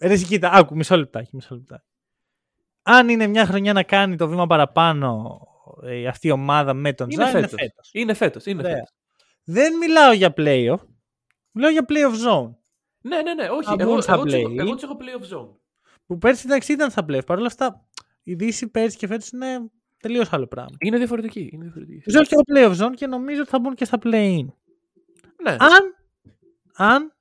Ρε, 0.00 0.12
εσύ, 0.12 0.24
κοίτα, 0.24 0.50
άκου, 0.50 0.76
μισό 0.76 0.96
λεπτάκι, 0.96 1.30
μισό 1.32 1.54
λεπτάκι. 1.54 1.84
Αν 2.82 3.08
είναι 3.08 3.26
μια 3.26 3.46
χρονιά 3.46 3.72
να 3.72 3.82
κάνει 3.82 4.16
το 4.16 4.28
βήμα 4.28 4.46
παραπάνω 4.46 5.40
ε, 5.82 6.06
αυτή 6.06 6.26
η 6.26 6.30
ομάδα 6.30 6.74
με 6.74 6.92
τον 6.92 7.10
Είναι 7.10 7.22
Ζάιν, 7.24 7.36
είναι 7.36 7.46
φέτος. 7.46 7.60
φέτος. 7.60 7.90
Είναι 7.92 8.14
φέτος. 8.14 8.46
Είναι 8.46 8.62
Ωραία. 8.62 8.72
φέτος. 8.74 8.90
Δεν 9.44 9.76
μιλάω 9.76 10.12
για 10.12 10.32
playoff. 10.36 10.78
Μιλάω 11.50 11.70
για 11.70 11.84
playoff 11.88 12.28
zone. 12.28 12.50
Ναι, 13.00 13.22
ναι, 13.22 13.34
ναι. 13.34 13.48
Όχι. 13.48 13.64
Θα 13.64 13.76
Εγώ, 13.78 13.90
μπουν 13.92 14.02
στα 14.02 14.12
εγώ, 14.12 14.24
τους 14.24 14.32
έχω- 14.34 14.48
play. 14.48 14.58
εγώ 14.58 14.74
τους 14.74 14.82
έχω 14.82 14.96
playoff 15.00 15.36
zone. 15.36 15.56
Που 16.06 16.18
πέρσι 16.18 16.42
εντάξει 16.46 16.72
ήταν 16.72 16.90
στα 16.90 17.04
playoff. 17.08 17.26
Παρ' 17.26 17.38
όλα 17.38 17.46
αυτά 17.46 17.88
η 18.22 18.34
Δύση 18.34 18.68
πέρσι 18.68 18.96
και 18.96 19.06
φέτος 19.06 19.28
είναι 19.28 19.46
τελείως 20.02 20.32
άλλο 20.32 20.46
πράγμα. 20.46 20.76
Είναι 20.78 20.96
διαφορετική. 20.98 21.50
Είναι 21.52 21.62
διαφορετική. 21.62 22.00
Τους 22.00 22.14
έχω 22.14 22.24
και 22.24 22.34
το 22.34 22.42
playoff 22.54 22.86
zone 22.86 22.94
και 22.94 23.06
νομίζω 23.06 23.40
ότι 23.40 23.50
θα 23.50 23.58
μπουν 23.58 23.74
και 23.74 23.84
στα 23.84 23.98
play-in. 24.02 24.46
Ναι. 25.42 25.56
Αν, 25.58 25.94
αν, 26.74 27.12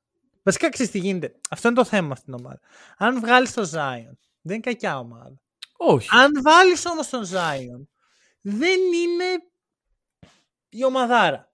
βασικά 0.44 0.70
ξέρεις 0.70 0.92
τι 0.92 1.00
γίνεται. 1.00 1.36
Αυτό 1.50 1.68
είναι 1.68 1.78
το 1.78 1.84
θέμα 1.86 2.16
στην 2.16 2.34
ομάδα. 2.34 2.60
Αν 2.98 3.20
βγάλεις 3.20 3.54
το 3.54 3.62
Zion, 3.62 4.16
δεν 4.42 4.56
είναι 4.56 4.60
κακιά 4.60 5.00
ομάδα. 5.00 5.34
Όχι. 5.78 6.08
Αν 6.12 6.42
βάλεις 6.44 6.86
όμως 6.86 7.10
τον 7.10 7.24
Zion, 7.26 7.86
δεν 8.42 8.80
είναι 8.80 9.44
η 10.70 10.86
ομαδάρα. 10.86 11.52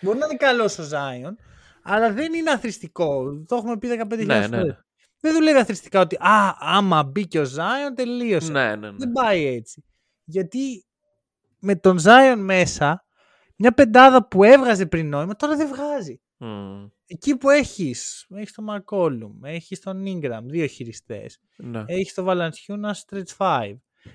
Μπορεί 0.00 0.18
να 0.18 0.26
είναι 0.26 0.36
καλός 0.36 0.78
ο 0.78 0.82
Zion, 0.92 1.34
αλλά 1.82 2.12
δεν 2.12 2.34
είναι 2.34 2.50
αθρηστικό. 2.50 3.42
Το 3.46 3.56
έχουμε 3.56 3.78
πει 3.78 3.88
15.000 3.88 4.26
Ναι, 4.26 4.38
ναι, 4.38 4.46
φορές. 4.46 4.64
ναι. 4.66 4.76
Δεν 5.20 5.32
δουλεύει 5.32 5.58
αθρηστικά 5.58 6.00
ότι 6.00 6.16
α, 6.16 6.56
άμα 6.58 7.02
μπήκε 7.02 7.40
ο 7.40 7.42
Zion 7.56 7.92
τελείωσε. 7.94 8.52
Ναι, 8.52 8.76
ναι, 8.76 8.90
ναι. 8.90 8.96
Δεν 8.96 9.12
πάει 9.12 9.46
έτσι. 9.46 9.84
Γιατί 10.24 10.84
με 11.58 11.76
τον 11.76 11.98
Zion 12.02 12.36
μέσα, 12.38 13.04
μια 13.56 13.72
πεντάδα 13.72 14.28
που 14.28 14.44
έβγαζε 14.44 14.86
πριν 14.86 15.08
νόημα, 15.08 15.36
τώρα 15.36 15.56
δεν 15.56 15.68
βγάζει. 15.68 16.20
Μμ, 16.36 16.86
Εκεί 17.06 17.36
που 17.36 17.50
έχεις, 17.50 18.26
έχεις 18.34 18.52
τον 18.52 18.66
McCollum, 18.70 19.32
έχεις 19.42 19.80
τον 19.80 20.04
Ingram, 20.06 20.40
δύο 20.44 20.66
χειριστές. 20.66 21.38
ναι. 21.56 21.82
Έχεις 21.86 22.14
τον 22.14 22.26
Valanciunas 22.28 22.92
stretch 23.06 23.36
5. 23.36 23.74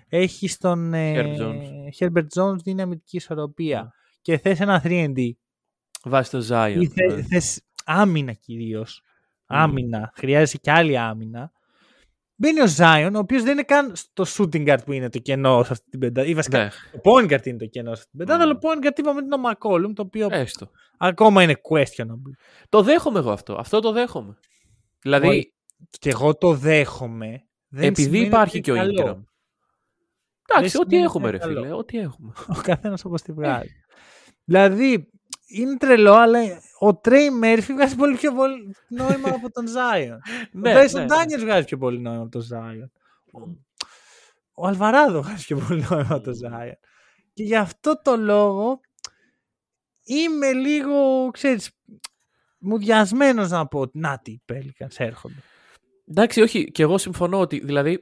Έχεις 0.09 0.57
τον 0.57 0.93
ε, 0.93 1.13
Herb 1.15 1.41
Jones. 1.41 1.53
Ναι. 1.71 1.87
Herbert 1.99 2.27
Jones 2.41 2.57
δυναμική 2.63 3.15
ισορροπία. 3.17 3.93
Και 4.21 4.37
θες 4.37 4.59
ένα 4.59 4.81
3D. 4.83 5.29
Βάζει 6.03 6.29
το 6.29 6.45
Zion. 6.49 6.77
Ή 6.81 6.87
θε, 6.87 7.15
ναι. 7.15 7.21
θες 7.23 7.61
άμυνα 7.85 8.33
κυρίως. 8.33 9.01
Άμυνα. 9.45 10.11
Χρειάζεσαι 10.15 10.57
και 10.57 10.71
άλλη 10.71 10.97
άμυνα. 10.97 11.51
Μπαίνει 12.41 12.61
ο 12.61 12.65
Zion, 12.77 13.11
ο 13.15 13.17
οποίος 13.17 13.43
δεν 13.43 13.51
είναι 13.51 13.63
καν 13.63 13.95
στο 13.95 14.23
shooting 14.27 14.67
guard 14.69 14.85
που 14.85 14.91
είναι 14.91 15.09
το 15.09 15.19
κενό 15.19 15.63
σε 15.63 15.71
αυτή 15.73 15.89
την 15.89 15.99
πεντάδα. 15.99 16.27
Ή 16.27 16.33
βασικά 16.33 16.57
Ναι, 16.57 16.69
το 16.91 16.99
point 17.03 17.31
guard 17.33 17.45
είναι 17.45 17.57
το 17.57 17.65
κενό 17.65 17.95
σε 17.95 18.01
αυτή 18.01 18.09
την 18.09 18.19
πεντάδα, 18.19 18.43
Mm. 18.43 18.47
αλλά 18.47 18.59
point 18.61 18.85
guard 18.85 18.99
είπαμε 18.99 19.21
είναι 19.21 19.29
το 19.29 19.41
McCollum, 19.49 19.93
το 19.93 20.01
οποίο 20.01 20.27
έστω. 20.31 20.69
ακόμα 20.97 21.43
είναι 21.43 21.55
questionable. 21.69 22.31
Το 22.69 22.81
δέχομαι 22.83 23.19
εγώ 23.19 23.31
αυτό. 23.31 23.55
Αυτό 23.59 23.79
το 23.79 23.91
δέχομαι. 23.91 24.37
Δηλαδή, 25.01 25.27
Όχι. 25.27 25.53
Και 25.99 26.09
εγώ 26.09 26.35
το 26.35 26.53
δέχομαι. 26.53 27.43
Δεν 27.69 27.83
επειδή 27.83 28.01
σημαίνει 28.03 28.25
υπάρχει 28.25 28.57
ότι 28.57 28.61
και 28.61 28.71
ο 28.71 28.75
είναι 28.75 28.93
καλό. 28.93 29.11
Ingram. 29.11 29.23
Εντάξει, 30.51 30.71
Δεν 30.71 30.81
ό,τι 30.81 30.89
σημαίνει 30.89 31.03
έχουμε, 31.03 31.27
ότι 31.27 31.37
ρε 31.37 31.43
είναι 31.43 31.53
φίλε. 31.53 31.65
καλό. 31.67 31.77
Ό,τι 31.79 31.97
έχουμε. 31.97 32.31
Ο 32.47 32.61
καθένας 32.63 33.05
όπως 33.05 33.21
τη 33.21 33.31
βγάζει. 33.31 33.69
δηλαδή, 34.43 35.09
είναι 35.49 35.77
τρελό, 35.77 36.13
αλλά 36.13 36.39
ο 36.79 36.95
Τρέι 36.95 37.29
Μέρφυ 37.29 37.73
βγάζει 37.73 37.95
πολύ 37.95 38.15
πιο 38.15 38.33
πολύ 38.33 38.75
νόημα 38.87 39.29
από 39.29 39.51
τον 39.51 39.67
Ζάιον. 39.67 40.19
ναι, 40.51 40.69
ο 40.69 40.73
Τάισον 40.73 41.01
ναι, 41.01 41.07
Ντάνιελς 41.07 41.43
βγάζει 41.43 41.65
πιο 41.65 41.77
πολύ 41.77 41.99
νόημα 41.99 42.21
από 42.21 42.31
τον 42.31 42.41
Ζάιον. 42.41 42.91
Ο 44.53 44.67
Αλβαράδο 44.67 45.21
βγάζει 45.21 45.45
πιο 45.45 45.57
πολύ 45.57 45.85
νόημα 45.89 46.15
από 46.15 46.23
τον 46.23 46.33
Ζάιον. 46.33 46.77
Και 47.33 47.43
γι' 47.43 47.55
αυτό 47.55 48.01
το 48.01 48.17
λόγο 48.17 48.79
είμαι 50.03 50.53
λίγο, 50.53 51.29
ξέρεις, 51.31 51.71
μουδιασμένος 52.59 53.49
να 53.49 53.67
πω 53.67 53.79
ότι 53.79 53.99
να 53.99 54.19
τι 54.19 54.31
οι 54.31 54.41
Pelicans 54.53 54.95
έρχονται. 54.97 55.43
Εντάξει, 56.07 56.41
όχι. 56.41 56.71
Και 56.71 56.83
εγώ 56.83 56.97
συμφωνώ 56.97 57.39
ότι 57.39 57.59
δηλαδή 57.59 57.99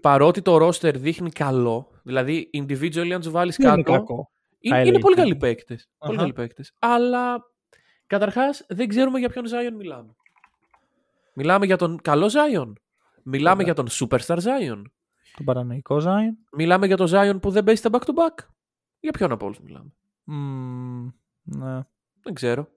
παρότι 0.00 0.42
το 0.42 0.66
roster 0.66 0.94
δείχνει 0.94 1.30
καλό, 1.30 1.90
δηλαδή 2.02 2.50
individually 2.52 3.10
αν 3.10 3.20
τους 3.20 3.30
βάλεις 3.30 3.56
Δεν 3.56 3.72
είναι 3.72 3.82
κάτω. 3.82 3.98
κακό. 3.98 4.30
Είναι, 4.58 4.74
θα 4.74 4.80
είναι 4.80 4.88
έλεγε. 4.88 4.98
πολύ 5.02 5.14
καλοί 5.16 5.36
παίκτες. 5.36 5.88
Πολύ 5.98 6.12
Αχα. 6.12 6.20
καλοί 6.20 6.32
παίκτες. 6.32 6.72
Αλλά 6.78 7.44
καταρχάς 8.06 8.64
δεν 8.68 8.88
ξέρουμε 8.88 9.18
για 9.18 9.28
ποιον 9.28 9.44
Zion 9.44 9.74
μιλάμε. 9.76 10.14
Μιλάμε 11.34 11.66
για 11.66 11.76
τον 11.76 12.00
καλό 12.02 12.26
Zion. 12.26 12.72
Μιλάμε 13.22 13.62
Ωραία. 13.62 13.64
για 13.64 13.74
τον 13.74 13.86
superstar 13.90 14.36
Zion. 14.38 14.82
Τον 15.36 15.44
παρανοϊκό 15.44 15.98
Ζάιον. 16.00 16.38
Μιλάμε 16.52 16.86
για 16.86 16.96
τον 16.96 17.06
Zion 17.10 17.38
που 17.42 17.50
δεν 17.50 17.64
παίζει 17.64 17.82
τα 17.82 17.88
back 17.92 18.00
to 18.00 18.14
back. 18.14 18.44
Για 19.00 19.10
ποιον 19.10 19.32
από 19.32 19.44
όλους 19.44 19.60
μιλάμε. 19.60 19.92
Μμμ, 20.24 21.10
ναι. 21.42 21.80
Δεν 22.22 22.34
ξέρω. 22.34 22.68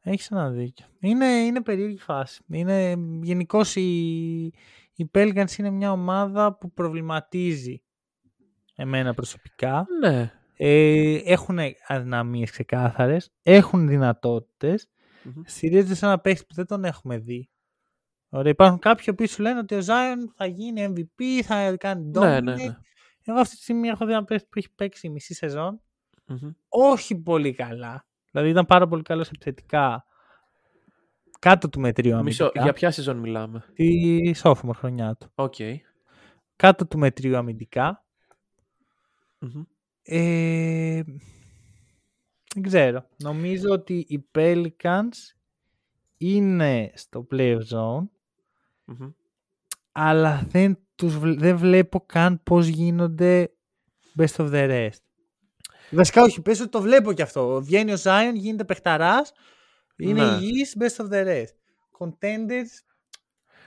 Έχεις 0.00 0.30
ένα 0.30 0.50
δίκιο. 0.50 0.86
Είναι, 1.00 1.26
είναι 1.26 1.62
περίεργη 1.62 1.98
φάση. 1.98 2.44
Είναι, 2.48 2.94
γενικώς 3.22 3.76
η, 3.76 3.90
η 4.94 5.10
Pelicans 5.14 5.58
είναι 5.58 5.70
μια 5.70 5.92
ομάδα 5.92 6.54
που 6.54 6.72
προβληματίζει 6.72 7.82
εμένα 8.74 9.14
προσωπικά. 9.14 9.86
Ναι. 10.00 10.32
Ε, 10.60 11.14
έχουν 11.24 11.58
αδυναμίες 11.86 12.50
ξεκάθαρες, 12.50 13.32
έχουν 13.42 13.88
δυνατότητες. 13.88 14.88
Μμμ. 15.22 15.42
Στηρίζονται 15.44 15.94
σε 15.94 16.06
ένα 16.06 16.18
παίχτη 16.18 16.44
που 16.48 16.54
δεν 16.54 16.66
τον 16.66 16.84
έχουμε 16.84 17.18
δει. 17.18 17.48
Ωραία, 18.28 18.50
υπάρχουν 18.50 18.78
κάποιοι 18.78 19.14
που 19.14 19.28
σου 19.28 19.42
λένε 19.42 19.58
ότι 19.58 19.74
ο 19.74 19.78
Zion 19.78 20.16
θα 20.34 20.46
γίνει 20.46 20.92
MVP, 20.96 21.40
θα 21.42 21.76
κάνει 21.76 22.10
dominate. 22.14 22.20
Ναι, 22.20 22.40
ναι, 22.40 22.54
ναι. 22.54 22.76
Εγώ 23.24 23.38
αυτή 23.40 23.56
τη 23.56 23.62
στιγμή 23.62 23.88
έχω 23.88 24.06
δει 24.06 24.12
ένα 24.12 24.24
παίχτη 24.24 24.46
που 24.50 24.58
έχει 24.58 24.74
παίξει 24.74 25.08
μισή 25.08 25.34
σεζόν 25.34 25.80
Μμμ. 26.26 26.50
όχι 26.68 27.16
πολύ 27.16 27.52
καλά. 27.52 28.06
Δηλαδή 28.30 28.50
ήταν 28.50 28.66
πάρα 28.66 28.88
πολύ 28.88 29.02
καλός 29.02 29.28
επιθετικά. 29.28 30.04
Κάτω 31.38 31.68
του 31.68 31.80
μετρίου 31.80 32.22
Μισό. 32.22 32.42
αμυντικά. 32.42 32.62
Για 32.62 32.72
ποια 32.72 32.90
σεζόν 32.90 33.16
μιλάμε; 33.16 33.64
Τη 33.74 34.30
sophomore 34.42 34.74
χρονιά 34.74 35.14
του. 35.16 35.30
Οκ. 35.34 35.54
Κάτω 36.56 36.86
του 36.86 36.98
μετρίου 36.98 37.36
αμυντικά. 37.36 38.04
Μμμ. 39.38 39.62
Ε, 40.10 41.02
δεν 42.54 42.62
ξέρω. 42.62 43.06
Νομίζω 43.16 43.70
ότι 43.70 44.04
οι 44.08 44.28
Pelicans 44.34 45.12
είναι 46.16 46.92
στο 46.94 47.26
playoff 47.30 47.58
zone, 47.70 48.08
Μμμ. 48.84 49.10
αλλά 49.92 50.46
δεν, 50.48 50.78
τους, 50.94 51.18
βλ- 51.18 51.38
δεν 51.40 51.56
βλέπω 51.56 52.00
καν 52.06 52.42
πώς 52.42 52.66
γίνονται 52.66 53.50
best 54.18 54.36
of 54.36 54.50
the 54.52 54.68
rest. 54.70 54.98
Βασικά 55.90 56.22
όχι, 56.22 56.42
πες 56.42 56.60
ότι 56.60 56.70
το 56.70 56.80
βλέπω 56.80 57.12
κι 57.12 57.22
αυτό. 57.22 57.60
Βγαίνει 57.62 57.92
ο 57.92 57.96
Zion, 58.02 58.32
γίνεται 58.34 58.64
παιχταράς, 58.64 59.32
είναι 59.96 60.24
Ναι. 60.24 60.36
υγιής, 60.36 60.76
best 60.80 61.04
of 61.04 61.08
the 61.12 61.26
rest. 61.26 61.54
Contenders, 61.98 62.82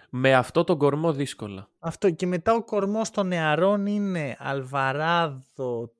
Με 0.09 0.33
αυτό 0.35 0.63
τον 0.63 0.77
κορμό 0.77 1.13
δύσκολα. 1.13 1.69
αυτό. 1.79 2.09
Και 2.11 2.27
μετά 2.27 2.53
ο 2.53 2.63
κορμός 2.63 3.09
των 3.09 3.27
νεαρών 3.27 3.85
είναι 3.85 4.35
Αλβαράδο, 4.39 5.93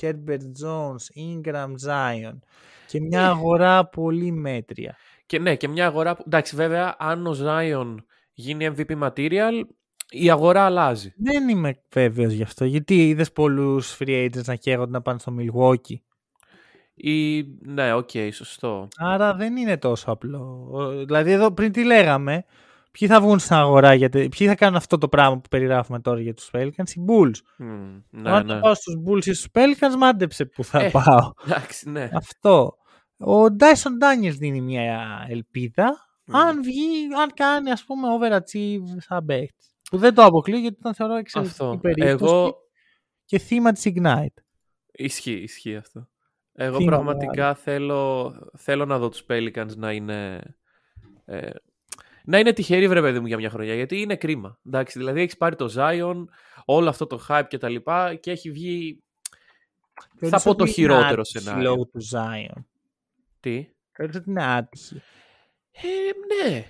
Herbert 0.00 0.44
Jones, 0.64 1.04
Ingram, 1.16 1.70
Zion. 1.86 2.38
Και 2.86 3.00
μια 3.00 3.28
αγορά 3.28 3.86
πολύ 3.88 4.30
μέτρια. 4.32 4.96
Και 5.26 5.38
ναι, 5.38 5.56
και 5.56 5.68
μια 5.68 5.86
αγορά 5.86 6.14
που. 6.16 6.22
Εντάξει, 6.26 6.56
βέβαια, 6.56 6.94
αν 6.98 7.26
ο 7.26 7.36
Zion 7.42 7.94
γίνει 8.32 8.68
MVP 8.76 9.02
material, 9.02 9.62
η 10.10 10.30
αγορά 10.30 10.64
αλλάζει. 10.64 11.12
Δεν 11.16 11.48
είμαι 11.48 11.82
βέβαιος 11.94 12.32
γι' 12.32 12.42
αυτό. 12.42 12.64
Γιατί 12.64 13.08
είδες 13.08 13.32
πολλούς 13.32 13.96
free 13.98 14.24
agents 14.24 14.44
να 14.44 14.54
καίγονται 14.54 14.90
να 14.90 15.02
πάνε 15.02 15.18
στο 15.18 15.34
Milwaukee; 15.38 15.96
Ή... 16.94 17.42
Ναι, 17.60 17.94
οκ, 17.94 18.10
σωστό. 18.32 18.88
Άρα 18.96 19.34
δεν 19.34 19.56
είναι 19.56 19.76
τόσο 19.76 20.10
απλό. 20.10 20.68
Ο- 20.70 21.04
Δηλαδή 21.04 21.30
εδώ 21.32 21.52
πριν 21.52 21.72
τι 21.72 21.84
λέγαμε, 21.84 22.44
ποιοι 22.98 23.08
θα 23.08 23.20
βγουν 23.20 23.38
στην 23.38 23.56
αγορά, 23.56 23.94
γιατί, 23.94 24.28
ποιοι 24.28 24.46
θα 24.46 24.54
κάνουν 24.54 24.76
αυτό 24.76 24.98
το 24.98 25.08
πράγμα 25.08 25.36
που 25.40 25.48
περιγράφουμε 25.48 26.00
τώρα 26.00 26.20
για 26.20 26.34
τους 26.34 26.50
Pelicans, 26.52 26.88
οι 26.94 27.04
Bulls. 27.08 27.36
Μμ, 27.58 27.96
ναι, 28.10 28.30
Αν 28.30 28.46
ναι. 28.46 28.54
το 28.54 28.60
πάω 28.60 28.74
στους 28.74 28.94
Bulls 29.06 29.26
ή 29.26 29.32
στους 29.32 29.46
Pelicans, 29.52 29.94
μάντεψε 29.98 30.44
που 30.44 30.64
θα 30.64 30.80
Ε. 30.80 30.90
πάω. 30.90 31.32
Εντάξει, 31.44 31.90
ναι. 31.90 32.10
αυτό. 32.14 32.76
Ο 33.16 33.42
Dyson 33.44 34.02
Daniels 34.02 34.36
δίνει 34.38 34.60
μια 34.60 35.26
ελπίδα, 35.28 36.08
Μμ. 36.24 36.36
αν 36.36 36.62
βγει, 36.62 37.06
αν 37.22 37.30
κάνει 37.34 37.70
ας 37.70 37.84
πούμε 37.84 38.08
overachieve 38.20 38.96
σαν 38.98 39.24
παίκτης. 39.24 39.70
Που 39.90 39.98
δεν 39.98 40.14
το 40.14 40.24
αποκλείω 40.24 40.58
γιατί 40.58 40.80
τον 40.80 40.94
θεωρώ 40.94 41.14
εξαιρετική 41.14 41.62
Αυτό. 41.62 41.78
περίπτωση 41.82 42.34
Εγώ, 42.34 42.56
και 43.24 43.38
θύμα 43.38 43.72
της 43.72 43.82
Ignite. 43.94 44.42
Ισχύει, 44.92 45.32
ισχύει 45.32 45.76
αυτό. 45.76 46.08
Εγώ 46.52 46.76
Τι 46.76 46.84
να 46.84 46.90
πραγματικά 46.90 47.54
θέλω, 47.54 48.34
θέλω 48.56 48.84
να 48.84 48.98
δω 48.98 49.08
τους 49.08 49.24
Pelicans 49.28 49.76
να 49.76 49.92
είναι... 49.92 50.40
Ε, 51.24 51.50
να 52.24 52.38
είναι 52.38 52.52
τυχεροί 52.52 52.88
βρε 52.88 53.00
παιδί 53.00 53.20
μου 53.20 53.26
για 53.26 53.36
μια 53.36 53.50
χρονιά, 53.50 53.74
γιατί 53.74 54.00
είναι 54.00 54.16
κρίμα. 54.16 54.58
Εντάξει, 54.66 54.98
δηλαδή 54.98 55.20
έχεις 55.20 55.36
πάρει 55.36 55.56
το 55.56 55.74
Zion, 55.76 56.24
όλο 56.64 56.88
αυτό 56.88 57.06
το 57.06 57.26
hype 57.28 57.44
και 57.48 57.58
τα 57.58 57.68
λοιπά 57.68 58.14
και 58.14 58.30
έχει 58.30 58.50
βγει, 58.50 59.02
θα 60.18 60.42
πω 60.42 60.54
το 60.54 60.66
χειρότερο 60.66 61.24
σενάριο. 61.24 61.62
Λόγω 61.62 61.86
του 61.86 62.00
Zion; 62.12 62.64
Τι; 63.40 63.68
Θεωρείς 63.92 64.16
ότι 64.16 64.30
είναι 64.30 64.44
άτυχη; 64.44 65.02
Ε, 65.70 66.44
ναι, 66.50 66.64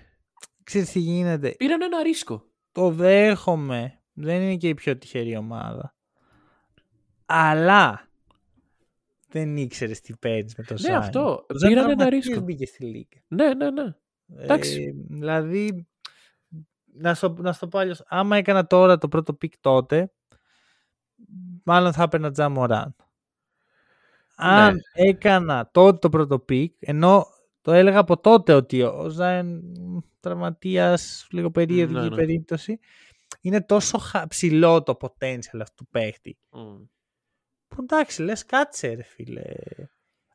Ξέρεις 0.65 0.91
τι 0.91 0.99
γίνεται; 0.99 1.55
πήραν 1.59 1.83
ένα 1.83 2.03
ρίσκο. 2.03 2.47
Το 2.73 2.91
δέχομαι. 2.91 4.03
Δεν 4.13 4.43
είναι 4.43 4.57
και 4.57 4.69
η 4.69 4.75
πιο 4.75 4.99
τυχερή 4.99 5.37
ομάδα. 5.37 5.95
Αλλά 7.27 8.09
δεν 9.29 9.57
ήξερες 9.57 10.01
τι 10.01 10.17
παίρνεις 10.17 10.55
με 10.57 10.65
το 10.65 10.75
Zion. 10.75 10.81
Ναι, 10.81 10.97
αυτό. 10.97 11.45
Το 11.49 11.55
Zion 11.55 11.69
Πήραν 11.69 11.85
ένα 11.85 11.97
τραυματίας 11.97 12.25
ρίσκο. 12.25 12.41
μπήκε 12.41 12.67
στη 12.67 12.85
λίγκα. 12.85 13.23
Ναι, 13.29 13.55
ναι, 13.55 13.71
ναι. 13.71 13.95
Εντάξει. 14.37 14.83
Ε, 14.83 15.15
δηλαδή, 15.17 15.87
να 16.95 17.15
σου, 17.15 17.35
να 17.39 17.53
σου 17.53 17.59
το 17.61 17.69
πω 17.69 17.79
αλλιώς, 17.79 18.03
άμα 18.07 18.37
έκανα 18.37 18.67
τώρα 18.67 18.99
το 18.99 19.09
πρώτο 19.09 19.35
pick 19.35 19.53
τότε, 19.61 20.13
μάλλον 21.63 21.93
θα 21.93 22.03
έπαιρνα 22.03 22.31
Ja 22.31 22.45
Morant. 22.45 22.97
Αν 24.37 24.75
Ναι. 24.75 24.81
έκανα 24.93 25.69
τότε 25.73 25.99
το 25.99 26.09
πρώτο 26.09 26.39
pick, 26.39 26.75
ενώ 26.79 27.27
το 27.61 27.73
έλεγα 27.73 27.99
από 27.99 28.21
τότε 28.21 28.53
ότι 28.55 28.83
ο 28.83 29.09
Zion 29.09 29.63
τραυματίας, 30.21 31.27
λίγο 31.31 31.51
περίεργη 31.51 31.95
Ναι, 31.95 32.05
η 32.05 32.09
ναι. 32.09 32.15
περίπτωση, 32.17 32.79
είναι 33.41 33.63
τόσο 33.63 33.99
χα- 33.99 34.27
ψηλό 34.27 34.83
το 34.83 34.97
potential 35.01 35.59
αυτού 35.61 35.75
του 35.85 35.87
παίχτη. 35.91 36.39
Μμ. 36.51 36.77
Που 37.69 37.83
εντάξει, 37.83 38.23
λες 38.23 38.45
κάτσε 38.47 38.93
ρε 38.95 39.03
φίλε. 39.03 39.43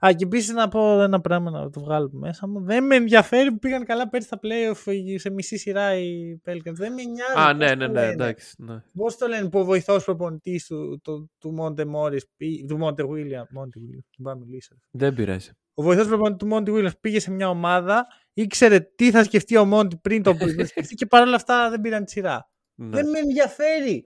Α, 0.06 0.12
και 0.14 0.24
επίσης 0.24 0.54
να 0.54 0.68
πω 0.68 1.02
ένα 1.02 1.22
πράγμα 1.22 1.52
να 1.52 1.70
το 1.70 1.80
βγάλω 1.80 2.06
από 2.06 2.18
μέσα 2.18 2.48
μου. 2.48 2.62
Δεν 2.64 2.86
με 2.86 2.96
ενδιαφέρει 2.96 3.52
που 3.52 3.60
πήγαν 3.60 3.86
καλά 3.86 4.10
πέρσι 4.10 4.28
στα 4.28 4.40
playoff 4.44 4.94
σε 5.16 5.30
μισή 5.30 5.58
σειρά 5.58 5.96
οι 5.96 6.42
Pelicans. 6.46 6.74
Δεν 6.74 6.94
με 6.94 7.04
νοιάζει. 7.04 7.34
Α, 7.38 7.46
πώς 7.50 7.58
ναι, 7.58 7.70
το 7.70 7.76
ναι, 7.76 7.88
ναι, 7.88 7.94
λένε. 7.94 8.12
εντάξει. 8.12 8.56
Ναι. 8.58 8.84
Πώς 8.94 9.18
το 9.18 9.28
λένε 9.28 9.50
που 9.50 9.60
ο 9.60 9.64
βοηθός 9.64 10.04
προπονητής 10.04 10.66
του, 10.66 11.00
του, 11.04 11.32
του 11.40 11.56
Monte 11.62 11.86
Morris, 11.96 12.22
πή- 12.38 12.66
του 12.68 12.78
Monty 12.82 13.02
William, 13.06 13.60
Monty 13.60 13.78
William, 13.78 14.02
δεν 14.02 14.18
μπορώ 14.18 14.36
να 14.38 14.46
μιλήσω. 14.46 14.76
Δεν 14.92 15.14
πειράζει. 15.14 15.52
Ο 15.74 15.84
βοηθός 15.84 16.08
προπονητής 16.08 16.48
του 16.50 16.56
Monty 16.56 16.70
Williams 16.70 17.00
πήγε 17.02 17.20
σε 17.20 17.32
μια 17.32 17.50
ομάδα, 17.50 18.06
ήξερε 18.34 18.80
τι 18.80 19.12
θα 19.12 19.24
σκεφτεί 19.24 19.58
ο 19.58 19.70
Monte 19.74 20.02
πριν 20.02 20.24
το 20.24 20.34
να 20.34 20.66
σκεφτεί 20.66 20.96
και 20.96 21.06
παρόλα 21.06 21.36
αυτά 21.36 21.70
δεν 21.70 21.82
πήραν 21.82 22.06
τη 22.06 22.12
σειρά. 22.12 22.50
Ναι. 22.76 22.90
Δεν 22.90 23.10
με 23.10 23.20
ενδιαφέρει. 23.20 24.06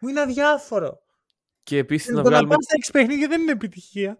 Μου 0.00 0.08
είναι 0.08 0.20
αδιάφορο. 0.20 0.98
Και 1.62 1.78
επίσης 1.78 2.08
να 2.08 2.14
το 2.14 2.22
να 2.22 2.28
βγάλουμε, 2.28 2.54
πας 2.54 2.64
στα 2.64 2.74
έξι 2.76 2.90
παιχνίδια 2.90 3.28
δεν 3.28 3.40
είναι 3.40 3.52
επιτυχία. 3.52 4.16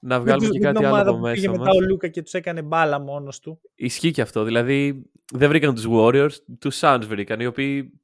Να 0.00 0.16
Με 0.18 0.22
βγάλουμε 0.24 0.46
τους- 0.48 0.58
και 0.58 0.66
με 0.66 0.72
την 0.72 0.74
κάτι 0.74 0.84
άλλο 0.84 0.94
ομάδα 0.94 1.10
από 1.10 1.18
που 1.18 1.24
πήγε 1.32 1.48
μέσα 1.48 1.50
μετά 1.50 1.64
μας. 1.74 1.76
ο 1.76 1.80
Λούκα 1.88 2.08
και 2.08 2.22
τους 2.22 2.32
έκανε 2.34 2.62
μπάλα 2.62 2.98
μόνος 3.00 3.38
του. 3.40 3.60
Ισχύει 3.74 4.10
και 4.10 4.22
αυτό. 4.22 4.44
Δηλαδή 4.44 5.02
δεν 5.32 5.48
βρήκαν 5.48 5.74
τους 5.74 5.86
Warriors, 5.90 6.32
τους 6.58 6.78
Suns 6.82 7.02
βρήκαν, 7.06 7.40
οι 7.40 7.46
οποίοι 7.46 8.00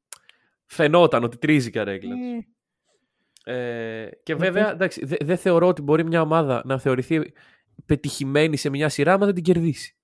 φαινόταν 0.67 1.25
ότι 1.25 1.37
τρίζει 1.39 1.69
η 1.69 1.71
καρέκλα. 1.71 2.15
Ε, 2.15 2.47
Ε, 3.49 4.09
και 4.23 4.35
βέβαια, 4.35 4.71
εντάξει, 4.71 5.05
δε- 5.05 5.17
δεν 5.25 5.37
θεωρώ 5.37 5.67
ότι 5.67 5.83
μπορεί 5.83 6.05
μια 6.05 6.21
ομάδα 6.21 6.63
να 6.65 6.79
θεωρηθεί 6.79 7.33
πετυχημένη 7.87 8.57
σε 8.57 8.69
μια 8.71 8.89
σειρά, 8.89 9.13
άμα 9.13 9.25
δεν 9.27 9.35
την 9.35 9.45
κερδίσει. 9.45 9.97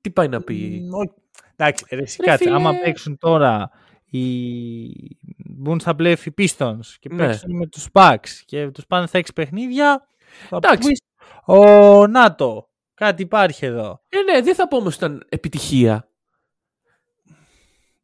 Τι 0.00 0.10
πάει 0.10 0.28
να 0.28 0.40
πει; 0.42 0.86
μ, 0.90 0.94
ο- 0.94 1.14
Εντάξει, 1.56 1.84
ρε, 1.90 2.02
εσύ 2.02 2.16
Ρε 2.20 2.26
κάτσε. 2.30 2.44
φίλε. 2.44 2.56
Άμα 2.56 2.72
παίξουν 2.84 3.18
τώρα 3.18 3.70
οι... 4.04 4.20
μπουν 5.36 5.80
στα 5.80 5.94
πλέφη 5.94 6.28
οι 6.28 6.34
Pistons 6.38 6.80
και 6.98 7.08
Ναι. 7.12 7.16
παίξουν 7.26 7.56
με 7.56 7.66
τους 7.66 7.88
Bucks 7.92 8.28
και 8.44 8.70
τους 8.70 8.86
πάνε 8.86 9.06
στα 9.06 9.18
έξι 9.18 9.32
παιχνίδια, 9.32 9.98
θα 9.98 10.11
Εντάξει. 10.50 10.88
πεις, 10.88 11.00
ο 11.44 12.06
ΝΑΤΟ, 12.06 12.68
κάτι 12.94 13.22
υπάρχει 13.22 13.66
εδώ. 13.66 14.02
Ε, 14.08 14.32
ναι, 14.32 14.40
δεν 14.40 14.54
θα 14.54 14.68
πω 14.68 14.76
όμως 14.76 14.94
ότι 14.94 15.04
ήταν 15.04 15.26
επιτυχία. 15.28 16.06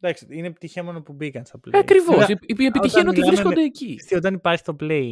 Εντάξει, 0.01 0.27
είναι 0.29 0.47
επιτυχία 0.47 0.83
μόνο 0.83 1.01
που 1.01 1.13
μπήκαν 1.13 1.45
στα 1.45 1.59
play. 1.59 1.73
Ε, 1.73 1.77
Ακριβώς. 1.77 2.17
Βέβαια, 2.17 2.37
Η, 2.41 2.55
η 2.57 2.65
επιτυχία 2.65 2.99
είναι 2.99 3.09
ότι 3.09 3.19
μιλάμε 3.19 3.35
βρίσκονται 3.35 3.59
με- 3.61 3.67
εκεί. 3.67 3.85
ξέρεις 3.85 4.05
τι, 4.05 4.15
Όταν 4.15 4.33
υπάρχει 4.33 4.63
το 4.63 4.75
play 4.79 5.11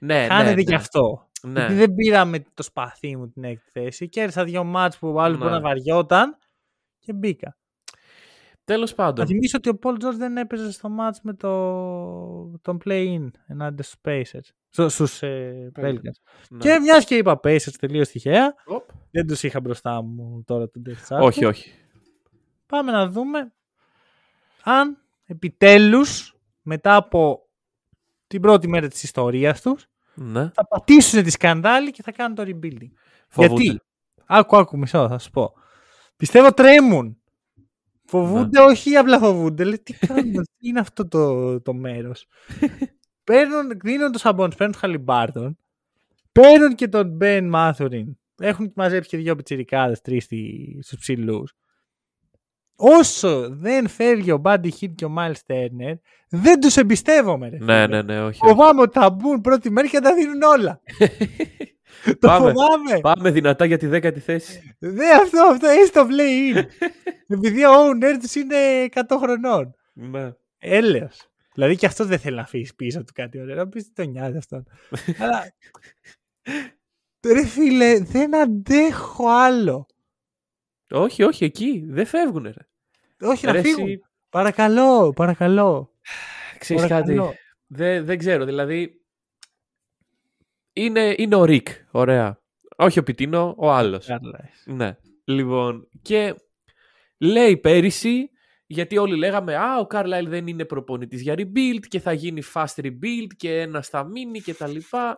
Ναι, 0.00 0.26
χάνεται 0.26 0.54
ναι, 0.54 0.62
και 0.62 0.70
ναι. 0.70 0.76
αυτό. 0.76 1.28
Ναι. 1.42 1.58
Γιατί 1.60 1.74
δεν 1.74 1.94
πήραμε 1.94 2.44
το 2.54 2.62
σπαθί 2.62 3.16
μου 3.16 3.28
την 3.30 3.44
έκτη 3.44 3.70
θέση. 3.72 4.08
Κέρδισα 4.08 4.44
δύο 4.44 4.64
μάτς 4.64 4.98
που 4.98 5.08
ο 5.08 5.20
άλλος 5.20 5.38
Ναι. 5.38 5.42
μπορεί 5.44 5.54
να 5.56 5.60
βαριόταν 5.60 6.36
και 6.98 7.12
μπήκα. 7.12 7.56
Τέλος 8.64 8.90
Να 8.90 8.96
πάντων. 8.96 9.26
θυμίσω 9.26 9.56
ότι 9.56 9.68
ο 9.68 9.78
Paul 9.82 9.92
George 9.92 10.14
δεν 10.16 10.36
έπαιζε 10.36 10.72
στο 10.72 10.88
match 11.00 11.16
με 11.22 11.34
το, 11.34 12.58
τον 12.62 12.78
play-in 12.84 13.28
ενάντια 13.46 13.84
στους 13.84 14.00
Pacers. 14.04 14.48
Στου, 14.68 14.88
στους 14.88 15.22
ε, 15.22 15.70
Pelicans. 15.76 16.16
Ναι. 16.50 16.58
Και 16.58 16.78
μιας 16.80 17.04
και 17.04 17.16
είπα 17.16 17.40
Pacers 17.42 17.72
τελείως 17.80 18.08
τυχαία, 18.08 18.54
Οπ. 18.64 18.88
δεν 19.10 19.26
τους 19.26 19.42
είχα 19.42 19.60
μπροστά 19.60 20.02
μου 20.02 20.42
τώρα 20.46 20.68
τον 20.70 20.82
Death 20.88 21.16
Chart. 21.16 21.20
Όχι, 21.22 21.44
όχι. 21.44 21.72
Πάμε 22.66 22.92
να 22.92 23.06
δούμε 23.08 23.52
αν 24.62 24.98
επιτέλους 25.26 26.36
μετά 26.62 26.94
από 26.96 27.48
την 28.26 28.40
πρώτη 28.40 28.68
μέρα 28.68 28.88
της 28.88 29.02
ιστορίας 29.02 29.60
τους 29.60 29.86
Ναι. 30.14 30.50
θα 30.54 30.66
πατήσουν 30.66 31.22
τη 31.22 31.30
σκανδάλη 31.30 31.90
και 31.90 32.02
θα 32.02 32.12
κάνουν 32.12 32.34
το 32.36 32.42
rebuilding. 32.46 32.90
Φοβούνται. 33.28 33.62
Γιατί, 33.62 33.80
άκου, 34.26 34.56
άκου, 34.56 34.78
μισό, 34.78 35.08
θα 35.08 35.18
σου 35.18 35.30
πω. 35.30 35.52
Πιστεύω 36.16 36.52
τρέμουν. 36.52 37.16
Φοβούνται, 38.12 38.60
Ναι. 38.60 38.64
όχι 38.66 38.96
απλά 38.96 39.18
φοβούνται. 39.18 39.64
Λέει, 39.64 39.78
τι 39.82 39.92
κάνουν, 40.06 40.32
τι 40.32 40.42
είναι 40.68 40.80
αυτό 40.80 41.08
το, 41.08 41.60
το 41.60 41.74
μέρος. 41.74 42.26
παίρνουν, 43.24 43.78
δίνουν 43.84 44.12
το 44.12 44.18
Σαμπόνς, 44.18 44.54
παίρνουν 44.54 44.72
τον 44.72 44.80
Χαλιμπάρτον, 44.80 45.58
παίρνουν 46.32 46.74
και 46.74 46.88
τον 46.88 47.08
Μπεν 47.08 47.48
Μάθουριν. 47.48 48.16
Έχουν 48.40 48.72
μαζέψει 48.74 49.08
και 49.08 49.16
δύο 49.16 49.36
πιτσιρικάδες, 49.36 50.00
τρεις 50.00 50.24
στη, 50.24 50.78
στους 50.82 50.98
ψηλούς. 50.98 51.52
Όσο 52.76 53.48
δεν 53.50 53.88
φεύγει 53.88 54.30
ο 54.32 54.36
Μπάντι 54.38 54.70
Χιτ 54.70 54.94
και 54.94 55.04
ο 55.04 55.08
Μάιλ 55.08 55.34
Τέρνερ, 55.46 55.94
δεν 56.28 56.60
τους 56.60 56.76
εμπιστεύομαι. 56.76 57.48
Ρε, 57.48 57.56
Ναι, 57.56 57.82
φίλε. 57.84 57.86
ναι, 57.86 58.02
ναι, 58.02 58.20
όχι. 58.20 58.26
όχι. 58.28 58.38
Φοβάμαι 58.54 58.80
ότι 58.80 58.98
θα 58.98 59.10
μπουν 59.10 59.40
πρώτη 59.40 59.70
μέρα 59.70 59.86
και 59.88 59.96
θα 59.96 60.02
τα 60.02 60.14
δίνουν 60.14 60.42
όλα. 60.42 60.80
το 62.20 62.26
Πάμε. 62.28 62.52
φοβάμαι. 62.52 63.00
Πάμε 63.00 63.30
δυνατά 63.30 63.64
για 63.64 63.78
τη 63.78 63.86
δέκατη 63.86 64.20
θέση. 64.20 64.76
Ναι, 64.78 65.08
αυτό, 65.22 65.42
αυτό, 65.42 65.66
έχει 65.66 65.90
το 65.90 66.06
play-in. 66.10 66.64
Επειδή 67.34 67.64
ο 67.64 67.70
owner 67.72 68.16
τους 68.20 68.34
είναι 68.34 68.56
100 68.94 69.00
χρονών. 69.20 69.74
Ναι. 69.92 70.32
Έλεος. 70.58 71.26
Δηλαδή 71.54 71.76
και 71.76 71.86
αυτό 71.86 72.04
δεν 72.04 72.18
θέλει 72.18 72.36
να 72.36 72.42
αφήσει 72.42 72.74
πίσω 72.74 73.04
του 73.04 73.12
κάτι 73.14 73.40
ωραίο. 73.40 73.56
Να 73.56 73.68
πεις 73.68 73.84
τι 73.84 73.92
τον 73.92 74.10
νοιάζει 74.10 74.36
αυτόν. 74.36 74.66
Αλλά. 75.18 75.52
Ρε 77.26 77.46
φίλε, 77.46 77.98
δεν 78.00 78.36
αντέχω 78.36 79.28
άλλο. 79.28 79.86
Όχι, 80.90 81.22
όχι, 81.22 81.44
εκεί. 81.44 81.84
Δεν 81.88 82.06
φεύγουν, 82.06 82.42
ρε. 82.42 83.28
Όχι, 83.28 83.46
να 83.46 83.52
Ρε, 83.52 83.60
φύγουν. 83.60 83.88
εσύ, 83.88 84.00
Παρακαλώ, 84.28 85.12
παρακαλώ. 85.12 85.92
Ξέρεις 86.58 86.82
κάτι. 86.82 87.14
παρακαλώ. 87.14 87.34
Δεν, 87.66 88.04
δεν 88.04 88.18
ξέρω, 88.18 88.44
δηλαδή... 88.44 89.01
Είναι, 90.72 91.14
είναι 91.18 91.34
ο 91.36 91.44
Ρικ, 91.44 91.68
ωραία. 91.90 92.40
Όχι 92.76 92.98
ο 92.98 93.02
Πιτίνο, 93.02 93.54
ο 93.58 93.70
άλλος. 93.70 94.06
Καλά. 94.06 94.48
Ναι. 94.64 94.96
Λοιπόν, 95.24 95.88
και 96.02 96.34
λέει 97.18 97.56
πέρυσι, 97.56 98.30
γιατί 98.66 98.98
όλοι 98.98 99.16
λέγαμε 99.16 99.56
«Α, 99.56 99.78
ο 99.80 99.86
Carlisle 99.90 100.26
δεν 100.26 100.46
είναι 100.46 100.64
προπονητής 100.64 101.22
για 101.22 101.34
rebuild 101.38 101.80
και 101.88 102.00
θα 102.00 102.12
γίνει 102.12 102.42
fast 102.54 102.74
rebuild 102.84 103.26
και 103.36 103.60
ένα 103.60 103.82
θα 103.82 104.04
μείνει 104.04 104.40
και 104.40 104.54
τα 104.54 104.66
λοιπά». 104.66 105.16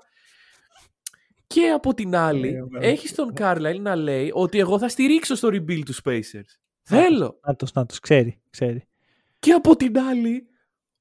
Και 1.46 1.68
από 1.70 1.94
την 1.94 2.16
άλλη, 2.16 2.48
Ε, 2.48 2.62
βέβαια. 2.62 2.88
έχεις 2.90 3.14
τον 3.14 3.32
Carlisle 3.38 3.78
να 3.80 3.96
λέει 3.96 4.30
ότι 4.34 4.58
εγώ 4.58 4.78
θα 4.78 4.88
στηρίξω 4.88 5.34
στο 5.34 5.48
rebuild 5.48 5.82
τους 5.84 6.00
Spacers. 6.04 6.58
Θέλω. 6.82 7.38
Νάτος, 7.46 7.72
νάτος, 7.72 8.00
ξέρει, 8.00 8.40
ξέρει. 8.50 8.88
Και 9.38 9.52
από 9.52 9.76
την 9.76 9.98
άλλη, 9.98 10.46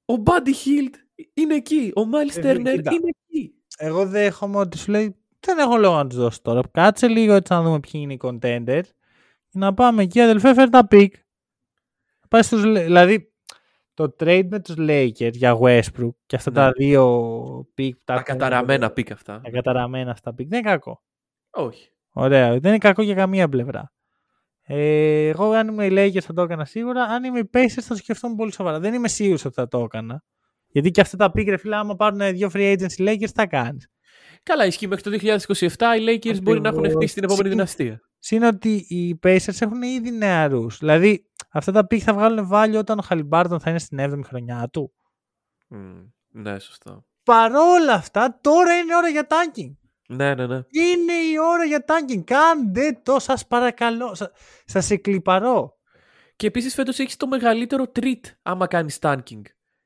ο 0.06 0.14
Buddy 0.26 0.48
Hield 0.66 0.94
είναι 1.34 1.56
εκεί. 1.56 1.92
Ο 1.96 2.02
Miles 2.02 2.38
Ε, 2.44 2.52
Turner 2.52 2.56
κοίτα. 2.76 2.92
είναι 2.94 3.08
εκεί. 3.08 3.23
Εγώ 3.78 4.06
δέχομαι 4.08 4.58
ότι 4.58 4.78
σου 4.78 4.92
λέει 4.92 5.16
δεν 5.40 5.58
έχω 5.58 5.78
λόγο 5.78 5.96
να 5.96 6.08
τους 6.08 6.18
δώσω 6.18 6.42
τώρα. 6.42 6.62
Κάτσε 6.72 7.08
λίγο 7.08 7.34
έτσι 7.34 7.54
να 7.54 7.62
δούμε 7.62 7.80
ποιοι 7.80 7.92
είναι 8.04 8.14
οι 8.14 8.20
contenders. 8.22 8.84
Και 9.50 9.60
να 9.60 9.74
πάμε 9.74 10.04
εκεί, 10.04 10.22
αδελφέ, 10.22 10.54
φέρ 10.54 10.70
τα 10.70 10.88
pick. 10.92 11.08
Πάει 12.30 12.42
στους, 12.42 12.64
Λε- 12.64 12.84
δηλαδή, 12.84 13.32
το 13.94 14.16
trade 14.20 14.48
με 14.50 14.60
τους 14.60 14.76
Lakers 14.78 15.34
για 15.34 15.58
Westbrook 15.62 16.10
και 16.26 16.36
αυτά 16.36 16.50
Ναι. 16.52 16.56
τα 16.58 16.72
δύο 16.72 17.06
pick. 17.60 17.92
που 17.92 18.02
Τα 18.04 18.14
έχουμε- 18.14 18.24
καταραμένα 18.24 18.92
pick 18.92 19.12
αυτά. 19.12 19.42
Τα 19.44 19.50
καταραμένα 19.50 20.12
αυτά 20.12 20.32
pick. 20.32 20.36
Δεν 20.48 20.60
είναι 20.60 20.70
κακό. 20.70 21.04
Όχι. 21.50 21.90
Ωραία. 22.12 22.50
Δεν 22.52 22.64
είναι 22.70 22.78
κακό 22.78 23.02
για 23.02 23.16
καμία 23.16 23.50
πλευρά. 23.50 23.92
Ε, 24.66 25.28
εγώ 25.28 25.52
αν 25.52 25.68
είμαι 25.68 25.86
οι 25.86 25.90
Lakers 25.92 26.22
θα 26.24 26.34
το 26.34 26.42
έκανα 26.42 26.66
σίγουρα. 26.66 27.04
Αν 27.04 27.24
είμαι 27.24 27.40
οι 27.40 27.50
Pacers 27.54 27.68
θα 27.82 27.88
το 27.88 27.96
σκεφτόμουν 27.96 28.38
πολύ 28.38 28.54
σοβαρά. 28.54 28.80
Δεν 28.80 28.94
είμαι 28.94 29.08
σίγουρος 29.08 29.46
ότι 29.46 29.54
θα 29.54 29.68
το 29.68 29.80
έκανα. 29.80 30.24
Γιατί 30.74 30.92
και 30.92 31.02
αυτά 31.02 31.18
τα 31.18 31.28
pick, 31.28 31.46
ρε 31.48 31.58
φίλε, 31.58 31.76
άμα 31.76 31.96
πάρουν 31.96 32.20
δύο 32.34 32.50
free 32.54 32.74
agents 32.78 32.92
οι 32.98 33.04
Lakers, 33.08 33.30
θα 33.34 33.46
κάνεις; 33.48 33.88
Καλά, 34.44 34.66
ισχύει 34.66 34.88
μέχρι 34.88 35.04
το 35.04 35.10
2027 35.12 35.58
οι 36.00 36.06
Lakers 36.08 36.42
μπορεί 36.44 36.62
να 36.62 36.68
έχουν 36.68 36.80
Ακριβώς. 36.80 36.94
χτίσει 36.94 37.14
την 37.14 37.24
επόμενη 37.24 37.48
Συν- 37.48 37.52
δυναστεία. 37.58 38.02
Συν 38.20 38.44
ότι 38.44 38.86
οι 38.88 39.20
Pacers 39.24 39.58
έχουν 39.62 39.82
ήδη 39.82 40.12
νεαρούς. 40.12 40.78
Δηλαδή, 40.78 41.26
αυτά 41.52 41.72
τα 41.72 41.82
pick 41.82 41.98
θα 41.98 42.14
βγάλουν 42.14 42.50
value 42.54 42.78
όταν 42.78 43.00
ο 43.00 43.02
Χαλιμπάρτον 43.02 43.60
θα 43.60 43.70
είναι 43.70 43.80
στην 43.80 44.00
7η 44.00 44.22
χρονιά 44.26 44.70
του. 44.72 44.94
Μμ, 45.68 46.00
ναι, 46.30 46.60
σωστό. 46.60 47.06
παρόλα 47.24 47.94
αυτά 47.94 48.40
τώρα 48.42 48.74
είναι 48.78 48.96
ώρα 48.96 49.10
για 49.10 49.28
tanking. 49.30 49.72
Ναι, 50.08 50.36
ναι, 50.36 50.48
ναι. 50.48 50.56
Είναι 50.70 51.14
η 51.14 51.40
ώρα 51.52 51.64
για 51.66 51.86
tanking. 51.88 52.24
Κάντε 52.24 53.00
το, 53.04 53.20
σας 53.20 53.48
παρακαλώ. 53.48 54.16
Σα, 54.16 54.32
σας 54.66 54.90
εκλυπαρώ. 54.92 55.78
Και 56.36 56.48
επίσης 56.48 56.74
φέτος 56.74 57.00
έχεις 57.00 57.16
το 57.18 57.28
μεγαλύτερο 57.28 57.86
treat 57.96 58.20
άμα 58.42 58.68
κάνεις 58.68 58.98
tanking. 59.02 59.42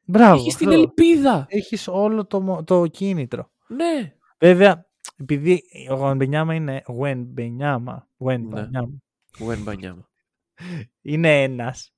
Μπράβο. 0.08 0.40
Έχεις 0.40 0.56
την 0.56 0.68
αυτό. 0.68 0.80
ελπίδα. 0.80 1.46
Έχεις 1.50 1.88
όλο 1.88 2.26
το, 2.26 2.42
μο- 2.42 2.64
το 2.64 2.88
κίνητρο. 2.88 3.52
Ναι. 3.68 4.14
Βέβαια, 4.40 4.86
επειδή 5.18 5.64
ο 5.90 5.94
Γουενμπενιάμα 5.96 6.54
είναι 6.54 6.84
Γουενμπενιάμα, 6.88 7.94
Ναι. 7.94 8.06
Γουενμπενιάμα, 8.18 8.90
Ουεν 9.42 9.62
Μπανιάμα. 9.64 10.10
είναι 11.02 11.44
ένας, 11.44 11.92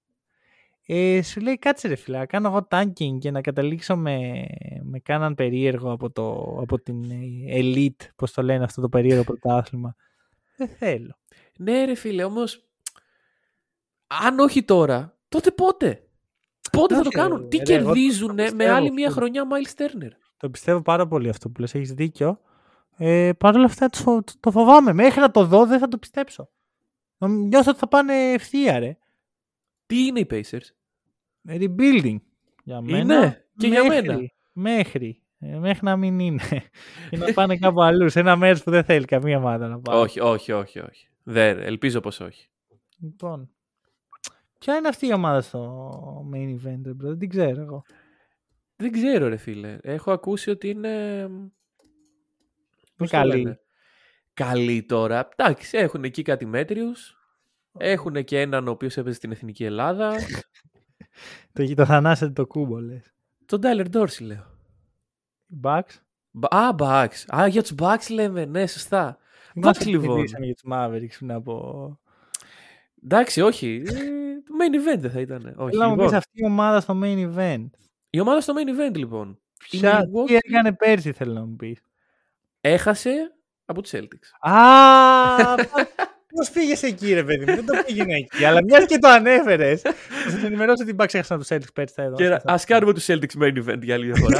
ε, 0.86 1.22
σου 1.22 1.40
λέει 1.42 1.58
κάτσε 1.58 1.88
ρε 1.88 1.96
φίλα, 1.96 2.26
κάνω 2.26 2.48
εγώ 2.48 2.68
tanking 2.72 3.18
και 3.20 3.32
να 3.32 3.42
καταλήξω 3.42 3.96
με, 3.96 4.46
με 4.84 5.00
κάναν 5.00 5.36
περίεργο 5.36 5.92
από, 5.92 6.12
το, 6.12 6.32
από 6.62 6.80
την 6.82 7.12
ε, 7.12 7.18
elite, 7.62 8.08
πώς 8.16 8.32
το 8.32 8.42
λένε 8.42 8.64
αυτό 8.64 8.82
το 8.82 8.90
περίεργο 8.90 9.24
πρωτάθλημα. 9.24 9.96
Δεν 10.58 10.68
θέλω. 10.68 11.18
Ναι, 11.58 11.86
ρε 11.86 11.96
φίλε, 11.96 12.24
όμως. 12.24 12.64
Αν 14.08 14.40
όχι 14.40 14.64
τώρα, 14.64 15.18
τότε 15.30 15.52
πότε; 15.52 16.04
Πότε 16.72 16.96
θα 16.96 17.02
το 17.02 17.08
Όχι, 17.08 17.18
κάνουν. 17.18 17.42
ρε, 17.42 17.48
Τι 17.48 17.58
ρε, 17.58 17.64
εγώ 17.76 17.88
το- 17.88 17.94
κερδίζουν 17.94 18.28
το 18.28 18.34
με 18.34 18.44
πιστεύω 18.44 18.72
άλλη 18.74 18.82
αυτό. 18.84 18.94
μία 18.94 19.10
χρονιά 19.10 19.44
Miles 19.44 19.82
Turner. 19.82 20.10
Το 20.38 20.50
πιστεύω 20.50 20.82
πάρα 20.82 21.08
πολύ 21.08 21.30
αυτό 21.30 21.50
που 21.50 21.60
λες, 21.62 21.76
έχεις 21.76 21.94
δίκιο. 21.94 22.40
Ε, 22.98 23.32
Παρ' 23.38 23.56
όλα 23.56 23.66
αυτά 23.66 23.88
το, 23.90 23.98
φο- 23.98 24.24
το 24.40 24.52
φοβάμαι. 24.52 24.94
Μέχρι 24.94 25.20
να 25.20 25.32
το 25.32 25.46
δω 25.46 25.66
δεν 25.66 25.80
θα 25.80 25.88
το 25.88 25.98
πιστέψω. 25.98 26.50
Νομ- 27.18 27.48
Νιώθω 27.48 27.70
ότι 27.70 27.80
θα 27.80 27.88
πάνε 27.88 28.32
ευθεία 28.32 28.80
ρε. 28.80 28.98
Τι 29.86 30.06
είναι 30.06 30.20
οι 30.20 30.28
Pacers; 30.30 30.70
Rebuilding. 31.50 32.16
Για 32.64 32.82
μένα. 32.82 33.16
Είναι. 33.16 33.46
Και 33.58 33.68
για 33.68 33.84
μέχρι, 33.88 34.08
μένα. 34.08 34.20
Μέχρι. 34.54 35.22
Ε, 35.40 35.58
μέχρι 35.58 35.80
να 35.86 35.96
μην 35.98 36.20
είναι. 36.20 36.42
και 37.10 37.18
να 37.28 37.34
πάνε 37.34 37.58
κάπου 37.58 37.82
αλλού. 37.82 38.10
Σε 38.10 38.20
ένα 38.20 38.36
μέρος 38.36 38.64
που 38.64 38.72
δεν 38.72 38.84
θέλει 38.84 39.06
καμία 39.06 39.38
ομάδα 39.38 39.68
να 39.68 39.80
πάει. 39.80 39.98
Όχι, 40.02 40.20
όχι, 40.20 40.52
όχι, 40.52 40.80
όχι. 40.80 41.08
Δεν, 41.24 41.60
ελπίζω 41.60 42.00
πως 42.00 42.20
όχι. 42.20 42.50
Λοιπόν. 43.02 43.50
Ποια 44.60 44.76
είναι 44.76 44.88
αυτή 44.88 45.06
η 45.08 45.14
ομάδα 45.14 45.42
στο 45.42 46.30
main 46.34 46.50
event, 46.56 46.82
ρε, 46.86 46.92
bro? 46.92 46.96
δεν 46.98 47.18
την 47.18 47.30
ξέρω 47.30 47.62
εγώ. 47.62 47.84
Δεν 48.76 48.92
ξέρω, 48.92 49.28
ρε 49.28 49.38
φίλε. 49.38 49.78
Έχω 49.82 50.12
ακούσει 50.12 50.50
ότι 50.50 50.70
είναι. 50.70 51.28
πώς 52.96 53.10
το 53.10 53.18
καλή. 53.18 53.36
λένε. 53.44 53.60
Καλή 54.34 54.84
τώρα. 54.84 55.30
Εντάξει, 55.36 55.78
έχουν 55.78 56.04
εκεί 56.04 56.22
κάτι 56.22 56.46
μέτριους. 56.46 57.14
Έχουν 57.78 58.24
και 58.24 58.40
έναν 58.42 58.68
ο 58.68 58.72
οποίος 58.72 58.98
έπαιζε 58.98 59.16
στην 59.16 59.32
Εθνική 59.32 59.64
Ελλάδα. 59.66 60.16
Το, 61.54 61.74
το 61.74 61.86
θανάσετε 61.86 62.32
το 62.32 62.48
κούμπο, 62.48 62.80
λες. 62.80 63.14
Τον 63.46 63.60
Tyler 63.64 63.86
Dorsey 63.96 64.22
λέω. 64.22 64.46
Bucks; 65.64 66.00
Μπα- 66.32 66.48
Α, 66.68 66.76
Bucks. 66.78 67.36
Α, 67.36 67.48
για 67.48 67.62
τους 67.62 67.74
Bucks 67.78 68.10
λέμε. 68.10 68.46
Ναι, 68.46 68.68
σωστά. 68.68 69.18
Μας 69.56 69.78
Bucks 69.80 69.86
λοιπόν. 69.86 70.16
μιλήσαμε 70.16 70.46
για 70.46 70.54
τους 70.54 70.64
Mavericks 70.72 71.16
πριν 71.18 71.32
από. 71.32 72.00
Εντάξει, 73.04 73.42
όχι. 73.42 73.82
Ε, 73.86 73.92
το 74.44 74.54
main 74.60 74.76
event 74.76 75.00
δεν 75.00 75.12
θα 75.12 75.20
ήταν. 75.20 75.54
Όχι. 75.58 75.70
Θέλω 75.70 75.82
να 75.82 75.88
μου 75.88 75.96
Λοιπόν, 75.96 76.10
πει 76.10 76.16
αυτή 76.16 76.32
η 76.42 76.46
ομάδα 76.46 76.80
στο 76.80 77.00
main 77.04 77.36
event. 77.36 77.66
η 78.10 78.20
ομάδα 78.20 78.42
στο 78.42 78.54
main 78.58 78.70
event 78.70 78.96
λοιπόν. 78.96 79.40
Η 79.72 79.78
Ποια, 79.78 80.00
Milwaukee 80.02 80.26
τι 80.28 80.36
έκανε 80.36 80.74
πέρσι, 80.74 81.12
θέλω 81.12 81.34
να 81.34 81.46
μου 81.46 81.56
πεις. 81.56 81.80
έχασε 82.62 83.12
από 83.66 83.82
τους 83.82 83.92
Celtics. 83.94 84.50
Α, 84.52 85.56
Πώς 86.36 86.50
πήγες 86.52 86.84
εκεί, 86.84 87.14
ρε 87.14 87.24
παιδί 87.24 87.40
μου, 87.46 87.56
δεν 87.56 87.66
το 87.66 87.74
πήγαινε 87.86 88.14
εκεί. 88.16 88.46
Αλλά 88.46 88.64
μιας 88.64 88.86
και 88.86 88.98
το 88.98 89.08
ανέφερες. 89.08 89.82
Θα 89.82 89.94
σα 90.40 90.46
ενημερώσω 90.46 90.84
ότι 90.84 90.92
οι 90.92 90.96
Bucks 90.98 91.14
έχασαν 91.14 91.38
από 91.38 91.46
τους 91.46 91.58
Celtics 91.58 91.74
πέρσι. 91.74 91.94
Θα 91.94 92.02
εδώ. 92.04 92.16
Και 92.16 92.40
ας 92.44 92.66
κάνουμε 92.66 92.94
τους 92.94 93.06
Celtics 93.10 93.42
main 93.42 93.64
event 93.66 93.82
για 93.82 93.96
άλλη 93.96 94.06
μια 94.06 94.16
φορά. 94.16 94.38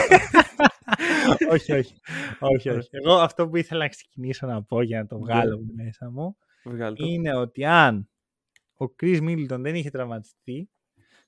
όχι, 1.54 1.72
όχι. 1.74 1.94
όχι, 2.40 2.70
όχι. 2.70 2.90
Εγώ 3.04 3.14
αυτό 3.14 3.48
που 3.50 3.56
ήθελα 3.58 3.80
να 3.84 3.88
ξεκινήσω 3.90 4.48
να 4.48 4.64
πω 4.64 4.82
για 4.82 5.00
να 5.00 5.06
το 5.08 5.20
βγάλω 5.20 5.54
από 5.56 5.64
μέσα 5.76 6.10
μου 6.12 6.38
Βγάλε 6.64 6.96
το. 6.96 7.06
είναι 7.08 7.36
ότι 7.36 7.66
αν 7.66 8.10
ο 8.80 8.86
Chris 9.02 9.22
Middleton 9.22 9.60
δεν 9.60 9.76
είχε 9.76 9.90
τραυματιστεί, 9.90 10.70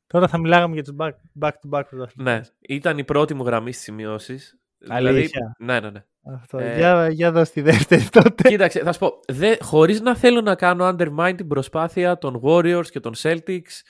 τώρα 0.08 0.28
θα 0.28 0.38
μιλάγαμε 0.38 0.74
για 0.74 0.84
τους 0.84 0.96
back, 0.98 1.12
back 1.40 1.52
to 1.52 1.70
back 1.70 1.84
πρωταθλητές. 1.90 2.16
Ναι, 2.16 2.42
ήταν 2.60 2.98
η 2.98 3.04
πρώτη 3.04 3.34
μου 3.34 3.44
γραμμή 3.44 3.72
στις 3.72 3.84
σημειώσεις. 3.84 4.56
Δηλαδή, 4.78 5.08
Αλήθεια. 5.08 5.56
ναι, 5.60 5.80
ναι, 5.80 5.90
ναι. 5.90 6.06
Αυτό. 6.36 6.58
Ε, 6.58 6.76
Για, 6.76 7.10
για 7.10 7.32
δώσ' 7.32 7.52
τη 7.52 7.62
δεύτερη 7.62 8.10
τότε. 8.22 8.50
Κοίταξε, 8.50 8.80
θα 8.80 8.92
σου 8.92 9.00
πω, 9.00 9.20
δε, 9.28 9.56
χωρίς 9.62 10.02
να 10.02 10.16
θέλω 10.16 10.42
να 10.42 10.56
κάνω 10.56 10.88
undermine 10.88 11.34
την 11.38 11.48
προσπάθεια 11.48 12.18
των 12.18 12.42
Warriors 12.44 12.86
και 12.90 13.00
των 13.00 13.14
Celtics, 13.18 13.82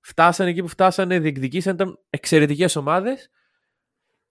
φτάσανε 0.00 0.50
εκεί 0.50 0.62
που 0.62 0.68
φτάσανε, 0.68 1.18
διεκδικήσαν, 1.18 1.74
ήταν 1.74 1.98
εξαιρετικές 2.10 2.76
ομάδες, 2.76 3.30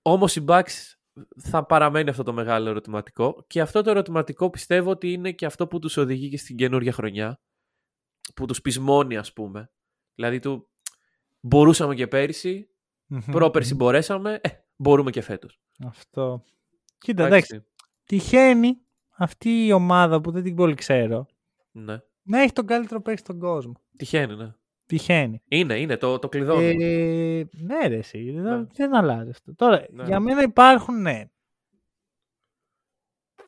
όμως 0.01 0.35
οι 0.35 0.45
Bucks 0.47 0.95
θα 1.39 1.65
παραμένει 1.65 2.09
αυτό 2.09 2.23
το 2.23 2.33
μεγάλο 2.33 2.69
ερωτηματικό 2.69 3.43
και 3.47 3.61
αυτό 3.61 3.81
το 3.81 3.89
ερωτηματικό 3.89 4.49
πιστεύω 4.49 4.89
ότι 4.89 5.11
είναι 5.11 5.31
και 5.31 5.45
αυτό 5.45 5.67
που 5.67 5.79
τους 5.79 5.97
οδηγεί 5.97 6.29
και 6.29 6.37
στην 6.37 6.55
καινούργια 6.55 6.91
χρονιά, 6.91 7.39
που 8.33 8.45
τους 8.45 8.61
πεισμώνει 8.61 9.17
ας 9.17 9.33
πούμε. 9.33 9.71
Δηλαδή 10.15 10.39
του 10.39 10.69
μπορούσαμε 11.39 11.95
και 11.95 12.07
πέρυσι, 12.07 12.69
Μμμ. 13.05 13.19
πρόπερσι 13.31 13.75
μπορέσαμε, 13.75 14.39
ε, 14.43 14.49
μπορούμε 14.75 15.11
και 15.11 15.21
φέτος. 15.21 15.59
Αυτό. 15.85 16.43
Κοίτα, 16.97 17.25
εντάξει. 17.25 17.65
Τυχαίνει 18.03 18.77
αυτή 19.17 19.65
η 19.65 19.71
ομάδα 19.71 20.21
που 20.21 20.31
δεν 20.31 20.43
την 20.43 20.55
πολύ 20.55 20.73
ξέρω 20.75 21.25
Ναι. 21.71 22.01
να 22.23 22.41
έχει 22.41 22.53
τον 22.53 22.65
καλύτερο 22.65 23.01
παίκτη 23.01 23.19
στον 23.21 23.39
κόσμο. 23.39 23.73
Τυχαίνει, 23.97 24.35
ναι. 24.35 24.53
Τυχαίνει. 24.85 25.41
Είναι, 25.47 25.79
είναι, 25.79 25.97
το, 25.97 26.19
το 26.19 26.29
κλειδώνουμε. 26.29 26.67
Ε, 26.85 27.47
ναι, 27.51 27.87
ρε, 27.87 27.97
εσύ. 27.97 28.31
Δεν, 28.31 28.59
Ναι. 28.59 28.65
δεν 28.73 28.95
αλλάζει 28.95 29.29
αυτό. 29.29 29.55
Τώρα, 29.55 29.85
Ναι. 29.91 30.03
για 30.03 30.19
μένα 30.19 30.41
υπάρχουν, 30.41 31.01
ναι, 31.01 31.23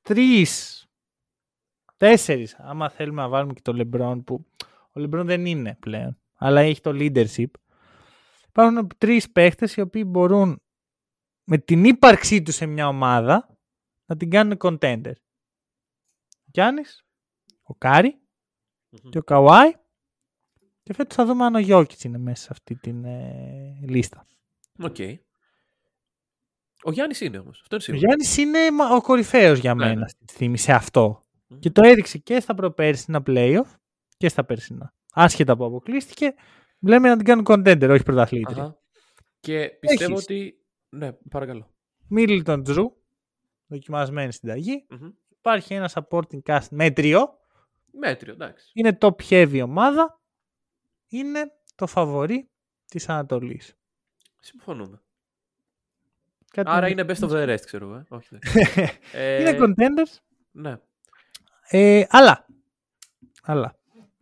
τρεις, 0.02 0.86
τέσσερις, 1.98 2.56
άμα 2.60 2.90
θέλουμε 2.90 3.22
να 3.22 3.28
βάλουμε 3.30 3.54
και 3.54 3.62
το 3.62 3.74
LeBron, 3.92 4.22
που 4.26 4.46
ο 4.96 5.02
LeBron 5.02 5.24
δεν 5.26 5.46
είναι 5.46 5.78
πλέον, 5.80 6.20
αλλά 6.36 6.62
έχει 6.62 6.82
το 6.82 6.92
leadership. 6.94 7.46
Υπάρχουν 8.48 8.88
τρεις 8.98 9.32
παίχτες 9.32 9.76
οι 9.76 9.82
οποίοι 9.82 10.04
μπορούν 10.08 10.62
με 11.44 11.58
την 11.58 11.84
ύπαρξή 11.84 12.42
τους 12.42 12.56
σε 12.56 12.66
μια 12.66 12.88
ομάδα 12.88 13.58
να 14.06 14.18
την 14.18 14.30
κάνουν 14.30 14.58
contender. 14.60 15.14
Ο 16.32 16.50
Γιάννης, 16.52 17.06
ο 17.64 17.76
Κάρι 17.76 18.20
Μμμ. 18.90 19.10
και 19.10 19.18
ο 19.18 19.24
Καουάι 19.24 19.72
και 20.84 20.94
φέτος 20.94 21.16
θα 21.16 21.26
δούμε 21.26 21.46
αν 21.46 21.56
ο 21.56 21.60
Γιόκιτς 21.60 22.04
είναι 22.04 22.18
μέσα 22.18 22.44
σε 22.44 22.48
αυτή 22.52 22.76
την 22.76 23.06
ε, 23.06 23.80
λίστα. 23.88 24.26
Οκ. 24.80 24.96
Ο 26.84 26.92
Γιάννης 26.92 27.22
είναι 27.22 27.38
όμως. 27.38 27.60
Αυτό 27.62 27.76
είναι 27.76 27.84
Ο 27.84 27.86
σίγουρο. 27.86 28.06
Γιάννης 28.08 28.38
είναι 28.38 28.72
μα- 28.72 28.96
ο 28.96 29.02
κορυφαίος 29.02 29.60
για 29.60 29.74
Ναι, 29.74 29.86
μένα 29.86 30.00
ναι. 30.00 30.08
στη 30.08 30.24
στιγμή 30.28 30.58
σε 30.58 30.72
αυτό. 30.74 31.22
Μμμ. 31.48 31.60
Και 31.60 31.70
το 31.72 31.82
έδειξε 31.86 32.18
και 32.18 32.40
στα 32.40 32.54
προπέρσινα 32.56 33.24
playoff 33.26 33.66
και 34.18 34.30
στα 34.30 34.44
περσινά. 34.46 34.94
Άσχετα 35.14 35.58
που 35.58 35.66
αποκλείστηκε, 35.66 36.34
λέμε 36.80 37.10
να 37.10 37.16
την 37.16 37.26
κάνουν 37.26 37.46
contender, 37.48 37.90
όχι 37.92 38.04
πρωταθλήτρια. 38.04 38.64
Αχα. 38.64 38.78
Και 39.40 39.70
πιστεύω 39.80 40.12
Έχεις. 40.14 40.24
ότι... 40.24 40.60
Ναι, 40.90 41.12
παρακαλώ. 41.12 41.74
Μίλτον 42.08 42.64
Τζρου, 42.64 42.92
δοκιμασμένη 43.68 44.32
στην 44.32 44.50
ταγή. 44.50 44.86
Μμμ. 44.90 45.10
Υπάρχει 45.38 45.74
ένα 45.74 45.90
supporting 45.94 46.40
cast 46.46 46.68
μέτριο. 46.72 47.38
Μέτριο, 47.92 48.34
εντάξει. 48.34 48.72
Είναι 48.74 48.98
top 49.02 49.16
heavy 49.30 49.62
ομάδα. 49.64 50.20
Είναι 51.08 51.52
το 51.76 51.88
φαβορή 51.88 52.50
της 52.86 53.10
Ανατολής. 53.10 53.78
Συμφωνούμε. 54.40 55.02
Κάτι 56.52 56.70
Άρα 56.70 56.80
να- 56.82 56.88
είναι 56.88 57.06
best 57.08 57.20
of 57.30 57.30
the 57.30 57.50
rest, 57.54 57.62
ξέρω 57.66 57.86
εγώ. 57.86 57.96
ε. 57.96 58.06
Όχι, 58.10 58.28
δεν. 58.32 58.42
ε, 59.14 59.40
είναι 59.42 59.58
contenders. 59.62 60.18
Ναι. 60.52 60.78
Ε, 61.70 62.06
αλλά, 62.10 62.46
αλλά, 63.44 63.76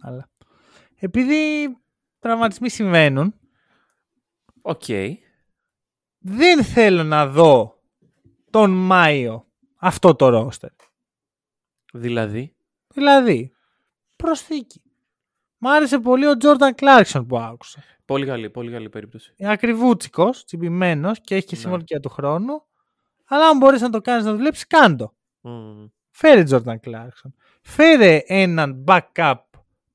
αλλά. 0.03 0.29
Επειδή 0.99 1.67
τραυματισμοί 2.19 2.69
συμβαίνουν, 2.69 3.33
Οκ. 4.61 4.83
δεν 6.19 6.63
θέλω 6.63 7.03
να 7.03 7.27
δω 7.27 7.81
τον 8.49 8.71
Μάιο 8.71 9.47
αυτό 9.75 10.15
το 10.15 10.29
ρόστερ. 10.29 10.69
Δηλαδή; 11.93 12.55
Δηλαδή, 12.87 13.53
προσθήκη. 14.15 14.81
Μ' 15.57 15.67
άρεσε 15.67 15.99
πολύ 15.99 16.27
ο 16.27 16.37
Τζόρνταν 16.37 16.75
Κλάρκσον 16.75 17.25
που 17.27 17.37
άκουσα. 17.37 17.83
Πολύ 18.05 18.25
καλή, 18.25 18.49
πολύ 18.49 18.71
καλή 18.71 18.89
περίπτωση. 18.89 19.33
Είναι 19.35 19.51
ακριβούτσικος, 19.51 20.45
τσιμπημένος 20.45 21.19
και 21.21 21.35
έχει 21.35 21.45
και 21.45 21.55
Ναι. 21.55 21.61
συμβολική 21.61 21.99
του 21.99 22.09
χρόνου. 22.09 22.65
Αλλά 23.25 23.47
αν 23.47 23.57
μπορείς 23.57 23.81
να 23.81 23.89
το 23.89 24.01
κάνεις 24.01 24.25
να 24.25 24.33
δουλέψεις, 24.35 24.67
κάντο. 24.67 25.13
Μμμ. 25.41 25.85
Φέρε 26.11 26.43
Τζόρνταν 26.43 26.79
Κλάρκσον. 26.79 27.35
Φέρε 27.61 28.21
έναν 28.25 28.83
backup 28.87 29.35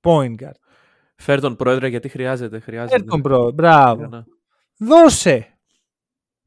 point 0.08 0.44
guard. 0.44 0.60
Φέρ 1.16 1.40
τον 1.40 1.56
πρόεδρε 1.56 1.88
γιατί 1.88 2.08
χρειάζεται. 2.08 2.58
χρειάζεται. 2.58 2.92
Φέρε 2.96 3.04
τον 3.04 3.20
προ. 3.22 3.50
Μπράβο. 3.52 4.06
Ναι. 4.06 4.22
Δώσε 4.78 5.58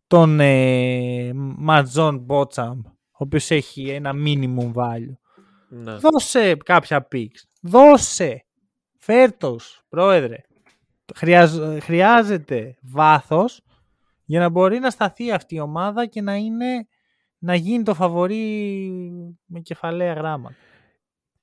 τον 0.07 0.39
ε, 0.39 1.31
Ματζόν 1.33 2.17
Μπότσαμ, 2.17 2.79
ο 2.85 2.91
οποίος 3.11 3.51
έχει 3.51 3.89
ένα 3.89 4.11
minimum 4.25 4.73
value. 4.73 5.15
Ναι. 5.69 5.95
Δώσε 5.95 6.55
κάποια 6.55 7.07
picks. 7.11 7.41
Δώσε. 7.61 8.45
Φέρτος, 8.99 9.81
πρόεδρε. 9.89 10.37
Χρειάζ- 11.15 11.79
χρειάζεται 11.81 12.77
βάθος 12.81 13.61
Για 14.25 14.39
να 14.39 14.49
μπορεί 14.49 14.79
να 14.79 14.89
σταθεί 14.89 15.31
αυτή 15.31 15.55
η 15.55 15.59
ομάδα 15.59 16.05
και 16.05 16.21
να, 16.21 16.35
είναι, 16.35 16.87
να 17.37 17.55
γίνει 17.55 17.83
το 17.83 17.93
φαβορή 17.93 18.91
με 19.45 19.59
κεφαλαία 19.59 20.13
γράμμα. 20.13 20.53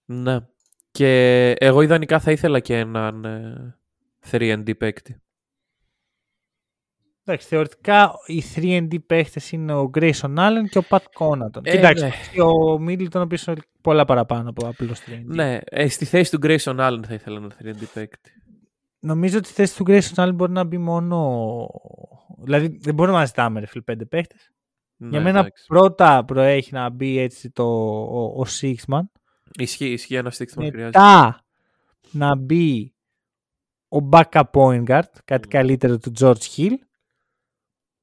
Ναι. 0.04 0.38
Και 0.98 1.54
εγώ 1.58 1.82
ιδανικά 1.82 2.20
θα 2.20 2.30
ήθελα 2.30 2.60
και 2.60 2.76
έναν 2.76 3.24
ε, 3.24 3.76
3D 4.30 4.76
παίκτη. 4.78 5.22
Εντάξει, 7.24 7.46
θεωρητικά 7.46 8.12
οι 8.26 8.42
3D 8.54 8.96
παίχτες 9.06 9.52
είναι 9.52 9.74
ο 9.74 9.90
Grayson 9.94 10.34
Allen 10.36 10.64
και 10.70 10.78
ο 10.78 10.82
Pat 10.88 10.98
Connaughton. 11.18 11.60
Ε, 11.62 11.76
Κοιτάξτε, 11.76 12.06
ναι. 12.06 12.42
ο 12.42 12.74
Middleton 12.88 13.14
ο 13.14 13.20
οποίος 13.20 13.46
είναι 13.46 13.56
πολλά 13.80 14.04
παραπάνω 14.04 14.48
από 14.48 14.66
απλώς 14.66 15.00
3D. 15.00 15.22
Ναι, 15.24 15.58
ε, 15.64 15.88
στη 15.88 16.04
θέση 16.04 16.30
του 16.30 16.38
Grayson 16.42 16.76
Allen 16.76 17.00
θα 17.06 17.14
ήθελα 17.14 17.36
έναν 17.36 17.52
3D 17.62 17.82
παίκτη. 17.94 18.30
Νομίζω 18.98 19.38
ότι 19.38 19.48
η 19.48 19.52
θέση 19.52 19.76
του 19.76 19.84
Grayson 19.86 20.24
Allen 20.24 20.34
μπορεί 20.34 20.52
να 20.52 20.64
μπει 20.64 20.78
μόνο... 20.78 21.66
Δηλαδή 22.44 22.78
δεν 22.80 22.94
μπορούμε 22.94 23.18
να 23.18 23.24
ζητάμε 23.24 23.60
ρε 23.60 23.66
φίλε 23.66 23.82
πέντε 23.82 24.04
παίχτες. 24.04 24.52
Ναι, 24.96 25.08
Για 25.08 25.20
μένα 25.20 25.38
εντάξει. 25.38 25.64
πρώτα 25.66 26.24
προέχει 26.24 26.72
να 26.72 26.90
μπει 26.90 27.18
έτσι 27.18 27.50
το, 27.50 27.64
ο, 28.02 28.40
ο 28.40 28.44
Sixman. 28.60 29.02
Ισχύει, 29.58 29.92
ισχύει 29.92 30.14
ένα 30.14 30.30
στίκτημα 30.30 30.66
χρειάζεται. 30.66 30.98
Μετά 30.98 31.44
να 32.10 32.34
μπει 32.34 32.94
ο 33.88 34.08
backup 34.12 34.42
point 34.52 34.84
guard, 34.84 35.02
κάτι 35.24 35.48
καλύτερο 35.48 35.98
του 35.98 36.12
George 36.18 36.56
Hill. 36.56 36.72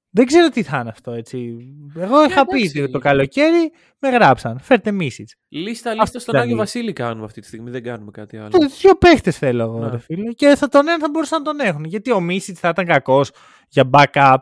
Δεν 0.09 0.25
ξέρω 0.25 0.49
τι 0.49 0.63
θα 0.63 0.79
είναι 0.79 0.89
αυτό, 0.89 1.11
έτσι. 1.11 1.57
Εγώ 1.95 2.23
είχα 2.23 2.45
πει 2.45 2.57
εντάξει. 2.59 2.81
ότι 2.81 2.91
το 2.91 2.99
καλοκαίρι 2.99 3.71
με 3.99 4.09
γράψαν. 4.09 4.59
Φέρτε 4.59 4.91
Μίσιτς. 4.91 5.35
Λίστα, 5.47 5.89
Αυτή 5.89 6.01
λίστα 6.01 6.19
στον 6.19 6.33
ήταν 6.33 6.45
Άγιο 6.45 6.55
η- 6.55 6.59
Βασίλη 6.59 6.93
κάνουμε 6.93 7.25
αυτή 7.25 7.41
τη 7.41 7.47
στιγμή. 7.47 7.69
Δεν 7.69 7.83
κάνουμε 7.83 8.11
κάτι 8.11 8.37
άλλο. 8.37 8.49
Δύο 8.81 8.95
παίχτες 8.95 9.37
θέλω 9.37 9.63
εγώ, 9.63 9.79
Ναι. 9.79 9.89
ρε 9.89 9.97
φίλε. 9.97 10.31
Και 10.33 10.55
θα 10.55 10.67
τον 10.67 10.87
ένα 10.87 10.99
θα 10.99 11.09
μπορούσαν 11.09 11.41
να 11.41 11.45
τον 11.45 11.59
έχουν. 11.59 11.83
Γιατί 11.83 12.11
ο 12.11 12.19
Μίσιτς 12.19 12.59
θα 12.59 12.69
ήταν 12.69 12.85
κακός 12.85 13.31
για 13.69 13.89
backup. 13.93 14.37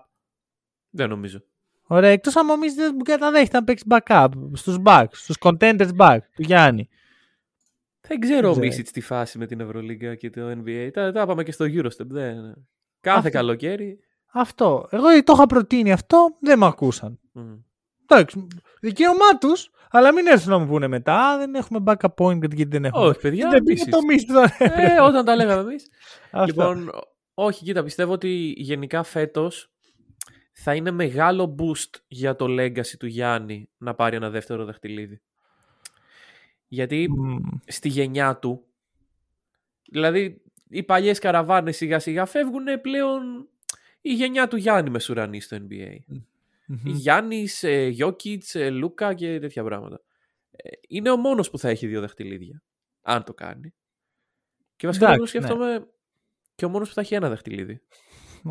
Δεν 0.89 1.09
νομίζω. 1.09 1.43
Ωραία, 1.94 2.10
εκτός 2.10 2.36
αν 2.36 2.49
ο 2.49 2.57
Μίσιτ 2.57 2.78
δεν 2.78 2.98
καταδέχεται 3.03 3.57
να 3.57 3.64
παίξει 3.64 3.86
backup 3.90 4.28
στους 4.53 4.78
backs, 4.86 5.06
στους 5.11 5.36
contenders 5.40 5.90
back 5.98 6.18
του 6.36 6.41
Γιάννη. 6.41 6.90
Δεν 8.07 8.20
ξέρω 8.20 8.48
ο 8.48 8.52
ξέρω. 8.52 8.65
Μίσιτς 8.65 8.91
τη 8.91 9.02
φάση 9.02 9.38
με 9.38 9.45
την 9.45 9.60
Ευρωλίγκα 9.60 10.15
και 10.15 10.30
το 10.30 10.41
NBA. 10.52 10.90
Τα, 10.94 11.11
τα 11.11 11.22
είπαμε 11.22 11.44
και 11.44 11.52
στο 11.52 11.65
Eurostep. 11.65 12.06
Δεν... 12.07 12.36
Κάθε 13.02 13.18
Αυτό. 13.18 13.30
καλοκαίρι. 13.30 13.99
Αυτό. 14.34 14.88
Εγώ 14.90 15.24
το 15.24 15.34
είχα 15.36 15.45
προτείνει 15.45 15.91
αυτό, 15.91 16.28
δεν 16.40 16.57
με 16.60 16.65
ακούσαν. 16.65 17.20
Μμ. 17.32 17.53
Εντάξει, 18.07 18.48
δικαίωμά 18.82 19.38
τους, 19.40 19.70
αλλά 19.90 20.14
μην 20.14 20.28
έρθουν 20.28 20.52
να 20.52 20.57
μου 20.57 20.68
πούνε 20.68 20.88
μετά. 20.88 21.30
«Α, 21.30 21.38
Δεν 21.38 21.56
έχουμε 21.56 21.80
backup 21.86 22.14
point 22.18 22.38
γιατί 22.40 22.64
δεν 22.65 22.86
έχουμε. 22.86 23.06
Όχι, 23.07 23.20
παιδιά. 23.20 23.49
δεν 23.49 23.64
πήγε 23.64 23.84
Μίσιτς. 23.84 23.98
το 23.98 24.02
μίστη 24.06 24.34
τον 24.34 24.44
Ε, 24.57 25.02
όταν 25.02 25.26
τα 25.26 25.36
λέγαμε 25.36 25.61
εμείς. 25.61 25.88
Αυτό. 26.32 26.45
Λοιπόν, 26.45 26.90
όχι, 27.34 27.64
κοίτα, 27.64 27.84
πιστεύω 27.84 28.11
ότι 28.11 28.53
γενικά 28.57 29.03
φέτος 29.03 29.72
θα 30.53 30.75
είναι 30.75 30.91
μεγάλο 30.91 31.55
boost 31.59 31.99
για 32.07 32.35
το 32.35 32.45
legacy 32.49 32.97
του 32.99 33.05
Γιάννη 33.05 33.69
να 33.77 33.93
πάρει 33.95 34.15
ένα 34.15 34.30
δεύτερο 34.30 34.65
δαχτυλίδι. 34.65 35.21
Γιατί 36.67 37.11
Μμ, 37.11 37.38
στη 37.65 37.89
γενιά 37.89 38.38
του, 38.38 38.65
δηλαδή 39.89 40.41
οι 40.69 40.84
παλιές 40.84 41.19
καραβάνες 41.19 41.75
σιγά 41.77 41.99
σιγά 41.99 42.25
φεύγουν 42.25 42.81
πλέον 42.81 43.47
η 44.01 44.13
γενιά 44.13 44.47
του 44.47 44.55
Γιάννη 44.55 44.89
Μεσουρανή 44.89 45.41
στο 45.41 45.57
NBA. 45.57 45.97
μμμ. 46.67 46.80
Γιάννης, 46.85 47.63
ε, 47.63 47.88
Γιώκητς, 47.88 48.55
ε, 48.55 48.69
Λούκα 48.69 49.13
και 49.13 49.39
τέτοια 49.39 49.63
πράγματα. 49.63 50.01
Ε, 50.51 50.69
είναι 50.88 51.09
ο 51.09 51.17
μόνος 51.17 51.49
που 51.49 51.57
θα 51.57 51.69
έχει 51.69 51.88
δύο 51.88 52.01
δαχτυλίδια, 52.01 52.63
αν 53.01 53.23
το 53.23 53.34
κάνει. 53.34 53.73
Και 54.75 54.88
βασικά 54.88 55.05
Εντάξει, 55.05 55.21
το 55.21 55.27
σκέφτομαι 55.27 55.88
και 56.55 56.65
ο 56.65 56.69
μόνος 56.69 56.88
που 56.88 56.93
θα 56.93 57.01
έχει 57.01 57.15
ένα 57.15 57.30
δαχτυλίδι. 57.30 57.81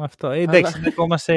Αυτό. 0.01 0.31
Ε, 0.31 0.41
εντάξει, 0.41 0.79
είναι 0.79 0.89
ακόμα 0.89 1.17
σε, 1.19 1.35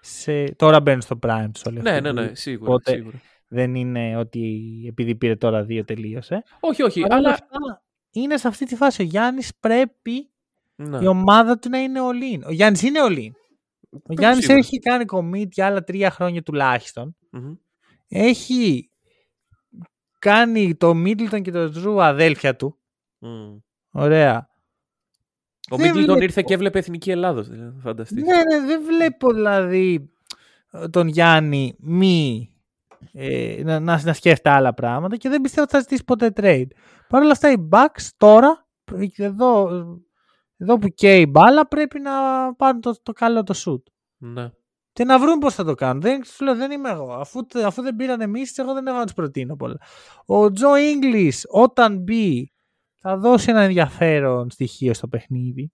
σε... 0.00 0.44
Τώρα 0.44 0.80
μπαίνουν 0.80 1.00
στο 1.00 1.18
prime 1.22 1.48
τους 1.52 1.62
όλοι 1.64 1.80
Ναι, 1.80 1.90
αυτοί 1.90 2.02
ναι, 2.02 2.08
που 2.08 2.14
ναι, 2.20 2.34
σίγουρα. 2.34 2.70
Οπότε- 2.70 2.90
σίγουρα. 2.90 3.20
Δεν 3.48 3.74
είναι 3.74 4.16
ότι 4.16 4.84
επειδή 4.88 5.14
πήρε 5.14 5.36
τώρα 5.36 5.64
δύο 5.64 5.84
τελείωσε. 5.84 6.42
Όχι, 6.60 6.82
όχι, 6.82 7.00
Παρ' 7.00 7.10
όλα 7.10 7.18
αλλά... 7.18 7.30
αυτά, 7.30 7.82
είναι 8.10 8.36
σε 8.36 8.48
αυτή 8.48 8.64
τη 8.64 8.76
φάση. 8.76 9.02
Ο 9.02 9.04
Γιάννης 9.04 9.52
πρέπει 9.60 10.30
Ναι. 10.76 10.98
η 11.02 11.06
ομάδα 11.06 11.58
του 11.58 11.68
να 11.68 11.78
είναι 11.78 12.00
all-in. 12.02 12.40
Ο 12.46 12.52
Γιάννης 12.52 12.82
είναι 12.82 12.98
all-in. 13.08 13.30
Ο 13.90 14.12
Γιάννης 14.12 14.44
σίγουρα. 14.44 14.58
έχει 14.58 14.78
κάνει 14.78 15.04
commit 15.12 15.48
για 15.50 15.66
άλλα 15.66 15.84
τρία 15.84 16.10
χρόνια 16.10 16.42
τουλάχιστον. 16.42 17.16
Μμμ. 17.30 17.54
Έχει 18.08 18.90
κάνει 20.18 20.74
το 20.74 20.90
Middleton 20.90 21.42
και 21.42 21.50
το 21.50 21.72
Drew 21.76 21.98
αδέλφια 22.02 22.56
του. 22.56 22.78
Μμ. 23.18 23.56
Ωραία. 23.90 24.48
Ο 25.70 25.76
Δεν 25.76 25.86
Μίτλτον 25.86 26.04
βλέπω. 26.04 26.22
ήρθε 26.22 26.42
και 26.42 26.54
έβλεπε 26.54 26.78
Εθνική 26.78 27.10
Ελλάδος, 27.10 27.48
δηλαδή, 27.48 27.80
φανταστείτε. 27.80 28.20
Ναι, 28.20 28.36
ναι, 28.36 28.66
δεν 28.66 28.82
βλέπω 28.82 29.32
δηλαδή 29.32 30.10
τον 30.90 31.08
Γιάννη 31.08 31.76
μη 31.78 32.50
ε, 33.12 33.62
να, 33.64 33.80
να, 33.80 34.02
να 34.04 34.12
σκέφτεται 34.12 34.50
άλλα 34.50 34.74
πράγματα 34.74 35.16
και 35.16 35.28
δεν 35.28 35.40
πιστεύω 35.40 35.62
ότι 35.62 35.72
θα 35.72 35.80
ζητήσει 35.80 36.04
ποτέ 36.04 36.32
trade. 36.36 36.66
Παρ' 37.08 37.22
όλα 37.22 37.30
αυτά 37.30 37.50
οι 37.50 37.68
Bucks 37.70 38.08
τώρα, 38.16 38.66
εδώ, 39.16 39.68
εδώ 40.56 40.78
που 40.78 40.88
καίει 40.88 41.20
η 41.20 41.26
μπάλα, 41.30 41.68
πρέπει 41.68 42.00
να 42.00 42.12
πάρουν 42.54 42.80
το, 42.80 42.94
το 43.02 43.12
καλό 43.12 43.42
το 43.42 43.54
shoot. 43.56 43.82
Ναι. 44.16 44.50
Και 44.92 45.04
να 45.04 45.18
βρουν 45.18 45.38
πώς 45.38 45.54
θα 45.54 45.64
το 45.64 45.74
κάνουν. 45.74 46.00
Δεν, 46.00 46.24
σου 46.24 46.44
λέω, 46.44 46.54
δεν 46.54 46.70
είμαι 46.70 46.90
εγώ. 46.90 47.12
Αφού, 47.12 47.40
αφού 47.64 47.82
δεν 47.82 47.96
πήραν 47.96 48.20
εμείς, 48.20 48.58
εγώ 48.58 48.74
δεν 48.74 48.86
έχω 48.86 48.96
να 48.96 49.04
τους 49.04 49.14
προτείνω 49.14 49.56
πολλά. 49.56 49.76
Ο 50.26 50.50
Τζο 50.50 50.68
Inglis, 50.72 51.38
όταν 51.48 51.98
μπει, 51.98 52.52
θα 53.08 53.16
δώσει 53.16 53.50
ένα 53.50 53.60
ενδιαφέρον 53.60 54.50
στοιχείο 54.50 54.94
στο 54.94 55.08
παιχνίδι. 55.08 55.72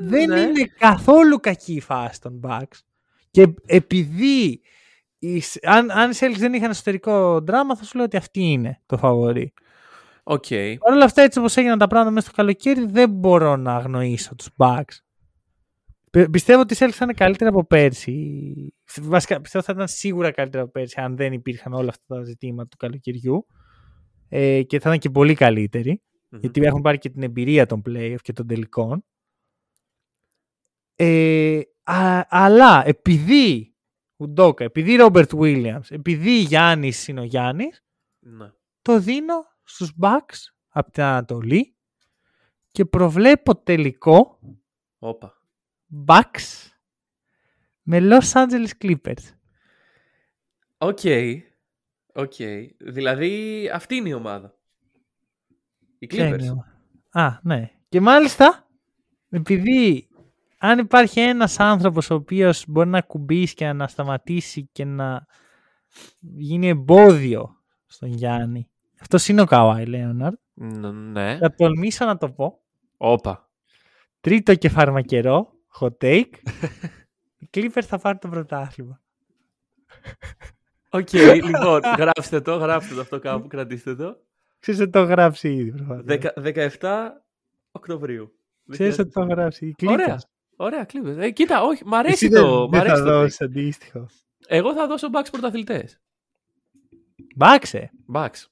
Δεν 0.00 0.28
Ναι. 0.28 0.40
είναι 0.40 0.64
καθόλου 0.78 1.40
κακή 1.40 1.74
η 1.74 1.80
φάση 1.80 2.20
των 2.20 2.40
Bucks. 2.42 2.78
Και 3.30 3.54
επειδή 3.66 4.60
οι- 5.18 5.42
αν, 5.62 5.90
αν 5.90 6.10
οι 6.10 6.14
Celtics 6.18 6.36
δεν 6.38 6.52
είχαν 6.54 6.70
εσωτερικό 6.70 7.40
δράμα, 7.40 7.76
θα 7.76 7.84
σου 7.84 7.96
λέω 7.96 8.04
ότι 8.04 8.16
αυτή 8.16 8.40
είναι 8.40 8.80
το 8.86 8.96
φαβορή. 8.96 9.52
Οκ. 10.22 10.44
Παρ' 10.78 10.92
όλα 10.92 11.04
αυτά, 11.04 11.22
έτσι 11.22 11.38
όπως 11.38 11.56
έγιναν 11.56 11.78
τα 11.78 11.86
πράγματα 11.86 12.10
μέσα 12.14 12.26
στο 12.26 12.36
καλοκαίρι, 12.36 12.86
δεν 12.86 13.10
μπορώ 13.10 13.56
να 13.56 13.74
αγνοήσω 13.74 14.34
τους 14.34 14.48
Bucks. 14.56 14.96
Πι- 16.10 16.30
Πιστεύω 16.30 16.60
ότι 16.60 16.74
οι 16.74 16.76
Celtics 16.80 16.90
θα 16.92 17.04
είναι 17.04 17.12
καλύτερα 17.14 17.50
από 17.50 17.64
πέρσι. 17.64 18.74
Βασικά, 19.00 19.40
πιστεύω 19.40 19.64
ότι 19.64 19.72
θα 19.72 19.72
ήταν 19.72 19.88
σίγουρα 19.88 20.30
καλύτερα 20.30 20.62
από 20.62 20.72
πέρσι 20.72 21.00
αν 21.00 21.16
δεν 21.16 21.32
υπήρχαν 21.32 21.72
όλα 21.72 21.88
αυτά 21.88 22.14
τα 22.16 22.22
ζητήματα 22.24 22.68
του 22.68 22.76
καλοκαιριού. 22.76 23.46
Ε, 24.28 24.62
και 24.62 24.80
θα 24.80 24.88
ήταν 24.88 25.00
και 25.00 25.10
πολύ 25.10 25.34
καλύτεροι. 25.34 26.02
Μμμ. 26.28 26.40
Γιατί 26.40 26.60
έχουν 26.62 26.80
πάρει 26.80 26.98
και 26.98 27.10
την 27.10 27.22
εμπειρία 27.22 27.66
των 27.66 27.82
playoff 27.86 28.16
και 28.22 28.32
των 28.32 28.46
τελικών. 28.46 29.04
Ε, 30.94 31.60
α- 31.82 32.26
αλλά 32.28 32.82
επειδή 32.86 33.74
Ουντόκα, 34.16 34.64
επειδή 34.64 34.96
Robert 34.96 35.30
Williams, 35.34 35.90
επειδή 35.90 36.38
Γιάννης 36.40 37.08
είναι 37.08 37.20
ο 37.20 37.24
Γιάννης, 37.24 37.84
Ναι. 38.18 38.52
το 38.82 39.00
δίνω 39.00 39.34
στους 39.64 39.92
Bucks 40.00 40.36
από 40.68 40.90
την 40.90 41.02
Ανατολή 41.02 41.76
και 42.70 42.84
προβλέπω 42.84 43.56
τελικό 43.56 44.38
Όπα. 44.98 45.42
Bucks 46.06 46.70
με 47.82 47.98
Los 48.00 48.32
Angeles 48.32 48.70
Clippers. 48.82 49.34
Οκ. 50.78 51.00
Οκ. 52.18 52.32
Δηλαδή 52.78 53.68
αυτή 53.74 53.94
είναι 53.94 54.08
η 54.08 54.12
ομάδα. 54.12 54.54
Οι 55.98 56.06
Ποια 56.06 56.26
είναι 56.26 56.36
Clippers. 56.36 56.42
η 56.44 56.48
ομάδα; 56.48 56.76
Α, 57.10 57.40
ναι. 57.42 57.70
Και 57.88 58.00
μάλιστα, 58.00 58.68
επειδή 59.28 60.08
αν 60.58 60.78
υπάρχει 60.78 61.20
ένας 61.20 61.60
άνθρωπος 61.60 62.10
ο 62.10 62.14
οποίος 62.14 62.64
μπορεί 62.68 62.88
να 62.88 63.00
ακουμπήσει 63.00 63.54
και 63.54 63.72
να 63.72 63.88
σταματήσει 63.88 64.68
και 64.72 64.84
να 64.84 65.26
γίνει 66.20 66.68
εμπόδιο 66.68 67.62
στον 67.86 68.08
Γιάννη, 68.08 68.70
αυτός 69.00 69.28
είναι 69.28 69.40
ο 69.40 69.44
Καουάι 69.44 69.86
Λέοναρντ. 69.86 70.36
Ν- 70.54 70.86
Ναι. 71.10 71.38
Θα 71.38 71.54
τολμήσω 71.54 72.04
να 72.04 72.16
το 72.16 72.30
πω. 72.32 72.60
Όπα. 72.96 73.50
Τρίτο 74.20 74.54
και 74.54 74.68
φαρμακερό, 74.68 75.52
hot 75.80 75.96
take. 76.00 76.30
Οι 77.40 77.48
Clippers 77.54 77.82
θα 77.84 77.98
πάρουν 77.98 78.18
το 78.20 78.28
πρωτάθλημα. 78.28 79.00
Οκ, 80.90 81.12
λοιπόν, 81.12 81.80
γράψτε 81.98 82.40
το, 82.40 82.56
γράψτε 82.56 82.94
το 82.94 83.00
αυτό 83.00 83.18
κάπου, 83.18 83.46
κρατήστε 83.48 83.94
το. 83.94 84.16
Ξέρεις 84.58 84.80
ότι 84.80 84.90
το 84.90 84.98
έχω 84.98 85.08
γράψει 85.08 85.52
ήδη. 85.54 85.70
προφανώς. 85.72 86.04
Δεκα- 86.04 86.32
17 86.80 87.08
Οκτωβρίου. 87.72 88.32
Ξέρεις 88.70 88.98
ότι 88.98 89.10
το 89.10 89.20
έχω 89.20 89.28
γράψει. 89.30 89.66
Οι 89.66 89.74
Clippers. 89.82 89.88
Ωραία. 89.90 90.18
Ωραία, 90.56 90.86
Clippers. 90.92 91.16
Ε, 91.16 91.30
κοίτα, 91.30 91.62
όχι, 91.62 91.82
μ' 91.86 91.94
αρέσει 91.94 92.26
Εσύ 92.26 92.34
το. 92.34 92.58
δεν, 92.58 92.68
μ' 92.68 92.70
δεν 92.70 92.80
αρέσει 92.80 92.94
θα 92.96 93.02
το 93.04 93.10
pick. 93.10 93.20
δώσεις 93.20 93.40
αντίστοιχο. 93.40 94.06
Εγώ 94.46 94.74
θα 94.74 94.86
δώσω 94.86 95.08
Bucks 95.12 95.28
πρωταθλητές. 95.30 96.00
Μπάξε. 97.36 97.90
Bucks. 98.14 98.44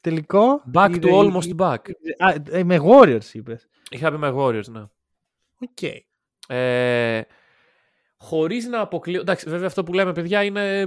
Τελικό. 0.00 0.62
Back 0.74 0.88
είδε- 0.90 1.10
to 1.10 1.14
almost 1.14 1.56
back. 1.56 1.78
Α, 2.18 2.34
ε, 2.50 2.64
με 2.64 2.78
Warriors 2.82 3.32
είπες. 3.32 3.68
Είχα 3.90 4.10
πει 4.10 4.18
με 4.18 4.32
Warriors, 4.34 4.68
ναι. 4.70 4.80
Οκ. 5.60 5.82
Ε, 6.48 7.20
χωρίς 8.18 8.66
να 8.66 8.80
αποκλείω... 8.80 9.20
Εντάξει, 9.20 9.48
βέβαια 9.48 9.66
αυτό 9.66 9.82
που 9.84 9.92
λέμε, 9.92 10.12
παιδιά, 10.12 10.44
είναι 10.44 10.86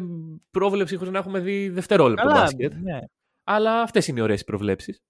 πρόβλεψη 0.52 0.96
χωρίς 0.96 1.12
να 1.12 1.20
έχουμε 1.20 1.40
δει 1.40 1.70
δευτερόλεπτο 1.70 2.28
Καλά, 2.28 2.42
μπάσκετ. 2.42 2.74
ναι. 2.74 3.00
Αλλά 3.44 3.82
αυτές 3.82 4.08
είναι 4.08 4.20
οι 4.20 4.24
ωραίες 4.24 4.44
προβλέψεις. 4.44 5.02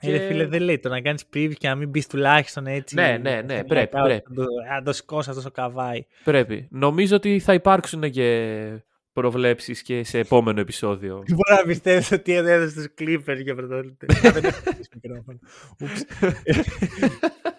Και... 0.00 0.14
Ε, 0.14 0.26
φίλε, 0.26 0.46
δεν 0.46 0.62
λέει 0.62 0.78
το 0.78 0.88
να 0.88 1.00
κάνεις 1.00 1.24
preview 1.34 1.52
και 1.58 1.68
να 1.68 1.74
μην 1.74 1.88
μπεις 1.88 2.06
τουλάχιστον 2.06 2.66
έτσι. 2.66 2.94
Ναι, 2.94 3.18
ναι, 3.22 3.42
ναι, 3.42 3.64
πρέπει. 3.64 3.96
πρέπει. 4.02 4.32
Να 4.68 4.82
το 4.82 4.92
σηκώσει 4.92 5.30
αυτό 5.30 5.42
το 5.42 5.50
καβάι. 5.50 6.06
Πρέπει. 6.24 6.68
Νομίζω 6.70 7.16
ότι 7.16 7.38
θα 7.38 7.54
υπάρξουν 7.54 8.10
και 8.10 8.82
προβλέψεις 9.12 9.82
και 9.82 10.04
σε 10.04 10.18
επόμενο 10.18 10.60
επεισόδιο. 10.60 11.22
Δεν 11.26 11.36
μπορώ 11.36 11.60
να 11.60 11.66
πιστεύω 11.66 12.14
ότι 12.14 12.32
έδωσε 12.32 12.74
τους 12.74 12.86
Clippers 12.98 13.42
για 13.42 13.54
πρωτότητα. 13.54 14.06
δεν 14.30 14.44
έχω 14.44 14.60
μικρόφωνο. 14.94 15.38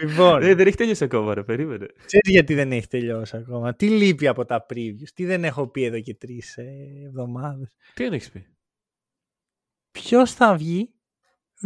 Λοιπόν. 0.00 0.40
δεν 0.40 0.58
έχει 0.58 0.76
τελειώσει 0.76 1.04
ακόμα, 1.04 1.34
ρε, 1.34 1.42
περίμενε. 1.42 1.86
Ξέρεις 2.06 2.30
γιατί 2.30 2.54
δεν 2.54 2.72
έχει 2.72 2.86
τελειώσει 2.86 3.36
ακόμα. 3.36 3.74
Τι 3.74 3.88
λείπει 3.88 4.26
από 4.26 4.44
τα 4.44 4.66
previews, 4.68 5.08
τι 5.14 5.24
δεν 5.24 5.44
έχω 5.44 5.66
πει 5.66 5.82
εδώ 5.82 6.00
και 6.00 6.14
τρεις 6.14 6.56
ε, 6.56 7.02
εβδομάδες; 7.06 7.76
Τι 7.94 8.02
δεν 8.02 8.12
έχεις 8.12 8.30
πει; 8.30 8.46
Ποιος 9.90 10.32
θα 10.32 10.56
βγει; 10.56 10.90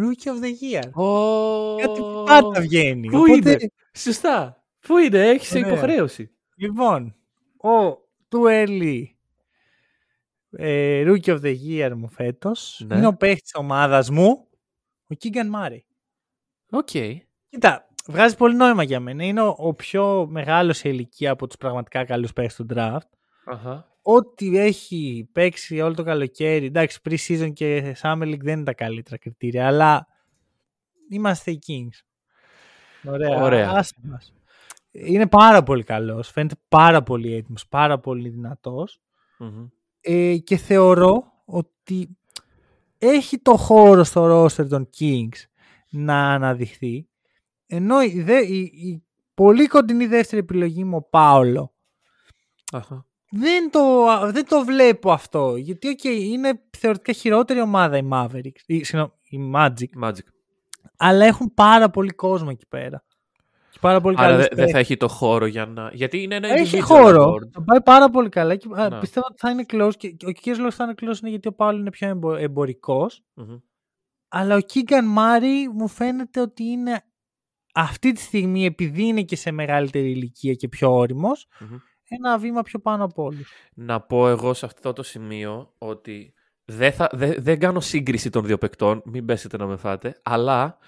Rookie 0.00 0.28
of 0.28 0.44
the 0.44 0.50
Year. 0.62 0.90
Oh, 0.90 1.76
Γιατί 1.76 2.00
πάντα 2.24 2.60
βγαίνει. 2.60 3.08
Πού 3.08 3.18
Οπότε... 3.18 3.50
είναι; 3.50 3.70
Σωστά. 3.96 4.64
Πού 4.80 4.98
είναι, 4.98 5.28
έχεις 5.28 5.54
υποχρέωση. 5.54 6.30
Λοιπόν, 6.56 7.16
ο 7.56 8.02
του 8.28 8.44
early 8.46 9.02
ε, 10.50 11.04
Rookie 11.06 11.38
of 11.38 11.40
the 11.40 11.56
Year 11.68 11.92
μου 11.96 12.08
φέτος 12.08 12.84
ναι. 12.86 12.96
είναι 12.96 13.06
ο 13.06 13.16
παίχτης 13.16 13.50
της 13.50 13.58
ομάδας 13.58 14.10
μου, 14.10 14.48
ο 15.06 15.16
Keegan 15.22 15.50
Murray. 15.54 15.78
OK. 16.70 16.88
Okay. 16.92 17.16
Κοίτα, 17.48 17.88
βγάζει 18.08 18.36
πολύ 18.36 18.56
νόημα 18.56 18.82
για 18.82 19.00
μένα. 19.00 19.24
Είναι 19.24 19.40
ο, 19.40 19.54
ο 19.58 19.74
πιο 19.74 20.26
μεγάλος 20.30 20.76
σε 20.76 20.88
ηλικία 20.88 21.30
από 21.30 21.46
τους 21.46 21.56
πραγματικά 21.56 22.04
καλούς 22.04 22.32
παίχτες 22.32 22.64
του 22.64 22.74
draft. 22.74 22.98
Uh-huh. 23.54 23.82
Ό,τι 24.02 24.58
έχει 24.58 25.28
παίξει 25.32 25.80
όλο 25.80 25.94
το 25.94 26.02
καλοκαίρι. 26.02 26.66
Εντάξει, 26.66 27.00
pre-season 27.04 27.52
και 27.52 27.96
Summer 28.02 28.22
League 28.22 28.42
δεν 28.42 28.54
είναι 28.54 28.64
τα 28.64 28.74
καλύτερα 28.74 29.18
κριτήρια, 29.18 29.66
αλλά 29.66 30.06
είμαστε 31.08 31.50
οι 31.50 31.58
Kings. 31.66 32.00
Ωραία. 33.10 33.42
Ωραία. 33.42 33.84
Είναι 34.90 35.26
πάρα 35.26 35.62
πολύ 35.62 35.82
καλός. 35.82 36.30
Φαίνεται 36.30 36.54
πάρα 36.68 37.02
πολύ 37.02 37.34
έτοιμος, 37.34 37.68
πάρα 37.68 37.98
πολύ 37.98 38.30
Ε, 40.00 40.36
και 40.36 40.56
θεωρώ 40.56 41.32
ότι 41.44 42.16
έχει 42.98 43.38
το 43.38 43.56
χώρο 43.56 44.04
στο 44.04 44.44
roster 44.44 44.68
των 44.68 44.88
Kings 44.98 45.44
να 45.90 46.32
αναδειχθεί. 46.32 47.08
Ενώ 47.74 48.02
η, 48.02 48.24
η, 48.48 48.58
η 48.58 49.04
πολύ 49.34 49.66
κοντινή 49.66 50.06
δεύτερη 50.06 50.40
επιλογή 50.40 50.84
μου, 50.84 50.96
ο 50.96 51.02
Πάολο, 51.02 51.74
δεν 53.30 53.70
το, 53.70 54.06
δεν 54.30 54.46
το 54.46 54.64
βλέπω 54.64 55.12
αυτό. 55.12 55.56
Γιατί 55.56 55.96
okay, 55.98 56.20
είναι 56.20 56.62
θεωρητικά 56.78 57.12
χειρότερη 57.12 57.60
ομάδα 57.60 57.96
η 57.96 58.08
Mavericks. 58.12 58.62
Η, 58.66 58.76
η 59.22 59.52
Magic. 59.54 60.04
Magic. 60.04 60.26
Αλλά 60.96 61.24
έχουν 61.24 61.54
πάρα 61.54 61.90
πολύ 61.90 62.10
κόσμο 62.10 62.48
εκεί 62.50 62.66
πέρα. 62.68 63.04
Πάρα 63.80 64.00
πολύ 64.00 64.16
Άρα 64.18 64.36
δεν 64.36 64.48
δε 64.52 64.68
θα 64.68 64.78
έχει 64.78 64.96
το 64.96 65.08
χώρο 65.08 65.46
για 65.46 65.66
να. 65.66 65.90
Γιατί 65.92 66.22
είναι 66.22 66.34
ένα 66.34 66.48
Έχει 66.48 66.80
χώρο. 66.80 67.34
Θα 67.52 67.62
πάει 67.62 67.82
πάρα 67.82 68.10
πολύ 68.10 68.28
καλά. 68.28 68.56
Και, 68.56 68.68
να. 68.68 68.98
Πιστεύω 68.98 69.26
ότι 69.30 69.38
θα 69.38 69.50
είναι 69.50 69.64
close. 69.72 69.96
Και 69.96 70.16
ο 70.26 70.30
κύριο 70.30 70.58
λόγος 70.58 70.74
θα 70.74 70.84
είναι 70.84 70.94
close 71.00 71.20
είναι 71.20 71.30
γιατί 71.30 71.48
ο 71.48 71.52
Πάολο 71.52 71.78
είναι 71.78 71.90
πιο 71.90 72.08
εμπο, 72.08 72.34
εμπορικο 72.34 73.06
mm-hmm. 73.36 73.60
Αλλά 74.28 74.56
ο 74.56 74.60
Κίγκαν 74.60 75.06
Μάρι 75.08 75.68
μου 75.68 75.88
φαίνεται 75.88 76.40
ότι 76.40 76.64
είναι 76.64 77.04
αυτή 77.74 78.12
τη 78.12 78.20
στιγμή, 78.20 78.64
επειδή 78.64 79.02
είναι 79.02 79.22
και 79.22 79.36
σε 79.36 79.50
μεγαλύτερη 79.50 80.10
ηλικία 80.10 80.54
και 80.54 80.68
πιο 80.68 80.94
όριμος, 80.94 81.46
mm-hmm 81.60 81.78
ένα 82.08 82.38
βήμα 82.38 82.62
πιο 82.62 82.78
πάνω 82.78 83.04
από 83.04 83.22
όλους. 83.22 83.52
Να 83.74 84.00
πω 84.00 84.28
εγώ 84.28 84.54
σε 84.54 84.66
αυτό 84.66 84.92
το 84.92 85.02
σημείο 85.02 85.72
ότι 85.78 86.34
δεν, 86.64 86.92
θα, 86.92 87.10
δεν 87.38 87.58
κάνω 87.58 87.80
σύγκριση 87.80 88.30
των 88.30 88.44
δύο 88.44 88.58
παικτών, 88.58 89.02
μην 89.04 89.24
πέσετε 89.24 89.56
να 89.56 89.66
με 89.66 89.76
φάτε, 89.76 90.20
αλλά 90.22 90.78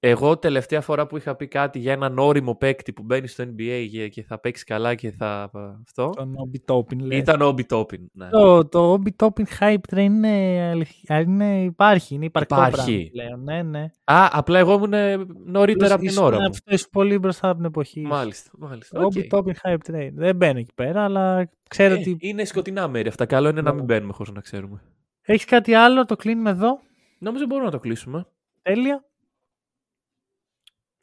εγώ 0.00 0.38
τελευταία 0.38 0.80
φορά 0.80 1.06
που 1.06 1.16
είχα 1.16 1.34
πει 1.36 1.46
κάτι 1.46 1.78
για 1.78 1.92
έναν 1.92 2.18
όριμο 2.18 2.54
παίκτη 2.54 2.92
που 2.92 3.02
μπαίνει 3.02 3.26
στο 3.26 3.44
NBA 3.44 4.08
και 4.10 4.22
θα 4.22 4.38
παίξει 4.38 4.64
καλά 4.64 4.94
και 4.94 5.10
θα. 5.10 5.50
Αυτό. 5.84 6.10
Τον 6.10 6.34
Obi 6.34 6.74
Toppin, 6.74 6.98
λέει. 6.98 7.18
Ήταν 7.18 7.40
Obi 7.42 7.62
Toppin. 7.68 8.04
Ναι. 8.12 8.28
Το, 8.28 8.64
το 8.64 8.92
Obi 8.92 9.26
Toppin 9.26 9.44
hype 9.60 9.94
train 9.94 9.98
είναι, 9.98 10.72
είναι, 11.08 11.62
υπάρχει. 11.62 12.14
Είναι 12.14 12.24
υπάρχει. 12.24 13.10
πλέον. 13.12 13.42
Ναι, 13.42 13.62
ναι. 13.62 13.90
Α, 14.04 14.28
απλά 14.32 14.58
εγώ 14.58 14.72
ήμουν 14.72 15.26
νωρίτερα 15.44 15.94
από 15.94 16.04
την 16.04 16.18
ώρα. 16.18 16.40
Μου. 16.40 16.46
Αυτό 16.46 16.74
είσαι 16.74 16.88
πολύ 16.92 17.18
μπροστά 17.18 17.48
από 17.48 17.56
την 17.56 17.66
εποχή. 17.66 18.00
Μάλιστα. 18.00 18.50
μάλιστα. 18.58 19.00
Obi 19.00 19.18
okay. 19.18 19.38
Toppin 19.38 19.52
hype 19.62 19.92
train. 19.92 20.10
Δεν 20.14 20.36
μπαίνω 20.36 20.58
εκεί 20.58 20.74
πέρα, 20.74 21.04
αλλά 21.04 21.50
ξέρω 21.68 21.94
ε, 21.94 21.98
ότι. 21.98 22.16
Είναι 22.20 22.44
σκοτεινά 22.44 22.88
μέρη 22.88 23.08
αυτά. 23.08 23.26
Καλό 23.26 23.48
είναι 23.48 23.60
να 23.60 23.72
μην 23.72 23.84
μπαίνουμε 23.84 24.12
χωρίς 24.12 24.32
να 24.32 24.40
ξέρουμε. 24.40 24.82
Έχεις 25.22 25.44
κάτι 25.44 25.74
άλλο, 25.74 26.04
το 26.04 26.16
κλείνουμε 26.16 26.50
εδώ; 26.50 26.80
Νομίζω 27.18 27.46
μπορούμε 27.46 27.66
να 27.66 27.72
το 27.72 27.78
κλείσουμε. 27.78 28.26
Τέλεια. 28.62 29.07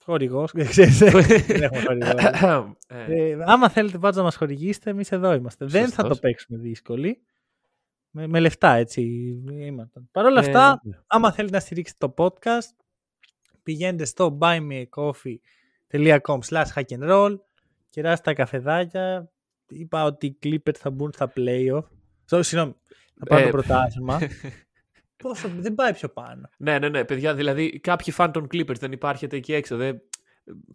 Χορηγός. 0.06 0.52
Δεν 0.53 0.68
έχουμε 1.61 1.82
χορηγό. 1.86 2.10
Ε. 2.88 3.30
ε, 3.30 3.38
άμα 3.45 3.69
θέλετε 3.69 3.98
πάντα 3.98 4.18
να 4.18 4.23
μας 4.23 4.36
χορηγήσετε, 4.36 4.90
εμείς 4.90 5.11
εδώ 5.11 5.34
είμαστε. 5.34 5.65
Δεν 5.65 5.90
θα 5.90 6.07
το 6.07 6.15
παίξουμε 6.15 6.57
δύσκολοι. 6.57 7.22
Με, 8.10 8.27
με 8.27 8.40
λεφτά 8.40 8.73
έτσι 8.73 9.02
είμαστε. 9.52 10.02
Παρ' 10.11 10.26
όλα 10.26 10.44
ε, 10.44 10.45
αυτά, 10.45 10.82
ναι. 10.84 10.98
άμα 11.07 11.32
θέλετε 11.32 11.56
να 11.56 11.61
στηρίξετε 11.61 12.07
το 12.07 12.14
podcast, 12.18 12.76
πηγαίνετε 13.64 14.06
στο 14.06 14.38
buymeacoffee.com 14.41 16.40
slash 16.49 16.68
hack 16.76 16.88
and 16.88 17.10
roll, 17.10 17.36
κεράστε 17.90 18.23
τα 18.23 18.34
καφεδάκια. 18.34 19.32
Είπα 19.68 20.03
ότι 20.03 20.26
οι 20.26 20.38
Clippers 20.44 20.77
θα 20.77 20.90
μπουν 20.90 21.11
στα 21.14 21.34
playoff. 21.36 21.84
Συγγνώμη, 22.26 22.76
θα 23.19 23.26
πάρουν 23.26 23.45
το 23.45 23.52
πρωτάθλημα. 23.52 24.19
Πόσο, 25.26 25.49
δεν 25.57 25.76
πάει 25.76 25.93
πιο 25.93 26.10
πάνω. 26.10 26.49
Ναι, 26.57 26.80
ναι, 26.80 26.89
ναι, 26.89 27.03
παιδιά. 27.03 27.34
Δηλαδή, 27.34 27.80
κάποιοι 27.80 28.14
φαν 28.14 28.31
των 28.31 28.43
Clippers 28.43 28.80
δεν 28.80 28.91
υπάρχετε 28.91 29.35
εκεί 29.35 29.53
έξω. 29.53 29.77
Δεν, 29.77 30.02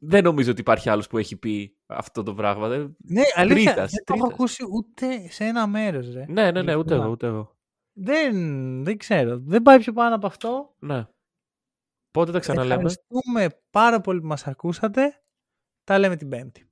δεν 0.00 0.24
νομίζω 0.24 0.50
ότι 0.50 0.60
υπάρχει 0.60 0.88
άλλος 0.90 1.06
που 1.06 1.18
έχει 1.18 1.36
πει 1.36 1.76
αυτό 1.86 2.22
το 2.22 2.34
πράγμα. 2.34 2.68
Δεν... 2.68 2.96
Ναι, 2.98 3.22
αλήθεια. 3.34 3.72
Τρίτας, 3.72 3.90
δεν 3.90 4.04
το 4.04 4.14
έχω 4.16 4.26
ακούσει 4.26 4.64
ούτε 4.72 5.28
σε 5.28 5.44
ένα 5.44 5.66
μέρος. 5.66 6.06
Ναι, 6.28 6.50
ναι, 6.50 6.62
ναι, 6.62 6.74
ούτε 6.74 6.94
εγώ, 6.94 7.08
ούτε 7.08 7.26
εγώ. 7.26 7.56
Δεν, 7.92 8.84
δεν 8.84 8.96
ξέρω. 8.96 9.38
Δεν 9.38 9.62
πάει 9.62 9.78
πιο 9.78 9.92
πάνω 9.92 10.14
από 10.14 10.26
αυτό. 10.26 10.74
Ναι. 10.78 11.06
Πότε 12.10 12.32
τα 12.32 12.38
ξαναλέμε; 12.38 12.74
Ευχαριστούμε 12.74 13.60
πάρα 13.70 14.00
πολύ 14.00 14.20
που 14.20 14.26
μας 14.26 14.46
ακούσατε. 14.46 15.22
Τα 15.84 15.98
λέμε 15.98 16.16
την 16.16 16.28
Πέμπτη. 16.28 16.68